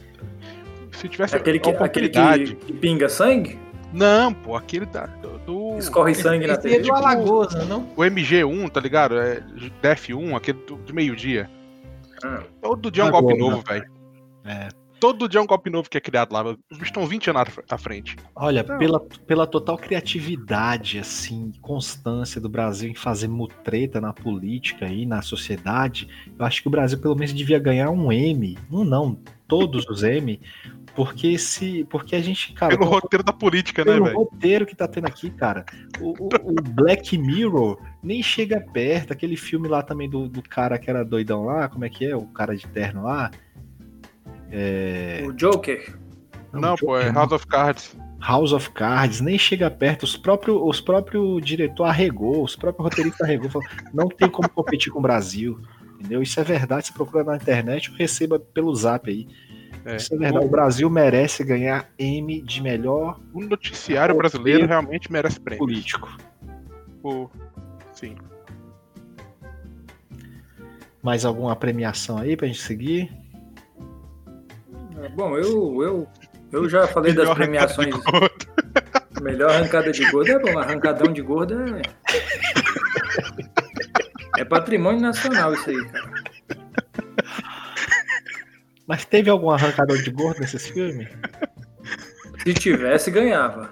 se 0.92 1.08
tivesse 1.08 1.34
Aquele 1.34 1.58
que, 1.58 1.70
aquele 1.70 2.08
que, 2.08 2.54
que 2.54 2.72
pinga 2.72 3.08
sangue? 3.08 3.58
Não, 3.92 4.32
pô, 4.32 4.54
aquele 4.54 4.86
da, 4.86 5.08
do, 5.44 5.78
Escorre 5.78 6.14
sangue 6.14 6.46
na 6.46 6.54
Esse 6.54 6.68
é 6.68 6.70
TV. 6.76 6.82
do 6.84 6.94
Alagoas, 6.94 7.54
não? 7.68 7.88
o 7.96 8.02
MG1, 8.02 8.70
tá 8.70 8.80
ligado? 8.80 9.18
É 9.18 9.42
DF1, 9.82 10.36
aquele 10.36 10.58
do, 10.66 10.76
de 10.78 10.92
meio-dia. 10.92 11.50
Ah. 12.24 12.42
Todo 12.62 12.90
dia 12.90 13.02
é 13.02 13.06
um 13.06 13.10
golpe 13.10 13.36
Globo, 13.36 13.50
novo, 13.50 13.64
velho. 13.66 13.90
É. 14.44 14.68
Todo 15.00 15.28
dia 15.28 15.38
é 15.38 15.42
um 15.42 15.46
golpe 15.46 15.68
novo 15.68 15.90
que 15.90 15.98
é 15.98 16.00
criado 16.00 16.32
lá. 16.32 16.42
Os 16.42 16.56
bichos 16.70 16.88
estão 16.88 17.06
20 17.06 17.28
anos 17.30 17.42
à 17.68 17.76
frente. 17.76 18.16
Olha, 18.34 18.62
Não. 18.62 18.78
pela, 18.78 19.00
pela 19.00 19.46
total 19.46 19.76
criatividade, 19.76 20.98
assim, 20.98 21.52
constância 21.60 22.40
do 22.40 22.48
Brasil 22.48 22.88
em 22.90 22.94
fazer 22.94 23.28
mutreta 23.28 24.00
na 24.00 24.14
política 24.14 24.86
e 24.86 25.04
na 25.04 25.20
sociedade, 25.20 26.08
eu 26.38 26.44
acho 26.46 26.62
que 26.62 26.68
o 26.68 26.70
Brasil 26.70 26.98
pelo 26.98 27.14
menos 27.14 27.34
devia 27.34 27.58
ganhar 27.58 27.90
um 27.90 28.10
M. 28.10 28.56
Um 28.72 28.82
não, 28.82 29.18
todos 29.46 29.86
os 29.88 30.02
M, 30.02 30.40
porque 30.94 31.36
se. 31.38 31.84
Porque 31.90 32.14
a 32.16 32.20
gente, 32.20 32.52
cara. 32.52 32.76
Pelo 32.76 32.88
com- 32.88 32.94
roteiro 32.96 33.22
da 33.24 33.32
política, 33.32 33.84
né, 33.84 33.92
pelo 33.92 34.04
velho? 34.06 34.16
roteiro 34.16 34.66
que 34.66 34.74
tá 34.76 34.86
tendo 34.88 35.06
aqui, 35.06 35.30
cara. 35.30 35.64
O, 36.00 36.10
o- 36.24 36.28
o 36.50 36.54
Black 36.54 37.16
Mirror 37.18 37.78
nem 38.02 38.22
chega 38.22 38.60
perto. 38.60 39.12
Aquele 39.12 39.36
filme 39.36 39.68
lá 39.68 39.82
também 39.82 40.08
do, 40.08 40.28
do 40.28 40.42
cara 40.42 40.78
que 40.78 40.88
era 40.90 41.04
doidão 41.04 41.44
lá, 41.44 41.68
como 41.68 41.84
é 41.84 41.88
que 41.88 42.04
é? 42.06 42.16
O 42.16 42.26
cara 42.26 42.56
de 42.56 42.66
terno 42.68 43.02
lá. 43.04 43.30
É. 44.50 45.22
O 45.26 45.32
Joker. 45.32 45.96
Não, 46.52 46.76
pô, 46.76 46.96
é 46.96 47.04
Joker, 47.06 47.14
House 47.14 47.32
of 47.32 47.46
Cards. 47.46 47.96
House 48.20 48.52
of 48.52 48.70
Cards, 48.70 49.20
nem 49.20 49.36
chega 49.36 49.70
perto. 49.70 50.04
Os 50.04 50.16
próprios 50.16 50.58
os 50.62 50.80
próprio 50.80 51.40
diretor 51.40 51.84
arregou, 51.84 52.42
os 52.44 52.54
próprios 52.56 52.84
roteiristas 52.84 53.20
arregou. 53.22 53.50
Falou, 53.50 53.68
não 53.92 54.08
tem 54.08 54.28
como 54.28 54.48
competir 54.48 54.92
com 54.92 54.98
o 55.00 55.02
Brasil. 55.02 55.60
Entendeu? 55.98 56.22
Isso 56.22 56.38
é 56.38 56.44
verdade. 56.44 56.86
Você 56.86 56.92
procura 56.92 57.24
na 57.24 57.36
internet 57.36 57.90
ou 57.90 57.96
receba 57.96 58.38
pelo 58.38 58.74
zap 58.74 59.10
aí. 59.10 59.26
É. 59.84 59.96
Isso 59.96 60.14
é 60.14 60.18
verdade. 60.18 60.44
O 60.46 60.48
Brasil 60.48 60.88
merece 60.88 61.44
ganhar 61.44 61.88
M 61.98 62.40
de 62.40 62.62
melhor 62.62 63.20
O 63.32 63.40
noticiário 63.40 64.16
brasileiro 64.16 64.66
realmente 64.66 65.12
merece 65.12 65.38
prêmio. 65.38 65.58
político. 65.58 66.08
Sim. 67.92 68.16
Mais 71.02 71.24
alguma 71.24 71.54
premiação 71.54 72.16
aí 72.16 72.34
pra 72.36 72.46
gente 72.46 72.62
seguir? 72.62 73.12
É, 75.02 75.08
Bom, 75.10 75.36
eu, 75.36 75.82
eu, 75.82 76.08
eu 76.50 76.68
já 76.68 76.86
falei 76.88 77.12
das 77.12 77.28
Melhor 77.28 77.42
arrancada 77.42 77.74
premiações. 77.74 77.94
Melhor 79.20 79.50
arrancada 79.50 79.92
de 79.92 80.10
gordo 80.10 80.30
é 80.30 80.38
bom, 80.38 80.58
arrancadão 80.58 81.12
de 81.12 81.20
gordo 81.22 81.54
é. 81.54 81.82
É 84.36 84.44
patrimônio 84.44 85.00
nacional 85.00 85.54
isso 85.54 85.70
aí, 85.70 85.84
cara. 85.86 86.24
Mas 88.86 89.04
teve 89.04 89.30
algum 89.30 89.50
arrancador 89.50 89.96
de 90.02 90.10
gordo 90.10 90.40
nesses 90.40 90.66
filmes? 90.68 91.08
Se 92.42 92.52
tivesse, 92.54 93.10
ganhava. 93.10 93.70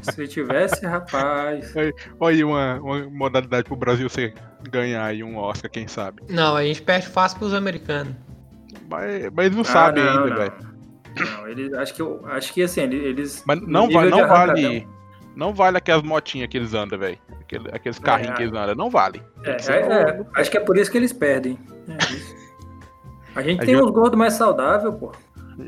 Se 0.00 0.26
tivesse, 0.26 0.86
rapaz. 0.86 1.74
Olha 2.18 2.36
aí 2.36 2.44
uma, 2.44 2.80
uma 2.80 3.10
modalidade 3.10 3.64
pro 3.64 3.76
Brasil 3.76 4.08
você 4.08 4.32
ganhar 4.70 5.04
aí 5.04 5.22
um 5.22 5.36
Oscar, 5.36 5.70
quem 5.70 5.86
sabe. 5.86 6.22
Não, 6.30 6.56
a 6.56 6.62
gente 6.64 6.80
perde 6.80 7.08
fácil 7.08 7.38
pros 7.38 7.52
americanos. 7.52 8.14
Mas, 8.90 9.30
mas 9.34 9.54
não 9.54 9.64
sabe 9.64 10.00
Ah, 10.00 10.04
não, 10.04 10.10
ainda, 10.24 10.30
não. 10.30 10.36
velho. 10.36 10.52
Não, 11.18 11.48
eles, 11.48 11.72
acho 11.74 11.94
que 11.94 12.00
eu 12.00 12.24
acho 12.26 12.54
que 12.54 12.62
assim, 12.62 12.82
eles. 12.82 13.42
Mas 13.46 13.60
não, 13.60 13.86
nível 13.86 14.00
va 14.00 14.04
de 14.06 14.10
não 14.22 14.28
vale. 14.28 14.88
Não 15.36 15.54
vale 15.54 15.76
aquelas 15.76 16.02
motinhas 16.02 16.48
que 16.48 16.56
eles 16.56 16.72
andam, 16.74 16.98
velho. 16.98 17.18
Aquele- 17.40 17.68
Aqueles 17.72 17.98
carrinhos 17.98 18.32
É. 18.32 18.36
que 18.36 18.42
eles 18.44 18.54
andam. 18.54 18.74
Não 18.74 18.88
vale. 18.88 19.22
É, 19.44 19.50
é, 19.50 19.80
é, 19.80 20.24
acho 20.36 20.50
que 20.50 20.56
é 20.56 20.60
por 20.60 20.78
isso 20.78 20.90
que 20.90 20.96
eles 20.96 21.12
perdem. 21.12 21.58
É 21.88 21.96
isso. 22.14 22.47
A 23.38 23.42
gente 23.42 23.62
A 23.62 23.64
tem 23.66 23.74
gente- 23.76 23.84
uns 23.84 23.90
gordos 23.92 24.18
mais 24.18 24.34
saudáveis, 24.34 24.92
pô. 24.96 25.12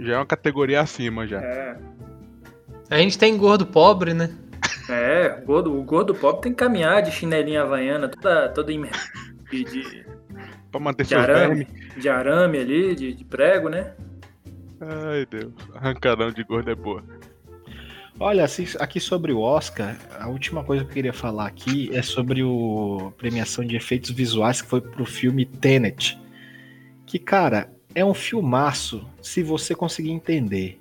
Já 0.01 0.15
é 0.15 0.17
uma 0.17 0.27
categoria 0.27 0.81
acima 0.81 1.25
já. 1.27 1.41
É. 1.41 1.77
A 2.91 2.99
gente 2.99 3.17
tem 3.17 3.37
gordo 3.37 3.65
pobre, 3.65 4.13
né? 4.13 4.31
É, 4.89 5.39
o 5.41 5.47
gordo, 5.47 5.79
o 5.79 5.83
gordo 5.85 6.13
pobre 6.15 6.43
tem 6.43 6.53
que 6.53 6.59
caminhar 6.59 7.01
de 7.01 7.13
chinelinha 7.13 7.63
havaiana, 7.63 8.09
toda, 8.09 8.49
toda 8.49 8.73
em- 8.73 8.83
de, 9.51 9.65
de, 9.65 10.05
Pra 10.73 10.81
manter 10.81 11.07
de 11.07 11.15
arame, 11.15 11.67
de 11.97 12.09
arame 12.09 12.59
ali, 12.59 12.95
de, 12.97 13.13
de 13.15 13.25
prego, 13.25 13.69
né? 13.69 13.93
Ai, 14.81 15.27
Deus. 15.31 15.53
Arrancadão 15.75 16.33
de 16.33 16.43
gordo 16.43 16.71
é 16.71 16.75
boa. 16.75 17.05
Olha, 18.19 18.45
assim, 18.45 18.67
aqui 18.81 18.99
sobre 19.01 19.33
o 19.33 19.41
Oscar, 19.41 19.97
a 20.19 20.29
última 20.29 20.63
coisa 20.65 20.85
que 20.85 20.91
eu 20.91 20.95
queria 20.95 21.13
falar 21.13 21.47
aqui 21.47 21.89
é 21.95 22.03
sobre 22.03 22.43
o 22.43 23.13
premiação 23.17 23.65
de 23.65 23.77
efeitos 23.77 24.11
visuais 24.11 24.61
que 24.61 24.69
foi 24.69 24.81
pro 24.81 25.05
filme 25.05 25.47
Tenet. 25.47 26.21
Que, 27.11 27.19
cara, 27.19 27.69
é 27.93 28.05
um 28.05 28.15
filmaço 28.15 29.05
se 29.21 29.43
você 29.43 29.75
conseguir 29.75 30.13
entender. 30.13 30.79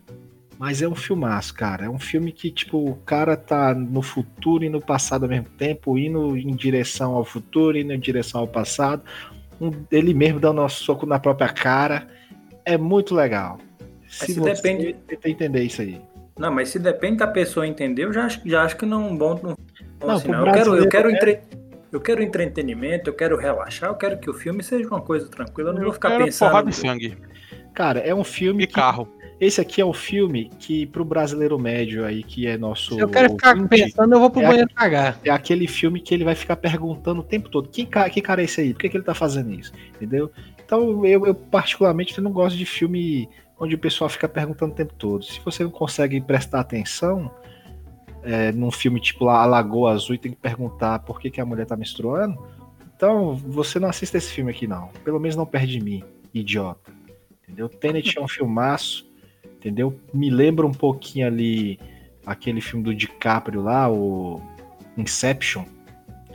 Mas 0.59 0.80
é 0.80 0.88
um 0.88 0.93
filmaço, 0.93 1.55
cara. 1.55 1.86
É 1.86 1.89
um 1.89 1.97
filme 1.97 2.32
que, 2.32 2.51
tipo, 2.51 2.77
o 2.88 2.95
cara 2.97 3.36
tá 3.36 3.73
no 3.73 4.03
futuro 4.03 4.63
e 4.63 4.69
no 4.69 4.80
passado 4.80 5.23
ao 5.23 5.30
mesmo 5.30 5.47
tempo, 5.57 5.97
indo 5.97 6.38
em 6.38 6.55
direção 6.55 7.15
ao 7.15 7.25
futuro, 7.25 7.80
indo 7.80 7.91
em 7.93 7.99
direção 7.99 8.41
ao 8.41 8.47
passado. 8.47 9.01
Um- 9.59 9.71
ele 9.91 10.13
mesmo 10.13 10.39
dando 10.39 10.61
um 10.61 10.69
soco 10.69 11.07
na 11.07 11.17
própria 11.17 11.49
cara. 11.49 12.07
É 12.63 12.77
muito 12.77 13.15
legal. 13.15 13.57
Se, 14.07 14.27
se 14.27 14.39
você 14.39 14.53
depende- 14.53 14.93
tentar 15.07 15.30
entender 15.32 15.63
isso 15.63 15.82
aí. 15.82 15.99
Não, 16.38 16.51
mas 16.53 16.69
se 16.69 16.77
depende 16.77 17.17
da 17.17 17.27
pessoa 17.27 17.65
entender, 17.67 18.03
eu 18.03 18.13
já 18.13 18.25
acho, 18.25 18.39
já 18.45 18.61
acho 18.63 18.77
que 18.77 18.86
não 18.86 19.01
é 19.07 19.09
um 19.09 19.17
bom. 19.17 19.34
Não, 19.41 19.55
bom 19.99 20.07
Não, 20.07 20.19
sinal. 20.19 20.43
pro 20.43 20.51
eu, 20.51 20.53
quero, 20.53 20.75
eu, 20.75 20.89
quero 20.89 21.09
é. 21.09 21.13
entre, 21.15 21.39
eu 21.91 21.99
quero 21.99 22.21
entretenimento, 22.21 23.09
eu 23.09 23.13
quero 23.13 23.37
relaxar, 23.37 23.89
eu 23.89 23.95
quero 23.95 24.17
que 24.19 24.29
o 24.29 24.33
filme 24.33 24.63
seja 24.63 24.87
uma 24.87 25.01
coisa 25.01 25.27
tranquila. 25.27 25.69
Eu 25.69 25.73
não 25.73 25.83
vou 25.83 25.93
ficar 25.93 26.09
quero 26.09 26.25
pensando. 26.25 26.49
porrada 26.49 26.69
de 26.69 26.75
sangue. 26.75 27.17
Cara, 27.73 27.99
é 27.99 28.13
um 28.13 28.23
filme 28.23 28.63
E 28.63 28.67
que 28.67 28.73
carro. 28.73 29.07
Esse 29.39 29.61
aqui 29.61 29.79
é 29.79 29.85
um 29.85 29.93
filme 29.93 30.51
que, 30.59 30.85
pro 30.87 31.05
brasileiro 31.05 31.57
médio 31.57 32.03
aí, 32.03 32.23
que 32.23 32.45
é 32.45 32.57
nosso. 32.57 32.95
Se 32.95 32.99
eu 32.99 33.07
quero 33.07 33.29
ficar 33.29 33.55
ouvinte, 33.55 33.69
pensando, 33.69 34.13
eu 34.13 34.19
vou 34.19 34.29
pro 34.29 34.41
é 34.41 34.47
banheiro 34.47 34.69
cagar. 34.75 35.17
É 35.23 35.29
aquele 35.29 35.65
filme 35.65 36.01
que 36.01 36.13
ele 36.13 36.25
vai 36.25 36.35
ficar 36.35 36.57
perguntando 36.57 37.21
o 37.21 37.23
tempo 37.23 37.47
todo: 37.47 37.69
que 37.69 37.85
cara, 37.85 38.09
que 38.09 38.21
cara 38.21 38.41
é 38.41 38.45
esse 38.45 38.59
aí? 38.59 38.73
Por 38.73 38.81
que, 38.81 38.89
que 38.89 38.97
ele 38.97 39.03
tá 39.03 39.13
fazendo 39.13 39.51
isso? 39.51 39.71
Entendeu? 39.95 40.29
Então, 40.63 41.05
eu, 41.05 41.25
eu 41.25 41.33
particularmente 41.33 42.19
não 42.19 42.31
gosto 42.31 42.57
de 42.57 42.65
filme 42.65 43.29
onde 43.57 43.75
o 43.75 43.79
pessoal 43.79 44.09
fica 44.09 44.27
perguntando 44.27 44.73
o 44.73 44.75
tempo 44.75 44.93
todo. 44.95 45.23
Se 45.23 45.39
você 45.43 45.63
não 45.63 45.71
consegue 45.71 46.19
prestar 46.19 46.59
atenção 46.59 47.31
é, 48.24 48.51
num 48.51 48.72
filme 48.72 48.99
tipo 48.99 49.26
lá, 49.26 49.41
A 49.41 49.45
Lagoa 49.45 49.91
Azul 49.91 50.15
e 50.15 50.17
tem 50.17 50.32
que 50.32 50.38
perguntar 50.38 50.99
por 50.99 51.20
que, 51.20 51.30
que 51.30 51.41
a 51.41 51.45
mulher 51.45 51.65
tá 51.65 51.76
menstruando, 51.76 52.38
então 52.95 53.34
você 53.36 53.80
não 53.80 53.89
assista 53.89 54.17
esse 54.17 54.32
filme 54.32 54.51
aqui, 54.51 54.67
não. 54.67 54.89
Pelo 55.03 55.20
menos 55.20 55.36
não 55.36 55.45
perde 55.45 55.80
de 55.80 55.84
mim, 55.84 56.03
idiota. 56.34 56.91
Entendeu? 57.43 57.70
Tenet 57.70 58.17
é 58.17 58.22
um 58.22 58.28
filmaço, 58.30 59.09
entendeu? 59.45 59.97
Me 60.13 60.30
lembra 60.30 60.67
um 60.67 60.74
pouquinho 60.74 61.28
ali 61.28 61.80
aquele 62.26 62.61
filme 62.61 62.84
do 62.84 62.93
DiCaprio 62.93 63.61
lá, 63.61 63.89
o 63.89 64.41
Inception, 64.97 65.63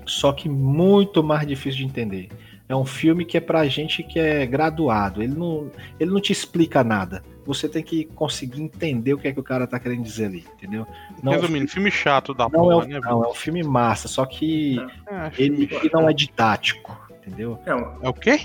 só 0.06 0.32
que 0.32 0.48
muito 0.48 1.22
mais 1.22 1.46
difícil 1.46 1.80
de 1.80 1.84
entender. 1.84 2.28
É 2.68 2.74
um 2.74 2.84
filme 2.84 3.24
que 3.24 3.36
é 3.36 3.40
pra 3.40 3.66
gente 3.66 4.02
que 4.02 4.18
é 4.18 4.46
graduado. 4.46 5.22
Ele 5.22 5.34
não, 5.34 5.70
ele 6.00 6.10
não 6.10 6.20
te 6.20 6.32
explica 6.32 6.82
nada. 6.82 7.22
Você 7.46 7.68
tem 7.68 7.82
que 7.82 8.04
conseguir 8.06 8.62
entender 8.62 9.14
o 9.14 9.18
que 9.18 9.28
é 9.28 9.32
que 9.32 9.40
o 9.40 9.42
cara 9.42 9.66
tá 9.66 9.78
querendo 9.78 10.02
dizer 10.02 10.26
ali, 10.26 10.44
entendeu? 10.54 10.86
Não, 11.22 11.32
Resumindo, 11.32 11.68
filme 11.68 11.90
chato 11.90 12.32
da 12.32 12.48
não, 12.48 12.70
é, 12.70 12.74
porra, 12.74 12.86
um, 12.86 12.88
né? 12.88 13.00
não, 13.00 13.24
é 13.24 13.28
um 13.28 13.34
filme 13.34 13.62
massa, 13.62 14.08
só 14.08 14.24
que 14.24 14.78
É, 15.06 15.30
ele, 15.36 15.68
não 15.92 16.08
é 16.08 16.12
didático, 16.12 16.98
entendeu? 17.10 17.58
Não, 17.66 17.98
É 18.02 18.08
o 18.08 18.14
quê? 18.14 18.40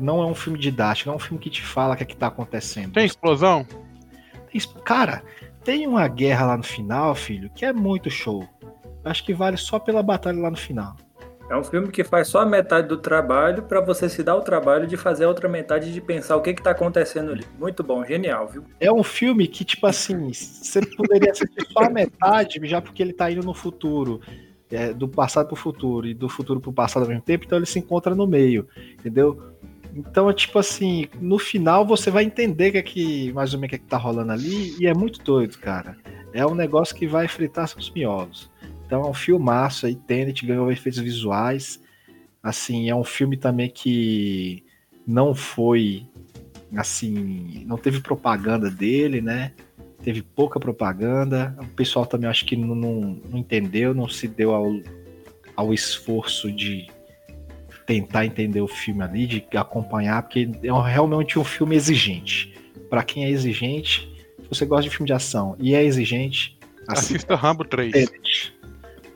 Não 0.00 0.22
é 0.22 0.26
um 0.26 0.34
filme 0.34 0.58
didático, 0.58 1.08
não 1.08 1.14
é 1.14 1.16
um 1.16 1.20
filme 1.20 1.38
que 1.38 1.50
te 1.50 1.62
fala 1.62 1.94
o 1.94 1.96
que 1.96 2.02
é 2.02 2.06
que 2.06 2.16
tá 2.16 2.26
acontecendo. 2.26 2.92
Tem 2.92 3.06
explosão? 3.06 3.66
Cara, 4.84 5.22
tem 5.62 5.86
uma 5.86 6.08
guerra 6.08 6.46
lá 6.46 6.56
no 6.56 6.62
final, 6.62 7.14
filho, 7.14 7.50
que 7.54 7.64
é 7.64 7.72
muito 7.72 8.08
show. 8.10 8.48
Acho 9.04 9.24
que 9.24 9.34
vale 9.34 9.56
só 9.56 9.78
pela 9.78 10.02
batalha 10.02 10.40
lá 10.40 10.50
no 10.50 10.56
final. 10.56 10.96
É 11.48 11.56
um 11.56 11.64
filme 11.64 11.88
que 11.88 12.02
faz 12.04 12.28
só 12.28 12.40
a 12.40 12.46
metade 12.46 12.88
do 12.88 12.96
trabalho 12.96 13.62
pra 13.62 13.80
você 13.80 14.08
se 14.08 14.22
dar 14.22 14.36
o 14.36 14.42
trabalho 14.42 14.86
de 14.86 14.96
fazer 14.96 15.24
a 15.24 15.28
outra 15.28 15.48
metade 15.48 15.92
de 15.92 16.00
pensar 16.00 16.36
o 16.36 16.42
que 16.42 16.54
que 16.54 16.62
tá 16.62 16.72
acontecendo 16.72 17.32
ali. 17.32 17.44
Muito 17.58 17.82
bom, 17.82 18.04
genial, 18.04 18.48
viu? 18.48 18.64
É 18.80 18.92
um 18.92 19.02
filme 19.02 19.46
que, 19.46 19.64
tipo 19.64 19.86
assim, 19.86 20.32
você 20.32 20.80
poderia 20.96 21.30
assistir 21.30 21.66
só 21.72 21.84
a 21.84 21.90
metade, 21.90 22.60
já 22.64 22.80
porque 22.80 23.02
ele 23.02 23.12
tá 23.12 23.30
indo 23.30 23.44
no 23.44 23.54
futuro. 23.54 24.20
é, 24.70 24.92
do 24.92 25.08
passado 25.08 25.46
pro 25.46 25.56
futuro 25.56 26.06
e 26.06 26.14
do 26.14 26.28
futuro 26.28 26.60
pro 26.60 26.72
passado 26.72 27.04
ao 27.04 27.08
mesmo 27.08 27.22
tempo, 27.22 27.44
então 27.44 27.58
ele 27.58 27.66
se 27.66 27.78
encontra 27.78 28.14
no 28.14 28.26
meio, 28.26 28.66
entendeu? 28.98 29.52
Então 29.94 30.28
é 30.28 30.34
tipo 30.34 30.58
assim, 30.58 31.08
no 31.20 31.38
final 31.38 31.86
você 31.86 32.10
vai 32.10 32.24
entender 32.24 32.72
que 32.72 32.78
é 32.78 32.82
que, 32.82 33.32
mais 33.32 33.54
ou 33.54 33.60
menos 33.60 33.68
o 33.68 33.70
que, 33.70 33.76
é 33.76 33.78
que 33.78 33.86
tá 33.86 33.96
rolando 33.96 34.32
ali, 34.32 34.76
e 34.78 34.86
é 34.86 34.92
muito 34.92 35.22
doido, 35.22 35.56
cara. 35.58 35.96
É 36.32 36.44
um 36.44 36.54
negócio 36.54 36.94
que 36.94 37.06
vai 37.06 37.26
fritar 37.28 37.66
seus 37.68 37.90
miolos. 37.90 38.50
Então 38.86 39.02
é 39.02 39.08
um 39.08 39.14
filmaço 39.14 39.86
aí, 39.86 39.96
Tenet 39.96 40.46
ganhou 40.46 40.70
efeitos 40.70 41.00
visuais. 41.00 41.80
Assim, 42.42 42.88
é 42.88 42.94
um 42.94 43.02
filme 43.02 43.36
também 43.36 43.68
que 43.68 44.64
não 45.06 45.34
foi 45.34 46.06
assim, 46.76 47.64
não 47.66 47.76
teve 47.76 48.00
propaganda 48.00 48.70
dele, 48.70 49.20
né? 49.20 49.52
Teve 50.02 50.22
pouca 50.22 50.60
propaganda. 50.60 51.56
O 51.60 51.66
pessoal 51.68 52.06
também 52.06 52.30
acho 52.30 52.44
que 52.44 52.56
não, 52.56 52.74
não, 52.74 53.20
não 53.28 53.38
entendeu, 53.38 53.92
não 53.92 54.08
se 54.08 54.28
deu 54.28 54.54
ao, 54.54 54.72
ao 55.56 55.74
esforço 55.74 56.52
de 56.52 56.86
tentar 57.86 58.26
entender 58.26 58.60
o 58.60 58.68
filme 58.68 59.02
ali, 59.02 59.26
de 59.26 59.44
acompanhar, 59.56 60.22
porque 60.22 60.48
é 60.62 60.88
realmente 60.88 61.38
um 61.38 61.44
filme 61.44 61.74
exigente. 61.76 62.54
Pra 62.90 63.02
quem 63.02 63.24
é 63.24 63.30
exigente, 63.30 64.12
se 64.42 64.48
você 64.48 64.66
gosta 64.66 64.88
de 64.88 64.90
filme 64.90 65.06
de 65.06 65.12
ação 65.12 65.56
e 65.58 65.74
é 65.74 65.84
exigente, 65.84 66.58
assista 66.86 67.14
Assista 67.14 67.34
Rambo 67.34 67.64
3. 67.64 67.92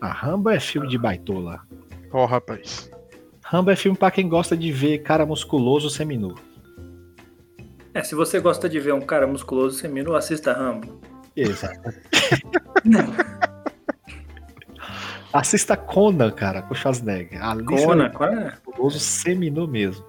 Tenet. 0.01 0.03
A 0.03 0.09
Rambo 0.09 0.51
é 0.51 0.59
filme 0.59 0.88
de 0.88 0.98
baitola. 0.98 1.61
Ó, 2.12 2.24
rapaz. 2.24 2.90
Rambo 3.44 3.70
é 3.70 3.76
filme 3.76 3.96
pra 3.96 4.11
quem 4.11 4.28
gosta 4.28 4.57
de 4.57 4.72
ver 4.72 4.98
cara 4.98 5.26
musculoso 5.26 5.90
seminu. 5.90 6.34
É, 7.92 8.03
se 8.03 8.14
você 8.14 8.38
gosta 8.38 8.68
de 8.68 8.78
ver 8.78 8.94
um 8.94 9.01
cara 9.01 9.26
musculoso 9.26 9.78
seminu, 9.78 10.14
assista 10.14 10.53
Rambo. 10.53 11.01
Exato. 11.36 11.90
Assista 15.32 15.76
Conan, 15.76 16.32
cara, 16.32 16.61
com 16.61 16.74
Schwarzenegger. 16.74 17.40
Ali 17.44 17.64
Conan, 17.64 18.11
Conan. 18.11 18.53
musculoso 18.66 18.98
seminu 18.98 19.68
mesmo. 19.68 20.05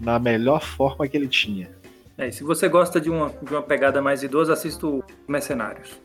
Na 0.00 0.18
melhor 0.18 0.62
forma 0.62 1.06
que 1.06 1.14
ele 1.14 1.28
tinha. 1.28 1.70
É, 2.16 2.28
e 2.28 2.32
se 2.32 2.42
você 2.42 2.66
gosta 2.66 2.98
de 2.98 3.10
uma, 3.10 3.28
de 3.42 3.52
uma 3.52 3.62
pegada 3.62 4.00
mais 4.00 4.22
idosa, 4.22 4.54
assista 4.54 4.86
o 4.86 5.04
Mercenários. 5.28 6.00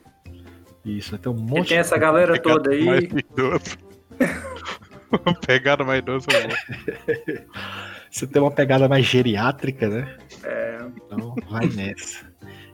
Isso, 0.85 1.17
tem 1.17 1.31
um 1.31 1.35
E 1.37 1.41
monte 1.41 1.69
tem 1.69 1.77
essa 1.77 1.97
galera 1.97 2.39
toda 2.39 2.69
Mais 2.69 3.03
aí. 3.03 3.09
idoso. 3.31 3.77
Pegada 5.45 5.83
mais 5.83 5.99
vou. 5.99 6.25
Você 8.09 8.27
tem 8.27 8.41
uma 8.41 8.51
pegada 8.51 8.89
mais 8.89 9.05
geriátrica, 9.05 9.87
né? 9.87 10.17
É, 10.43 10.79
Então 10.97 11.35
vai 11.49 11.65
nessa. 11.67 12.25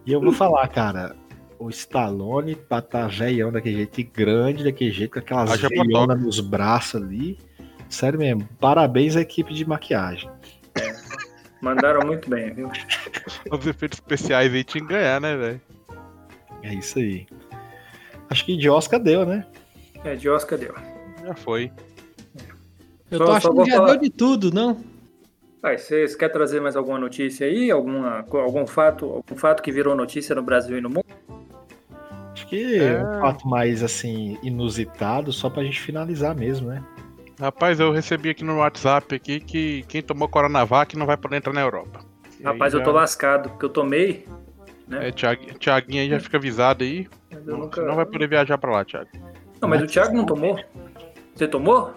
E 0.05 0.11
eu 0.11 0.21
vou 0.21 0.31
falar, 0.31 0.67
cara, 0.67 1.15
o 1.59 1.69
Stallone 1.69 2.55
pra 2.55 2.81
tá 2.81 3.07
velhão 3.07 3.51
daquele 3.51 3.75
jeito 3.77 3.99
e 3.99 4.03
grande 4.03 4.63
daquele 4.63 4.91
jeito, 4.91 5.11
com 5.13 5.19
aquelas 5.19 5.51
Haja 5.51 5.67
veiona 5.67 6.15
nos 6.15 6.39
braços 6.39 7.01
ali. 7.01 7.37
Sério 7.89 8.17
mesmo, 8.19 8.47
parabéns 8.59 9.15
à 9.15 9.21
equipe 9.21 9.53
de 9.53 9.67
maquiagem. 9.67 10.29
mandaram 11.61 12.05
muito 12.05 12.29
bem, 12.29 12.53
viu? 12.53 12.69
Os 13.51 13.65
efeitos 13.67 13.97
especiais 13.99 14.53
aí 14.53 14.63
tinha 14.63 14.81
que 14.85 14.89
ganhar, 14.93 15.21
né, 15.21 15.35
velho? 15.35 15.61
É 16.63 16.73
isso 16.73 16.99
aí. 16.99 17.27
Acho 18.29 18.45
que 18.45 18.57
de 18.57 18.69
Oscar 18.69 18.99
deu, 18.99 19.25
né? 19.25 19.45
É, 20.03 20.15
de 20.15 20.29
Oscar 20.29 20.57
deu. 20.57 20.73
Já 21.25 21.33
foi. 21.35 21.71
Eu 23.09 23.17
Só- 23.19 23.25
tô 23.25 23.31
achando 23.31 23.63
que 23.63 23.69
já 23.71 23.77
falar- 23.77 23.91
deu 23.93 24.01
de 24.01 24.09
tudo, 24.09 24.51
não? 24.53 24.81
Pai, 25.61 25.77
vocês 25.77 26.15
querem 26.15 26.33
trazer 26.33 26.61
mais 26.61 26.75
alguma 26.75 26.99
notícia 26.99 27.47
aí? 27.47 27.71
Alguma, 27.71 28.25
algum, 28.31 28.67
fato, 28.67 29.05
algum 29.05 29.35
fato 29.35 29.63
que 29.63 29.71
virou 29.71 29.95
notícia 29.95 30.35
no 30.35 30.41
Brasil 30.43 30.77
e 30.77 30.81
no 30.81 30.89
mundo? 30.89 31.05
Acho 32.33 32.47
que 32.47 32.77
é 32.77 33.03
um 33.03 33.19
fato 33.21 33.47
mais 33.47 33.81
assim, 33.81 34.37
inusitado, 34.43 35.33
só 35.33 35.49
pra 35.49 35.63
gente 35.63 35.79
finalizar 35.81 36.35
mesmo, 36.35 36.67
né? 36.69 36.83
Rapaz, 37.39 37.79
eu 37.79 37.91
recebi 37.91 38.29
aqui 38.29 38.43
no 38.43 38.57
WhatsApp 38.57 39.13
aqui 39.15 39.39
que 39.39 39.83
quem 39.87 40.01
tomou 40.01 40.27
Coronavac 40.27 40.95
não 40.97 41.05
vai 41.05 41.17
poder 41.17 41.37
entrar 41.37 41.53
na 41.53 41.61
Europa. 41.61 41.99
E 42.39 42.43
Rapaz, 42.43 42.73
aí 42.73 42.79
eu 42.79 42.83
tô 42.83 42.91
já- 42.91 42.97
lascado, 42.97 43.49
porque 43.49 43.65
eu 43.65 43.69
tomei. 43.69 44.27
É, 44.91 45.11
Thiag- 45.11 45.57
Thiaguinho 45.59 46.01
aí 46.03 46.09
já 46.09 46.19
fica 46.19 46.37
avisado 46.37 46.83
aí. 46.83 47.07
Não, 47.47 47.57
nunca. 47.59 47.81
Você 47.81 47.87
não 47.87 47.95
vai 47.95 48.05
poder 48.05 48.27
viajar 48.29 48.57
pra 48.57 48.71
lá, 48.71 48.85
Thiago. 48.85 49.09
Não, 49.61 49.67
mas 49.69 49.81
o 49.81 49.87
Thiago 49.87 50.15
não 50.15 50.25
tomou? 50.25 50.59
Você 51.35 51.47
tomou? 51.47 51.93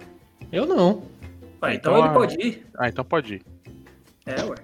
Eu 0.52 0.66
não. 0.66 1.02
Ah, 1.62 1.74
Então 1.74 1.92
então 1.92 1.98
ele 2.06 2.14
pode 2.14 2.34
ir. 2.46 2.66
Ah, 2.78 2.88
então 2.88 3.04
pode 3.04 3.34
ir. 3.34 3.42
É, 4.26 4.42
ué. 4.44 4.56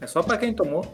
É 0.00 0.06
só 0.06 0.22
pra 0.22 0.36
quem 0.36 0.52
tomou. 0.54 0.84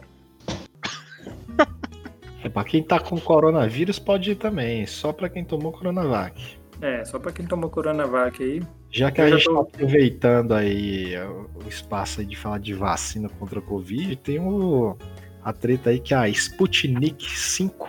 É, 2.43 2.49
pra 2.49 2.63
quem 2.63 2.81
tá 2.81 2.99
com 2.99 3.19
coronavírus 3.19 3.99
pode 3.99 4.31
ir 4.31 4.35
também, 4.35 4.87
só 4.87 5.13
pra 5.13 5.29
quem 5.29 5.43
tomou 5.45 5.71
Coronavac. 5.71 6.57
É, 6.81 7.05
só 7.05 7.19
pra 7.19 7.31
quem 7.31 7.45
tomou 7.45 7.69
Coronavac 7.69 8.41
aí. 8.41 8.63
Já 8.89 9.11
que 9.11 9.21
a 9.21 9.29
gente 9.29 9.43
tô- 9.45 9.53
tá 9.53 9.61
aproveitando 9.61 10.53
aí 10.53 11.15
o 11.19 11.51
o 11.63 11.69
espaço 11.69 12.19
aí 12.21 12.25
de 12.25 12.35
falar 12.35 12.57
de 12.57 12.73
vacina 12.73 13.29
contra 13.29 13.59
a 13.59 13.61
Covid, 13.61 14.15
tem 14.15 14.39
o, 14.39 14.97
a 15.43 15.53
treta 15.53 15.91
aí 15.91 15.99
que 15.99 16.11
a 16.11 16.27
Sputnik 16.27 17.23
5 17.29 17.87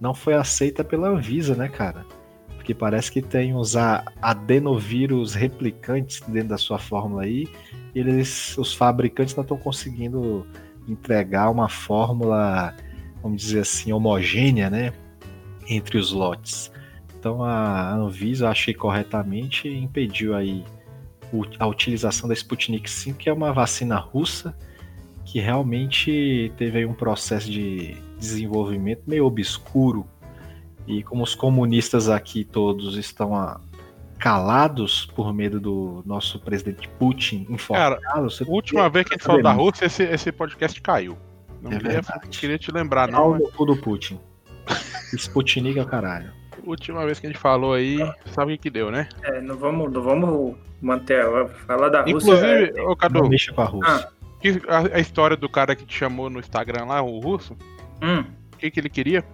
não 0.00 0.14
foi 0.14 0.34
aceita 0.34 0.82
pela 0.82 1.08
Anvisa, 1.08 1.54
né, 1.54 1.68
cara? 1.68 2.06
Porque 2.54 2.74
parece 2.74 3.10
que 3.10 3.20
tem 3.20 3.54
uns 3.54 3.74
adenovírus 3.76 5.34
replicantes 5.34 6.20
dentro 6.26 6.50
da 6.50 6.58
sua 6.58 6.78
fórmula 6.78 7.22
aí, 7.22 7.48
e 7.94 7.98
eles, 8.00 8.56
os 8.56 8.74
fabricantes 8.74 9.34
não 9.34 9.42
estão 9.42 9.56
conseguindo 9.56 10.46
entregar 10.88 11.50
uma 11.50 11.68
fórmula, 11.68 12.74
vamos 13.22 13.42
dizer 13.42 13.60
assim, 13.60 13.92
homogênea, 13.92 14.70
né, 14.70 14.92
entre 15.68 15.98
os 15.98 16.12
lotes. 16.12 16.70
Então 17.18 17.44
a 17.44 17.94
Anvisa, 17.94 18.48
achei 18.48 18.72
corretamente, 18.72 19.68
impediu 19.68 20.34
aí 20.34 20.64
a 21.58 21.66
utilização 21.66 22.28
da 22.28 22.34
Sputnik 22.34 22.90
5, 22.90 23.18
que 23.18 23.28
é 23.28 23.32
uma 23.32 23.52
vacina 23.52 23.96
russa 23.96 24.56
que 25.24 25.38
realmente 25.38 26.52
teve 26.56 26.78
aí 26.78 26.86
um 26.86 26.94
processo 26.94 27.48
de 27.50 27.96
desenvolvimento 28.20 29.02
meio 29.06 29.26
obscuro. 29.26 30.06
E 30.86 31.02
como 31.02 31.22
os 31.24 31.34
comunistas 31.34 32.08
aqui 32.08 32.44
todos 32.44 32.96
estão 32.96 33.34
ah, 33.34 33.60
calados 34.18 35.06
por 35.14 35.32
medo 35.32 35.58
do 35.60 36.02
nosso 36.06 36.38
presidente 36.38 36.88
Putin 36.98 37.46
enforcá-lo, 37.48 38.30
você 38.30 38.44
A 38.44 38.46
última 38.48 38.88
vez 38.88 39.06
que 39.06 39.14
a 39.14 39.16
gente 39.16 39.24
falou 39.26 39.42
da 39.42 39.52
Rússia, 39.52 39.86
esse, 39.86 40.02
esse 40.04 40.30
podcast 40.32 40.80
caiu. 40.80 41.16
Não 41.62 41.72
É 41.72 41.78
queria, 41.78 42.02
queria 42.30 42.58
te 42.58 42.70
lembrar, 42.72 43.08
não. 43.08 43.18
pau 43.18 43.30
mas 43.32 43.40
no 43.42 43.50
cu 43.52 43.66
do 43.66 43.76
Putin. 43.76 44.18
Sputnik 45.16 45.78
é 45.78 45.82
o 45.82 45.86
caralho. 45.86 46.30
a 46.64 46.68
última 46.70 47.04
vez 47.04 47.18
que 47.20 47.26
a 47.26 47.30
gente 47.30 47.38
falou 47.38 47.72
aí, 47.74 47.98
sabe 48.26 48.52
o 48.52 48.56
que 48.56 48.62
que 48.64 48.70
deu, 48.70 48.90
né? 48.90 49.08
É, 49.22 49.40
não 49.40 49.56
vamos, 49.56 49.92
não 49.92 50.02
vamos 50.02 50.56
manter. 50.80 51.20
a- 51.24 51.48
Falar 51.48 51.88
da 51.88 52.02
Rússia. 52.02 52.12
Inclusive, 52.16 52.80
ô 52.80 52.88
Não 52.88 52.96
Cadu, 52.96 53.28
mexa 53.28 53.52
com 53.52 53.60
a 53.60 53.64
Rússia. 53.64 54.08
que- 54.40 54.62
a, 54.68 54.96
a 54.96 55.00
história 55.00 55.36
do 55.36 55.48
cara 55.48 55.74
que 55.76 55.84
te 55.84 55.94
chamou 55.96 56.30
no 56.30 56.38
Instagram 56.40 56.84
lá, 56.86 57.02
o 57.02 57.18
russo, 57.20 57.54
é- 57.54 57.79
hum. 58.02 58.24
o 58.52 58.56
que, 58.56 58.70
que 58.70 58.80
ele 58.80 58.88
queria? 58.88 59.24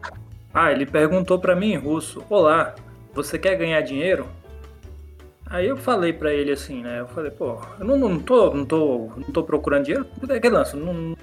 Ah, 0.52 0.72
ele 0.72 0.86
perguntou 0.86 1.38
pra 1.38 1.54
mim 1.54 1.72
em 1.72 1.76
russo: 1.76 2.24
Olá, 2.30 2.74
você 3.14 3.38
quer 3.38 3.56
ganhar 3.56 3.80
dinheiro? 3.82 4.26
Aí 5.48 5.68
eu 5.68 5.76
falei 5.76 6.12
pra 6.12 6.32
ele 6.32 6.50
assim, 6.50 6.82
né? 6.82 7.00
Eu 7.00 7.06
falei, 7.06 7.30
pô, 7.30 7.60
eu 7.78 7.84
não, 7.84 7.96
não, 7.96 8.18
tô, 8.18 8.52
não, 8.52 8.64
tô, 8.64 9.10
não 9.16 9.30
tô 9.32 9.44
procurando 9.44 9.84
dinheiro. 9.84 10.04
É 10.28 10.40
que 10.40 10.48
lance, 10.48 10.76
não, 10.76 11.16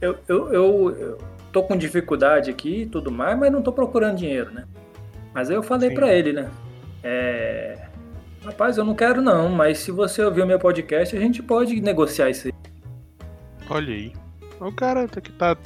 eu, 0.00 0.18
eu, 0.26 0.52
eu, 0.52 0.96
eu 0.98 1.18
tô 1.52 1.62
com 1.62 1.76
dificuldade 1.76 2.50
aqui 2.50 2.82
e 2.82 2.86
tudo 2.86 3.10
mais, 3.10 3.38
mas 3.38 3.52
não 3.52 3.62
tô 3.62 3.72
procurando 3.72 4.16
dinheiro, 4.16 4.50
né? 4.50 4.64
Mas 5.32 5.48
aí 5.48 5.54
eu 5.54 5.62
falei 5.62 5.90
pra 5.90 6.12
ele, 6.12 6.32
né? 6.32 6.50
É. 7.04 7.86
Rapaz, 8.44 8.78
eu 8.78 8.84
não 8.84 8.94
quero 8.94 9.20
não, 9.22 9.48
mas 9.48 9.78
se 9.78 9.92
você 9.92 10.22
ouvir 10.22 10.42
o 10.42 10.46
meu 10.46 10.58
podcast, 10.58 11.16
a 11.16 11.20
gente 11.20 11.42
pode 11.42 11.80
negociar 11.80 12.30
isso 12.30 12.48
aí. 12.48 12.54
Olha 13.68 13.94
aí. 13.94 14.12
O 14.60 14.72
cara 14.72 15.06
tá- 15.06 15.20
que 15.20 15.30
tá 15.30 15.56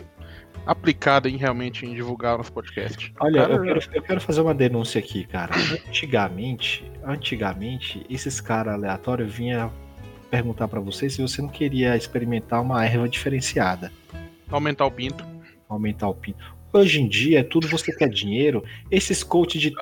aplicado 0.66 1.28
em 1.28 1.36
realmente 1.36 1.84
em 1.84 1.94
divulgar 1.94 2.36
nosso 2.38 2.52
podcast. 2.52 3.12
Olha, 3.20 3.42
Cara, 3.42 3.54
eu 3.54 3.62
quero, 3.62 3.80
eu 3.94 4.02
quero 4.02 4.20
fazer 4.20 4.40
uma 4.40 4.54
denúncia 4.54 4.98
aqui, 4.98 5.24
cara. 5.24 5.54
Antigamente, 5.88 6.84
antigamente, 7.04 8.04
esses 8.08 8.40
caras 8.40 8.74
aleatórios 8.74 9.32
vinham 9.32 9.72
perguntar 10.30 10.68
pra 10.68 10.80
você 10.80 11.10
se 11.10 11.20
você 11.20 11.42
não 11.42 11.48
queria 11.48 11.96
experimentar 11.96 12.62
uma 12.62 12.84
erva 12.84 13.08
diferenciada, 13.08 13.92
Aumentar 14.50 14.86
o 14.86 14.90
pinto. 14.90 15.24
aumentar 15.68 16.08
o 16.08 16.14
pinto. 16.14 16.38
Hoje 16.72 17.00
em 17.00 17.08
dia, 17.08 17.40
é 17.40 17.42
tudo 17.42 17.68
você 17.68 17.94
quer 17.94 18.08
dinheiro. 18.08 18.64
Esses 18.90 19.22
coaches 19.22 19.60
de, 19.60 19.74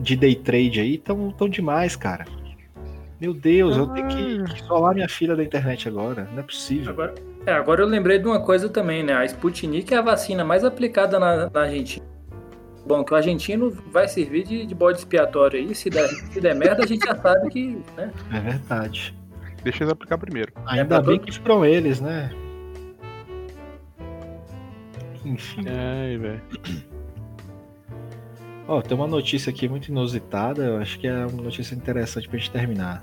de 0.00 0.16
day 0.16 0.34
trade 0.34 0.80
aí 0.80 0.96
tão, 0.98 1.30
tão 1.30 1.48
demais, 1.48 1.94
cara. 1.94 2.24
Meu 3.20 3.34
Deus, 3.34 3.76
eu 3.76 3.86
tenho 3.88 4.06
que 4.08 4.44
que 4.44 4.62
isolar 4.62 4.94
minha 4.94 5.08
filha 5.08 5.34
da 5.34 5.42
internet 5.42 5.88
agora. 5.88 6.28
Não 6.32 6.38
é 6.38 6.42
possível. 6.42 6.90
Agora, 6.92 7.14
é, 7.46 7.52
agora 7.52 7.82
eu 7.82 7.86
lembrei 7.86 8.18
de 8.18 8.26
uma 8.26 8.40
coisa 8.40 8.68
também, 8.68 9.02
né? 9.02 9.12
A 9.12 9.24
Sputnik 9.24 9.92
é 9.92 9.96
a 9.96 10.02
vacina 10.02 10.44
mais 10.44 10.64
aplicada 10.64 11.18
na, 11.18 11.50
na 11.50 11.60
Argentina. 11.62 12.06
Bom, 12.86 13.04
que 13.04 13.12
o 13.12 13.16
argentino 13.16 13.70
vai 13.92 14.06
servir 14.08 14.44
de, 14.44 14.64
de 14.64 14.74
bode 14.74 14.98
expiatório 14.98 15.58
aí. 15.60 15.74
Se 15.74 15.90
der, 15.90 16.08
se 16.08 16.40
der 16.40 16.54
merda, 16.54 16.84
a 16.84 16.86
gente 16.86 17.04
já 17.04 17.14
sabe 17.16 17.50
que. 17.50 17.82
Né? 17.96 18.12
É 18.32 18.40
verdade. 18.40 19.14
Deixa 19.62 19.82
eles 19.82 19.92
aplicar 19.92 20.16
primeiro. 20.16 20.52
Ainda 20.66 20.86
pra 20.86 21.00
bem 21.02 21.18
todo- 21.18 21.26
que 21.26 21.38
foram 21.40 21.64
eles, 21.66 22.00
né? 22.00 22.30
Enfim. 25.24 25.64
Ai, 25.68 26.16
velho. 26.16 26.42
Ó, 28.68 28.82
tem 28.82 28.94
uma 28.94 29.06
notícia 29.06 29.48
aqui 29.48 29.66
muito 29.66 29.88
inusitada, 29.88 30.62
eu 30.62 30.76
acho 30.76 30.98
que 30.98 31.06
é 31.06 31.24
uma 31.24 31.42
notícia 31.42 31.74
interessante 31.74 32.28
pra 32.28 32.38
gente 32.38 32.50
terminar. 32.50 33.02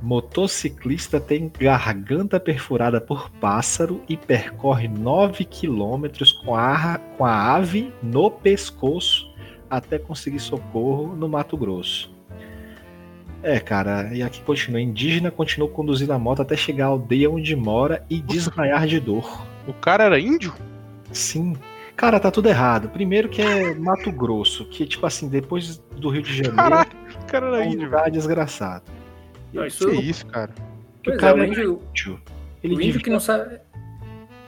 Motociclista 0.00 1.18
tem 1.18 1.50
garganta 1.58 2.38
perfurada 2.38 3.00
por 3.00 3.28
pássaro 3.30 4.00
e 4.08 4.16
percorre 4.16 4.86
9 4.86 5.44
quilômetros 5.44 6.30
com 6.30 6.54
a, 6.54 7.00
com 7.18 7.24
a 7.24 7.54
ave 7.54 7.92
no 8.00 8.30
pescoço 8.30 9.28
até 9.68 9.98
conseguir 9.98 10.38
socorro 10.38 11.16
no 11.16 11.28
Mato 11.28 11.56
Grosso. 11.56 12.14
É, 13.42 13.58
cara, 13.58 14.14
e 14.14 14.22
aqui 14.22 14.40
continua. 14.42 14.80
Indígena 14.80 15.32
continua 15.32 15.68
conduzindo 15.68 16.12
a 16.12 16.18
moto 16.18 16.42
até 16.42 16.56
chegar 16.56 16.84
à 16.84 16.88
aldeia 16.88 17.28
onde 17.28 17.56
mora 17.56 18.06
e 18.08 18.20
desmaiar 18.20 18.86
de 18.86 19.00
dor. 19.00 19.44
O 19.66 19.72
cara 19.72 20.04
era 20.04 20.20
índio? 20.20 20.54
Sim. 21.12 21.56
Cara, 21.96 22.18
tá 22.18 22.30
tudo 22.30 22.48
errado. 22.48 22.88
Primeiro 22.88 23.28
que 23.28 23.40
é 23.40 23.74
Mato 23.74 24.10
Grosso, 24.10 24.64
que 24.66 24.84
tipo 24.86 25.06
assim, 25.06 25.28
depois 25.28 25.78
do 25.96 26.08
Rio 26.10 26.22
de 26.22 26.34
Janeiro, 26.34 26.56
Caralho, 26.56 26.90
o 27.22 27.26
cara 27.26 27.46
é 27.46 27.48
era 27.48 27.58
um 27.58 27.64
índio, 27.64 27.78
velho. 27.78 27.90
lugar 27.90 28.10
desgraçado. 28.10 28.84
Não, 29.52 29.64
isso, 29.64 29.88
Que 29.88 29.96
isso, 29.96 30.26
cara? 30.26 30.48
Que 30.48 30.62
pois 31.04 31.16
o 31.16 31.20
cara 31.20 31.38
é, 31.38 31.40
o 31.40 31.44
é 31.44 31.48
índio, 31.48 31.82
índio. 31.90 32.14
o 32.14 32.20
Ele 32.62 32.74
índio 32.86 33.00
que 33.00 33.10
não 33.10 33.20
sabe. 33.20 33.60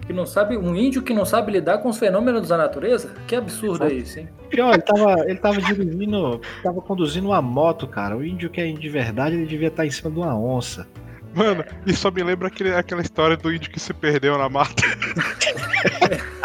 Que 0.06 0.12
não 0.12 0.26
sabe. 0.26 0.56
Um 0.56 0.74
índio 0.74 1.02
que 1.02 1.14
não 1.14 1.24
sabe 1.24 1.52
lidar 1.52 1.78
com 1.78 1.88
os 1.88 1.98
fenômenos 1.98 2.48
da 2.48 2.56
natureza? 2.56 3.14
Que 3.26 3.36
absurdo 3.36 3.84
é 3.84 3.92
isso, 3.92 4.18
hein? 4.20 4.28
Pior, 4.50 4.72
ele 4.72 4.82
tava, 4.82 5.20
ele 5.28 5.38
tava 5.38 5.60
dirigindo, 5.60 6.40
tava 6.62 6.80
conduzindo 6.80 7.28
uma 7.28 7.42
moto, 7.42 7.86
cara. 7.86 8.16
O 8.16 8.24
índio 8.24 8.50
que 8.50 8.60
é 8.60 8.66
índio 8.66 8.82
de 8.82 8.88
verdade, 8.88 9.36
ele 9.36 9.46
devia 9.46 9.68
estar 9.68 9.86
em 9.86 9.90
cima 9.90 10.10
de 10.10 10.18
uma 10.18 10.36
onça. 10.36 10.86
Mano, 11.34 11.64
isso 11.84 12.00
só 12.00 12.10
me 12.10 12.22
lembra 12.22 12.48
aquele, 12.48 12.74
aquela 12.74 13.02
história 13.02 13.36
do 13.36 13.52
índio 13.52 13.70
que 13.70 13.78
se 13.78 13.92
perdeu 13.92 14.38
na 14.38 14.48
mata. 14.48 14.82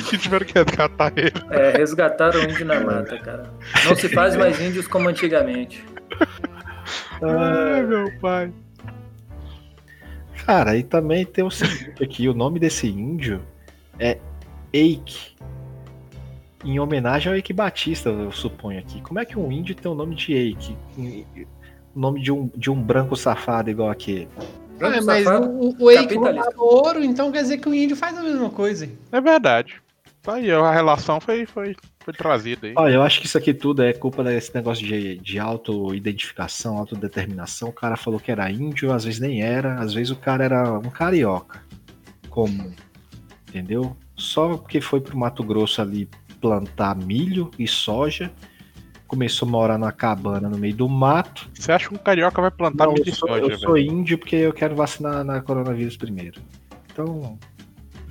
que 0.08 0.18
tiveram 0.18 0.46
que 0.46 0.54
resgatar 0.54 1.12
ele. 1.16 1.32
É, 1.50 1.76
resgataram 1.76 2.40
o 2.40 2.44
índio 2.44 2.66
na 2.66 2.80
mata, 2.80 3.18
cara. 3.18 3.50
Não 3.84 3.94
se 3.94 4.08
faz 4.08 4.36
mais 4.36 4.60
índios 4.60 4.86
como 4.86 5.08
antigamente. 5.08 5.84
Ai, 7.22 7.82
meu 7.82 8.10
pai. 8.20 8.52
Cara, 10.44 10.76
e 10.76 10.82
também 10.84 11.24
tem 11.24 11.44
o 11.44 11.50
seguinte 11.50 12.02
aqui, 12.02 12.28
o 12.28 12.34
nome 12.34 12.60
desse 12.60 12.86
índio 12.86 13.42
é 13.98 14.18
Eike. 14.72 15.34
Em 16.64 16.78
homenagem 16.78 17.30
ao 17.30 17.36
Eike 17.36 17.52
Batista, 17.52 18.10
eu 18.10 18.30
suponho 18.30 18.78
aqui. 18.78 19.00
Como 19.00 19.18
é 19.18 19.24
que 19.24 19.38
um 19.38 19.50
índio 19.50 19.74
tem 19.74 19.90
o 19.90 19.94
nome 19.94 20.14
de 20.14 20.32
Eike? 20.34 20.76
O 21.94 21.98
nome 21.98 22.22
de 22.22 22.30
um, 22.30 22.48
de 22.54 22.70
um 22.70 22.80
branco 22.80 23.16
safado 23.16 23.70
igual 23.70 23.90
aquele. 23.90 24.28
Branco 24.78 24.98
É, 24.98 25.00
mas 25.00 25.24
safado, 25.24 25.50
o, 25.50 25.74
o 25.78 25.90
Eike 25.90 26.14
roubava 26.14 26.52
ouro, 26.56 27.02
então 27.02 27.32
quer 27.32 27.42
dizer 27.42 27.58
que 27.58 27.68
o 27.68 27.74
índio 27.74 27.96
faz 27.96 28.16
a 28.16 28.22
mesma 28.22 28.50
coisa. 28.50 28.88
É 29.10 29.20
verdade. 29.20 29.82
Tá 30.26 30.34
aí, 30.34 30.50
a 30.50 30.72
relação 30.72 31.20
foi, 31.20 31.46
foi, 31.46 31.76
foi 32.00 32.12
trazida 32.12 32.66
aí. 32.66 32.74
Olha, 32.76 32.94
eu 32.94 33.02
acho 33.02 33.20
que 33.20 33.26
isso 33.26 33.38
aqui 33.38 33.54
tudo 33.54 33.84
é 33.84 33.92
culpa 33.92 34.24
desse 34.24 34.52
negócio 34.52 34.84
de, 34.84 35.18
de 35.18 35.38
auto-identificação, 35.38 36.76
autodeterminação. 36.76 37.68
O 37.68 37.72
cara 37.72 37.96
falou 37.96 38.18
que 38.18 38.32
era 38.32 38.50
índio, 38.50 38.92
às 38.92 39.04
vezes 39.04 39.20
nem 39.20 39.40
era, 39.40 39.76
às 39.78 39.94
vezes 39.94 40.10
o 40.10 40.16
cara 40.16 40.44
era 40.44 40.72
um 40.80 40.90
carioca 40.90 41.62
comum. 42.28 42.72
Entendeu? 43.48 43.96
Só 44.16 44.56
porque 44.56 44.80
foi 44.80 45.00
pro 45.00 45.16
Mato 45.16 45.44
Grosso 45.44 45.80
ali 45.80 46.10
plantar 46.40 46.96
milho 46.96 47.48
e 47.56 47.68
soja, 47.68 48.32
começou 49.06 49.46
a 49.46 49.50
morar 49.52 49.78
numa 49.78 49.92
cabana 49.92 50.48
no 50.48 50.58
meio 50.58 50.74
do 50.74 50.88
mato. 50.88 51.48
Você 51.54 51.70
acha 51.70 51.88
que 51.88 51.94
um 51.94 51.98
carioca 51.98 52.42
vai 52.42 52.50
plantar 52.50 52.86
Não, 52.86 52.94
milho 52.94 53.14
sou, 53.14 53.28
soja, 53.28 53.42
eu 53.42 53.48
velho? 53.48 53.60
sou 53.60 53.78
índio 53.78 54.18
porque 54.18 54.34
eu 54.34 54.52
quero 54.52 54.74
vacinar 54.74 55.22
na 55.24 55.40
coronavírus 55.40 55.96
primeiro. 55.96 56.40
Então, 56.92 57.38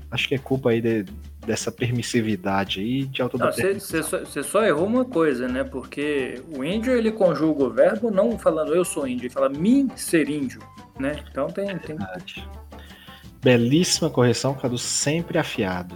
acho 0.10 0.30
que 0.30 0.36
é 0.36 0.38
culpa 0.38 0.70
aí 0.70 0.80
de- 0.80 1.04
dessa 1.46 1.72
permissividade 1.72 2.80
aí 2.80 3.06
de 3.06 3.22
autodeterminação. 3.22 4.02
Você 4.02 4.04
só, 4.04 4.44
só 4.44 4.64
errou 4.66 4.86
uma 4.86 5.06
coisa, 5.06 5.48
né? 5.48 5.64
Porque 5.64 6.42
o 6.56 6.64
índio 6.64 6.94
ele 6.94 7.12
conjuga 7.12 7.64
o 7.64 7.70
verbo 7.70 8.12
não 8.12 8.38
falando 8.38 8.74
eu 8.74 8.84
sou 8.84 9.08
índio, 9.08 9.26
ele 9.26 9.34
fala 9.34 9.50
mim 9.50 9.90
ser 9.96 10.30
índio, 10.30 10.62
né? 11.00 11.24
Então 11.30 11.48
tem, 11.48 11.68
tem 11.78 11.96
Verdade. 11.96 12.48
Belíssima 13.42 14.10
correção, 14.10 14.56
Cadu, 14.56 14.78
sempre 14.78 15.38
afiado. 15.38 15.96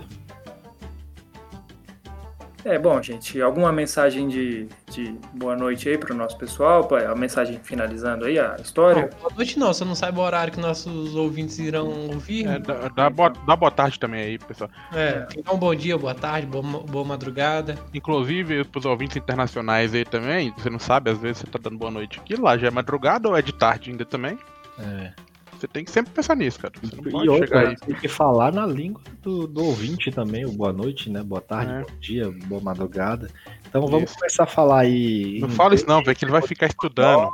É, 2.64 2.78
bom, 2.78 3.02
gente, 3.02 3.42
alguma 3.42 3.72
mensagem 3.72 4.28
de, 4.28 4.68
de 4.90 5.16
boa 5.34 5.56
noite 5.56 5.88
aí 5.88 5.98
pro 5.98 6.14
nosso 6.14 6.38
pessoal? 6.38 6.88
A 7.10 7.16
mensagem 7.16 7.60
finalizando 7.64 8.26
aí 8.26 8.40
a 8.40 8.56
história? 8.60 9.10
Não, 9.12 9.20
boa 9.20 9.34
noite 9.36 9.60
não, 9.60 9.74
você 9.74 9.86
não 9.86 9.96
sabe 9.96 10.20
o 10.20 10.22
horário 10.22 10.52
que 10.52 10.60
nossos 10.60 11.16
ouvintes 11.16 11.60
irão 11.60 11.88
ouvir. 12.10 12.48
É, 12.48 12.60
dá, 12.60 12.90
dá, 12.90 13.10
boa, 13.10 13.30
dá 13.30 13.56
boa 13.56 13.72
tarde 13.72 14.00
também 14.00 14.22
aí, 14.22 14.40
pessoal. 14.40 14.70
É, 14.94 15.28
então 15.38 15.58
bom 15.58 15.74
dia, 15.74 15.98
boa 15.98 16.16
tarde, 16.16 16.48
boa, 16.48 16.64
boa 16.64 17.06
madrugada. 17.06 17.76
Inclusive, 17.94 18.64
pros 18.66 18.86
ouvintes 18.86 19.18
internacionais 19.18 19.94
aí 19.94 20.06
também, 20.06 20.54
você 20.58 20.70
não 20.70 20.80
sabe, 20.80 21.12
às 21.12 21.18
vezes 21.18 21.40
você 21.40 21.48
tá 21.48 21.60
dando 21.62 21.78
boa 21.78 21.92
noite 21.92 22.20
aqui, 22.20 22.36
lá 22.36 22.58
já 22.58 22.68
é 22.68 22.72
madrugada 22.72 23.30
ou 23.30 23.38
é 23.38 23.42
de 23.42 23.54
tarde 23.54 23.92
ainda 23.92 24.06
também? 24.06 24.38
É. 24.80 25.29
Você 25.60 25.68
tem 25.68 25.84
que 25.84 25.92
sempre 25.92 26.14
pensar 26.14 26.36
nisso, 26.36 26.58
cara. 26.60 26.74
Você 26.82 26.96
não 26.96 27.04
pode 27.04 27.18
E 27.18 27.20
chegar 27.20 27.34
outra, 27.34 27.70
aí. 27.70 27.76
tem 27.76 27.96
que 27.96 28.08
falar 28.08 28.54
na 28.54 28.66
língua 28.66 29.02
do, 29.22 29.46
do 29.46 29.66
ouvinte 29.66 30.10
também, 30.10 30.46
o 30.46 30.52
boa 30.54 30.72
noite, 30.72 31.10
né? 31.10 31.22
Boa 31.22 31.42
tarde, 31.42 31.72
É. 31.74 31.82
bom 31.82 32.00
dia, 32.00 32.32
boa 32.46 32.62
madrugada. 32.62 33.30
Então 33.68 33.86
vamos 33.86 34.10
Isso. 34.10 34.18
começar 34.20 34.44
a 34.44 34.48
falar 34.48 34.80
aí. 34.82 35.40
Não 35.42 35.50
em 35.50 35.52
fala 35.52 35.76
isso 35.76 35.86
não, 35.86 36.02
velho, 36.02 36.16
que 36.18 36.24
ele 36.24 36.32
vai 36.32 36.42
ficar 36.42 36.68
estudando. 36.68 37.30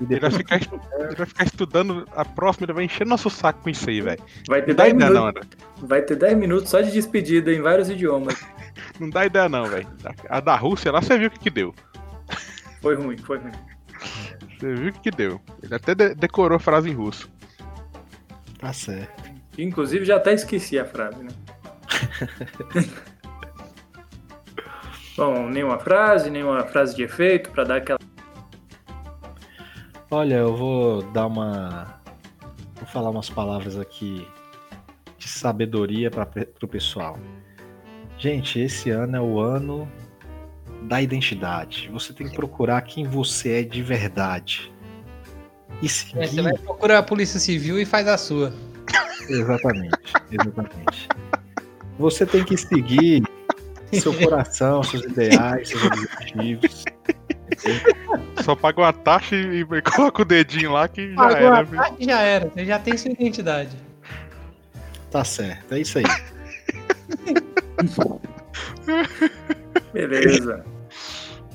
e 0.00 0.04
Ele 0.04 0.20
vai 0.20 0.30
ficar, 0.30 0.56
ele 0.60 1.14
vai 1.16 1.26
ficar 1.26 1.44
estudando 1.44 2.06
a 2.14 2.24
próxima, 2.24 2.66
ele 2.66 2.72
vai 2.74 2.84
encher 2.84 3.06
nosso 3.06 3.30
saco 3.30 3.62
com 3.62 3.70
isso 3.70 3.88
aí, 3.88 4.00
velho. 4.02 4.22
Vai 4.46 4.60
ter 4.60 4.68
Não 4.68 4.76
dá 4.76 4.82
10 4.84 4.94
ideia 4.94 5.10
minutos, 5.20 5.48
vai 5.78 6.02
ter 6.02 6.16
10 6.16 6.36
minutos 6.38 6.68
só 6.68 6.80
de 6.82 6.90
despedida 6.92 7.50
em 7.52 7.62
vários 7.62 7.88
idiomas. 7.88 8.34
Não 9.00 9.08
dá 9.10 9.24
ideia 9.26 9.48
não, 9.48 9.64
velho. 9.64 9.86
A 10.28 10.38
da 10.40 10.54
Rússia 10.54 10.92
lá, 10.92 11.00
você 11.00 11.16
viu 11.18 11.28
o 11.28 11.30
que 11.30 11.38
que 11.40 11.50
deu. 11.50 11.74
Foi 12.82 12.94
ruim, 12.94 13.16
foi 13.16 13.38
ruim. 13.38 13.52
Você 14.58 14.74
viu 14.74 14.90
o 14.90 14.92
que 14.92 15.00
que 15.00 15.10
deu. 15.10 15.40
Ele 15.62 15.74
até 15.74 15.94
de- 15.94 16.14
decorou 16.14 16.56
a 16.56 16.60
frase 16.60 16.88
em 16.88 16.92
russo. 16.94 17.28
Tá 18.58 18.72
certo. 18.72 19.30
Inclusive 19.56 20.04
já 20.04 20.16
até 20.16 20.34
esqueci 20.34 20.78
a 20.78 20.84
frase, 20.84 21.22
né? 21.22 21.30
Bom, 25.16 25.48
nenhuma 25.48 25.78
frase, 25.78 26.30
nenhuma 26.30 26.62
frase 26.64 26.94
de 26.94 27.02
efeito 27.02 27.50
pra 27.50 27.64
dar 27.64 27.76
aquela. 27.78 27.98
Olha, 30.10 30.36
eu 30.36 30.56
vou 30.56 31.02
dar 31.10 31.26
uma. 31.26 32.00
Vou 32.76 32.86
falar 32.86 33.10
umas 33.10 33.28
palavras 33.28 33.76
aqui 33.76 34.24
de 35.18 35.28
sabedoria 35.28 36.08
para 36.10 36.26
o 36.62 36.68
pessoal. 36.68 37.18
Gente, 38.16 38.60
esse 38.60 38.90
ano 38.90 39.16
é 39.16 39.20
o 39.20 39.40
ano 39.40 39.90
da 40.82 41.02
identidade. 41.02 41.88
Você 41.92 42.12
tem 42.12 42.28
que 42.28 42.36
procurar 42.36 42.80
quem 42.82 43.04
você 43.04 43.60
é 43.60 43.62
de 43.62 43.82
verdade. 43.82 44.72
E 45.82 45.88
seguir. 45.88 46.20
É, 46.22 46.26
você 46.26 46.42
vai 46.42 46.52
procurar 46.58 46.98
a 46.98 47.02
Polícia 47.02 47.38
Civil 47.38 47.78
e 47.80 47.84
faz 47.84 48.08
a 48.08 48.18
sua. 48.18 48.52
Exatamente, 49.28 50.12
exatamente. 50.30 51.08
Você 51.98 52.24
tem 52.24 52.44
que 52.44 52.56
seguir 52.56 53.22
seu 53.92 54.14
coração, 54.14 54.82
seus 54.82 55.04
ideais, 55.04 55.68
seus 55.68 55.82
objetivos. 55.84 56.84
Só 58.42 58.54
paga 58.54 58.80
uma 58.80 58.92
taxa 58.92 59.34
e, 59.36 59.60
e 59.60 59.82
coloca 59.82 60.22
o 60.22 60.24
dedinho 60.24 60.72
lá 60.72 60.88
que 60.88 61.10
já 61.10 61.16
Pagou 61.16 61.54
era. 61.54 61.66
taxa 61.66 61.94
e 61.98 62.04
já 62.04 62.20
era, 62.20 62.48
você 62.48 62.64
já 62.64 62.78
tem 62.78 62.96
sua 62.96 63.12
identidade. 63.12 63.76
Tá 65.10 65.24
certo, 65.24 65.74
é 65.74 65.80
isso 65.80 65.98
aí. 65.98 66.04
Beleza. 69.92 70.64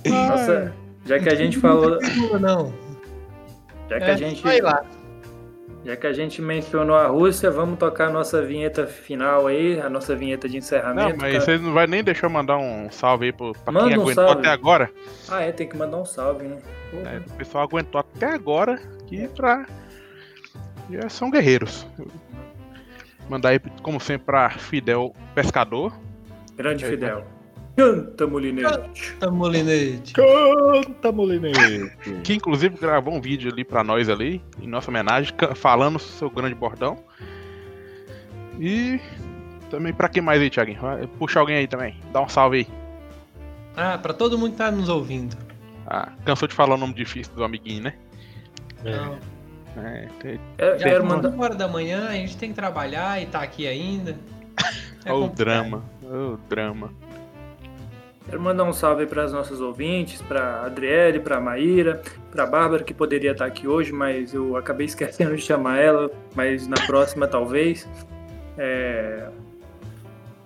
Nossa, 0.05 0.73
já 1.05 1.19
que 1.19 1.29
a 1.29 1.35
gente 1.35 1.57
falou. 1.59 1.99
Não, 2.31 2.39
não. 2.39 2.73
Já 3.89 3.97
que 3.99 4.03
É, 4.05 4.11
a 4.11 4.15
gente. 4.17 4.41
vai 4.43 4.59
lá. 4.61 4.83
Já 5.85 5.97
que 5.97 6.07
a 6.07 6.13
gente 6.13 6.41
mencionou 6.41 6.95
a 6.95 7.07
Rússia, 7.07 7.51
vamos 7.51 7.77
tocar 7.77 8.07
a 8.07 8.09
nossa 8.09 8.41
vinheta 8.41 8.87
final 8.87 9.47
aí, 9.47 9.81
a 9.81 9.89
nossa 9.89 10.15
vinheta 10.15 10.47
de 10.47 10.55
encerramento. 10.57 11.09
Não, 11.09 11.17
mas 11.17 11.33
cara. 11.33 11.41
vocês 11.41 11.61
não 11.61 11.73
vai 11.73 11.85
nem 11.87 12.01
deixar 12.01 12.27
eu 12.27 12.29
mandar 12.31 12.57
um 12.57 12.89
salve 12.89 13.25
aí 13.25 13.33
pro, 13.33 13.51
pra 13.51 13.73
Manda 13.73 13.89
quem 13.89 13.97
um 13.97 14.01
aguentou 14.03 14.25
salve. 14.25 14.39
até 14.39 14.49
agora. 14.49 14.89
Ah, 15.29 15.41
é, 15.41 15.51
tem 15.51 15.67
que 15.67 15.75
mandar 15.75 15.97
um 15.97 16.05
salve, 16.05 16.45
né? 16.47 16.57
É, 17.05 17.17
o 17.17 17.33
pessoal 17.33 17.65
aguentou 17.65 17.99
até 17.99 18.27
agora 18.27 18.79
aqui 19.01 19.27
pra. 19.35 19.65
Já 20.89 21.09
são 21.09 21.29
guerreiros. 21.29 21.85
Mandar 23.29 23.49
aí, 23.49 23.59
como 23.81 23.99
sempre, 23.99 24.25
pra 24.25 24.49
Fidel 24.51 25.13
Pescador. 25.35 25.93
Grande 26.55 26.85
É, 26.85 26.89
Fidel. 26.89 27.25
Canta, 27.75 28.27
Molinete. 28.27 29.13
Tá, 29.19 29.31
Molinete. 29.31 30.13
Canta, 30.13 31.11
molinete! 31.11 31.91
Que 32.23 32.35
inclusive 32.35 32.77
gravou 32.77 33.15
um 33.15 33.19
vídeo 33.21 33.51
ali 33.51 33.63
pra 33.63 33.83
nós 33.83 34.09
ali, 34.09 34.41
em 34.61 34.67
nossa 34.67 34.91
homenagem, 34.91 35.33
falando 35.55 35.97
seu 35.97 36.29
grande 36.29 36.53
bordão. 36.53 37.03
E 38.59 38.99
também 39.71 39.91
pra 39.91 40.07
quem 40.07 40.21
mais 40.21 40.39
aí, 40.39 40.49
Thiaguinho? 40.49 40.79
Puxa 41.17 41.39
alguém 41.39 41.55
aí 41.57 41.67
também. 41.67 41.95
Dá 42.11 42.21
um 42.21 42.29
salve 42.29 42.57
aí. 42.57 42.67
Ah, 43.75 43.97
pra 43.97 44.13
todo 44.13 44.37
mundo 44.37 44.51
que 44.51 44.57
tá 44.57 44.69
nos 44.71 44.87
ouvindo. 44.89 45.35
Ah, 45.87 46.11
cansou 46.23 46.47
de 46.47 46.53
falar 46.53 46.75
o 46.75 46.77
nome 46.77 46.93
difícil 46.93 47.33
do 47.33 47.43
amiguinho, 47.43 47.83
né? 47.83 47.93
Não. 48.83 49.17
É, 49.83 50.07
tem- 50.19 50.39
quero 50.77 51.03
mandar. 51.03 51.29
9 51.31 51.41
horas 51.43 51.57
da 51.57 51.67
manhã, 51.67 52.07
a 52.07 52.13
gente 52.13 52.37
tem 52.37 52.49
que 52.49 52.55
trabalhar 52.55 53.19
e 53.19 53.25
tá 53.25 53.41
aqui 53.41 53.65
ainda. 53.67 54.15
É 55.05 55.11
o 55.11 55.27
drama. 55.27 55.83
O 56.01 56.37
drama. 56.47 56.93
Quero 58.25 58.41
mandar 58.41 58.63
um 58.63 58.73
salve 58.73 59.05
para 59.05 59.25
os 59.25 59.33
nossos 59.33 59.61
ouvintes, 59.61 60.21
para 60.21 60.63
Adriele, 60.65 61.19
para 61.19 61.39
Maíra, 61.39 62.01
para 62.31 62.45
Bárbara, 62.45 62.83
que 62.83 62.93
poderia 62.93 63.31
estar 63.31 63.45
aqui 63.45 63.67
hoje, 63.67 63.91
mas 63.91 64.33
eu 64.33 64.55
acabei 64.55 64.85
esquecendo 64.87 65.35
de 65.35 65.41
chamar 65.41 65.79
ela, 65.79 66.09
mas 66.35 66.67
na 66.67 66.77
próxima 66.85 67.27
talvez. 67.27 67.87
É... 68.57 69.29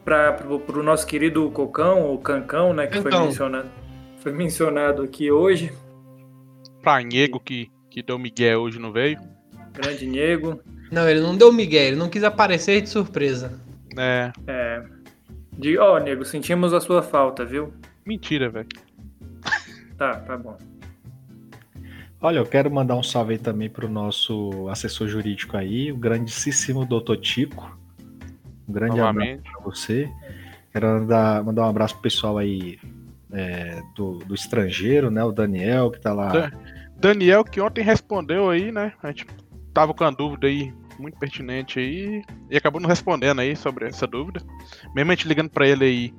Para 0.03 0.37
o 0.49 0.83
nosso 0.83 1.05
querido 1.05 1.49
Cocão, 1.51 2.03
ou 2.03 2.17
Cancão, 2.17 2.73
né, 2.73 2.87
que 2.87 3.01
foi 3.01 3.11
Cancão. 3.11 3.25
mencionado, 3.25 3.69
foi 4.19 4.31
mencionado 4.31 5.01
aqui 5.03 5.29
hoje, 5.29 5.69
Pra 6.87 7.03
Nego 7.03 7.37
que, 7.37 7.69
que 7.89 8.01
deu 8.01 8.17
Miguel 8.17 8.61
hoje 8.61 8.79
não 8.79 8.93
veio. 8.93 9.19
grande 9.73 10.07
Nego. 10.07 10.57
Não, 10.89 11.09
ele 11.09 11.19
não 11.19 11.35
deu 11.35 11.51
migué, 11.51 11.87
ele 11.87 11.97
não 11.97 12.07
quis 12.07 12.23
aparecer 12.23 12.79
de 12.79 12.87
surpresa. 12.87 13.59
É. 13.97 14.31
É... 14.47 14.83
De, 15.57 15.77
ó, 15.77 15.97
Nego, 15.99 16.23
sentimos 16.23 16.73
a 16.73 16.79
sua 16.79 17.01
falta, 17.01 17.43
viu? 17.43 17.73
Mentira, 18.05 18.49
velho. 18.49 18.67
Tá, 19.97 20.15
tá 20.15 20.37
bom. 20.37 20.55
Olha, 22.21 22.37
eu 22.39 22.45
quero 22.45 22.69
mandar 22.71 22.95
um 22.95 23.03
salve 23.03 23.33
aí 23.33 23.39
também 23.39 23.69
pro 23.69 23.89
nosso 23.89 24.67
assessor 24.69 25.07
jurídico 25.07 25.55
aí, 25.57 25.91
o 25.91 25.97
grandíssimo 25.97 26.85
Dr. 26.85 27.15
Tico. 27.19 27.77
Um 28.67 28.73
grande 28.73 28.99
abraço 28.99 29.13
Novamente. 29.19 29.51
pra 29.51 29.61
você. 29.61 30.09
Quero 30.71 30.87
mandar, 30.87 31.43
mandar 31.43 31.63
um 31.63 31.69
abraço 31.69 31.93
pro 31.95 32.03
pessoal 32.03 32.37
aí 32.37 32.79
é, 33.31 33.81
do, 33.95 34.19
do 34.19 34.35
estrangeiro, 34.35 35.09
né? 35.09 35.23
O 35.23 35.31
Daniel, 35.31 35.91
que 35.91 35.99
tá 35.99 36.13
lá. 36.13 36.27
Da- 36.27 36.51
Daniel, 36.95 37.43
que 37.43 37.61
ontem 37.61 37.83
respondeu 37.83 38.49
aí, 38.49 38.71
né? 38.71 38.93
A 39.01 39.07
gente 39.07 39.25
tava 39.73 39.93
com 39.93 40.03
a 40.03 40.09
dúvida 40.11 40.47
aí 40.47 40.73
muito 40.99 41.17
pertinente 41.17 41.79
aí 41.79 42.23
e 42.49 42.57
acabou 42.57 42.81
não 42.81 42.89
respondendo 42.89 43.39
aí 43.39 43.55
sobre 43.55 43.87
essa 43.87 44.07
dúvida. 44.07 44.41
Mesmo 44.95 45.11
a 45.11 45.15
gente 45.15 45.27
ligando 45.27 45.49
pra 45.49 45.67
ele 45.67 45.85
aí 45.85 46.13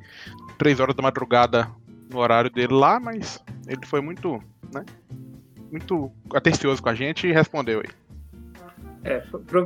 3 0.58 0.80
horas 0.80 0.94
da 0.94 1.02
madrugada 1.02 1.70
no 2.10 2.18
horário 2.18 2.50
dele 2.50 2.74
lá, 2.74 2.98
mas 2.98 3.42
ele 3.66 3.84
foi 3.84 4.00
muito, 4.00 4.42
né? 4.72 4.84
Muito 5.70 6.10
atencioso 6.34 6.82
com 6.82 6.88
a 6.88 6.94
gente 6.94 7.26
e 7.26 7.32
respondeu 7.32 7.80
aí. 7.80 7.90
É, 9.04 9.22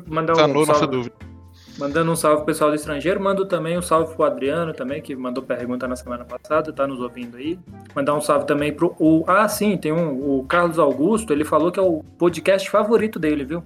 mandar 0.08 0.32
um 0.32 0.36
Sanou 0.36 0.66
nossa 0.66 0.80
salve. 0.80 0.96
dúvida. 0.96 1.32
Mandando 1.78 2.12
um 2.12 2.16
salve 2.16 2.38
pro 2.38 2.46
pessoal 2.46 2.70
do 2.70 2.76
estrangeiro, 2.76 3.20
mando 3.20 3.46
também 3.46 3.78
um 3.78 3.82
salve 3.82 4.14
pro 4.14 4.24
Adriano 4.24 4.74
também, 4.74 5.00
que 5.00 5.16
mandou 5.16 5.42
pergunta 5.42 5.88
na 5.88 5.96
semana 5.96 6.24
passada, 6.24 6.72
tá 6.72 6.86
nos 6.86 7.00
ouvindo 7.00 7.36
aí. 7.36 7.58
Mandar 7.94 8.14
um 8.14 8.20
salve 8.20 8.46
também 8.46 8.72
pro. 8.72 8.94
O, 8.98 9.24
ah, 9.26 9.48
sim, 9.48 9.76
tem 9.76 9.90
um. 9.90 10.38
O 10.38 10.44
Carlos 10.44 10.78
Augusto, 10.78 11.32
ele 11.32 11.44
falou 11.44 11.72
que 11.72 11.80
é 11.80 11.82
o 11.82 12.02
podcast 12.18 12.68
favorito 12.68 13.18
dele, 13.18 13.44
viu? 13.44 13.62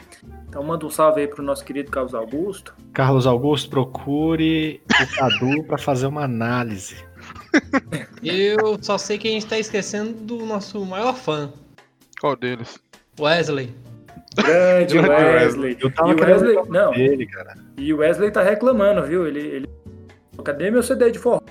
Então 0.56 0.64
manda 0.66 0.86
um 0.86 0.90
salve 0.90 1.20
aí 1.20 1.28
pro 1.28 1.42
nosso 1.42 1.62
querido 1.62 1.90
Carlos 1.90 2.14
Augusto. 2.14 2.74
Carlos 2.94 3.26
Augusto, 3.26 3.68
procure 3.68 4.80
o 4.90 5.14
Cadu 5.14 5.62
para 5.64 5.76
fazer 5.76 6.06
uma 6.06 6.24
análise. 6.24 6.96
Eu 8.24 8.78
só 8.80 8.96
sei 8.96 9.18
que 9.18 9.28
a 9.28 9.30
gente 9.32 9.46
tá 9.46 9.58
esquecendo 9.58 10.14
do 10.14 10.46
nosso 10.46 10.82
maior 10.86 11.14
fã, 11.14 11.52
Qual 12.18 12.34
deles? 12.34 12.80
Wesley. 13.20 13.74
Grande 14.34 14.98
Wesley. 14.98 15.76
Eu 15.78 15.90
tava 15.90 16.12
e 16.12 16.14
Wesley, 16.24 16.56
não, 16.70 16.90
dele, 16.92 17.26
cara. 17.26 17.54
e 17.76 17.92
o 17.92 17.98
Wesley 17.98 18.30
tá 18.30 18.42
reclamando, 18.42 19.02
viu? 19.02 19.26
Ele, 19.26 19.40
ele. 19.40 19.68
Cadê 20.42 20.70
meu 20.70 20.82
CD 20.82 21.10
de 21.10 21.18
forró? 21.18 21.42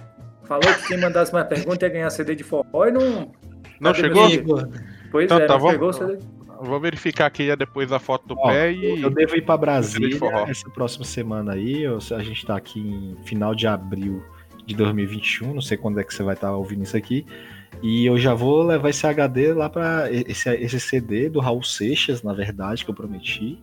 Falou 0.46 0.62
que 0.82 0.88
quem 0.88 1.00
mandasse 1.00 1.32
mais 1.32 1.48
pergunta 1.48 1.86
ia 1.86 1.92
ganhar 1.92 2.10
CD 2.10 2.34
de 2.34 2.44
forró 2.44 2.88
e 2.88 2.92
não. 2.92 3.32
Não 3.80 3.94
Cadê 3.94 4.30
chegou? 4.32 4.68
Pois 5.12 5.26
Então 5.26 5.38
é, 5.38 5.46
tá, 5.46 5.54
não 5.54 5.60
vamos- 5.60 5.72
chegou 5.74 5.90
o 5.90 5.94
CD. 5.94 6.18
Eu 6.60 6.66
Vou 6.66 6.80
verificar 6.80 7.26
aqui 7.26 7.54
depois 7.56 7.92
a 7.92 8.00
foto 8.00 8.28
do 8.28 8.36
Ó, 8.38 8.48
pé 8.50 8.72
e. 8.72 9.02
Eu 9.02 9.10
devo 9.10 9.36
ir 9.36 9.42
para 9.44 9.58
Brasília 9.58 10.18
essa 10.48 10.70
próxima 10.70 11.06
semana 11.06 11.54
aí. 11.54 11.84
eu- 11.84 11.98
a 12.16 12.24
gente 12.24 12.46
tá 12.46 12.56
aqui 12.56 12.80
em 12.80 13.16
final 13.26 13.54
de 13.56 13.68
abril 13.68 14.24
de 14.66 14.76
2021. 14.76 15.54
Não 15.54 15.62
sei 15.62 15.78
quando 15.78 16.00
é 16.00 16.04
que 16.04 16.14
você 16.14 16.24
vai 16.24 16.34
estar 16.36 16.56
ouvindo 16.56 16.84
isso 16.84 16.98
aqui. 16.98 17.26
E 17.84 18.06
eu 18.06 18.18
já 18.18 18.34
vou 18.34 18.64
levar 18.64 18.90
esse 18.90 19.06
HD 19.06 19.54
lá 19.54 19.70
para 19.70 20.10
esse, 20.12 20.50
esse 20.50 20.80
CD 20.80 21.30
do 21.30 21.40
Raul 21.40 21.62
Seixas, 21.62 22.24
na 22.24 22.34
verdade, 22.34 22.84
que 22.86 22.90
eu 22.90 22.96
prometi. 22.96 23.62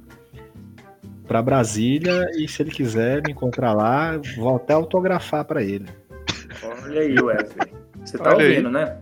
Para 1.26 1.40
Brasília 1.40 2.28
e 2.36 2.46
se 2.46 2.62
ele 2.62 2.70
quiser 2.70 3.22
me 3.24 3.32
encontrar 3.32 3.72
lá, 3.72 4.20
vou 4.36 4.56
até 4.56 4.74
autografar 4.74 5.44
para 5.46 5.62
ele. 5.62 5.86
Olha 6.62 7.00
aí, 7.00 7.18
Wesley. 7.18 7.72
Você 8.04 8.18
tá 8.18 8.34
Olha 8.34 8.44
aí. 8.44 8.50
ouvindo, 8.50 8.70
né? 8.70 8.98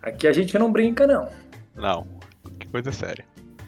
Aqui 0.00 0.28
a 0.28 0.32
gente 0.32 0.56
não 0.58 0.70
brinca, 0.70 1.06
não. 1.06 1.28
Não, 1.74 2.06
que 2.58 2.66
coisa 2.68 2.92
séria. 2.92 3.24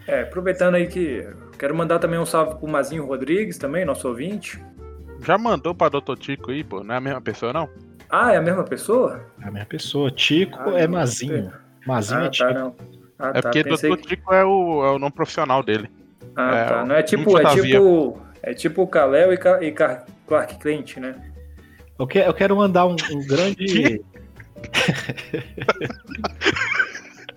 É, 0.07 0.23
aproveitando 0.23 0.75
aí 0.77 0.87
que 0.87 1.27
quero 1.59 1.75
mandar 1.75 1.99
também 1.99 2.19
um 2.19 2.27
salve 2.27 2.57
pro 2.57 2.69
Mazinho 2.69 3.05
Rodrigues 3.07 3.59
também, 3.59 3.85
nosso 3.85 4.09
ouvinte. 4.09 4.59
Já 5.25 5.37
mandou 5.37 5.75
pra 5.75 5.89
Dr. 5.89 6.17
Tico 6.19 6.51
aí, 6.51 6.65
pô? 6.65 6.83
Não 6.83 6.95
é 6.95 6.99
a 6.99 7.01
mesma 7.01 7.21
pessoa, 7.21 7.53
não? 7.53 7.69
Ah, 8.09 8.33
é 8.33 8.37
a 8.39 8.43
mesma 8.43 8.65
pessoa? 8.65 9.23
É 9.43 9.49
a 9.49 9.51
mesma 9.51 9.67
pessoa. 9.67 10.11
Tico 10.11 10.57
Ah, 10.59 10.81
é 10.81 10.87
Mazinho. 10.87 11.53
Mazinho 11.87 12.21
Ah, 12.21 12.25
é 12.27 12.31
Tico. 12.31 12.49
tá, 12.49 12.55
não. 12.59 12.75
Ah, 13.19 13.29
é 13.35 13.43
tá, 13.43 13.51
porque 13.51 13.63
Dr. 13.65 13.97
que... 13.97 14.09
Tico 14.09 14.33
é 14.33 14.45
o, 14.45 14.85
é 14.85 14.91
o 14.93 14.99
nome 14.99 15.13
profissional 15.13 15.63
dele. 15.63 15.91
Ah, 16.37 16.57
é, 16.57 16.65
tá. 16.65 16.85
Não 16.87 16.95
é 16.95 17.03
tipo, 17.03 17.39
é 17.39 17.45
tipo, 17.55 18.19
é 18.43 18.55
tipo 18.55 18.83
o 18.83 18.87
Kalel 18.87 19.33
e, 19.33 19.37
Ca- 19.37 19.63
e 19.63 19.73
Car- 19.73 20.05
Clark 20.27 20.57
Kent, 20.59 20.97
né? 20.99 21.17
Eu, 21.99 22.07
que- 22.07 22.19
eu 22.21 22.33
quero 22.33 22.57
mandar 22.57 22.87
um, 22.87 22.95
um 23.11 23.27
grande. 23.27 24.01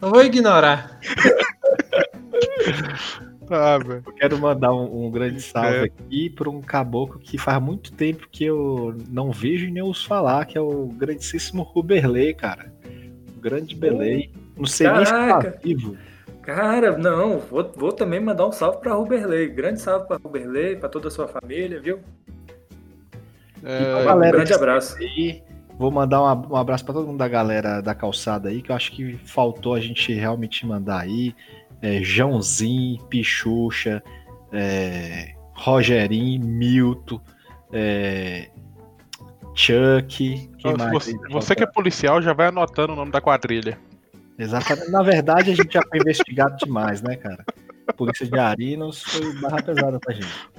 Eu 0.02 0.10
vou 0.10 0.24
ignorar. 0.24 1.00
Ah, 3.54 3.78
velho. 3.78 4.02
Eu 4.06 4.14
quero 4.14 4.40
mandar 4.40 4.74
um, 4.74 5.08
um 5.08 5.12
grande 5.12 5.42
salve 5.42 5.80
É. 5.80 5.84
aqui 5.84 6.30
para 6.30 6.50
um 6.50 6.62
caboclo 6.62 7.20
que 7.20 7.38
faz 7.38 7.62
muito 7.62 7.92
tempo 7.92 8.26
que 8.32 8.46
eu 8.46 8.96
não 9.10 9.30
vejo 9.34 9.66
e 9.68 9.72
nem 9.72 9.84
ouço 9.84 10.08
falar, 10.08 10.46
que 10.46 10.58
é 10.58 10.62
o 10.62 10.86
grandíssimo 10.88 11.62
Ruberley, 11.62 12.34
cara. 12.34 12.72
O 13.36 13.42
grande 13.42 13.76
Belei. 13.76 14.32
Não 14.56 14.66
sei 14.66 14.90
nem 14.90 15.04
se 15.06 15.12
tá 15.12 15.28
Caraca. 15.28 15.60
vivo. 15.62 15.98
Cara, 16.42 16.98
não, 16.98 17.40
vou, 17.40 17.70
vou 17.76 17.92
também 17.92 18.22
mandar 18.22 18.48
um 18.48 18.54
salve 18.54 18.80
pra 18.80 18.94
Ruberley. 18.94 19.50
Grande 19.50 19.82
salve 19.82 20.08
pra 20.08 20.16
Ruberley, 20.16 20.78
pra 20.78 20.88
toda 20.88 21.10
a 21.10 21.12
sua 21.12 21.28
família, 21.28 21.82
viu? 21.82 22.00
É, 23.66 24.06
galera 24.06 24.30
um 24.30 24.32
grande 24.40 24.54
abraço. 24.54 24.96
E 25.04 25.44
vou 25.82 25.90
mandar 25.90 26.22
um, 26.22 26.56
abraço 26.56 26.86
para 26.86 26.94
todo 26.94 27.08
mundo 27.08 27.18
da 27.18 27.28
galera 27.28 27.82
da 27.82 27.96
calçada 27.96 28.50
aí, 28.50 28.62
que 28.62 28.72
eu 28.72 28.76
acho 28.76 28.92
que 28.92 29.18
faltou 29.26 29.74
a 29.74 29.80
gente 29.80 30.14
realmente 30.14 30.64
mandar 30.64 31.02
aí. 31.02 31.36
É, 31.82 32.04
Joãozinho, 32.04 33.04
Pichucha, 33.06 34.04
é, 34.54 35.34
Rogerinho, 35.56 36.46
Milton, 36.46 37.20
é, 37.74 38.52
Chuck. 39.56 40.52
Quem 40.60 40.78
mais 40.78 40.92
você, 40.92 41.18
você 41.32 41.56
que 41.56 41.64
é 41.64 41.66
policial 41.66 42.22
já 42.22 42.32
vai 42.32 42.50
anotando 42.50 42.94
o 42.94 42.96
nome 42.96 43.12
da 43.12 43.20
quadrilha. 43.20 43.76
Exatamente. 44.38 44.92
Na 44.92 45.02
verdade, 45.02 45.50
a 45.50 45.56
gente 45.56 45.74
já 45.74 45.82
foi 45.90 45.98
investigado 45.98 46.58
demais, 46.58 47.02
né, 47.02 47.16
cara? 47.16 47.44
Polícia 47.98 48.28
de 48.28 48.38
Arinos 48.38 49.02
foi 49.02 49.34
barra 49.42 49.64
pesada 49.64 50.00
pra 50.00 50.14
gente. 50.14 50.50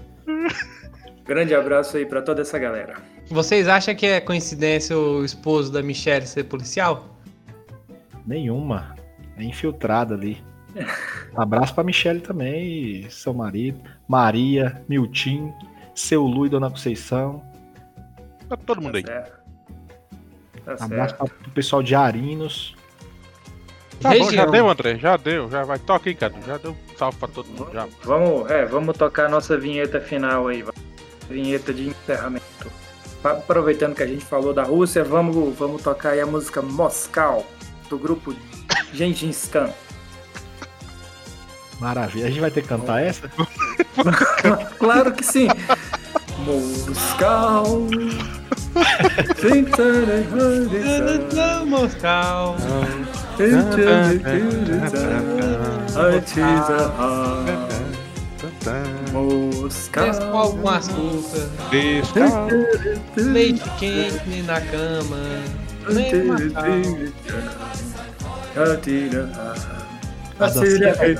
Grande 1.25 1.55
abraço 1.55 1.97
aí 1.97 2.05
pra 2.05 2.21
toda 2.21 2.43
essa 2.43 2.59
galera. 2.59 2.97
Vocês 3.33 3.67
acham 3.67 3.95
que 3.95 4.07
é 4.07 4.21
coincidência 4.21 4.97
o 4.97 5.25
esposo 5.25 5.73
da 5.73 5.83
Michelle 5.83 6.27
ser 6.27 6.45
policial? 6.45 7.09
Nenhuma. 8.27 8.95
É 9.37 9.43
infiltrada 9.43 10.15
ali. 10.15 10.43
Abraço 11.35 11.75
pra 11.75 11.83
Michele 11.83 12.21
também, 12.21 13.07
e 13.07 13.11
seu 13.11 13.33
marido. 13.33 13.81
Maria, 14.07 14.83
Miltim, 14.89 15.53
seu 15.95 16.23
Lu 16.23 16.47
e 16.47 16.49
Dona 16.49 16.71
Conceição. 16.71 17.43
Tá 18.49 18.57
todo 18.57 18.83
mundo 18.83 18.97
aí. 18.97 19.03
Tá 19.03 19.13
certo. 19.13 19.43
Tá 20.65 20.85
Abraço 20.85 20.89
certo. 20.89 21.17
pra, 21.17 21.27
pro 21.27 21.51
pessoal 21.53 21.83
de 21.83 21.95
Arinos. 21.95 22.77
Tá 24.01 24.11
bom, 24.11 24.31
já 24.31 24.45
deu, 24.47 24.69
André. 24.69 24.99
Já 24.99 25.17
deu. 25.17 25.51
Já 25.51 25.65
vai. 25.65 25.79
Toca 25.79 26.11
aí, 26.11 26.15
Cadu. 26.15 26.37
Já 26.47 26.59
deu 26.59 26.77
salve 26.99 27.19
pra 27.19 27.29
todo 27.29 27.47
mundo. 27.47 27.71
Já. 27.73 27.89
Vamos, 28.05 28.51
é, 28.51 28.67
vamos 28.67 28.97
tocar 28.97 29.27
a 29.27 29.29
nossa 29.29 29.57
vinheta 29.57 30.01
final 30.01 30.49
aí. 30.49 30.63
vai. 30.63 30.75
Vinheta 31.31 31.73
de 31.73 31.89
encerramento. 31.89 32.82
Aproveitando 33.23 33.95
que 33.95 34.03
a 34.03 34.07
gente 34.07 34.25
falou 34.25 34.53
da 34.53 34.65
Rússia, 34.65 35.05
vamos, 35.05 35.57
vamos 35.57 35.83
tocar 35.83 36.11
aí 36.11 36.21
a 36.21 36.27
música 36.27 36.61
Moscal, 36.61 37.47
do 37.89 37.97
grupo 37.97 38.35
Gengis 38.93 39.49
Khan. 39.53 39.71
Maravilha. 41.79 42.27
A 42.27 42.29
gente 42.29 42.41
vai 42.41 42.51
ter 42.51 42.63
que 42.63 42.69
cantar 42.69 43.03
essa? 43.03 43.31
Claro 44.79 45.13
que 45.13 45.25
sim. 45.25 45.47
Moscal. 46.39 47.87
Moscal. 59.13 60.07
Desce 60.07 60.21
com 60.21 60.39
algum 60.39 60.69
açúcar. 60.69 61.51
Leite 63.17 63.71
quente 63.79 64.43
na 64.43 64.61
cama. 64.61 65.19
Nem 65.89 66.25
Moscal. 66.25 66.73
A 70.41 70.47
dancinha 70.49 70.89
é 70.89 71.15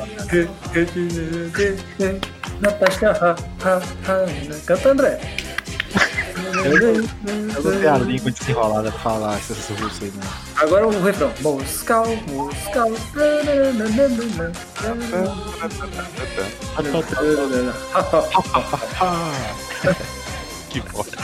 Natasha, 2.61 3.37
canta 4.67 4.89
André. 4.91 5.42
Eu 6.65 7.63
não 7.63 7.79
tenho 7.81 7.95
a 7.95 7.99
língua 7.99 8.31
desenrolada 8.31 8.91
pra 8.91 9.01
falar 9.01 9.37
essas 9.37 9.69
russas 9.79 10.03
aí, 10.03 10.13
não. 10.15 10.29
Agora 10.57 10.87
o 10.89 11.03
refrão. 11.03 11.33
Moscal, 11.41 12.07
Moscal. 12.29 12.91
Que 20.69 20.81
bosta. 20.81 21.17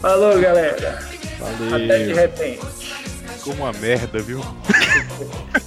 Falou, 0.00 0.40
galera. 0.40 0.98
Até 1.40 1.76
de 1.76 2.12
Valeu. 2.12 2.16
repente. 2.16 2.94
Ficou 3.38 3.54
uma 3.54 3.72
merda, 3.72 4.20
viu? 4.20 4.40